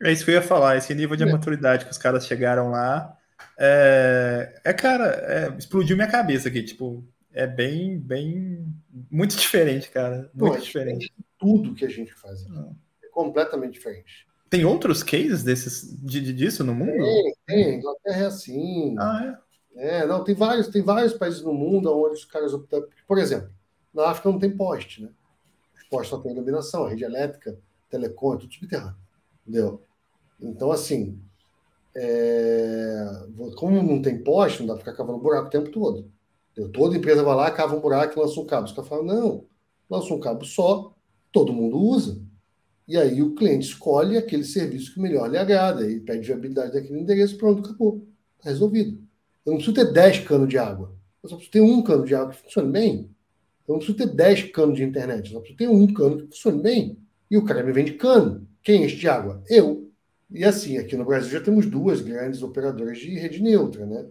É 0.00 0.12
isso 0.12 0.24
que 0.24 0.30
eu 0.30 0.34
ia 0.34 0.42
falar, 0.42 0.76
esse 0.76 0.94
nível 0.94 1.16
de 1.16 1.24
é. 1.24 1.26
maturidade 1.32 1.86
que 1.86 1.90
os 1.90 1.98
caras 1.98 2.26
chegaram 2.26 2.70
lá. 2.70 3.16
É, 3.58 4.60
é 4.62 4.72
cara, 4.72 5.06
é, 5.06 5.58
explodiu 5.58 5.96
minha 5.96 6.08
cabeça 6.08 6.48
aqui. 6.48 6.62
Tipo, 6.62 7.04
é 7.36 7.46
bem, 7.46 7.98
bem, 7.98 8.66
muito 9.10 9.36
diferente, 9.36 9.90
cara. 9.90 10.30
Muito 10.32 10.52
Não, 10.52 10.54
é 10.54 10.58
diferente. 10.58 11.12
Tudo 11.38 11.74
que 11.74 11.84
a 11.84 11.88
gente 11.88 12.14
faz 12.14 12.46
ah. 12.50 12.70
é 13.04 13.08
completamente 13.08 13.74
diferente. 13.74 14.26
Tem 14.48 14.64
outros 14.64 15.02
cases 15.02 15.42
desses, 15.44 16.02
de, 16.02 16.32
disso 16.32 16.64
no 16.64 16.74
mundo? 16.74 17.04
Tem, 17.04 17.34
tem. 17.46 17.74
Inglaterra 17.76 18.22
é 18.22 18.26
assim. 18.26 18.96
Ah, 18.98 19.38
É, 19.76 20.06
não, 20.06 20.24
tem 20.24 20.34
vários, 20.34 20.68
tem 20.68 20.80
vários 20.80 21.12
países 21.12 21.42
no 21.42 21.52
mundo 21.52 21.94
onde 21.94 22.14
os 22.14 22.24
caras 22.24 22.54
optam. 22.54 22.86
Por 23.06 23.18
exemplo, 23.18 23.50
na 23.92 24.08
África 24.08 24.30
não 24.30 24.38
tem 24.38 24.56
poste, 24.56 25.02
né? 25.02 25.10
Os 25.76 25.84
postes 25.90 26.08
só 26.08 26.18
tem 26.18 26.32
iluminação, 26.32 26.86
rede 26.86 27.04
elétrica, 27.04 27.58
telecom, 27.90 28.34
é 28.34 28.38
tudo 28.38 28.54
subterrâneo. 28.54 28.96
Entendeu? 29.42 29.82
Então, 30.40 30.72
assim, 30.72 31.20
é... 31.94 33.04
como 33.56 33.82
não 33.82 34.00
tem 34.00 34.24
poste, 34.24 34.60
não 34.60 34.68
dá 34.68 34.74
para 34.74 34.84
ficar 34.84 34.96
cavando 34.96 35.18
buraco 35.18 35.48
o 35.48 35.50
tempo 35.50 35.70
todo. 35.70 36.15
Toda 36.72 36.96
empresa 36.96 37.22
vai 37.22 37.36
lá, 37.36 37.50
cava 37.50 37.76
um 37.76 37.80
buraco 37.80 38.18
e 38.18 38.22
lança 38.22 38.40
um 38.40 38.46
cabo. 38.46 38.66
Os 38.66 38.72
caras 38.72 38.88
falam, 38.88 39.04
não, 39.04 39.44
lança 39.90 40.12
um 40.14 40.20
cabo 40.20 40.44
só, 40.44 40.94
todo 41.30 41.52
mundo 41.52 41.78
usa. 41.78 42.18
E 42.88 42.96
aí 42.96 43.20
o 43.20 43.34
cliente 43.34 43.66
escolhe 43.66 44.16
aquele 44.16 44.44
serviço 44.44 44.94
que 44.94 45.00
melhor 45.00 45.28
lhe 45.28 45.36
agrada 45.36 45.90
e 45.90 46.00
pede 46.00 46.26
viabilidade 46.26 46.72
daquele 46.72 47.00
endereço, 47.00 47.36
pronto, 47.36 47.64
acabou. 47.64 48.06
Está 48.38 48.50
resolvido. 48.50 48.98
Eu 49.44 49.52
não 49.52 49.56
preciso 49.58 49.74
ter 49.74 49.92
10 49.92 50.20
canos 50.20 50.48
de 50.48 50.56
água. 50.56 50.94
Eu 51.22 51.28
só 51.28 51.36
preciso 51.36 51.52
ter 51.52 51.60
um 51.60 51.82
cano 51.82 52.04
de 52.04 52.14
água 52.14 52.32
que 52.32 52.42
funcione 52.42 52.70
bem. 52.70 53.10
Eu 53.66 53.72
não 53.72 53.78
preciso 53.78 53.98
ter 53.98 54.06
10 54.06 54.50
canos 54.52 54.76
de 54.76 54.84
internet. 54.84 55.26
Eu 55.26 55.32
só 55.32 55.38
preciso 55.40 55.58
ter 55.58 55.68
um 55.68 55.92
cano 55.92 56.18
que 56.18 56.26
funcione 56.26 56.62
bem. 56.62 56.98
E 57.30 57.36
o 57.36 57.44
cara 57.44 57.62
me 57.62 57.72
vende 57.72 57.94
cano. 57.94 58.46
Quem 58.62 58.84
enche 58.84 58.96
de 58.96 59.08
água? 59.08 59.42
Eu. 59.48 59.90
E 60.30 60.44
assim, 60.44 60.78
aqui 60.78 60.96
no 60.96 61.04
Brasil 61.04 61.30
já 61.30 61.40
temos 61.40 61.66
duas 61.66 62.00
grandes 62.00 62.42
operadoras 62.42 62.98
de 62.98 63.18
rede 63.18 63.42
neutra, 63.42 63.84
né? 63.84 64.06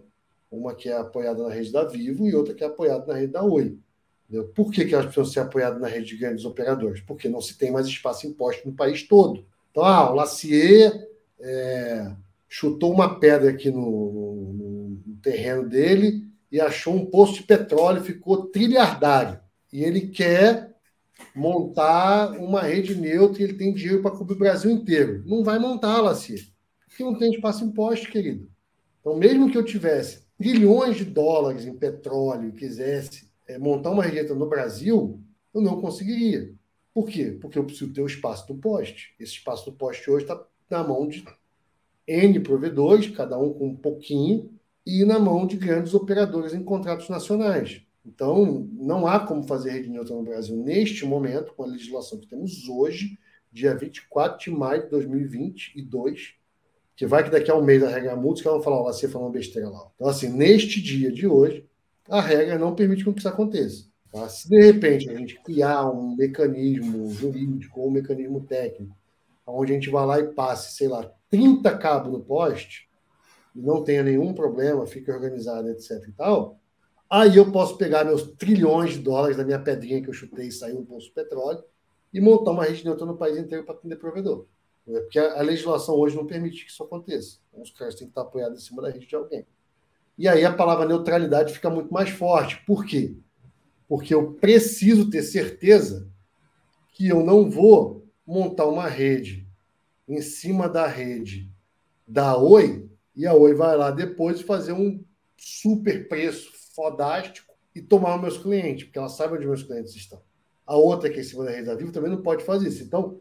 Uma 0.56 0.74
que 0.74 0.88
é 0.88 0.96
apoiada 0.96 1.42
na 1.42 1.52
rede 1.52 1.70
da 1.70 1.84
Vivo 1.84 2.26
e 2.26 2.34
outra 2.34 2.54
que 2.54 2.64
é 2.64 2.66
apoiada 2.66 3.06
na 3.06 3.18
rede 3.18 3.32
da 3.32 3.42
Oi. 3.42 3.78
Entendeu? 4.28 4.48
Por 4.48 4.72
que, 4.72 4.84
que 4.84 4.94
elas 4.94 5.06
precisam 5.06 5.32
ser 5.32 5.40
apoiadas 5.40 5.80
na 5.80 5.86
rede 5.86 6.06
de 6.06 6.16
grandes 6.16 6.44
operadores? 6.44 7.00
Porque 7.00 7.28
não 7.28 7.40
se 7.40 7.56
tem 7.56 7.70
mais 7.70 7.86
espaço 7.86 8.26
imposto 8.26 8.68
no 8.68 8.74
país 8.74 9.02
todo. 9.04 9.46
Então, 9.70 9.84
ah, 9.84 10.10
o 10.10 10.14
Lacier 10.14 11.08
é, 11.38 12.10
chutou 12.48 12.92
uma 12.92 13.20
pedra 13.20 13.50
aqui 13.50 13.70
no, 13.70 13.80
no, 13.80 15.00
no, 15.06 15.16
terreno 15.22 15.68
dele 15.68 16.24
e 16.50 16.60
achou 16.60 16.94
um 16.94 17.06
poço 17.06 17.34
de 17.34 17.42
petróleo, 17.42 18.02
ficou 18.02 18.46
trilhardário. 18.46 19.38
E 19.72 19.84
ele 19.84 20.08
quer 20.08 20.74
montar 21.34 22.32
uma 22.32 22.62
rede 22.62 22.94
neutra 22.94 23.42
e 23.42 23.44
ele 23.44 23.54
tem 23.54 23.72
dinheiro 23.72 24.02
para 24.02 24.10
cobrir 24.10 24.34
o 24.34 24.38
Brasil 24.38 24.70
inteiro. 24.70 25.22
Não 25.26 25.44
vai 25.44 25.58
montar, 25.58 26.00
Lacier, 26.00 26.40
porque 26.88 27.04
não 27.04 27.16
tem 27.16 27.30
espaço 27.30 27.64
imposto, 27.64 28.10
querido. 28.10 28.48
Então, 29.00 29.16
mesmo 29.16 29.50
que 29.50 29.56
eu 29.56 29.64
tivesse 29.64 30.25
trilhões 30.38 30.96
de 30.96 31.04
dólares 31.04 31.64
em 31.64 31.74
petróleo 31.74 32.48
e 32.48 32.52
quisesse 32.52 33.28
é, 33.46 33.58
montar 33.58 33.90
uma 33.90 34.02
rede 34.02 34.32
no 34.32 34.48
Brasil, 34.48 35.20
eu 35.54 35.60
não 35.60 35.80
conseguiria. 35.80 36.52
Por 36.92 37.08
quê? 37.08 37.36
Porque 37.40 37.58
eu 37.58 37.64
preciso 37.64 37.92
ter 37.92 38.02
o 38.02 38.06
espaço 38.06 38.46
do 38.46 38.54
poste. 38.54 39.14
Esse 39.18 39.32
espaço 39.32 39.70
do 39.70 39.76
poste 39.76 40.10
hoje 40.10 40.24
está 40.24 40.42
na 40.70 40.82
mão 40.82 41.06
de 41.06 41.24
N 42.06 42.40
provedores, 42.40 43.14
cada 43.14 43.38
um 43.38 43.52
com 43.52 43.68
um 43.68 43.76
pouquinho, 43.76 44.50
e 44.84 45.04
na 45.04 45.18
mão 45.18 45.46
de 45.46 45.56
grandes 45.56 45.94
operadores 45.94 46.54
em 46.54 46.62
contratos 46.62 47.08
nacionais. 47.08 47.82
Então, 48.04 48.68
não 48.72 49.06
há 49.06 49.18
como 49.18 49.42
fazer 49.42 49.72
rede 49.72 49.90
neutra 49.90 50.14
no 50.14 50.22
Brasil 50.22 50.56
neste 50.56 51.04
momento, 51.04 51.52
com 51.54 51.64
a 51.64 51.66
legislação 51.66 52.20
que 52.20 52.28
temos 52.28 52.68
hoje, 52.68 53.18
dia 53.50 53.74
24 53.74 54.38
de 54.44 54.56
maio 54.56 54.84
de 54.84 54.90
2022, 54.90 56.34
que 56.96 57.06
vai 57.06 57.22
que 57.22 57.30
daqui 57.30 57.50
a 57.50 57.54
um 57.54 57.62
mês 57.62 57.84
a 57.84 57.90
regra 57.90 58.16
muda, 58.16 58.40
que 58.40 58.48
vão 58.48 58.62
falar, 58.62 58.80
ó, 58.80 58.84
você 58.84 59.06
falou 59.06 59.28
uma 59.28 59.32
besteira 59.32 59.68
lá. 59.68 59.86
Então, 59.94 60.08
assim, 60.08 60.30
neste 60.30 60.80
dia 60.80 61.12
de 61.12 61.26
hoje, 61.26 61.68
a 62.08 62.20
regra 62.20 62.58
não 62.58 62.74
permite 62.74 63.04
que 63.04 63.18
isso 63.18 63.28
aconteça. 63.28 63.84
Tá? 64.10 64.26
Se 64.30 64.48
de 64.48 64.58
repente 64.58 65.10
a 65.10 65.14
gente 65.14 65.38
criar 65.42 65.90
um 65.90 66.16
mecanismo 66.16 67.10
jurídico 67.10 67.80
ou 67.80 67.88
um 67.88 67.90
mecanismo 67.90 68.40
técnico, 68.40 68.96
onde 69.46 69.72
a 69.72 69.74
gente 69.74 69.90
vai 69.90 70.06
lá 70.06 70.18
e 70.18 70.28
passe, 70.32 70.74
sei 70.74 70.88
lá, 70.88 71.12
30 71.28 71.76
cabos 71.76 72.10
no 72.10 72.20
poste, 72.20 72.88
e 73.54 73.60
não 73.60 73.84
tenha 73.84 74.02
nenhum 74.02 74.32
problema, 74.32 74.86
fique 74.86 75.10
organizado, 75.10 75.68
etc 75.68 76.02
e 76.08 76.12
tal, 76.12 76.58
aí 77.10 77.36
eu 77.36 77.52
posso 77.52 77.76
pegar 77.76 78.04
meus 78.04 78.22
trilhões 78.22 78.94
de 78.94 79.00
dólares 79.00 79.36
da 79.36 79.44
minha 79.44 79.58
pedrinha 79.58 80.02
que 80.02 80.08
eu 80.08 80.14
chutei 80.14 80.48
e 80.48 80.52
sair 80.52 80.74
um 80.74 80.84
poço 80.84 81.08
de 81.08 81.14
petróleo 81.14 81.62
e 82.12 82.20
montar 82.20 82.52
uma 82.52 82.64
rede 82.64 82.84
neutra 82.84 83.04
no 83.04 83.16
país 83.16 83.36
inteiro 83.36 83.64
para 83.64 83.74
atender 83.74 83.96
provedor. 83.96 84.46
Porque 84.86 85.18
a, 85.18 85.42
legislação 85.42 85.96
hoje 85.96 86.14
não 86.14 86.26
permite 86.26 86.64
que 86.64 86.70
isso 86.70 86.82
aconteça. 86.82 87.40
Então, 87.48 87.60
os 87.60 87.70
caras 87.70 87.96
têm 87.96 88.06
que 88.06 88.12
estar 88.12 88.22
apoiados 88.22 88.62
em 88.62 88.64
cima 88.64 88.80
da 88.80 88.88
rede 88.88 89.06
de 89.06 89.16
alguém. 89.16 89.44
E 90.16 90.28
aí 90.28 90.44
a 90.44 90.54
palavra 90.54 90.86
neutralidade 90.86 91.52
fica 91.52 91.68
muito 91.68 91.92
mais 91.92 92.08
forte. 92.08 92.64
Por 92.64 92.86
quê? 92.86 93.16
Porque 93.88 94.14
eu 94.14 94.34
preciso 94.34 95.10
ter 95.10 95.22
certeza 95.22 96.08
que 96.92 97.08
eu 97.08 97.24
não 97.24 97.50
vou 97.50 98.06
montar 98.24 98.66
uma 98.66 98.86
rede 98.86 99.46
em 100.08 100.22
cima 100.22 100.68
da 100.68 100.86
rede 100.86 101.50
da 102.06 102.36
Oi 102.38 102.88
e 103.14 103.26
a 103.26 103.34
Oi 103.34 103.54
vai 103.54 103.76
lá 103.76 103.90
depois 103.90 104.40
fazer 104.40 104.72
um 104.72 105.04
super 105.36 106.08
preço 106.08 106.52
fodástico 106.74 107.52
e 107.74 107.82
tomar 107.82 108.14
os 108.16 108.22
meus 108.22 108.38
clientes, 108.38 108.84
porque 108.84 108.98
ela 108.98 109.08
sabe 109.08 109.36
onde 109.36 109.46
meus 109.46 109.62
clientes 109.62 109.94
estão. 109.94 110.22
A 110.64 110.76
outra 110.76 111.10
que 111.10 111.18
é 111.18 111.20
em 111.20 111.24
cima 111.24 111.44
da 111.44 111.50
rede 111.50 111.66
da 111.66 111.74
Vivo 111.74 111.92
também 111.92 112.10
não 112.10 112.22
pode 112.22 112.44
fazer 112.44 112.68
isso. 112.68 112.82
Então, 112.82 113.20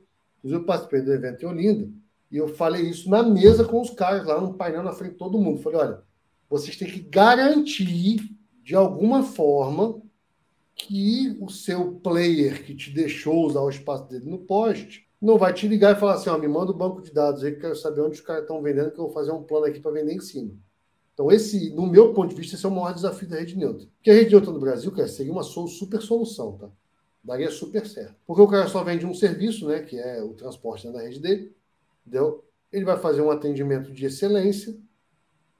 eu 0.51 0.63
participei 0.63 1.01
do 1.01 1.13
evento 1.13 1.43
em 1.43 1.47
Olinda 1.47 1.89
e 2.31 2.37
eu 2.37 2.47
falei 2.47 2.83
isso 2.83 3.09
na 3.09 3.23
mesa 3.23 3.63
com 3.63 3.81
os 3.81 3.89
caras 3.89 4.25
lá 4.25 4.39
no 4.39 4.53
painel 4.53 4.83
na 4.83 4.91
frente 4.91 5.13
de 5.13 5.17
todo 5.17 5.39
mundo. 5.39 5.61
Falei, 5.61 5.79
olha, 5.79 6.03
vocês 6.49 6.75
têm 6.75 6.89
que 6.89 6.99
garantir, 6.99 8.19
de 8.63 8.75
alguma 8.75 9.23
forma, 9.23 10.01
que 10.75 11.37
o 11.39 11.49
seu 11.49 11.93
player 11.95 12.63
que 12.65 12.75
te 12.75 12.91
deixou 12.91 13.45
usar 13.45 13.61
o 13.61 13.69
espaço 13.69 14.09
dele 14.09 14.29
no 14.29 14.39
poste 14.39 15.07
não 15.21 15.37
vai 15.37 15.53
te 15.53 15.67
ligar 15.67 15.95
e 15.95 15.99
falar 15.99 16.15
assim: 16.15 16.29
ó, 16.29 16.37
me 16.37 16.47
manda 16.47 16.71
o 16.71 16.77
banco 16.77 17.01
de 17.01 17.13
dados 17.13 17.43
aí 17.43 17.51
que 17.51 17.57
eu 17.57 17.61
quero 17.61 17.75
saber 17.75 18.01
onde 18.01 18.15
os 18.15 18.21
caras 18.21 18.43
estão 18.43 18.61
vendendo, 18.61 18.91
que 18.91 18.99
eu 18.99 19.05
vou 19.05 19.13
fazer 19.13 19.31
um 19.31 19.43
plano 19.43 19.65
aqui 19.65 19.79
para 19.79 19.91
vender 19.91 20.13
em 20.13 20.19
cima. 20.19 20.51
Então, 21.13 21.31
esse, 21.31 21.69
no 21.69 21.87
meu 21.87 22.13
ponto 22.13 22.31
de 22.31 22.35
vista, 22.35 22.55
esse 22.55 22.65
é 22.65 22.69
o 22.69 22.71
maior 22.71 22.93
desafio 22.93 23.27
da 23.29 23.37
rede 23.37 23.57
neutra. 23.57 23.87
Porque 23.95 24.11
a 24.11 24.13
rede 24.13 24.31
neutra 24.31 24.51
no 24.51 24.59
Brasil, 24.59 24.91
cara, 24.91 25.07
seria 25.07 25.31
uma 25.31 25.43
super 25.43 26.01
solução, 26.01 26.57
tá? 26.57 26.69
Daria 27.25 27.49
super 27.49 27.87
certo. 27.87 28.15
Porque 28.25 28.41
o 28.41 28.47
cara 28.47 28.67
só 28.67 28.83
vende 28.83 29.05
um 29.05 29.13
serviço, 29.13 29.67
né? 29.67 29.81
Que 29.81 29.97
é 29.97 30.21
o 30.21 30.33
transporte 30.33 30.87
na 30.87 31.01
rede 31.01 31.19
dele, 31.19 31.55
entendeu? 32.05 32.45
Ele 32.71 32.85
vai 32.85 32.97
fazer 32.97 33.21
um 33.21 33.31
atendimento 33.31 33.91
de 33.91 34.05
excelência, 34.05 34.77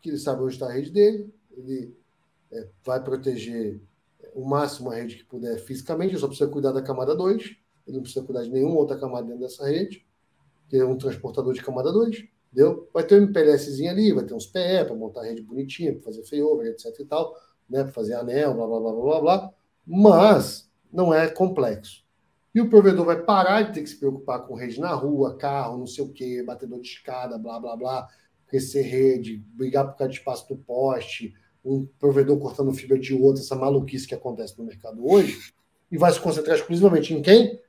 que 0.02 0.10
ele 0.10 0.18
sabe 0.20 0.44
onde 0.44 0.54
está 0.54 0.68
a 0.68 0.72
rede 0.72 0.92
dele, 0.92 1.34
ele 1.52 1.98
é, 2.52 2.68
vai 2.84 3.04
proteger 3.04 3.82
o 4.36 4.46
máximo 4.46 4.92
a 4.92 4.96
rede 4.96 5.16
que 5.16 5.24
puder 5.24 5.58
fisicamente, 5.58 6.12
ele 6.12 6.20
só 6.20 6.28
precisa 6.28 6.50
cuidar 6.50 6.72
da 6.72 6.82
camada 6.82 7.16
2, 7.16 7.58
ele 7.88 7.96
não 7.96 8.04
precisa 8.04 8.24
cuidar 8.24 8.44
de 8.44 8.52
nenhuma 8.52 8.76
outra 8.76 9.00
camada 9.00 9.26
dentro 9.26 9.42
dessa 9.42 9.66
rede, 9.66 10.06
que 10.70 10.78
é 10.78 10.86
um 10.86 10.98
transportador 10.98 11.54
de 11.54 11.64
camada 11.64 11.92
2, 11.92 12.26
entendeu? 12.52 12.88
Vai 12.94 13.04
ter 13.04 13.20
um 13.20 13.24
MPLSzinho 13.24 13.90
ali, 13.90 14.12
vai 14.12 14.24
ter 14.24 14.36
uns 14.36 14.46
PE 14.46 14.86
para 14.86 14.94
montar 14.94 15.22
a 15.22 15.24
rede 15.24 15.42
bonitinha, 15.42 15.94
para 15.94 16.04
fazer 16.04 16.24
failover, 16.26 16.68
etc 16.68 17.00
e 17.00 17.06
tal, 17.06 17.36
né, 17.68 17.84
para 17.84 17.94
fazer 17.94 18.14
anel, 18.14 18.54
blá, 18.54 18.68
blá, 18.68 18.80
blá, 18.80 18.94
blá, 18.94 19.22
blá, 19.22 19.54
mas 19.88 20.70
não 20.96 21.14
é 21.14 21.28
complexo. 21.28 22.04
E 22.54 22.62
o 22.62 22.70
provedor 22.70 23.06
vai 23.06 23.22
parar 23.22 23.64
de 23.64 23.74
ter 23.74 23.82
que 23.82 23.90
se 23.90 24.00
preocupar 24.00 24.40
com 24.46 24.56
rede 24.56 24.80
na 24.80 24.94
rua, 24.94 25.36
carro, 25.38 25.78
não 25.78 25.86
sei 25.86 26.06
o 26.06 26.14
quê, 26.14 26.42
batedor 26.42 26.80
de 26.80 26.88
escada, 26.88 27.38
blá, 27.38 27.60
blá, 27.60 27.76
blá, 27.76 28.08
crescer 28.48 28.84
rede, 28.84 29.44
brigar 29.54 29.86
por 29.86 29.98
causa 29.98 30.14
de 30.14 30.20
espaço 30.20 30.48
do 30.48 30.56
poste, 30.56 31.36
um 31.64 31.86
provedor 32.00 32.40
cortando 32.40 32.72
fibra 32.72 32.98
de 32.98 33.14
outro, 33.14 33.42
essa 33.42 33.56
maluquice 33.56 34.08
que 34.08 34.16
acontece 34.16 34.58
no 34.58 34.64
mercado 34.64 35.06
hoje, 35.06 35.54
e 35.92 35.98
vai 35.98 36.12
se 36.14 36.20
concentrar 36.20 36.56
exclusivamente 36.56 37.14
em 37.14 37.22
quem? 37.22 37.60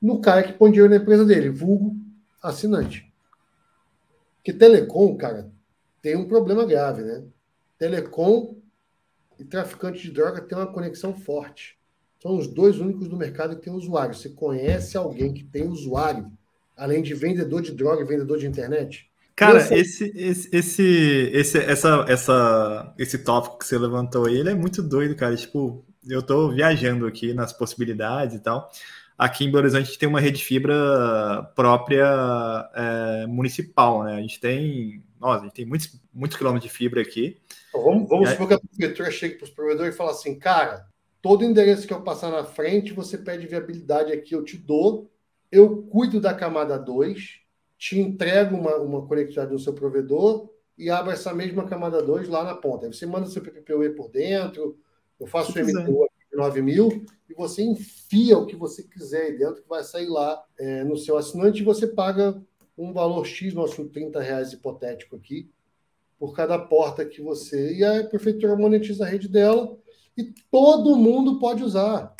No 0.00 0.20
cara 0.20 0.44
que 0.44 0.52
põe 0.52 0.70
dinheiro 0.70 0.94
na 0.94 1.00
empresa 1.00 1.24
dele, 1.24 1.50
vulgo 1.50 1.96
assinante. 2.40 3.12
Que 4.44 4.52
telecom, 4.52 5.16
cara, 5.16 5.50
tem 6.00 6.14
um 6.14 6.28
problema 6.28 6.64
grave, 6.64 7.02
né? 7.02 7.24
Telecom 7.76 8.56
e 9.38 9.44
traficante 9.44 10.00
de 10.00 10.12
droga 10.12 10.40
tem 10.40 10.56
uma 10.56 10.72
conexão 10.72 11.14
forte. 11.14 11.77
São 12.20 12.36
os 12.36 12.46
dois 12.48 12.78
únicos 12.78 13.08
do 13.08 13.16
mercado 13.16 13.56
que 13.56 13.62
tem 13.62 13.72
usuário. 13.72 14.14
Você 14.14 14.28
conhece 14.30 14.96
alguém 14.96 15.32
que 15.32 15.44
tem 15.44 15.68
usuário, 15.68 16.30
além 16.76 17.02
de 17.02 17.14
vendedor 17.14 17.62
de 17.62 17.72
droga 17.72 18.02
e 18.02 18.06
vendedor 18.06 18.38
de 18.38 18.46
internet? 18.46 19.08
Cara, 19.36 19.60
esse, 19.72 20.12
esse, 20.16 20.48
esse, 20.52 21.30
esse, 21.32 21.58
essa, 21.58 22.04
essa, 22.08 22.94
esse 22.98 23.18
tópico 23.18 23.58
que 23.58 23.66
você 23.66 23.78
levantou 23.78 24.26
aí, 24.26 24.36
ele 24.36 24.50
é 24.50 24.54
muito 24.54 24.82
doido, 24.82 25.14
cara. 25.14 25.36
Tipo, 25.36 25.84
eu 26.08 26.20
tô 26.20 26.50
viajando 26.50 27.06
aqui 27.06 27.32
nas 27.32 27.52
possibilidades 27.52 28.34
e 28.34 28.40
tal. 28.40 28.68
Aqui 29.16 29.44
em 29.44 29.48
Belo 29.48 29.58
Horizonte 29.58 29.82
a 29.82 29.84
gente 29.84 29.98
tem 29.98 30.08
uma 30.08 30.20
rede 30.20 30.44
fibra 30.44 31.52
própria 31.54 32.70
é, 32.74 33.26
municipal, 33.28 34.02
né? 34.02 34.16
A 34.16 34.20
gente 34.20 34.40
tem, 34.40 35.04
nossa, 35.20 35.40
a 35.40 35.44
gente 35.44 35.54
tem 35.54 35.66
muitos, 35.66 36.00
muitos 36.12 36.36
quilômetros 36.36 36.70
de 36.70 36.76
fibra 36.76 37.00
aqui. 37.00 37.36
Então, 37.68 37.84
vamos 37.84 38.08
vamos 38.08 38.30
supor 38.30 38.48
que 38.48 38.54
a 38.54 38.60
prefeitura 38.60 39.10
chegue 39.12 39.34
para 39.36 39.44
os 39.44 39.50
provedores 39.50 39.94
e 39.94 39.96
fala 39.96 40.10
assim, 40.10 40.36
cara, 40.36 40.84
todo 41.20 41.44
endereço 41.44 41.86
que 41.86 41.92
eu 41.92 42.02
passar 42.02 42.30
na 42.30 42.44
frente, 42.44 42.92
você 42.92 43.18
pede 43.18 43.46
viabilidade 43.46 44.12
aqui, 44.12 44.34
eu 44.34 44.44
te 44.44 44.56
dou, 44.56 45.10
eu 45.50 45.82
cuido 45.82 46.20
da 46.20 46.34
camada 46.34 46.78
2, 46.78 47.40
te 47.76 47.98
entrega 47.98 48.54
uma, 48.54 48.76
uma 48.76 49.06
conectividade 49.06 49.50
do 49.50 49.58
seu 49.58 49.72
provedor 49.72 50.50
e 50.76 50.90
abre 50.90 51.12
essa 51.12 51.34
mesma 51.34 51.66
camada 51.66 52.02
2 52.02 52.28
lá 52.28 52.44
na 52.44 52.54
ponta. 52.54 52.86
Aí 52.86 52.92
você 52.92 53.06
manda 53.06 53.26
seu 53.26 53.42
PPPoE 53.42 53.90
por 53.90 54.10
dentro, 54.10 54.78
eu 55.18 55.26
faço 55.26 55.52
o 55.52 55.60
MTU 55.60 56.08
de 56.30 56.36
9 56.36 56.62
mil 56.62 57.04
e 57.28 57.34
você 57.34 57.62
enfia 57.62 58.38
o 58.38 58.46
que 58.46 58.54
você 58.54 58.82
quiser 58.82 59.22
aí 59.22 59.38
dentro, 59.38 59.62
que 59.62 59.68
vai 59.68 59.82
sair 59.82 60.06
lá 60.06 60.42
é, 60.58 60.84
no 60.84 60.96
seu 60.96 61.16
assinante 61.16 61.62
e 61.62 61.64
você 61.64 61.86
paga 61.86 62.40
um 62.76 62.92
valor 62.92 63.26
X, 63.26 63.52
nosso 63.54 63.84
30 63.86 64.20
reais 64.20 64.52
hipotético 64.52 65.16
aqui, 65.16 65.50
por 66.16 66.34
cada 66.34 66.58
porta 66.58 67.04
que 67.04 67.20
você. 67.20 67.74
E 67.74 67.84
a 67.84 68.04
prefeitura 68.04 68.54
monetiza 68.54 69.04
a 69.04 69.08
rede 69.08 69.28
dela 69.28 69.76
e 70.18 70.34
todo 70.50 70.96
mundo 70.96 71.38
pode 71.38 71.62
usar. 71.62 72.12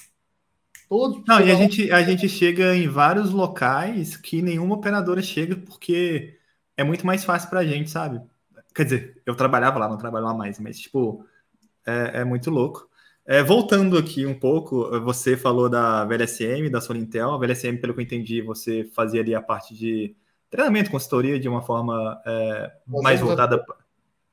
Todos 0.88 1.22
Não, 1.26 1.40
e 1.40 1.50
a 1.50 1.54
gente, 1.54 1.90
a 1.90 2.02
gente 2.02 2.28
chega 2.28 2.74
em 2.74 2.88
vários 2.88 3.30
locais 3.30 4.16
que 4.16 4.40
nenhuma 4.40 4.76
operadora 4.76 5.20
chega 5.20 5.56
porque 5.56 6.38
é 6.76 6.84
muito 6.84 7.04
mais 7.04 7.24
fácil 7.24 7.50
para 7.50 7.60
a 7.60 7.66
gente, 7.66 7.90
sabe? 7.90 8.22
Quer 8.74 8.84
dizer, 8.84 9.22
eu 9.26 9.34
trabalhava 9.34 9.78
lá, 9.78 9.88
não 9.88 9.98
trabalho 9.98 10.24
lá 10.24 10.32
mais, 10.32 10.58
mas, 10.58 10.78
tipo, 10.78 11.26
é, 11.84 12.20
é 12.20 12.24
muito 12.24 12.50
louco. 12.50 12.88
É, 13.26 13.42
voltando 13.42 13.98
aqui 13.98 14.24
um 14.24 14.38
pouco, 14.38 14.88
você 15.00 15.36
falou 15.36 15.68
da 15.68 16.04
VLSM, 16.06 16.70
da 16.70 16.80
Solintel. 16.80 17.32
A 17.32 17.36
VLSM, 17.36 17.76
pelo 17.76 17.92
que 17.92 18.00
eu 18.00 18.04
entendi, 18.04 18.40
você 18.40 18.84
fazia 18.94 19.20
ali 19.20 19.34
a 19.34 19.42
parte 19.42 19.74
de 19.74 20.16
treinamento, 20.48 20.90
consultoria 20.90 21.38
de 21.38 21.46
uma 21.46 21.60
forma 21.60 22.18
é, 22.24 22.72
mais 22.86 23.20
voltada 23.20 23.62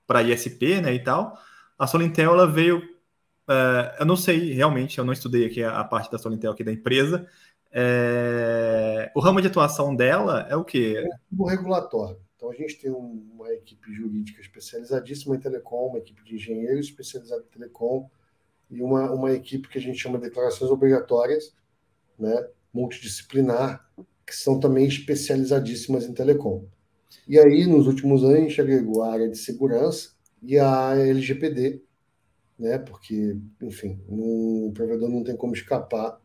para 0.07 0.23
ISP, 0.23 0.79
né, 0.81 0.93
e 0.93 1.03
tal. 1.03 1.37
A 1.77 1.85
Solintel, 1.87 2.31
ela 2.31 2.47
veio, 2.47 2.81
é, 3.47 3.97
eu 3.99 4.05
não 4.05 4.15
sei 4.15 4.53
realmente, 4.53 4.97
eu 4.97 5.05
não 5.05 5.13
estudei 5.13 5.45
aqui 5.45 5.63
a, 5.63 5.79
a 5.79 5.83
parte 5.83 6.11
da 6.11 6.17
Solintel 6.17 6.51
aqui 6.51 6.63
da 6.63 6.71
empresa. 6.71 7.27
É, 7.71 9.11
o 9.13 9.19
ramo 9.19 9.41
de 9.41 9.47
atuação 9.47 9.95
dela 9.95 10.47
é 10.49 10.55
o 10.55 10.63
quê? 10.63 10.95
É 10.97 11.09
o 11.37 11.45
regulatório. 11.45 12.17
Então, 12.35 12.49
a 12.49 12.53
gente 12.53 12.79
tem 12.79 12.91
uma 12.91 13.51
equipe 13.53 13.93
jurídica 13.93 14.41
especializadíssima 14.41 15.35
em 15.35 15.39
telecom, 15.39 15.87
uma 15.87 15.97
equipe 15.97 16.23
de 16.23 16.35
engenheiros 16.35 16.85
especializada 16.87 17.43
em 17.43 17.51
telecom, 17.51 18.09
e 18.69 18.81
uma, 18.81 19.11
uma 19.11 19.31
equipe 19.31 19.67
que 19.67 19.77
a 19.77 19.81
gente 19.81 19.97
chama 19.97 20.17
de 20.17 20.25
declarações 20.25 20.69
obrigatórias, 20.69 21.53
né, 22.17 22.47
multidisciplinar, 22.73 23.87
que 24.25 24.35
são 24.35 24.59
também 24.59 24.85
especializadíssimas 24.85 26.05
em 26.05 26.13
telecom. 26.13 26.65
E 27.27 27.39
aí, 27.39 27.65
nos 27.65 27.87
últimos 27.87 28.23
anos, 28.23 28.35
a 28.35 28.41
gente 28.41 28.61
agregou 28.61 29.03
a 29.03 29.11
área 29.11 29.29
de 29.29 29.37
segurança 29.37 30.11
e 30.41 30.57
a 30.57 30.95
LGPD, 30.95 31.81
né, 32.57 32.77
porque, 32.77 33.37
enfim, 33.61 33.99
o 34.07 34.71
provedor 34.73 35.09
não 35.09 35.23
tem 35.23 35.35
como 35.35 35.53
escapar 35.53 36.19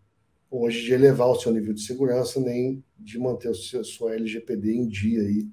hoje 0.50 0.82
de 0.82 0.92
elevar 0.92 1.28
o 1.28 1.34
seu 1.34 1.52
nível 1.52 1.72
de 1.72 1.82
segurança, 1.82 2.40
nem 2.40 2.84
de 2.98 3.18
manter 3.18 3.48
o 3.48 3.54
seu, 3.54 3.84
sua 3.84 4.14
LGPD 4.14 4.72
em 4.72 4.86
dia 4.86 5.22
aí 5.22 5.46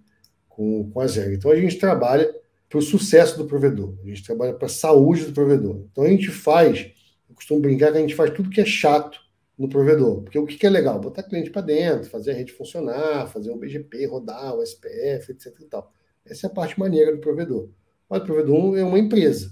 com, 0.49 0.89
com 0.91 0.99
a 0.99 1.07
zero. 1.07 1.33
Então, 1.33 1.51
a 1.51 1.55
gente 1.55 1.77
trabalha 1.77 2.33
para 2.69 2.79
o 2.79 2.81
sucesso 2.81 3.37
do 3.37 3.45
provedor, 3.45 3.95
a 4.03 4.07
gente 4.07 4.23
trabalha 4.23 4.53
para 4.53 4.65
a 4.65 4.69
saúde 4.69 5.25
do 5.25 5.33
provedor. 5.33 5.85
Então 5.91 6.03
a 6.03 6.09
gente 6.09 6.29
faz, 6.29 6.91
eu 7.29 7.35
costumo 7.35 7.61
brincar 7.61 7.91
que 7.91 7.97
a 7.97 8.01
gente 8.01 8.15
faz 8.15 8.31
tudo 8.31 8.49
que 8.49 8.59
é 8.59 8.65
chato 8.65 9.19
no 9.57 9.69
provedor, 9.69 10.21
porque 10.21 10.37
o 10.37 10.45
que 10.45 10.65
é 10.65 10.69
legal? 10.69 10.99
Botar 10.99 11.23
cliente 11.23 11.49
para 11.49 11.61
dentro, 11.61 12.09
fazer 12.09 12.31
a 12.31 12.33
rede 12.33 12.51
funcionar, 12.51 13.27
fazer 13.27 13.51
o 13.51 13.57
BGP 13.57 14.05
rodar, 14.05 14.53
o 14.53 14.61
SPF, 14.61 15.31
etc. 15.31 15.55
E 15.61 15.65
tal. 15.65 15.91
Essa 16.25 16.47
é 16.47 16.49
a 16.49 16.53
parte 16.53 16.77
maneira 16.77 17.13
do 17.13 17.21
provedor. 17.21 17.69
Mas 18.09 18.21
o 18.21 18.25
provedor 18.25 18.77
é 18.77 18.83
uma 18.83 18.99
empresa, 18.99 19.51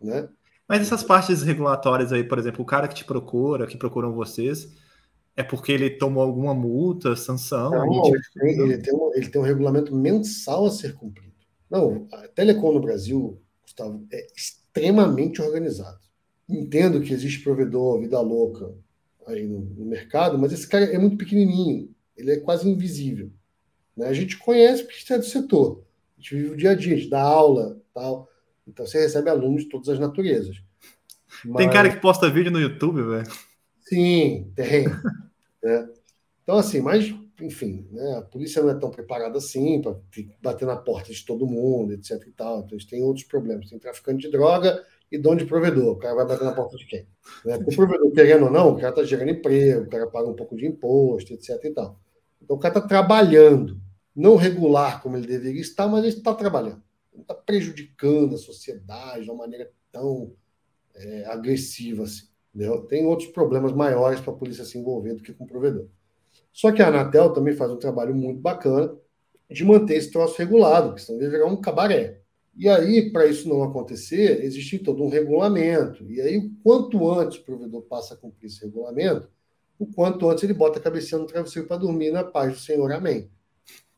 né? 0.00 0.28
Mas 0.68 0.82
essas 0.82 1.02
partes 1.02 1.42
regulatórias 1.42 2.12
aí, 2.12 2.24
por 2.24 2.38
exemplo, 2.38 2.62
o 2.62 2.66
cara 2.66 2.88
que 2.88 2.94
te 2.94 3.04
procura, 3.04 3.66
que 3.66 3.76
procuram 3.76 4.12
vocês, 4.12 4.74
é 5.36 5.42
porque 5.42 5.70
ele 5.70 5.90
tomou 5.90 6.22
alguma 6.22 6.54
multa, 6.54 7.14
sanção? 7.14 7.70
Não, 7.70 8.06
ele, 8.06 8.20
tem, 8.34 8.60
ele, 8.60 8.78
tem 8.78 8.94
um, 8.94 9.14
ele 9.14 9.28
tem 9.28 9.40
um 9.40 9.44
regulamento 9.44 9.94
mensal 9.94 10.66
a 10.66 10.70
ser 10.70 10.94
cumprido. 10.94 11.34
Não, 11.70 12.08
a 12.12 12.28
Telecom 12.28 12.72
no 12.72 12.80
Brasil, 12.80 13.40
Gustavo, 13.62 14.06
é 14.10 14.26
extremamente 14.34 15.42
organizado. 15.42 15.98
Entendo 16.48 17.00
que 17.00 17.12
existe 17.12 17.42
provedor, 17.42 18.00
vida 18.00 18.20
louca 18.20 18.72
aí 19.26 19.46
no, 19.46 19.60
no 19.60 19.84
mercado, 19.84 20.38
mas 20.38 20.52
esse 20.52 20.66
cara 20.66 20.84
é 20.84 20.98
muito 20.98 21.16
pequenininho, 21.16 21.90
ele 22.16 22.30
é 22.30 22.36
quase 22.38 22.68
invisível. 22.68 23.30
Né? 23.96 24.06
A 24.06 24.12
gente 24.12 24.38
conhece 24.38 24.84
porque 24.84 24.98
está 24.98 25.16
é 25.16 25.18
do 25.18 25.24
setor, 25.24 25.82
a 26.16 26.20
gente 26.20 26.36
vive 26.36 26.50
o 26.50 26.56
dia 26.56 26.70
a 26.70 26.74
dia, 26.74 26.94
a 26.94 26.98
gente 26.98 27.10
dá 27.10 27.20
aula, 27.20 27.80
tal. 27.92 28.28
Então 28.66 28.86
você 28.86 29.00
recebe 29.00 29.30
alunos 29.30 29.64
de 29.64 29.68
todas 29.68 29.88
as 29.88 29.98
naturezas. 29.98 30.56
Mas... 31.44 31.56
Tem 31.56 31.70
cara 31.70 31.90
que 31.90 32.00
posta 32.00 32.30
vídeo 32.30 32.50
no 32.50 32.60
YouTube, 32.60 33.02
velho. 33.02 33.30
Sim, 33.80 34.52
tem. 34.54 34.86
né? 35.62 35.88
Então, 36.42 36.56
assim, 36.56 36.80
mas 36.80 37.12
enfim, 37.40 37.86
né, 37.92 38.16
a 38.16 38.22
polícia 38.22 38.62
não 38.62 38.70
é 38.70 38.74
tão 38.74 38.90
preparada 38.90 39.36
assim 39.36 39.80
para 39.82 39.96
bater 40.42 40.66
na 40.66 40.76
porta 40.76 41.12
de 41.12 41.24
todo 41.24 41.46
mundo, 41.46 41.92
etc. 41.92 42.12
e 42.26 42.30
tal. 42.30 42.60
Então, 42.60 42.72
eles 42.72 42.86
têm 42.86 43.02
outros 43.02 43.26
problemas. 43.26 43.68
Tem 43.68 43.78
traficante 43.78 44.22
de 44.22 44.30
droga 44.30 44.82
e 45.12 45.18
dono 45.18 45.36
de 45.36 45.46
provedor. 45.46 45.92
O 45.92 45.98
cara 45.98 46.14
vai 46.14 46.26
bater 46.26 46.44
na 46.44 46.52
porta 46.52 46.76
de 46.76 46.86
quem? 46.86 47.06
Né? 47.44 47.56
O 47.56 47.76
provedor, 47.76 48.10
querendo 48.12 48.46
ou 48.46 48.50
não, 48.50 48.70
o 48.70 48.76
cara 48.76 48.88
está 48.88 49.04
gerando 49.04 49.30
emprego, 49.30 49.82
o 49.82 49.88
cara 49.88 50.06
paga 50.06 50.28
um 50.28 50.34
pouco 50.34 50.56
de 50.56 50.66
imposto, 50.66 51.32
etc. 51.34 51.62
e 51.64 51.70
tal. 51.70 52.00
Então, 52.42 52.56
o 52.56 52.58
cara 52.58 52.78
está 52.78 52.88
trabalhando, 52.88 53.78
não 54.14 54.36
regular 54.36 55.02
como 55.02 55.16
ele 55.16 55.26
deveria 55.26 55.60
estar, 55.60 55.88
mas 55.88 56.04
ele 56.04 56.14
está 56.14 56.34
trabalhando. 56.34 56.82
Está 57.20 57.34
prejudicando 57.34 58.34
a 58.34 58.38
sociedade 58.38 59.24
de 59.24 59.30
uma 59.30 59.38
maneira 59.38 59.70
tão 59.92 60.32
é, 60.94 61.24
agressiva 61.26 62.04
assim. 62.04 62.26
Entendeu? 62.54 62.82
Tem 62.86 63.04
outros 63.04 63.28
problemas 63.30 63.72
maiores 63.72 64.20
para 64.20 64.32
a 64.32 64.36
polícia 64.36 64.64
se 64.64 64.78
envolver 64.78 65.14
do 65.14 65.22
que 65.22 65.32
com 65.32 65.44
o 65.44 65.46
provedor. 65.46 65.86
Só 66.52 66.72
que 66.72 66.80
a 66.80 66.88
Anatel 66.88 67.30
também 67.32 67.54
faz 67.54 67.70
um 67.70 67.76
trabalho 67.76 68.14
muito 68.14 68.40
bacana 68.40 68.94
de 69.50 69.64
manter 69.64 69.96
esse 69.96 70.10
troço 70.10 70.38
regulado, 70.38 70.94
que 70.94 71.02
senão 71.02 71.20
vai 71.20 71.28
virar 71.28 71.46
um 71.46 71.60
cabaré. 71.60 72.20
E 72.56 72.68
aí, 72.68 73.10
para 73.12 73.26
isso 73.26 73.46
não 73.46 73.62
acontecer, 73.62 74.42
existe 74.42 74.78
todo 74.78 75.02
um 75.04 75.10
regulamento. 75.10 76.10
E 76.10 76.20
aí, 76.20 76.50
quanto 76.62 77.10
antes 77.12 77.38
o 77.38 77.44
provedor 77.44 77.82
passa 77.82 78.14
a 78.14 78.16
cumprir 78.16 78.46
esse 78.46 78.64
regulamento, 78.64 79.28
o 79.78 79.86
quanto 79.86 80.28
antes 80.30 80.42
ele 80.42 80.54
bota 80.54 80.78
a 80.78 80.82
cabecinha 80.82 81.20
no 81.20 81.26
travesseiro 81.26 81.68
para 81.68 81.76
dormir 81.76 82.10
na 82.10 82.24
paz 82.24 82.54
do 82.54 82.58
Senhor. 82.58 82.90
Amém. 82.90 83.30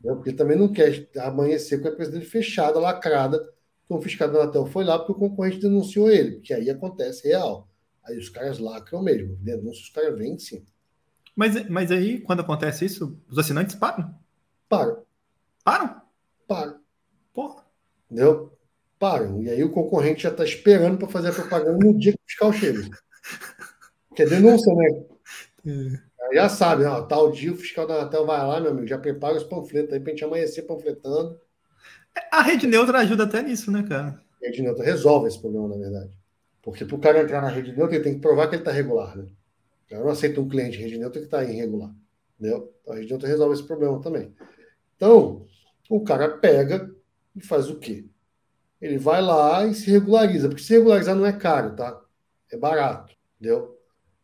Porque 0.02 0.30
ele 0.30 0.36
também 0.36 0.56
não 0.56 0.72
quer 0.72 1.08
amanhecer 1.18 1.80
com 1.80 1.88
a 1.88 1.90
empresa 1.90 2.12
dele 2.12 2.24
fechada, 2.24 2.78
lacrada, 2.78 3.44
então 3.90 3.98
o 3.98 4.38
Anatel 4.38 4.66
foi 4.66 4.84
lá 4.84 4.98
porque 4.98 5.12
o 5.12 5.14
concorrente 5.14 5.60
denunciou 5.60 6.10
ele, 6.10 6.32
porque 6.32 6.52
aí 6.52 6.68
acontece 6.68 7.26
real. 7.26 7.66
Aí 8.04 8.18
os 8.18 8.28
caras 8.28 8.58
lacram 8.58 9.02
mesmo. 9.02 9.36
Denúncia, 9.36 9.82
os 9.82 9.88
caras 9.88 10.16
vêm 10.16 10.38
sim. 10.38 10.64
Mas, 11.34 11.68
mas 11.68 11.90
aí, 11.90 12.20
quando 12.20 12.40
acontece 12.40 12.84
isso, 12.84 13.18
os 13.28 13.38
assinantes 13.38 13.74
param? 13.74 14.14
Param. 14.68 15.02
Param? 15.64 16.02
Param. 16.46 16.80
Porra. 17.32 17.64
Entendeu? 18.10 18.52
Param. 18.98 19.42
E 19.42 19.48
aí 19.48 19.64
o 19.64 19.70
concorrente 19.70 20.22
já 20.22 20.30
está 20.30 20.44
esperando 20.44 20.98
para 20.98 21.08
fazer 21.08 21.28
a 21.28 21.34
propaganda 21.34 21.78
no 21.78 21.96
dia 21.98 22.12
que 22.12 22.18
o 22.18 22.26
fiscal 22.26 22.52
chega. 22.52 22.88
Quer 24.14 24.28
denúncia, 24.28 24.74
né? 24.74 25.04
É. 25.66 26.07
Já 26.32 26.48
sabe, 26.48 26.84
ó, 26.84 27.02
tal 27.02 27.30
dia 27.30 27.52
o 27.52 27.56
fiscal 27.56 27.86
da 27.86 27.94
Anatel 27.94 28.26
vai 28.26 28.38
lá, 28.46 28.60
meu 28.60 28.70
amigo, 28.70 28.86
já 28.86 28.98
prepara 28.98 29.36
os 29.36 29.44
panfletos 29.44 29.92
aí 29.92 30.00
para 30.00 30.10
a 30.10 30.14
gente 30.14 30.24
amanhecer 30.24 30.62
panfletando. 30.62 31.38
A 32.32 32.42
rede 32.42 32.66
neutra 32.66 32.98
ajuda 32.98 33.24
até 33.24 33.42
nisso, 33.42 33.70
né, 33.70 33.84
cara? 33.88 34.20
A 34.42 34.46
rede 34.46 34.62
neutra 34.62 34.84
resolve 34.84 35.28
esse 35.28 35.40
problema, 35.40 35.68
na 35.68 35.76
verdade. 35.76 36.10
Porque 36.62 36.84
para 36.84 36.96
o 36.96 37.00
cara 37.00 37.22
entrar 37.22 37.40
na 37.40 37.48
rede 37.48 37.72
neutra, 37.72 37.94
ele 37.94 38.04
tem 38.04 38.14
que 38.14 38.20
provar 38.20 38.48
que 38.48 38.56
ele 38.56 38.62
está 38.62 38.72
regular, 38.72 39.16
né? 39.16 39.26
Eu 39.90 40.00
não 40.00 40.10
aceito 40.10 40.40
um 40.40 40.48
cliente 40.48 40.78
rede 40.78 40.98
neutra 40.98 41.20
que 41.20 41.26
está 41.26 41.42
irregular. 41.42 41.94
Entendeu? 42.38 42.74
Então, 42.82 42.94
a 42.94 42.96
rede 42.96 43.08
neutra 43.08 43.28
resolve 43.28 43.54
esse 43.54 43.62
problema 43.62 44.00
também. 44.00 44.34
Então, 44.96 45.46
o 45.88 46.02
cara 46.02 46.28
pega 46.28 46.90
e 47.34 47.40
faz 47.40 47.70
o 47.70 47.78
quê? 47.78 48.04
Ele 48.80 48.98
vai 48.98 49.22
lá 49.22 49.64
e 49.66 49.74
se 49.74 49.90
regulariza, 49.90 50.48
porque 50.48 50.62
se 50.62 50.74
regularizar 50.74 51.16
não 51.16 51.26
é 51.26 51.32
caro, 51.32 51.74
tá? 51.74 52.00
É 52.52 52.56
barato, 52.56 53.14
entendeu? 53.40 53.77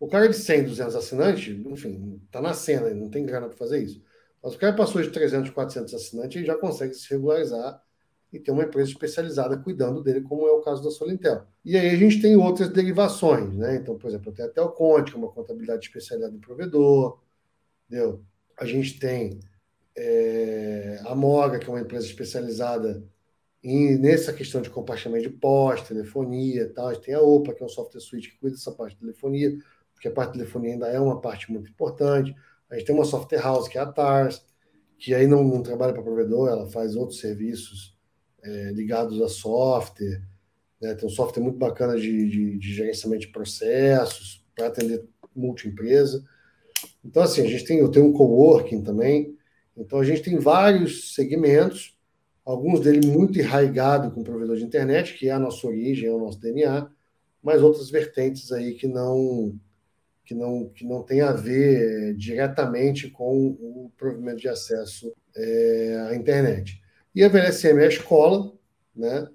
O 0.05 0.07
cara 0.07 0.29
de 0.29 0.37
100, 0.37 0.65
200 0.65 0.97
assinantes, 0.97 1.67
enfim, 1.67 2.21
tá 2.31 2.39
na 2.39 2.53
cena, 2.53 2.91
não 2.91 3.09
tem 3.09 3.25
grana 3.25 3.49
para 3.49 3.57
fazer 3.57 3.83
isso. 3.83 4.03
Mas 4.43 4.55
o 4.55 4.59
cara 4.59 4.77
passou 4.77 5.01
de 5.01 5.09
300, 5.09 5.49
400 5.49 5.95
assinantes, 5.95 6.37
ele 6.37 6.45
já 6.45 6.55
consegue 6.55 6.93
se 6.93 7.09
regularizar 7.09 7.83
e 8.31 8.39
ter 8.39 8.51
uma 8.51 8.65
empresa 8.65 8.91
especializada 8.91 9.57
cuidando 9.57 10.03
dele, 10.03 10.21
como 10.21 10.47
é 10.47 10.51
o 10.51 10.61
caso 10.61 10.85
da 10.85 10.91
Solintel. 10.91 11.47
E 11.65 11.75
aí 11.75 11.89
a 11.89 11.97
gente 11.97 12.21
tem 12.21 12.37
outras 12.37 12.69
derivações, 12.69 13.57
né? 13.57 13.77
Então, 13.77 13.97
por 13.97 14.09
exemplo, 14.09 14.31
tem 14.31 14.45
até 14.45 14.61
o 14.61 14.73
que 15.03 15.15
é 15.15 15.17
uma 15.17 15.33
contabilidade 15.33 15.87
especializada 15.87 16.37
em 16.37 16.41
provedor, 16.41 17.19
entendeu? 17.89 18.23
A 18.59 18.67
gente 18.67 18.99
tem 18.99 19.41
é, 19.97 21.01
a 21.07 21.15
Moga, 21.15 21.59
que 21.59 21.67
é 21.67 21.71
uma 21.71 21.81
empresa 21.81 22.05
especializada 22.05 23.03
em, 23.63 23.97
nessa 23.97 24.35
questão 24.35 24.61
de 24.61 24.69
compartilhamento 24.69 25.31
de 25.31 25.35
pós, 25.35 25.81
telefonia 25.89 26.65
e 26.65 26.69
tal. 26.69 26.89
A 26.89 26.93
gente 26.93 27.07
tem 27.07 27.15
a 27.15 27.23
OPA, 27.23 27.55
que 27.55 27.63
é 27.63 27.67
um 27.67 27.71
software 27.71 28.03
suite 28.03 28.33
que 28.33 28.39
cuida 28.39 28.55
dessa 28.55 28.71
parte 28.71 28.93
de 28.97 29.01
telefonia, 29.01 29.57
porque 29.95 30.09
a 30.09 30.13
parte 30.13 30.33
de 30.33 30.39
telefonia 30.41 30.75
ainda 30.75 30.89
é 30.89 31.01
uma 31.01 31.21
parte 31.21 31.51
muito 31.51 31.71
importante. 31.71 32.35
A 32.71 32.75
gente 32.75 32.87
tem 32.87 32.95
uma 32.95 33.05
software 33.05 33.41
house, 33.41 33.69
que 33.69 33.79
é 33.79 33.81
a 33.81 33.87
TARS, 33.87 34.45
que 34.99 35.15
aí 35.15 35.27
não, 35.27 35.43
não 35.45 35.63
trabalha 35.63 35.93
para 35.93 36.03
provedor, 36.03 36.49
ela 36.49 36.67
faz 36.67 36.97
outros 36.97 37.21
serviços 37.21 37.97
é, 38.43 38.73
ligados 38.73 39.21
a 39.23 39.29
software. 39.29 40.23
Né? 40.81 40.95
Tem 40.95 41.07
um 41.07 41.13
software 41.13 41.43
muito 41.43 41.59
bacana 41.59 41.97
de, 41.97 42.29
de, 42.29 42.59
de 42.59 42.75
gerenciamento 42.75 43.23
de 43.23 43.33
processos 43.33 44.45
para 44.55 44.67
atender 44.67 45.05
multi-empresa. 45.35 46.25
Então, 47.05 47.23
assim, 47.23 47.43
a 47.43 47.49
gente 47.49 47.65
tem, 47.65 47.79
eu 47.79 47.91
tenho 47.91 48.07
um 48.07 48.13
coworking 48.13 48.83
também. 48.83 49.37
Então, 49.77 49.99
a 49.99 50.05
gente 50.05 50.23
tem 50.23 50.39
vários 50.39 51.15
segmentos, 51.15 51.99
alguns 52.45 52.81
deles 52.81 53.07
muito 53.07 53.39
enraigados 53.39 54.13
com 54.13 54.21
o 54.21 54.25
provedor 54.25 54.57
de 54.57 54.65
internet, 54.65 55.15
que 55.19 55.29
é 55.29 55.33
a 55.33 55.39
nossa 55.39 55.67
origem, 55.67 56.09
é 56.09 56.13
o 56.13 56.19
nosso 56.19 56.41
DNA, 56.41 56.89
mas 57.43 57.63
outras 57.63 57.91
vertentes 57.91 58.53
aí 58.53 58.75
que 58.75 58.87
não 58.87 59.59
que 60.25 60.35
não, 60.35 60.69
que 60.69 60.85
não 60.85 61.03
tem 61.03 61.21
a 61.21 61.33
ver 61.33 62.11
é, 62.11 62.13
diretamente 62.15 63.11
com 63.11 63.49
o 63.49 63.93
provimento 63.97 64.41
de 64.41 64.49
acesso 64.49 65.13
é, 65.37 66.07
à 66.09 66.17
internet. 66.17 66.81
E 67.15 67.23
a 67.23 67.29
VLSM 67.29 67.79
é 67.81 67.85
a 67.85 67.89
escola, 67.89 68.53
né? 68.95 69.29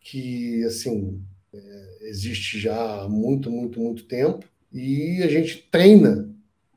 que, 0.00 0.64
assim, 0.64 1.22
é, 1.52 2.08
existe 2.08 2.58
já 2.58 3.02
há 3.02 3.08
muito, 3.08 3.50
muito, 3.50 3.80
muito 3.80 4.04
tempo, 4.04 4.46
e 4.72 5.22
a 5.22 5.28
gente 5.28 5.68
treina 5.70 6.30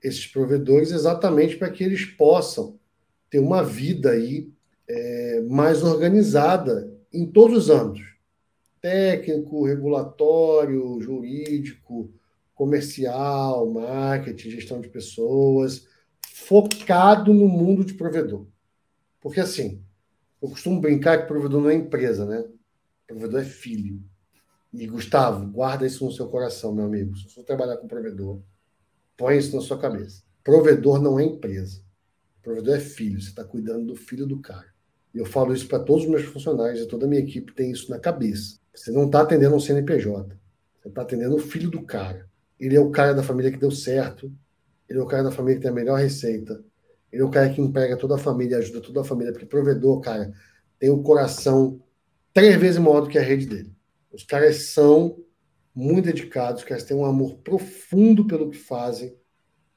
esses 0.04 0.28
provedores 0.28 0.92
exatamente 0.92 1.58
para 1.58 1.70
que 1.70 1.84
eles 1.84 2.06
possam 2.06 2.78
ter 3.30 3.40
uma 3.40 3.64
vida 3.64 4.12
aí 4.12 4.50
é, 4.88 5.42
mais 5.50 5.84
organizada 5.84 6.94
em 7.12 7.26
todos 7.26 7.58
os 7.58 7.70
âmbitos 7.70 8.18
técnico, 8.82 9.66
regulatório, 9.66 11.02
jurídico, 11.02 12.10
comercial, 12.58 13.70
marketing, 13.70 14.50
gestão 14.50 14.82
de 14.82 14.90
pessoas, 14.90 15.88
focado 16.34 17.32
no 17.32 17.48
mundo 17.48 17.86
de 17.86 17.94
provedor. 17.94 18.48
Porque 19.22 19.40
assim, 19.40 19.84
eu 20.42 20.50
costumo 20.50 20.82
brincar 20.82 21.20
que 21.20 21.28
provedor 21.28 21.62
não 21.62 21.70
é 21.70 21.76
empresa, 21.76 22.26
né? 22.26 22.44
Provedor 23.06 23.42
é 23.42 23.46
filho. 23.46 24.04
E 24.74 24.88
Gustavo, 24.88 25.46
guarda 25.52 25.86
isso 25.86 26.04
no 26.04 26.12
seu 26.12 26.28
coração, 26.28 26.74
meu 26.74 26.86
amigo. 26.86 27.16
Se 27.16 27.30
você 27.30 27.44
trabalhar 27.44 27.78
com 27.78 27.88
provedor, 27.88 28.42
põe 29.16 29.38
isso 29.38 29.56
na 29.56 29.62
sua 29.62 29.78
cabeça. 29.78 30.24
Provedor 30.44 31.00
não 31.00 31.20
é 31.20 31.24
empresa. 31.24 31.82
Provedor 32.42 32.76
é 32.76 32.80
filho. 32.80 33.22
Você 33.22 33.30
está 33.30 33.44
cuidando 33.44 33.86
do 33.86 33.96
filho 33.96 34.26
do 34.26 34.40
cara. 34.40 34.68
E 35.14 35.20
eu 35.20 35.26
falo 35.26 35.54
isso 35.54 35.68
para 35.68 35.80
todos 35.80 36.04
os 36.04 36.10
meus 36.10 36.24
funcionários 36.24 36.82
e 36.82 36.88
toda 36.88 37.06
a 37.06 37.10
minha 37.10 37.22
equipe 37.22 37.54
tem 37.54 37.72
isso 37.72 37.90
na 37.92 38.00
cabeça. 38.00 38.60
Você 38.74 38.92
não 38.92 39.06
está 39.06 39.22
atendendo 39.22 39.56
um 39.56 39.60
CNPJ. 39.60 40.36
Você 40.82 40.88
está 40.88 41.02
atendendo 41.04 41.36
o 41.36 41.40
filho 41.40 41.70
do 41.70 41.84
cara. 41.84 42.28
Ele 42.60 42.76
é 42.76 42.80
o 42.80 42.90
cara 42.90 43.14
da 43.14 43.24
família 43.24 43.52
que 43.52 43.58
deu 43.58 43.72
certo. 43.72 44.32
Ele 44.90 45.00
é 45.00 45.02
o 45.02 45.06
cara 45.06 45.24
da 45.24 45.32
família 45.32 45.58
que 45.58 45.62
tem 45.62 45.72
a 45.72 45.74
melhor 45.74 46.00
receita. 46.00 46.64
Ele 47.12 47.22
é 47.22 47.26
o 47.26 47.30
cara 47.30 47.50
que 47.50 47.62
emprega 47.62 47.98
toda 47.98 48.16
a 48.16 48.20
família, 48.20 48.58
ajuda 48.58 48.82
toda 48.82 49.02
a 49.02 49.04
família. 49.04 49.32
Porque 49.32 49.46
provedor, 49.46 50.00
cara, 50.02 50.34
tem 50.80 50.90
o 50.90 51.02
coração 51.02 51.82
três 52.34 52.56
vezes 52.56 52.80
maior 52.80 53.02
do 53.02 53.10
que 53.10 53.18
a 53.18 53.22
rede 53.22 53.46
dele. 53.46 53.74
Os 54.12 54.24
caras 54.24 54.68
são 54.68 55.18
muito 55.74 56.06
dedicados, 56.06 56.62
os 56.62 56.68
caras 56.68 56.84
têm 56.84 56.98
um 56.98 57.06
amor 57.06 57.38
profundo 57.38 58.26
pelo 58.26 58.50
que 58.50 58.58
fazem, 58.58 59.16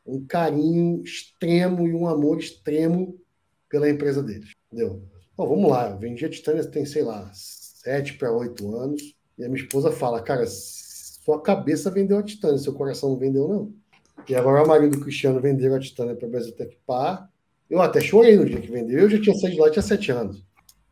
um 0.07 0.25
carinho 0.27 1.03
extremo 1.03 1.87
e 1.87 1.93
um 1.93 2.07
amor 2.07 2.39
extremo 2.39 3.21
pela 3.69 3.89
empresa 3.89 4.23
deles. 4.23 4.53
Entendeu? 4.67 5.03
Bom, 5.37 5.49
vamos 5.49 5.71
lá. 5.71 5.91
Eu 5.91 5.99
vendi 5.99 6.25
a 6.25 6.31
Titânia 6.31 6.65
tem, 6.65 6.85
sei 6.85 7.03
lá, 7.03 7.31
sete 7.35 8.15
para 8.15 8.33
oito 8.33 8.75
anos. 8.77 9.15
E 9.39 9.45
a 9.45 9.49
minha 9.49 9.63
esposa 9.63 9.91
fala, 9.91 10.23
cara, 10.23 10.45
sua 11.21 11.41
cabeça 11.41 11.91
vendeu 11.91 12.19
a 12.19 12.23
Titânia, 12.23 12.59
seu 12.59 12.73
coração 12.73 13.11
não 13.11 13.17
vendeu, 13.17 13.47
não. 13.47 13.75
E 14.27 14.35
agora 14.35 14.65
o 14.65 14.67
marido 14.67 14.97
do 14.97 15.03
Cristiano 15.03 15.41
vendeu 15.41 15.75
a 15.75 15.79
Titânia 15.79 16.17
para 16.17 16.27
a 16.27 16.31
Brasiltec 16.31 16.79
Par. 16.87 17.31
Eu 17.69 17.81
até 17.81 18.01
chorei 18.01 18.37
no 18.37 18.47
dia 18.47 18.61
que 18.61 18.71
vendeu, 18.71 19.01
eu 19.01 19.11
já 19.11 19.21
tinha 19.21 19.37
saído 19.37 19.61
lá, 19.61 19.71
tinha 19.71 19.83
sete 19.83 20.11
anos. 20.11 20.43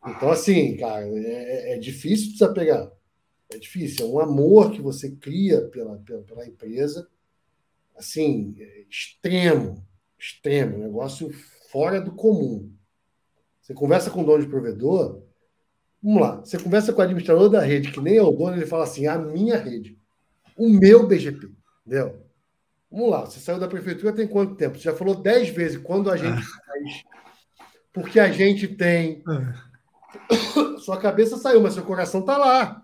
Então, 0.07 0.29
assim, 0.29 0.77
cara, 0.77 1.05
é, 1.05 1.73
é 1.73 1.77
difícil 1.79 2.31
desapegar. 2.31 2.91
É 3.51 3.57
difícil, 3.57 4.05
é 4.05 4.09
um 4.09 4.19
amor 4.19 4.71
que 4.71 4.81
você 4.81 5.09
cria 5.11 5.61
pela, 5.69 5.97
pela, 5.97 6.21
pela 6.21 6.47
empresa, 6.47 7.07
assim, 7.97 8.55
é 8.59 8.81
extremo, 8.87 9.83
extremo, 10.17 10.77
negócio 10.77 11.31
fora 11.71 11.99
do 11.99 12.11
comum. 12.11 12.71
Você 13.59 13.73
conversa 13.73 14.11
com 14.11 14.21
o 14.21 14.25
dono 14.25 14.43
de 14.43 14.49
provedor, 14.49 15.23
Vamos 16.01 16.21
lá. 16.21 16.37
Você 16.37 16.57
conversa 16.57 16.93
com 16.93 16.99
o 16.99 17.03
administrador 17.03 17.49
da 17.49 17.61
rede, 17.61 17.91
que 17.91 17.99
nem 17.99 18.15
é 18.15 18.23
o 18.23 18.31
dono, 18.31 18.55
ele 18.55 18.65
fala 18.65 18.83
assim: 18.85 19.05
a 19.05 19.17
minha 19.17 19.57
rede, 19.57 19.98
o 20.59 20.69
meu 20.69 21.07
BGP. 21.07 21.49
Entendeu? 21.87 22.21
Vamos 22.91 23.09
lá. 23.09 23.21
Você 23.21 23.39
saiu 23.39 23.59
da 23.59 23.67
prefeitura 23.67 24.13
tem 24.13 24.27
quanto 24.27 24.55
tempo? 24.55 24.77
Você 24.77 24.83
já 24.83 24.93
falou 24.93 25.15
dez 25.15 25.49
vezes 25.49 25.77
quando 25.77 26.11
a 26.11 26.17
gente 26.17 26.41
ah. 26.41 26.63
faz. 26.65 27.03
Porque 27.93 28.19
a 28.19 28.29
gente 28.29 28.67
tem. 28.67 29.23
Ah. 29.25 30.77
Sua 30.79 30.99
cabeça 30.99 31.37
saiu, 31.37 31.61
mas 31.61 31.73
seu 31.73 31.83
coração 31.83 32.21
está 32.21 32.37
lá. 32.37 32.81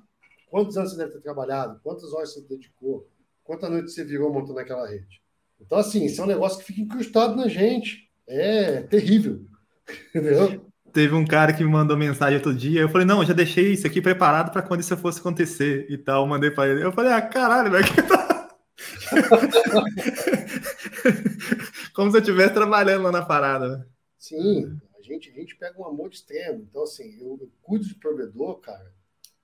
Quantos 0.49 0.77
anos 0.77 0.91
você 0.91 0.97
deve 0.97 1.11
ter 1.11 1.21
trabalhado? 1.21 1.79
Quantas 1.83 2.13
horas 2.13 2.33
você 2.33 2.41
dedicou? 2.41 3.09
Quantas 3.43 3.69
noites 3.69 3.93
você 3.93 4.03
virou 4.03 4.31
montando 4.31 4.59
aquela 4.59 4.87
rede? 4.87 5.21
Então, 5.59 5.77
assim, 5.77 6.05
isso 6.05 6.21
é 6.21 6.23
um 6.23 6.27
negócio 6.27 6.59
que 6.59 6.65
fica 6.65 6.81
incrustado 6.81 7.35
na 7.35 7.47
gente. 7.47 8.09
É 8.27 8.81
terrível. 8.83 9.45
Entendeu? 10.15 10.64
Teve 10.95 11.13
um 11.13 11.25
cara 11.25 11.51
que 11.51 11.61
me 11.61 11.69
mandou 11.69 11.97
mensagem 11.97 12.37
outro 12.37 12.55
dia. 12.55 12.79
Eu 12.79 12.87
falei, 12.87 13.05
não, 13.05 13.19
eu 13.19 13.27
já 13.27 13.33
deixei 13.33 13.73
isso 13.73 13.85
aqui 13.85 14.01
preparado 14.01 14.49
para 14.49 14.61
quando 14.61 14.79
isso 14.79 14.95
fosse 14.95 15.19
acontecer 15.19 15.85
e 15.89 15.97
tal. 15.97 16.25
mandei 16.25 16.49
para 16.49 16.69
ele. 16.69 16.85
Eu 16.85 16.93
falei, 16.93 17.11
ah, 17.11 17.21
caralho, 17.21 17.69
velho. 17.69 17.85
Como 21.93 22.09
se 22.09 22.15
eu 22.15 22.21
estivesse 22.21 22.53
trabalhando 22.53 23.03
lá 23.03 23.11
na 23.11 23.25
parada. 23.25 23.85
Sim, 24.17 24.79
a 24.97 25.01
gente, 25.01 25.29
a 25.29 25.33
gente 25.33 25.57
pega 25.57 25.77
um 25.77 25.85
amor 25.85 26.11
extremo. 26.11 26.65
Então, 26.69 26.83
assim, 26.83 27.19
eu, 27.19 27.37
eu 27.41 27.51
cuido 27.61 27.85
de 27.85 27.95
provedor, 27.95 28.61
cara, 28.61 28.93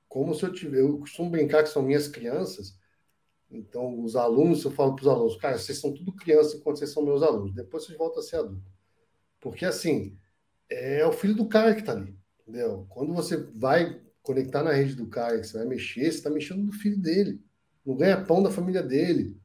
como 0.08 0.34
se 0.34 0.44
eu 0.44 0.54
tiver. 0.54 0.80
Eu 0.80 1.00
costumo 1.00 1.30
brincar 1.30 1.64
que 1.64 1.70
são 1.70 1.84
minhas 1.84 2.08
crianças. 2.08 2.80
Então, 3.52 4.02
os 4.02 4.16
alunos, 4.16 4.64
eu 4.64 4.72
falo 4.72 4.96
para 4.96 5.02
os 5.02 5.08
alunos, 5.10 5.36
cara, 5.36 5.58
vocês 5.58 5.78
são 5.78 5.94
tudo 5.94 6.14
criança 6.14 6.56
enquanto 6.56 6.78
vocês 6.78 6.92
são 6.92 7.04
meus 7.04 7.22
alunos. 7.22 7.54
Depois 7.54 7.84
vocês 7.84 7.98
voltam 7.98 8.22
a 8.22 8.24
ser 8.24 8.38
adultos. 8.38 8.72
Porque, 9.42 9.66
assim, 9.66 10.18
é 10.72 11.06
o 11.06 11.12
filho 11.12 11.36
do 11.36 11.48
cara 11.48 11.74
que 11.74 11.82
está 11.82 11.92
ali. 11.92 12.18
Entendeu? 12.42 12.86
Quando 12.90 13.14
você 13.14 13.38
vai 13.56 14.00
conectar 14.24 14.64
na 14.64 14.72
rede 14.72 14.96
do 14.96 15.08
cara, 15.08 15.40
que 15.40 15.48
você 15.48 15.58
vai 15.58 15.68
mexer, 15.68 16.02
você 16.02 16.18
está 16.18 16.30
mexendo 16.30 16.64
no 16.64 16.72
filho 16.72 16.98
dele. 16.98 17.42
No 17.86 17.96
ganha-pão 17.96 18.42
da 18.42 18.50
família 18.50 18.82
dele. 18.82 19.38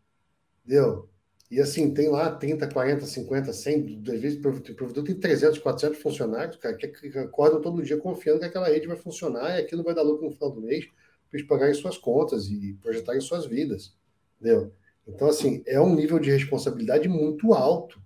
Entendeu? 0.65 1.09
E 1.51 1.61
assim, 1.61 1.93
tem 1.95 2.09
lá 2.09 2.35
30, 2.35 2.69
40, 2.69 3.07
50, 3.07 3.53
100, 3.53 4.03
às 4.09 4.21
vezes 4.21 4.39
o 4.39 4.75
provedor 4.75 5.05
tem 5.05 5.15
300, 5.15 5.59
400 5.59 6.03
funcionários, 6.03 6.57
cara, 6.57 6.77
que, 6.77 6.89
que 6.89 7.19
acordam 7.19 7.61
todo 7.61 7.83
dia 7.85 7.97
confiando 7.99 8.41
que 8.41 8.47
aquela 8.47 8.69
rede 8.69 8.89
vai 8.89 8.97
funcionar 8.97 9.57
e 9.57 9.61
aquilo 9.61 9.85
vai 9.85 9.95
dar 9.95 10.03
lucro 10.03 10.27
no 10.27 10.33
final 10.33 10.51
do 10.51 10.61
mês 10.61 10.87
para 10.87 11.39
eles 11.39 11.47
pagarem 11.47 11.75
suas 11.75 11.97
contas 11.97 12.49
e 12.49 12.77
projetarem 12.83 13.21
suas 13.21 13.47
vidas. 13.47 13.97
Entendeu? 14.41 14.73
Então, 15.07 15.29
assim, 15.29 15.63
é 15.67 15.81
um 15.81 15.95
nível 15.95 16.19
de 16.19 16.31
responsabilidade 16.31 17.09
muito 17.09 17.55
alto 17.55 18.01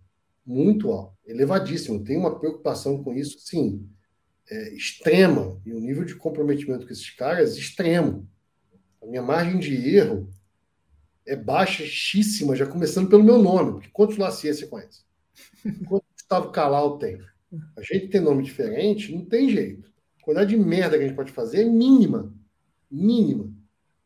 muito 0.51 0.91
alto, 0.91 1.17
elevadíssimo. 1.25 2.03
Tem 2.03 2.17
uma 2.17 2.39
preocupação 2.39 3.03
com 3.05 3.15
isso, 3.15 3.39
sim, 3.39 3.89
é, 4.51 4.75
extrema. 4.75 5.61
E 5.65 5.73
o 5.73 5.79
nível 5.79 6.05
de 6.05 6.17
comprometimento 6.17 6.87
com 6.87 6.93
esses 6.93 7.11
caras, 7.11 7.57
extremo. 7.57 8.29
A 9.01 9.07
minha 9.07 9.23
margem 9.23 9.61
de 9.61 9.97
erro 9.97 10.29
é 11.27 11.37
baixíssima, 11.37 12.57
já 12.57 12.67
começando 12.67 13.09
pelo 13.09 13.23
meu 13.23 13.39
nome, 13.39 13.73
porque 13.73 13.89
quantos 13.93 14.19
Lacier 14.19 14.55
você 14.55 14.67
conhece? 14.67 15.05
Quantos 15.89 16.09
Gustavo 16.19 16.51
Calau 16.51 16.99
tem? 16.99 17.21
A 17.77 17.83
gente 17.83 18.09
tem 18.09 18.21
nome 18.21 18.43
diferente, 18.43 19.15
não 19.15 19.25
tem 19.25 19.49
jeito. 19.49 19.89
A 20.21 20.25
quantidade 20.25 20.51
de 20.51 20.57
merda 20.57 20.99
que 20.99 21.05
a 21.05 21.07
gente 21.07 21.17
pode 21.17 21.33
fazer 21.33 21.63
é 21.63 21.65
mínima. 21.65 22.35
Mínima. 22.91 23.53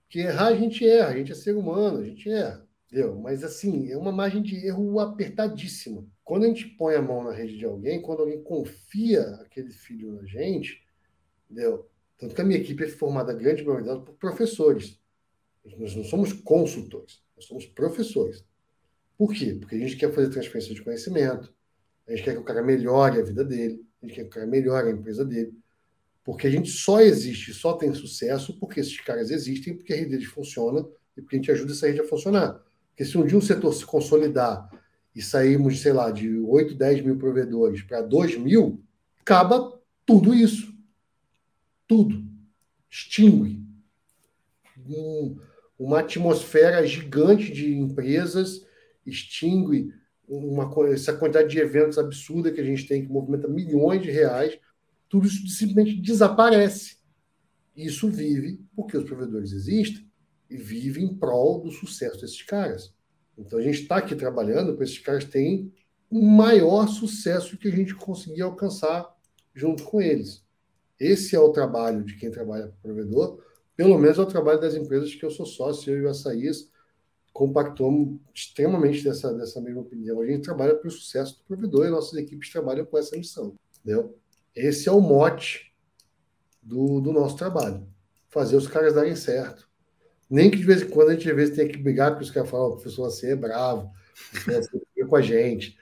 Porque 0.03 0.21
errar 0.21 0.49
a 0.49 0.57
gente 0.57 0.87
erra, 0.87 1.09
a 1.09 1.17
gente 1.17 1.33
é 1.33 1.35
ser 1.35 1.57
humano, 1.57 1.99
a 1.99 2.05
gente 2.05 2.29
erra. 2.29 2.64
Entendeu? 2.95 3.17
Mas 3.17 3.43
assim, 3.43 3.91
é 3.91 3.99
uma 3.99 4.13
margem 4.13 4.41
de 4.41 4.55
erro 4.65 5.01
apertadíssima. 5.01 6.07
Quando 6.23 6.45
a 6.45 6.47
gente 6.47 6.65
põe 6.65 6.95
a 6.95 7.03
mão 7.03 7.25
na 7.25 7.33
rede 7.33 7.59
de 7.59 7.65
alguém, 7.65 8.01
quando 8.01 8.21
alguém 8.21 8.41
confia 8.41 9.21
aquele 9.41 9.73
filho 9.73 10.13
na 10.13 10.25
gente, 10.25 10.81
entendeu? 11.51 11.91
Tanto 12.17 12.37
que 12.37 12.41
a 12.41 12.45
minha 12.45 12.61
equipe 12.61 12.85
é 12.85 12.87
formada, 12.87 13.35
grande 13.35 13.65
maioria 13.65 13.97
por 13.97 14.15
professores. 14.15 14.97
Nós 15.77 15.97
não 15.97 16.05
somos 16.05 16.33
consultores, 16.33 17.21
nós 17.35 17.47
somos 17.47 17.67
professores. 17.67 18.45
Por 19.19 19.35
quê? 19.35 19.57
Porque 19.59 19.75
a 19.75 19.79
gente 19.81 19.97
quer 19.97 20.13
fazer 20.15 20.31
transferência 20.31 20.73
de 20.73 20.81
conhecimento, 20.81 21.53
a 22.07 22.13
gente 22.13 22.23
quer 22.23 22.35
que 22.35 22.43
o 22.43 22.45
cara 22.45 22.63
melhore 22.63 23.19
a 23.19 23.25
vida 23.25 23.45
dele, 23.45 23.85
a 24.01 24.07
gente 24.07 24.15
quer 24.15 24.23
que 24.23 24.29
o 24.29 24.35
cara 24.35 24.47
melhore 24.47 24.91
a 24.91 24.93
empresa 24.93 25.25
dele. 25.25 25.53
Porque 26.23 26.47
a 26.47 26.51
gente 26.51 26.71
só 26.71 27.01
existe, 27.01 27.53
só 27.55 27.73
tem 27.73 27.93
sucesso 27.93 28.57
porque 28.61 28.79
esses 28.79 29.01
caras 29.01 29.33
existem, 29.33 29.75
porque 29.77 29.93
a 29.93 29.97
rede 29.97 30.11
deles 30.11 30.29
funciona 30.29 30.87
e 31.17 31.21
porque 31.21 31.35
a 31.35 31.39
gente 31.41 31.51
ajuda 31.51 31.73
essa 31.73 31.89
rede 31.89 32.01
a 32.01 32.05
funcionar. 32.05 32.63
Porque 32.95 33.05
se 33.05 33.19
um 33.19 33.27
dia 33.27 33.37
um 33.37 33.41
setor 33.41 33.73
se 33.73 33.85
consolidar 33.85 34.71
e 35.15 35.21
sairmos, 35.21 35.81
sei 35.81 35.93
lá, 35.93 36.13
de 36.13 36.39
8, 36.39 36.77
10 36.77 37.05
mil 37.05 37.19
provedores 37.19 37.83
para 37.83 38.01
2 38.01 38.39
mil, 38.39 38.81
acaba 39.21 39.81
tudo 40.07 40.33
isso. 40.33 40.73
Tudo. 41.89 42.25
Extingue. 42.89 43.61
Um, 44.89 45.37
uma 45.77 46.01
atmosfera 46.01 46.87
gigante 46.87 47.53
de 47.53 47.75
empresas, 47.75 48.65
extingue 49.05 49.93
uma, 50.29 50.71
essa 50.89 51.13
quantidade 51.13 51.49
de 51.49 51.59
eventos 51.59 51.99
absurda 51.99 52.53
que 52.53 52.61
a 52.61 52.65
gente 52.65 52.87
tem, 52.87 53.05
que 53.05 53.13
movimenta 53.13 53.49
milhões 53.49 54.03
de 54.03 54.11
reais, 54.11 54.57
tudo 55.09 55.27
isso 55.27 55.47
simplesmente 55.49 56.01
desaparece. 56.01 56.97
Isso 57.77 58.09
vive 58.09 58.61
porque 58.77 58.97
os 58.97 59.05
provedores 59.05 59.51
existem 59.51 60.09
e 60.49 60.57
vive 60.57 61.03
em 61.03 61.15
prol 61.15 61.61
do 61.61 61.71
sucesso 61.71 62.21
desses 62.21 62.43
caras. 62.43 62.95
Então 63.37 63.59
a 63.59 63.63
gente 63.63 63.83
está 63.83 63.97
aqui 63.97 64.15
trabalhando 64.15 64.75
para 64.75 64.85
esses 64.85 64.99
caras 64.99 65.25
terem 65.25 65.73
um 66.11 66.25
maior 66.27 66.87
sucesso 66.87 67.57
que 67.57 67.69
a 67.69 67.71
gente 67.71 67.95
conseguir 67.95 68.43
alcançar 68.43 69.13
junto 69.55 69.83
com 69.85 70.01
eles. 70.01 70.45
Esse 70.99 71.35
é 71.35 71.41
o 71.41 71.51
trabalho 71.51 72.05
de 72.05 72.17
quem 72.17 72.31
trabalha 72.31 72.69
para 72.69 72.77
o 72.77 72.83
provedor, 72.83 73.43
pelo 73.77 73.99
menos 73.99 74.19
é 74.19 74.23
o 74.23 74.27
trabalho 74.27 74.61
das 74.61 74.75
empresas 74.75 75.15
que 75.15 75.25
eu 75.25 75.31
sou 75.31 75.45
sócio, 75.45 75.93
eu 75.93 76.03
e 76.03 76.05
o 76.05 76.09
Açaís 76.09 76.71
compactuamos 77.33 78.21
extremamente 78.33 79.03
dessa, 79.03 79.35
dessa 79.35 79.61
mesma 79.61 79.81
opinião. 79.81 80.21
A 80.21 80.27
gente 80.27 80.45
trabalha 80.45 80.77
para 80.77 80.87
o 80.87 80.91
sucesso 80.91 81.39
do 81.39 81.45
provedor 81.45 81.87
e 81.87 81.91
nossas 81.91 82.15
equipes 82.15 82.53
trabalham 82.53 82.87
com 82.87 82.97
essa 82.97 83.17
missão. 83.17 83.59
Entendeu? 83.81 84.17
Esse 84.55 84.89
é 84.89 84.93
o 84.93 85.01
mote 85.01 85.75
do, 86.63 87.01
do 87.01 87.13
nosso 87.13 87.37
trabalho 87.37 87.85
fazer 88.35 88.57
os 88.57 88.67
caras 88.67 88.95
darem 88.95 89.15
certo. 89.15 89.69
Nem 90.31 90.51
que 90.51 90.59
de 90.59 90.65
vez 90.65 90.83
em 90.83 90.89
quando 90.89 91.11
a 91.11 91.15
gente 91.15 91.29
às 91.29 91.37
vezes 91.37 91.57
tenha 91.57 91.69
que 91.69 91.79
brigar 91.79 92.15
com 92.15 92.21
os 92.21 92.31
caras 92.31 92.51
falam, 92.51 92.69
o 92.69 92.73
professor 92.73 93.11
você 93.11 93.33
é 93.33 93.37
bravo, 93.37 93.91
você 94.33 94.69
é 94.99 95.05
com 95.05 95.17
a 95.17 95.23
gente. 95.23 95.79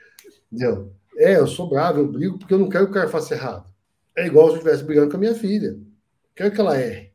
Entendeu? 0.50 0.92
É, 1.16 1.36
eu 1.36 1.46
sou 1.46 1.68
bravo, 1.68 2.00
eu 2.00 2.08
brigo 2.08 2.38
porque 2.38 2.54
eu 2.54 2.58
não 2.58 2.68
quero 2.68 2.86
que 2.86 2.90
o 2.90 2.94
cara 2.94 3.08
faça 3.08 3.34
errado. 3.34 3.72
É 4.16 4.26
igual 4.26 4.48
se 4.48 4.54
eu 4.54 4.58
estivesse 4.58 4.84
brigando 4.84 5.10
com 5.10 5.16
a 5.16 5.20
minha 5.20 5.34
filha. 5.34 5.78
Quero 6.34 6.52
que 6.52 6.60
ela 6.60 6.78
erre. 6.78 7.12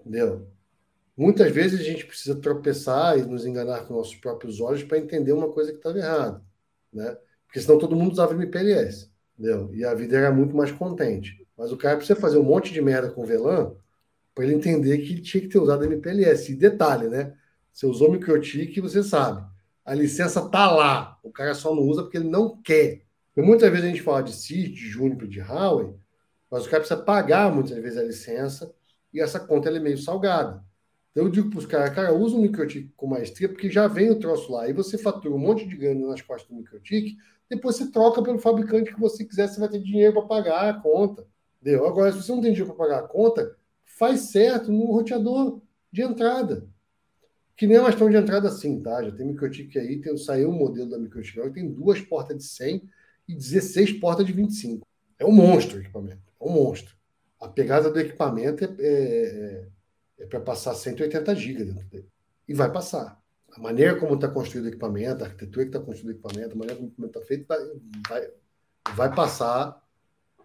Entendeu? 0.00 0.48
Muitas 1.16 1.52
vezes 1.52 1.80
a 1.80 1.84
gente 1.84 2.06
precisa 2.06 2.34
tropeçar 2.40 3.18
e 3.18 3.22
nos 3.22 3.46
enganar 3.46 3.86
com 3.86 3.94
nossos 3.94 4.16
próprios 4.16 4.60
olhos 4.60 4.82
para 4.82 4.98
entender 4.98 5.32
uma 5.32 5.52
coisa 5.52 5.70
que 5.70 5.78
estava 5.78 5.98
errada. 5.98 6.42
Né? 6.92 7.16
Porque 7.46 7.60
senão 7.60 7.78
todo 7.78 7.94
mundo 7.94 8.12
usava 8.12 8.34
MPLS. 8.34 9.10
Entendeu? 9.38 9.72
E 9.72 9.84
a 9.84 9.94
vida 9.94 10.16
era 10.16 10.32
muito 10.32 10.56
mais 10.56 10.72
contente. 10.72 11.46
Mas 11.56 11.70
o 11.70 11.76
cara 11.76 11.96
precisa 11.96 12.18
fazer 12.18 12.38
um 12.38 12.42
monte 12.42 12.72
de 12.72 12.80
merda 12.80 13.10
com 13.10 13.24
VLAN 13.24 13.74
para 14.34 14.44
ele 14.44 14.54
entender 14.54 14.98
que 14.98 15.20
tinha 15.20 15.40
que 15.40 15.48
ter 15.48 15.58
usado 15.58 15.84
MPLS. 15.84 16.52
E 16.52 16.56
detalhe, 16.56 17.08
né? 17.08 17.34
Você 17.72 17.86
usou 17.86 18.10
microtik, 18.10 18.80
você 18.80 19.02
sabe. 19.02 19.44
A 19.84 19.94
licença 19.94 20.48
tá 20.48 20.70
lá. 20.70 21.18
O 21.22 21.30
cara 21.30 21.54
só 21.54 21.74
não 21.74 21.82
usa 21.82 22.02
porque 22.02 22.18
ele 22.18 22.28
não 22.28 22.60
quer. 22.62 23.02
E 23.36 23.42
muitas 23.42 23.70
vezes 23.70 23.84
a 23.84 23.88
gente 23.88 24.02
fala 24.02 24.22
de 24.22 24.32
CIS, 24.32 24.70
de 24.70 24.88
Juniper, 24.88 25.28
de 25.28 25.40
Huawei, 25.40 25.92
mas 26.50 26.66
o 26.66 26.70
cara 26.70 26.80
precisa 26.80 27.02
pagar 27.02 27.52
muitas 27.52 27.76
vezes 27.78 27.98
a 27.98 28.02
licença 28.02 28.72
e 29.12 29.20
essa 29.20 29.40
conta 29.40 29.68
é 29.68 29.80
meio 29.80 29.98
salgada. 29.98 30.64
Então 31.10 31.24
eu 31.24 31.30
digo 31.30 31.50
para 31.50 31.58
os 31.58 31.66
caras, 31.66 31.94
cara, 31.94 32.12
usa 32.12 32.36
o 32.36 32.40
microtik 32.40 32.92
com 32.96 33.06
maestria 33.06 33.48
porque 33.48 33.70
já 33.70 33.86
vem 33.88 34.10
o 34.10 34.18
troço 34.18 34.52
lá. 34.52 34.68
E 34.68 34.72
você 34.72 34.96
fatura 34.96 35.34
um 35.34 35.38
monte 35.38 35.66
de 35.66 35.76
ganho 35.76 36.08
nas 36.08 36.22
costas 36.22 36.48
do 36.48 36.56
microtik, 36.56 37.16
depois 37.48 37.76
você 37.76 37.90
troca 37.90 38.22
pelo 38.22 38.38
fabricante 38.38 38.92
que 38.94 39.00
você 39.00 39.24
quiser, 39.24 39.48
você 39.48 39.60
vai 39.60 39.68
ter 39.68 39.80
dinheiro 39.80 40.12
para 40.12 40.22
pagar 40.22 40.68
a 40.68 40.80
conta. 40.80 41.26
Entendeu? 41.60 41.86
Agora, 41.86 42.12
se 42.12 42.22
você 42.22 42.32
não 42.32 42.40
tem 42.40 42.52
dinheiro 42.52 42.74
para 42.74 42.86
pagar 42.86 43.04
a 43.04 43.08
conta, 43.08 43.56
faz 43.98 44.32
certo 44.32 44.72
no 44.72 44.86
roteador 44.86 45.60
de 45.90 46.02
entrada. 46.02 46.66
Que 47.56 47.66
nem 47.66 47.76
é 47.76 47.80
uma 47.80 47.90
questão 47.90 48.10
de 48.10 48.16
entrada 48.16 48.48
assim, 48.48 48.82
tá? 48.82 49.02
Já 49.02 49.12
tem 49.12 49.26
microtik 49.26 49.78
aí, 49.78 50.00
tem, 50.00 50.16
saiu 50.16 50.50
um 50.50 50.58
modelo 50.58 50.90
da 50.90 50.98
microtik 50.98 51.40
que 51.40 51.50
tem 51.50 51.72
duas 51.72 52.00
portas 52.00 52.36
de 52.36 52.44
100 52.44 52.82
e 53.28 53.34
16 53.34 53.92
portas 54.00 54.26
de 54.26 54.32
25. 54.32 54.86
É 55.18 55.24
um 55.24 55.32
monstro 55.32 55.78
o 55.78 55.80
equipamento, 55.80 56.22
é 56.40 56.44
um 56.44 56.50
monstro. 56.50 56.94
A 57.40 57.48
pegada 57.48 57.90
do 57.90 58.00
equipamento 58.00 58.64
é, 58.64 58.68
é, 58.80 58.88
é, 58.88 59.68
é 60.20 60.26
para 60.26 60.40
passar 60.40 60.74
180 60.74 61.34
GB 61.34 61.64
dentro 61.64 61.88
dele. 61.88 62.08
E 62.48 62.54
vai 62.54 62.72
passar. 62.72 63.22
A 63.52 63.60
maneira 63.60 63.94
como 63.94 64.16
está 64.16 64.26
construído 64.26 64.64
o 64.64 64.68
equipamento, 64.68 65.22
a 65.22 65.28
arquitetura 65.28 65.64
que 65.64 65.76
está 65.76 65.78
construído 65.80 66.08
o 66.08 66.18
equipamento, 66.18 66.54
a 66.54 66.58
maneira 66.58 66.74
como 66.74 66.88
o 66.88 66.90
equipamento 66.90 67.18
está 67.18 67.28
feito, 67.28 67.46
vai, 67.46 67.60
vai, 68.08 68.30
vai 68.96 69.14
passar 69.14 69.83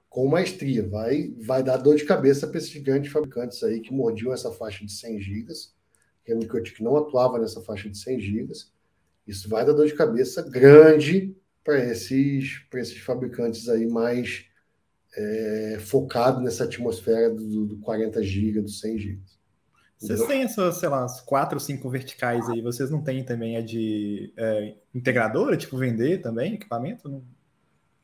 com 0.09 0.27
maestria. 0.27 0.87
Vai, 0.87 1.33
vai 1.39 1.63
dar 1.63 1.77
dor 1.77 1.95
de 1.95 2.05
cabeça 2.05 2.47
para 2.47 2.57
esses 2.57 2.75
grandes 2.81 3.11
fabricantes 3.11 3.63
aí 3.63 3.79
que 3.79 3.93
mordiam 3.93 4.33
essa 4.33 4.51
faixa 4.51 4.85
de 4.85 4.91
100 4.91 5.21
GB, 5.21 5.53
que 6.25 6.33
a 6.33 6.35
Microtik 6.35 6.83
não 6.83 6.97
atuava 6.97 7.37
nessa 7.37 7.61
faixa 7.61 7.89
de 7.89 7.97
100 7.97 8.19
GB. 8.19 8.53
Isso 9.27 9.47
vai 9.47 9.65
dar 9.65 9.73
dor 9.73 9.85
de 9.85 9.93
cabeça 9.93 10.41
grande 10.41 11.35
para 11.63 11.77
esses, 11.85 12.61
esses 12.73 12.97
fabricantes 12.97 13.69
aí 13.69 13.87
mais 13.87 14.45
é, 15.15 15.77
focados 15.79 16.43
nessa 16.43 16.63
atmosfera 16.63 17.29
do, 17.29 17.65
do 17.65 17.77
40 17.77 18.23
GB, 18.23 18.61
do 18.61 18.69
100 18.69 18.97
GB. 18.97 19.21
Vocês 19.99 20.25
têm 20.27 20.43
essas, 20.43 20.77
sei 20.77 20.87
lá, 20.87 21.05
quatro 21.25 21.57
ou 21.57 21.59
cinco 21.59 21.89
verticais 21.89 22.47
aí, 22.49 22.61
vocês 22.61 22.89
não 22.89 23.03
têm 23.03 23.21
também 23.21 23.57
a 23.57 23.61
de 23.61 24.33
é, 24.37 24.75
integradora, 24.95 25.57
tipo 25.57 25.77
vender 25.77 26.21
também 26.21 26.53
equipamento? 26.53 27.09
Não? 27.09 27.21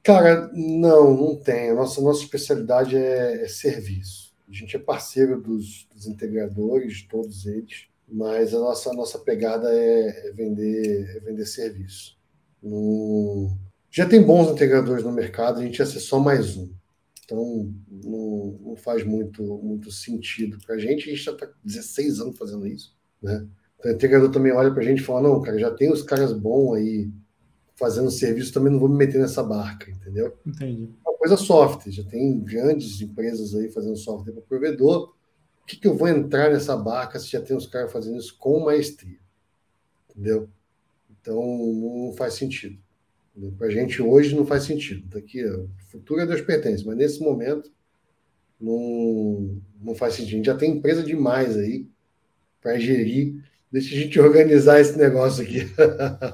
Cara, 0.06 0.52
não, 0.53 1.18
não 1.18 1.36
tem. 1.36 1.72
A 1.72 1.73
nossa, 1.73 1.99
nossa 1.99 2.22
especialidade 2.22 2.95
é, 2.95 3.44
é 3.44 3.48
serviço. 3.48 4.36
A 4.48 4.53
gente 4.53 4.76
é 4.76 4.80
parceiro 4.80 5.41
dos, 5.41 5.88
dos, 5.91 6.06
integradores, 6.06 7.02
todos 7.10 7.48
eles, 7.48 7.88
mas 8.07 8.53
a 8.53 8.60
nossa, 8.60 8.91
a 8.91 8.94
nossa 8.94 9.18
pegada 9.18 9.68
é, 9.73 10.27
é 10.27 10.32
vender, 10.32 11.18
é 11.18 11.19
vender 11.22 11.45
serviço. 11.48 12.15
No... 12.61 13.57
Já 13.90 14.07
tem 14.07 14.22
bons 14.22 14.52
integradores 14.52 15.03
no 15.03 15.11
mercado, 15.11 15.60
a 15.60 15.64
gente 15.64 15.80
ia 15.80 15.86
ser 15.88 15.99
só 15.99 16.19
mais 16.19 16.56
um. 16.56 16.72
Então, 17.23 17.73
não, 17.90 18.60
não 18.64 18.76
faz 18.76 19.03
muito, 19.03 19.41
muito 19.41 19.91
sentido 19.91 20.60
para 20.64 20.76
a 20.76 20.77
gente. 20.77 21.10
A 21.10 21.14
gente 21.15 21.23
já 21.23 21.32
está 21.32 21.49
16 21.64 22.19
anos 22.19 22.38
fazendo 22.38 22.68
isso. 22.68 22.95
Né? 23.19 23.48
Então, 23.80 23.91
o 23.91 23.95
integrador 23.95 24.30
também 24.30 24.52
olha 24.52 24.72
para 24.72 24.84
a 24.84 24.86
gente 24.86 24.99
e 24.99 25.03
fala: 25.03 25.27
não, 25.27 25.41
cara, 25.41 25.57
já 25.57 25.72
tem 25.72 25.91
os 25.91 26.03
caras 26.03 26.32
bons 26.32 26.76
aí 26.76 27.10
fazendo 27.76 28.10
serviço, 28.10 28.53
também 28.53 28.72
não 28.72 28.80
vou 28.80 28.89
me 28.89 28.95
meter 28.95 29.19
nessa 29.19 29.43
barca, 29.43 29.91
entendeu? 29.91 30.38
Entendi. 30.45 30.89
É 31.06 31.10
uma 31.10 31.18
coisa 31.18 31.38
software, 31.38 31.91
já 31.91 32.03
tem 32.03 32.39
grandes 32.39 33.02
empresas 33.02 33.53
aí 33.53 33.69
fazendo 33.69 33.97
software 33.97 34.34
para 34.34 34.41
provedor. 34.41 35.14
Por 35.60 35.68
que, 35.68 35.77
que 35.77 35.88
eu 35.88 35.95
vou 35.95 36.07
entrar 36.07 36.52
nessa 36.52 36.77
barca 36.77 37.19
se 37.19 37.30
já 37.30 37.41
tem 37.41 37.56
os 37.56 37.68
caras 37.68 37.91
fazendo 37.91 38.18
isso 38.18 38.38
com 38.38 38.64
maestria? 38.64 39.19
Entendeu? 40.10 40.47
Então, 41.10 41.41
não 41.41 42.14
faz 42.14 42.35
sentido. 42.35 42.80
Para 43.57 43.68
a 43.68 43.72
gente 43.72 44.02
hoje 44.02 44.34
não 44.34 44.45
faz 44.45 44.64
sentido. 44.64 45.06
Daqui, 45.07 45.43
o 45.43 45.69
futuro 45.89 46.22
é 46.22 46.26
Deus 46.26 46.41
pertence, 46.41 46.85
mas 46.85 46.95
nesse 46.95 47.19
momento 47.22 47.69
não, 48.60 49.60
não 49.81 49.95
faz 49.95 50.14
sentido. 50.14 50.34
A 50.34 50.38
gente 50.38 50.45
já 50.45 50.56
tem 50.56 50.77
empresa 50.77 51.03
demais 51.03 51.57
aí 51.57 51.89
para 52.61 52.80
gerir 52.80 53.43
Deixa 53.76 53.93
a 53.93 53.97
gente 53.97 54.18
organizar 54.22 54.80
esse 54.80 54.97
negócio 54.97 55.43
aqui. 55.43 55.65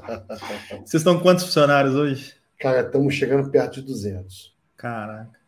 Vocês 0.86 1.02
estão 1.02 1.20
quantos 1.20 1.44
funcionários 1.46 1.96
hoje? 1.96 2.36
Cara, 2.60 2.82
estamos 2.82 3.16
chegando 3.16 3.50
perto 3.50 3.80
de 3.80 3.82
200. 3.82 4.56
Caraca. 4.78 5.40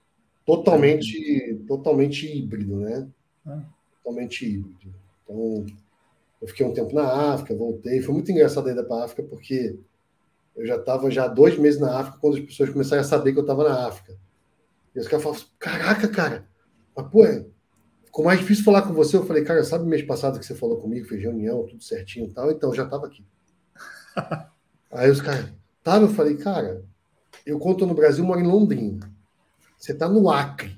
Totalmente, 0.43 1.63
totalmente 1.67 2.25
híbrido, 2.25 2.77
né? 2.77 3.07
Ah. 3.45 3.61
Totalmente 4.03 4.43
híbrido. 4.43 4.91
Então, 5.23 5.67
eu 6.41 6.47
fiquei 6.47 6.65
um 6.65 6.73
tempo 6.73 6.95
na 6.95 7.35
África, 7.35 7.53
voltei. 7.53 8.01
Foi 8.01 8.15
muito 8.15 8.31
engraçado 8.31 8.67
ainda 8.67 8.83
para 8.83 8.95
a 8.95 9.05
África, 9.05 9.21
porque 9.29 9.77
eu 10.55 10.65
já 10.65 10.77
estava 10.77 11.11
já 11.11 11.27
dois 11.27 11.59
meses 11.59 11.79
na 11.79 11.99
África 11.99 12.17
quando 12.19 12.37
as 12.37 12.43
pessoas 12.43 12.71
começaram 12.71 13.03
a 13.03 13.05
saber 13.05 13.33
que 13.33 13.37
eu 13.37 13.43
estava 13.43 13.69
na 13.69 13.87
África. 13.87 14.17
E 14.95 14.99
os 14.99 15.07
caras 15.07 15.21
falavam, 15.21 15.45
caraca, 15.59 16.07
cara, 16.07 16.47
mas 16.97 17.07
pô, 17.07 17.23
ficou 18.13 18.25
mais 18.25 18.39
difícil 18.39 18.63
falar 18.63 18.83
com 18.83 18.93
você. 18.93 19.17
Eu 19.17 19.25
falei, 19.25 19.43
cara, 19.43 19.63
sabe 19.63 19.87
mês 19.87 20.03
passado 20.03 20.39
que 20.39 20.45
você 20.45 20.53
falou 20.53 20.79
comigo, 20.79 21.07
fez 21.07 21.19
reunião, 21.19 21.65
tudo 21.65 21.83
certinho 21.83 22.27
e 22.27 22.29
tal? 22.31 22.51
Então, 22.51 22.71
já 22.71 22.83
estava 22.83 23.07
aqui. 23.07 23.25
Aí 24.91 25.09
os 25.09 25.19
caras, 25.19 25.51
tá? 25.83 25.97
Eu 25.97 26.07
falei, 26.09 26.37
cara, 26.37 26.85
eu 27.43 27.57
conto 27.57 27.87
no 27.87 27.95
Brasil, 27.95 28.23
moro 28.23 28.39
em 28.39 28.45
Londrina. 28.45 29.11
Você 29.79 29.93
está 29.93 30.07
no 30.07 30.29
Acre. 30.29 30.77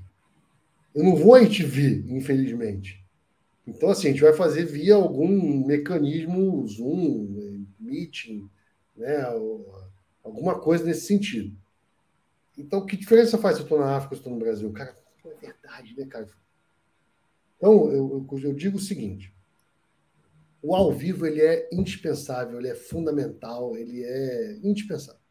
Eu 0.96 1.04
não 1.04 1.18
vou 1.18 1.36
aí 1.36 1.50
te 1.50 1.62
ver, 1.62 2.10
infelizmente. 2.10 3.06
Então, 3.68 3.90
assim, 3.90 4.08
a 4.08 4.12
gente 4.12 4.22
vai 4.22 4.32
fazer 4.32 4.64
via 4.64 4.96
algum 4.96 5.66
mecanismo, 5.66 6.66
Zoom, 6.66 7.66
Meeting, 7.78 8.50
né? 8.96 9.26
Alguma 10.24 10.58
coisa 10.58 10.86
nesse 10.86 11.06
sentido. 11.06 11.54
Então, 12.58 12.86
que 12.86 12.96
diferença 12.96 13.38
faz 13.38 13.58
se 13.58 13.62
eu 13.62 13.66
estou 13.66 13.78
na 13.78 13.98
África 13.98 14.14
ou 14.14 14.16
se 14.16 14.22
estou 14.22 14.32
no 14.32 14.40
Brasil? 14.40 14.72
Cara, 14.72 14.96
é 15.26 15.46
verdade, 15.46 15.94
né, 15.98 16.06
cara? 16.06 16.30
Então, 17.58 17.92
eu, 17.92 18.28
eu, 18.32 18.40
eu 18.40 18.54
digo 18.54 18.78
o 18.78 18.82
seguinte: 18.82 19.34
o 20.62 20.76
ao 20.76 20.92
vivo 20.92 21.26
ele 21.26 21.42
é 21.42 21.70
indispensável, 21.72 22.58
ele 22.58 22.70
é 22.70 22.76
fundamental, 22.76 23.78
ele 23.78 24.04
é 24.04 24.60
indispensável. 24.64 25.22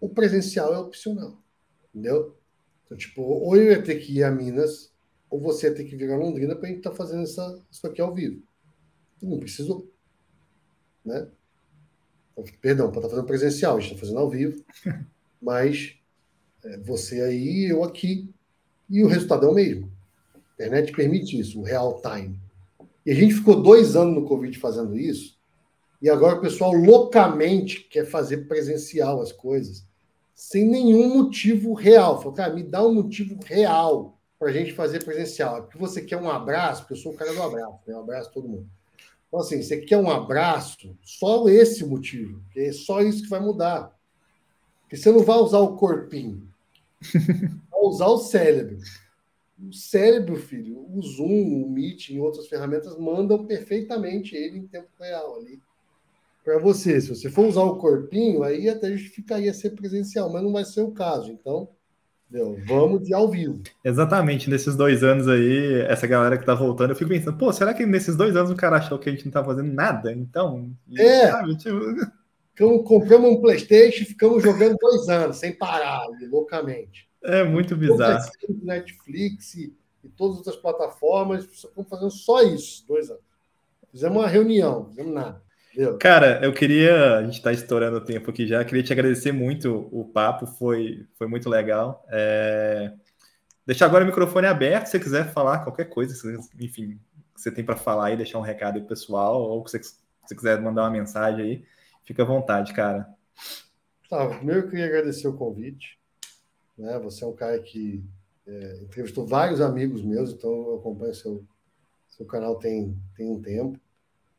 O 0.00 0.08
presencial 0.08 0.72
é 0.72 0.78
opcional, 0.78 1.42
entendeu? 1.90 2.36
Então, 2.84 2.96
tipo, 2.96 3.22
ou 3.22 3.56
eu 3.56 3.72
ia 3.72 3.82
ter 3.82 3.96
que 3.96 4.18
ir 4.18 4.22
a 4.22 4.30
Minas, 4.30 4.92
ou 5.28 5.40
você 5.40 5.66
ia 5.66 5.74
ter 5.74 5.84
que 5.84 5.96
vir 5.96 6.10
a 6.12 6.16
Londrina 6.16 6.54
para 6.54 6.66
a 6.66 6.68
gente 6.68 6.78
estar 6.78 6.90
tá 6.90 6.96
fazendo 6.96 7.22
essa, 7.22 7.60
isso 7.68 7.84
aqui 7.86 8.00
ao 8.00 8.14
vivo. 8.14 8.40
Não 9.20 9.40
precisou, 9.40 9.92
né? 11.04 11.28
Perdão, 12.60 12.90
para 12.90 12.98
estar 12.98 13.08
tá 13.08 13.08
fazendo 13.08 13.26
presencial, 13.26 13.76
a 13.76 13.80
gente 13.80 13.92
está 13.92 14.00
fazendo 14.00 14.20
ao 14.20 14.30
vivo, 14.30 14.64
mas 15.42 15.98
é, 16.64 16.78
você 16.78 17.22
aí, 17.22 17.70
eu 17.70 17.82
aqui, 17.82 18.32
e 18.88 19.02
o 19.02 19.08
resultado 19.08 19.46
é 19.46 19.48
o 19.48 19.54
mesmo. 19.54 19.95
A 20.58 20.64
internet 20.64 20.92
permite 20.92 21.38
isso, 21.38 21.60
o 21.60 21.62
real 21.62 22.00
time. 22.00 22.40
E 23.04 23.10
a 23.10 23.14
gente 23.14 23.34
ficou 23.34 23.62
dois 23.62 23.94
anos 23.94 24.14
no 24.14 24.26
Covid 24.26 24.58
fazendo 24.58 24.98
isso, 24.98 25.36
e 26.00 26.10
agora 26.10 26.36
o 26.36 26.40
pessoal 26.40 26.72
loucamente 26.72 27.80
quer 27.80 28.04
fazer 28.06 28.48
presencial 28.48 29.20
as 29.20 29.32
coisas, 29.32 29.84
sem 30.34 30.66
nenhum 30.66 31.14
motivo 31.16 31.72
real. 31.72 32.18
Falou, 32.18 32.32
cara, 32.34 32.52
me 32.52 32.62
dá 32.62 32.86
um 32.86 32.94
motivo 32.94 33.38
real 33.44 34.18
para 34.38 34.50
a 34.50 34.52
gente 34.52 34.72
fazer 34.72 35.04
presencial. 35.04 35.58
É 35.58 35.60
porque 35.62 35.78
você 35.78 36.02
quer 36.02 36.16
um 36.16 36.28
abraço, 36.28 36.82
porque 36.82 36.94
eu 36.94 36.98
sou 36.98 37.12
o 37.12 37.16
cara 37.16 37.32
do 37.32 37.42
abraço, 37.42 37.78
né? 37.86 37.94
Um 37.94 38.00
abraço 38.00 38.28
a 38.28 38.32
todo 38.32 38.48
mundo. 38.48 38.66
Então, 39.28 39.40
assim, 39.40 39.62
você 39.62 39.78
quer 39.78 39.96
um 39.96 40.10
abraço, 40.10 40.96
só 41.02 41.48
esse 41.48 41.84
motivo, 41.84 42.40
é 42.54 42.72
só 42.72 43.00
isso 43.00 43.22
que 43.22 43.28
vai 43.28 43.40
mudar. 43.40 43.94
Porque 44.82 44.96
você 44.96 45.10
não 45.10 45.22
vai 45.22 45.38
usar 45.38 45.58
o 45.58 45.76
corpinho, 45.76 46.46
vai 47.70 47.80
usar 47.82 48.06
o 48.06 48.18
cérebro 48.18 48.78
o 49.58 49.72
cérebro, 49.72 50.36
filho, 50.36 50.78
o 50.78 51.02
Zoom, 51.02 51.64
o 51.64 51.70
Meet 51.70 52.10
e 52.10 52.20
outras 52.20 52.46
ferramentas 52.46 52.98
mandam 52.98 53.46
perfeitamente 53.46 54.36
ele 54.36 54.58
em 54.58 54.66
tempo 54.66 54.88
real 55.00 55.36
ali 55.36 55.60
para 56.44 56.58
você. 56.58 57.00
Se 57.00 57.08
você 57.08 57.28
for 57.28 57.46
usar 57.46 57.62
o 57.62 57.76
corpinho, 57.76 58.44
aí 58.44 58.68
até 58.68 58.92
justificaria 58.92 59.52
ser 59.52 59.70
presencial, 59.70 60.32
mas 60.32 60.42
não 60.42 60.52
vai 60.52 60.64
ser 60.64 60.82
o 60.82 60.92
caso. 60.92 61.32
Então, 61.32 61.68
Entendeu? 62.28 62.58
Vamos 62.66 63.04
de 63.04 63.14
ao 63.14 63.30
vivo. 63.30 63.62
Exatamente, 63.84 64.50
nesses 64.50 64.74
dois 64.74 65.04
anos 65.04 65.28
aí, 65.28 65.82
essa 65.82 66.08
galera 66.08 66.36
que 66.36 66.44
tá 66.44 66.54
voltando, 66.54 66.90
eu 66.90 66.96
fico 66.96 67.10
pensando, 67.10 67.38
pô, 67.38 67.52
será 67.52 67.72
que 67.72 67.86
nesses 67.86 68.16
dois 68.16 68.34
anos 68.34 68.50
o 68.50 68.56
cara 68.56 68.76
achou 68.76 68.98
que 68.98 69.08
a 69.08 69.12
gente 69.12 69.24
não 69.24 69.32
tá 69.32 69.44
fazendo 69.44 69.72
nada? 69.72 70.12
Então. 70.12 70.72
É. 70.96 71.30
Sabe, 71.30 71.56
tipo... 71.56 71.78
Ficamos, 72.56 72.88
compramos 72.88 73.30
um 73.30 73.40
Playstation 73.42 74.02
e 74.02 74.06
ficamos 74.06 74.42
jogando 74.42 74.78
dois 74.80 75.06
anos, 75.10 75.36
sem 75.36 75.52
parar, 75.52 76.06
loucamente. 76.30 77.05
É 77.22 77.44
muito 77.44 77.76
bizarro. 77.76 78.24
Netflix 78.62 79.54
e, 79.54 79.76
e 80.04 80.08
todas 80.08 80.34
as 80.34 80.46
outras 80.46 80.56
plataformas, 80.56 81.44
estamos 81.44 81.88
fazendo 81.88 82.10
só 82.10 82.42
isso, 82.42 82.86
dois 82.86 83.10
anos. 83.10 83.22
Fizemos 83.90 84.18
uma 84.18 84.28
reunião, 84.28 84.80
não 84.80 84.88
fizemos 84.90 85.14
nada. 85.14 85.42
Entendeu? 85.72 85.98
Cara, 85.98 86.40
eu 86.42 86.52
queria. 86.54 87.18
A 87.18 87.22
gente 87.24 87.34
está 87.34 87.52
estourando 87.52 87.98
o 87.98 88.04
tempo 88.04 88.30
aqui 88.30 88.46
já. 88.46 88.64
Queria 88.64 88.82
te 88.82 88.92
agradecer 88.92 89.32
muito 89.32 89.88
o 89.92 90.04
papo, 90.04 90.46
foi, 90.46 91.06
foi 91.18 91.26
muito 91.26 91.50
legal. 91.50 92.04
É... 92.08 92.92
Deixar 93.66 93.86
agora 93.86 94.04
o 94.04 94.06
microfone 94.06 94.46
aberto, 94.46 94.86
se 94.86 94.92
você 94.92 95.00
quiser 95.00 95.32
falar 95.32 95.58
qualquer 95.58 95.86
coisa, 95.86 96.14
enfim, 96.58 96.98
que 97.34 97.40
você 97.40 97.50
tem 97.50 97.64
para 97.64 97.76
falar 97.76 98.06
aí, 98.06 98.16
deixar 98.16 98.38
um 98.38 98.42
recado 98.42 98.78
aí 98.78 98.84
pessoal, 98.84 99.42
ou 99.42 99.66
se 99.66 99.78
você 100.22 100.34
quiser 100.34 100.60
mandar 100.62 100.82
uma 100.84 100.90
mensagem 100.90 101.44
aí, 101.44 101.64
fica 102.04 102.22
à 102.22 102.26
vontade, 102.26 102.72
cara. 102.72 103.08
Tá, 104.08 104.26
primeiro 104.28 104.60
eu 104.60 104.70
queria 104.70 104.86
agradecer 104.86 105.26
o 105.26 105.36
convite. 105.36 105.95
Né? 106.76 106.98
Você 107.00 107.24
é 107.24 107.26
um 107.26 107.34
cara 107.34 107.58
que 107.60 108.04
é, 108.46 108.80
entrevistou 108.82 109.26
vários 109.26 109.60
amigos 109.60 110.02
meus, 110.02 110.32
então 110.32 110.50
eu 110.50 110.76
acompanho 110.76 111.14
seu, 111.14 111.44
seu 112.08 112.26
canal 112.26 112.56
tem, 112.56 112.96
tem 113.14 113.30
um 113.30 113.40
tempo. 113.40 113.78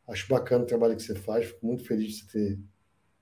Acho 0.07 0.27
bacana 0.29 0.63
o 0.63 0.67
trabalho 0.67 0.95
que 0.95 1.03
você 1.03 1.15
faz, 1.15 1.47
fico 1.47 1.65
muito 1.65 1.83
feliz 1.83 2.13
de 2.13 2.21
você 2.21 2.27
ter 2.31 2.59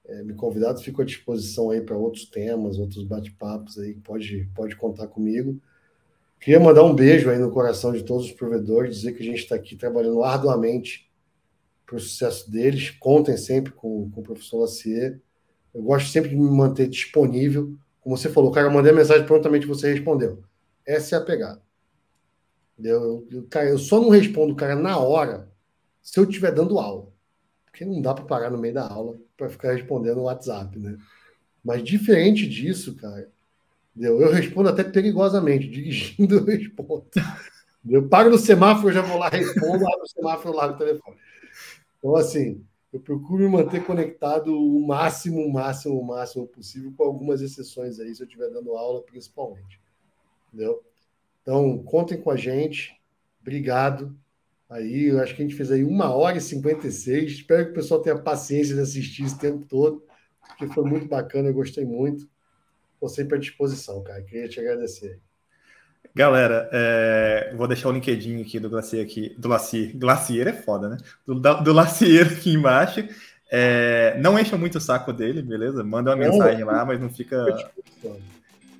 é, 0.05 0.23
me 0.23 0.33
convidado. 0.33 0.81
Fico 0.81 1.01
à 1.01 1.05
disposição 1.05 1.71
aí 1.71 1.81
para 1.81 1.97
outros 1.97 2.25
temas, 2.25 2.77
outros 2.77 3.03
bate-papos 3.03 3.77
aí, 3.79 3.95
pode, 3.95 4.49
pode 4.53 4.75
contar 4.75 5.07
comigo. 5.07 5.59
Queria 6.39 6.59
mandar 6.59 6.83
um 6.83 6.93
beijo 6.93 7.29
aí 7.29 7.39
no 7.39 7.49
coração 7.49 7.91
de 7.91 8.03
todos 8.03 8.25
os 8.25 8.31
provedores, 8.31 8.97
dizer 8.97 9.13
que 9.13 9.23
a 9.23 9.25
gente 9.25 9.39
está 9.39 9.55
aqui 9.55 9.75
trabalhando 9.75 10.23
arduamente 10.23 11.09
para 11.85 11.95
o 11.95 11.99
sucesso 11.99 12.51
deles. 12.51 12.91
Contem 12.91 13.37
sempre 13.37 13.71
com, 13.71 14.09
com 14.11 14.21
o 14.21 14.23
professor 14.23 14.59
Lacier. 14.59 15.19
Eu 15.73 15.81
gosto 15.81 16.09
sempre 16.09 16.29
de 16.29 16.35
me 16.35 16.49
manter 16.49 16.87
disponível. 16.87 17.75
Como 18.05 18.15
você 18.15 18.29
falou, 18.29 18.51
cara, 18.51 18.67
eu 18.67 18.71
mandei 18.71 18.91
a 18.91 18.95
mensagem 18.95 19.25
prontamente 19.25 19.65
você 19.65 19.91
respondeu. 19.91 20.43
Essa 20.85 21.15
é 21.15 21.17
a 21.17 21.23
pegada. 21.23 21.59
Eu, 22.77 23.27
eu, 23.31 23.47
cara, 23.49 23.67
eu 23.67 23.79
só 23.79 23.99
não 23.99 24.09
respondo 24.09 24.53
o 24.53 24.55
cara 24.55 24.75
na 24.75 24.99
hora 24.99 25.49
se 26.03 26.19
eu 26.19 26.23
estiver 26.23 26.51
dando 26.51 26.77
aula. 26.77 27.07
Porque 27.65 27.83
não 27.83 27.99
dá 27.99 28.13
para 28.13 28.25
parar 28.25 28.51
no 28.51 28.59
meio 28.59 28.75
da 28.75 28.87
aula 28.87 29.17
para 29.35 29.49
ficar 29.49 29.71
respondendo 29.71 30.17
no 30.17 30.25
WhatsApp, 30.25 30.77
né? 30.77 30.99
Mas 31.63 31.83
diferente 31.83 32.47
disso, 32.47 32.95
cara, 32.95 33.27
eu 33.97 34.31
respondo 34.31 34.69
até 34.69 34.83
perigosamente, 34.83 35.65
dirigindo 35.67 36.35
eu 36.35 36.45
respondo. 36.45 37.07
Eu 37.89 38.07
paro 38.07 38.29
no 38.29 38.37
semáforo, 38.37 38.89
eu 38.89 38.93
já 38.93 39.01
vou 39.01 39.17
lá, 39.17 39.29
respondo, 39.29 39.83
abro 39.87 40.03
o 40.03 40.07
semáforo, 40.07 40.55
largo 40.55 40.75
o 40.75 40.77
telefone. 40.77 41.17
Então, 41.97 42.15
assim, 42.15 42.63
eu 42.95 43.01
procuro 43.01 43.43
me 43.43 43.49
manter 43.49 43.85
conectado 43.85 44.57
o 44.57 44.87
máximo, 44.87 45.41
o 45.41 45.51
máximo, 45.51 45.99
o 45.99 46.05
máximo 46.05 46.47
possível, 46.47 46.93
com 46.95 47.03
algumas 47.03 47.41
exceções 47.41 47.99
aí, 47.99 48.15
se 48.15 48.23
eu 48.23 48.25
estiver 48.25 48.49
dando 48.49 48.77
aula, 48.77 49.03
principalmente. 49.03 49.81
Entendeu? 50.47 50.81
Então, 51.41 51.83
contem 51.83 52.21
com 52.21 52.31
a 52.31 52.37
gente. 52.37 52.97
Obrigado. 53.41 54.17
Aí, 54.69 55.07
eu 55.07 55.19
acho 55.19 55.35
que 55.35 55.41
a 55.41 55.45
gente 55.45 55.57
fez 55.57 55.73
aí 55.73 55.83
uma 55.83 56.15
hora 56.15 56.37
e 56.37 56.41
56. 56.41 57.33
Espero 57.33 57.65
que 57.65 57.71
o 57.71 57.75
pessoal 57.75 58.01
tenha 58.01 58.17
paciência 58.17 58.73
de 58.73 58.79
assistir 58.79 59.25
esse 59.25 59.37
tempo 59.37 59.65
todo, 59.65 60.05
porque 60.47 60.65
foi 60.73 60.85
muito 60.85 61.05
bacana, 61.05 61.49
eu 61.49 61.53
gostei 61.53 61.83
muito. 61.83 62.29
Estou 62.93 63.09
sempre 63.09 63.35
à 63.35 63.39
disposição, 63.39 64.01
cara. 64.03 64.23
Queria 64.23 64.47
te 64.47 64.57
agradecer. 64.57 65.19
Galera, 66.13 66.69
é... 66.71 67.53
vou 67.55 67.67
deixar 67.67 67.89
o 67.89 67.91
LinkedIn 67.91 68.41
aqui 68.41 68.59
do 68.59 68.69
Glacier 68.69 69.03
aqui. 69.03 69.35
Do 69.37 69.47
Glacier. 69.47 69.91
Glacier 69.95 70.47
é 70.47 70.53
foda, 70.53 70.89
né? 70.89 70.97
Do, 71.25 71.35
do 71.35 71.79
aqui 71.79 72.53
embaixo. 72.53 73.07
É... 73.51 74.17
Não 74.19 74.37
encha 74.37 74.57
muito 74.57 74.77
o 74.77 74.81
saco 74.81 75.13
dele, 75.13 75.41
beleza? 75.41 75.83
Manda 75.83 76.11
uma 76.11 76.17
mensagem 76.17 76.63
lá, 76.63 76.85
mas 76.85 76.99
não 76.99 77.09
fica. 77.09 77.45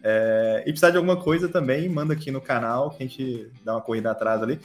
É... 0.04 0.62
E 0.62 0.72
precisar 0.72 0.92
de 0.92 0.98
alguma 0.98 1.18
coisa 1.18 1.50
também, 1.50 1.90
manda 1.90 2.14
aqui 2.14 2.30
no 2.30 2.42
canal 2.42 2.92
que 2.92 3.04
a 3.04 3.08
gente 3.08 3.50
dá 3.64 3.74
uma 3.74 3.82
corrida 3.82 4.12
atrás 4.12 4.44
ali. 4.44 4.60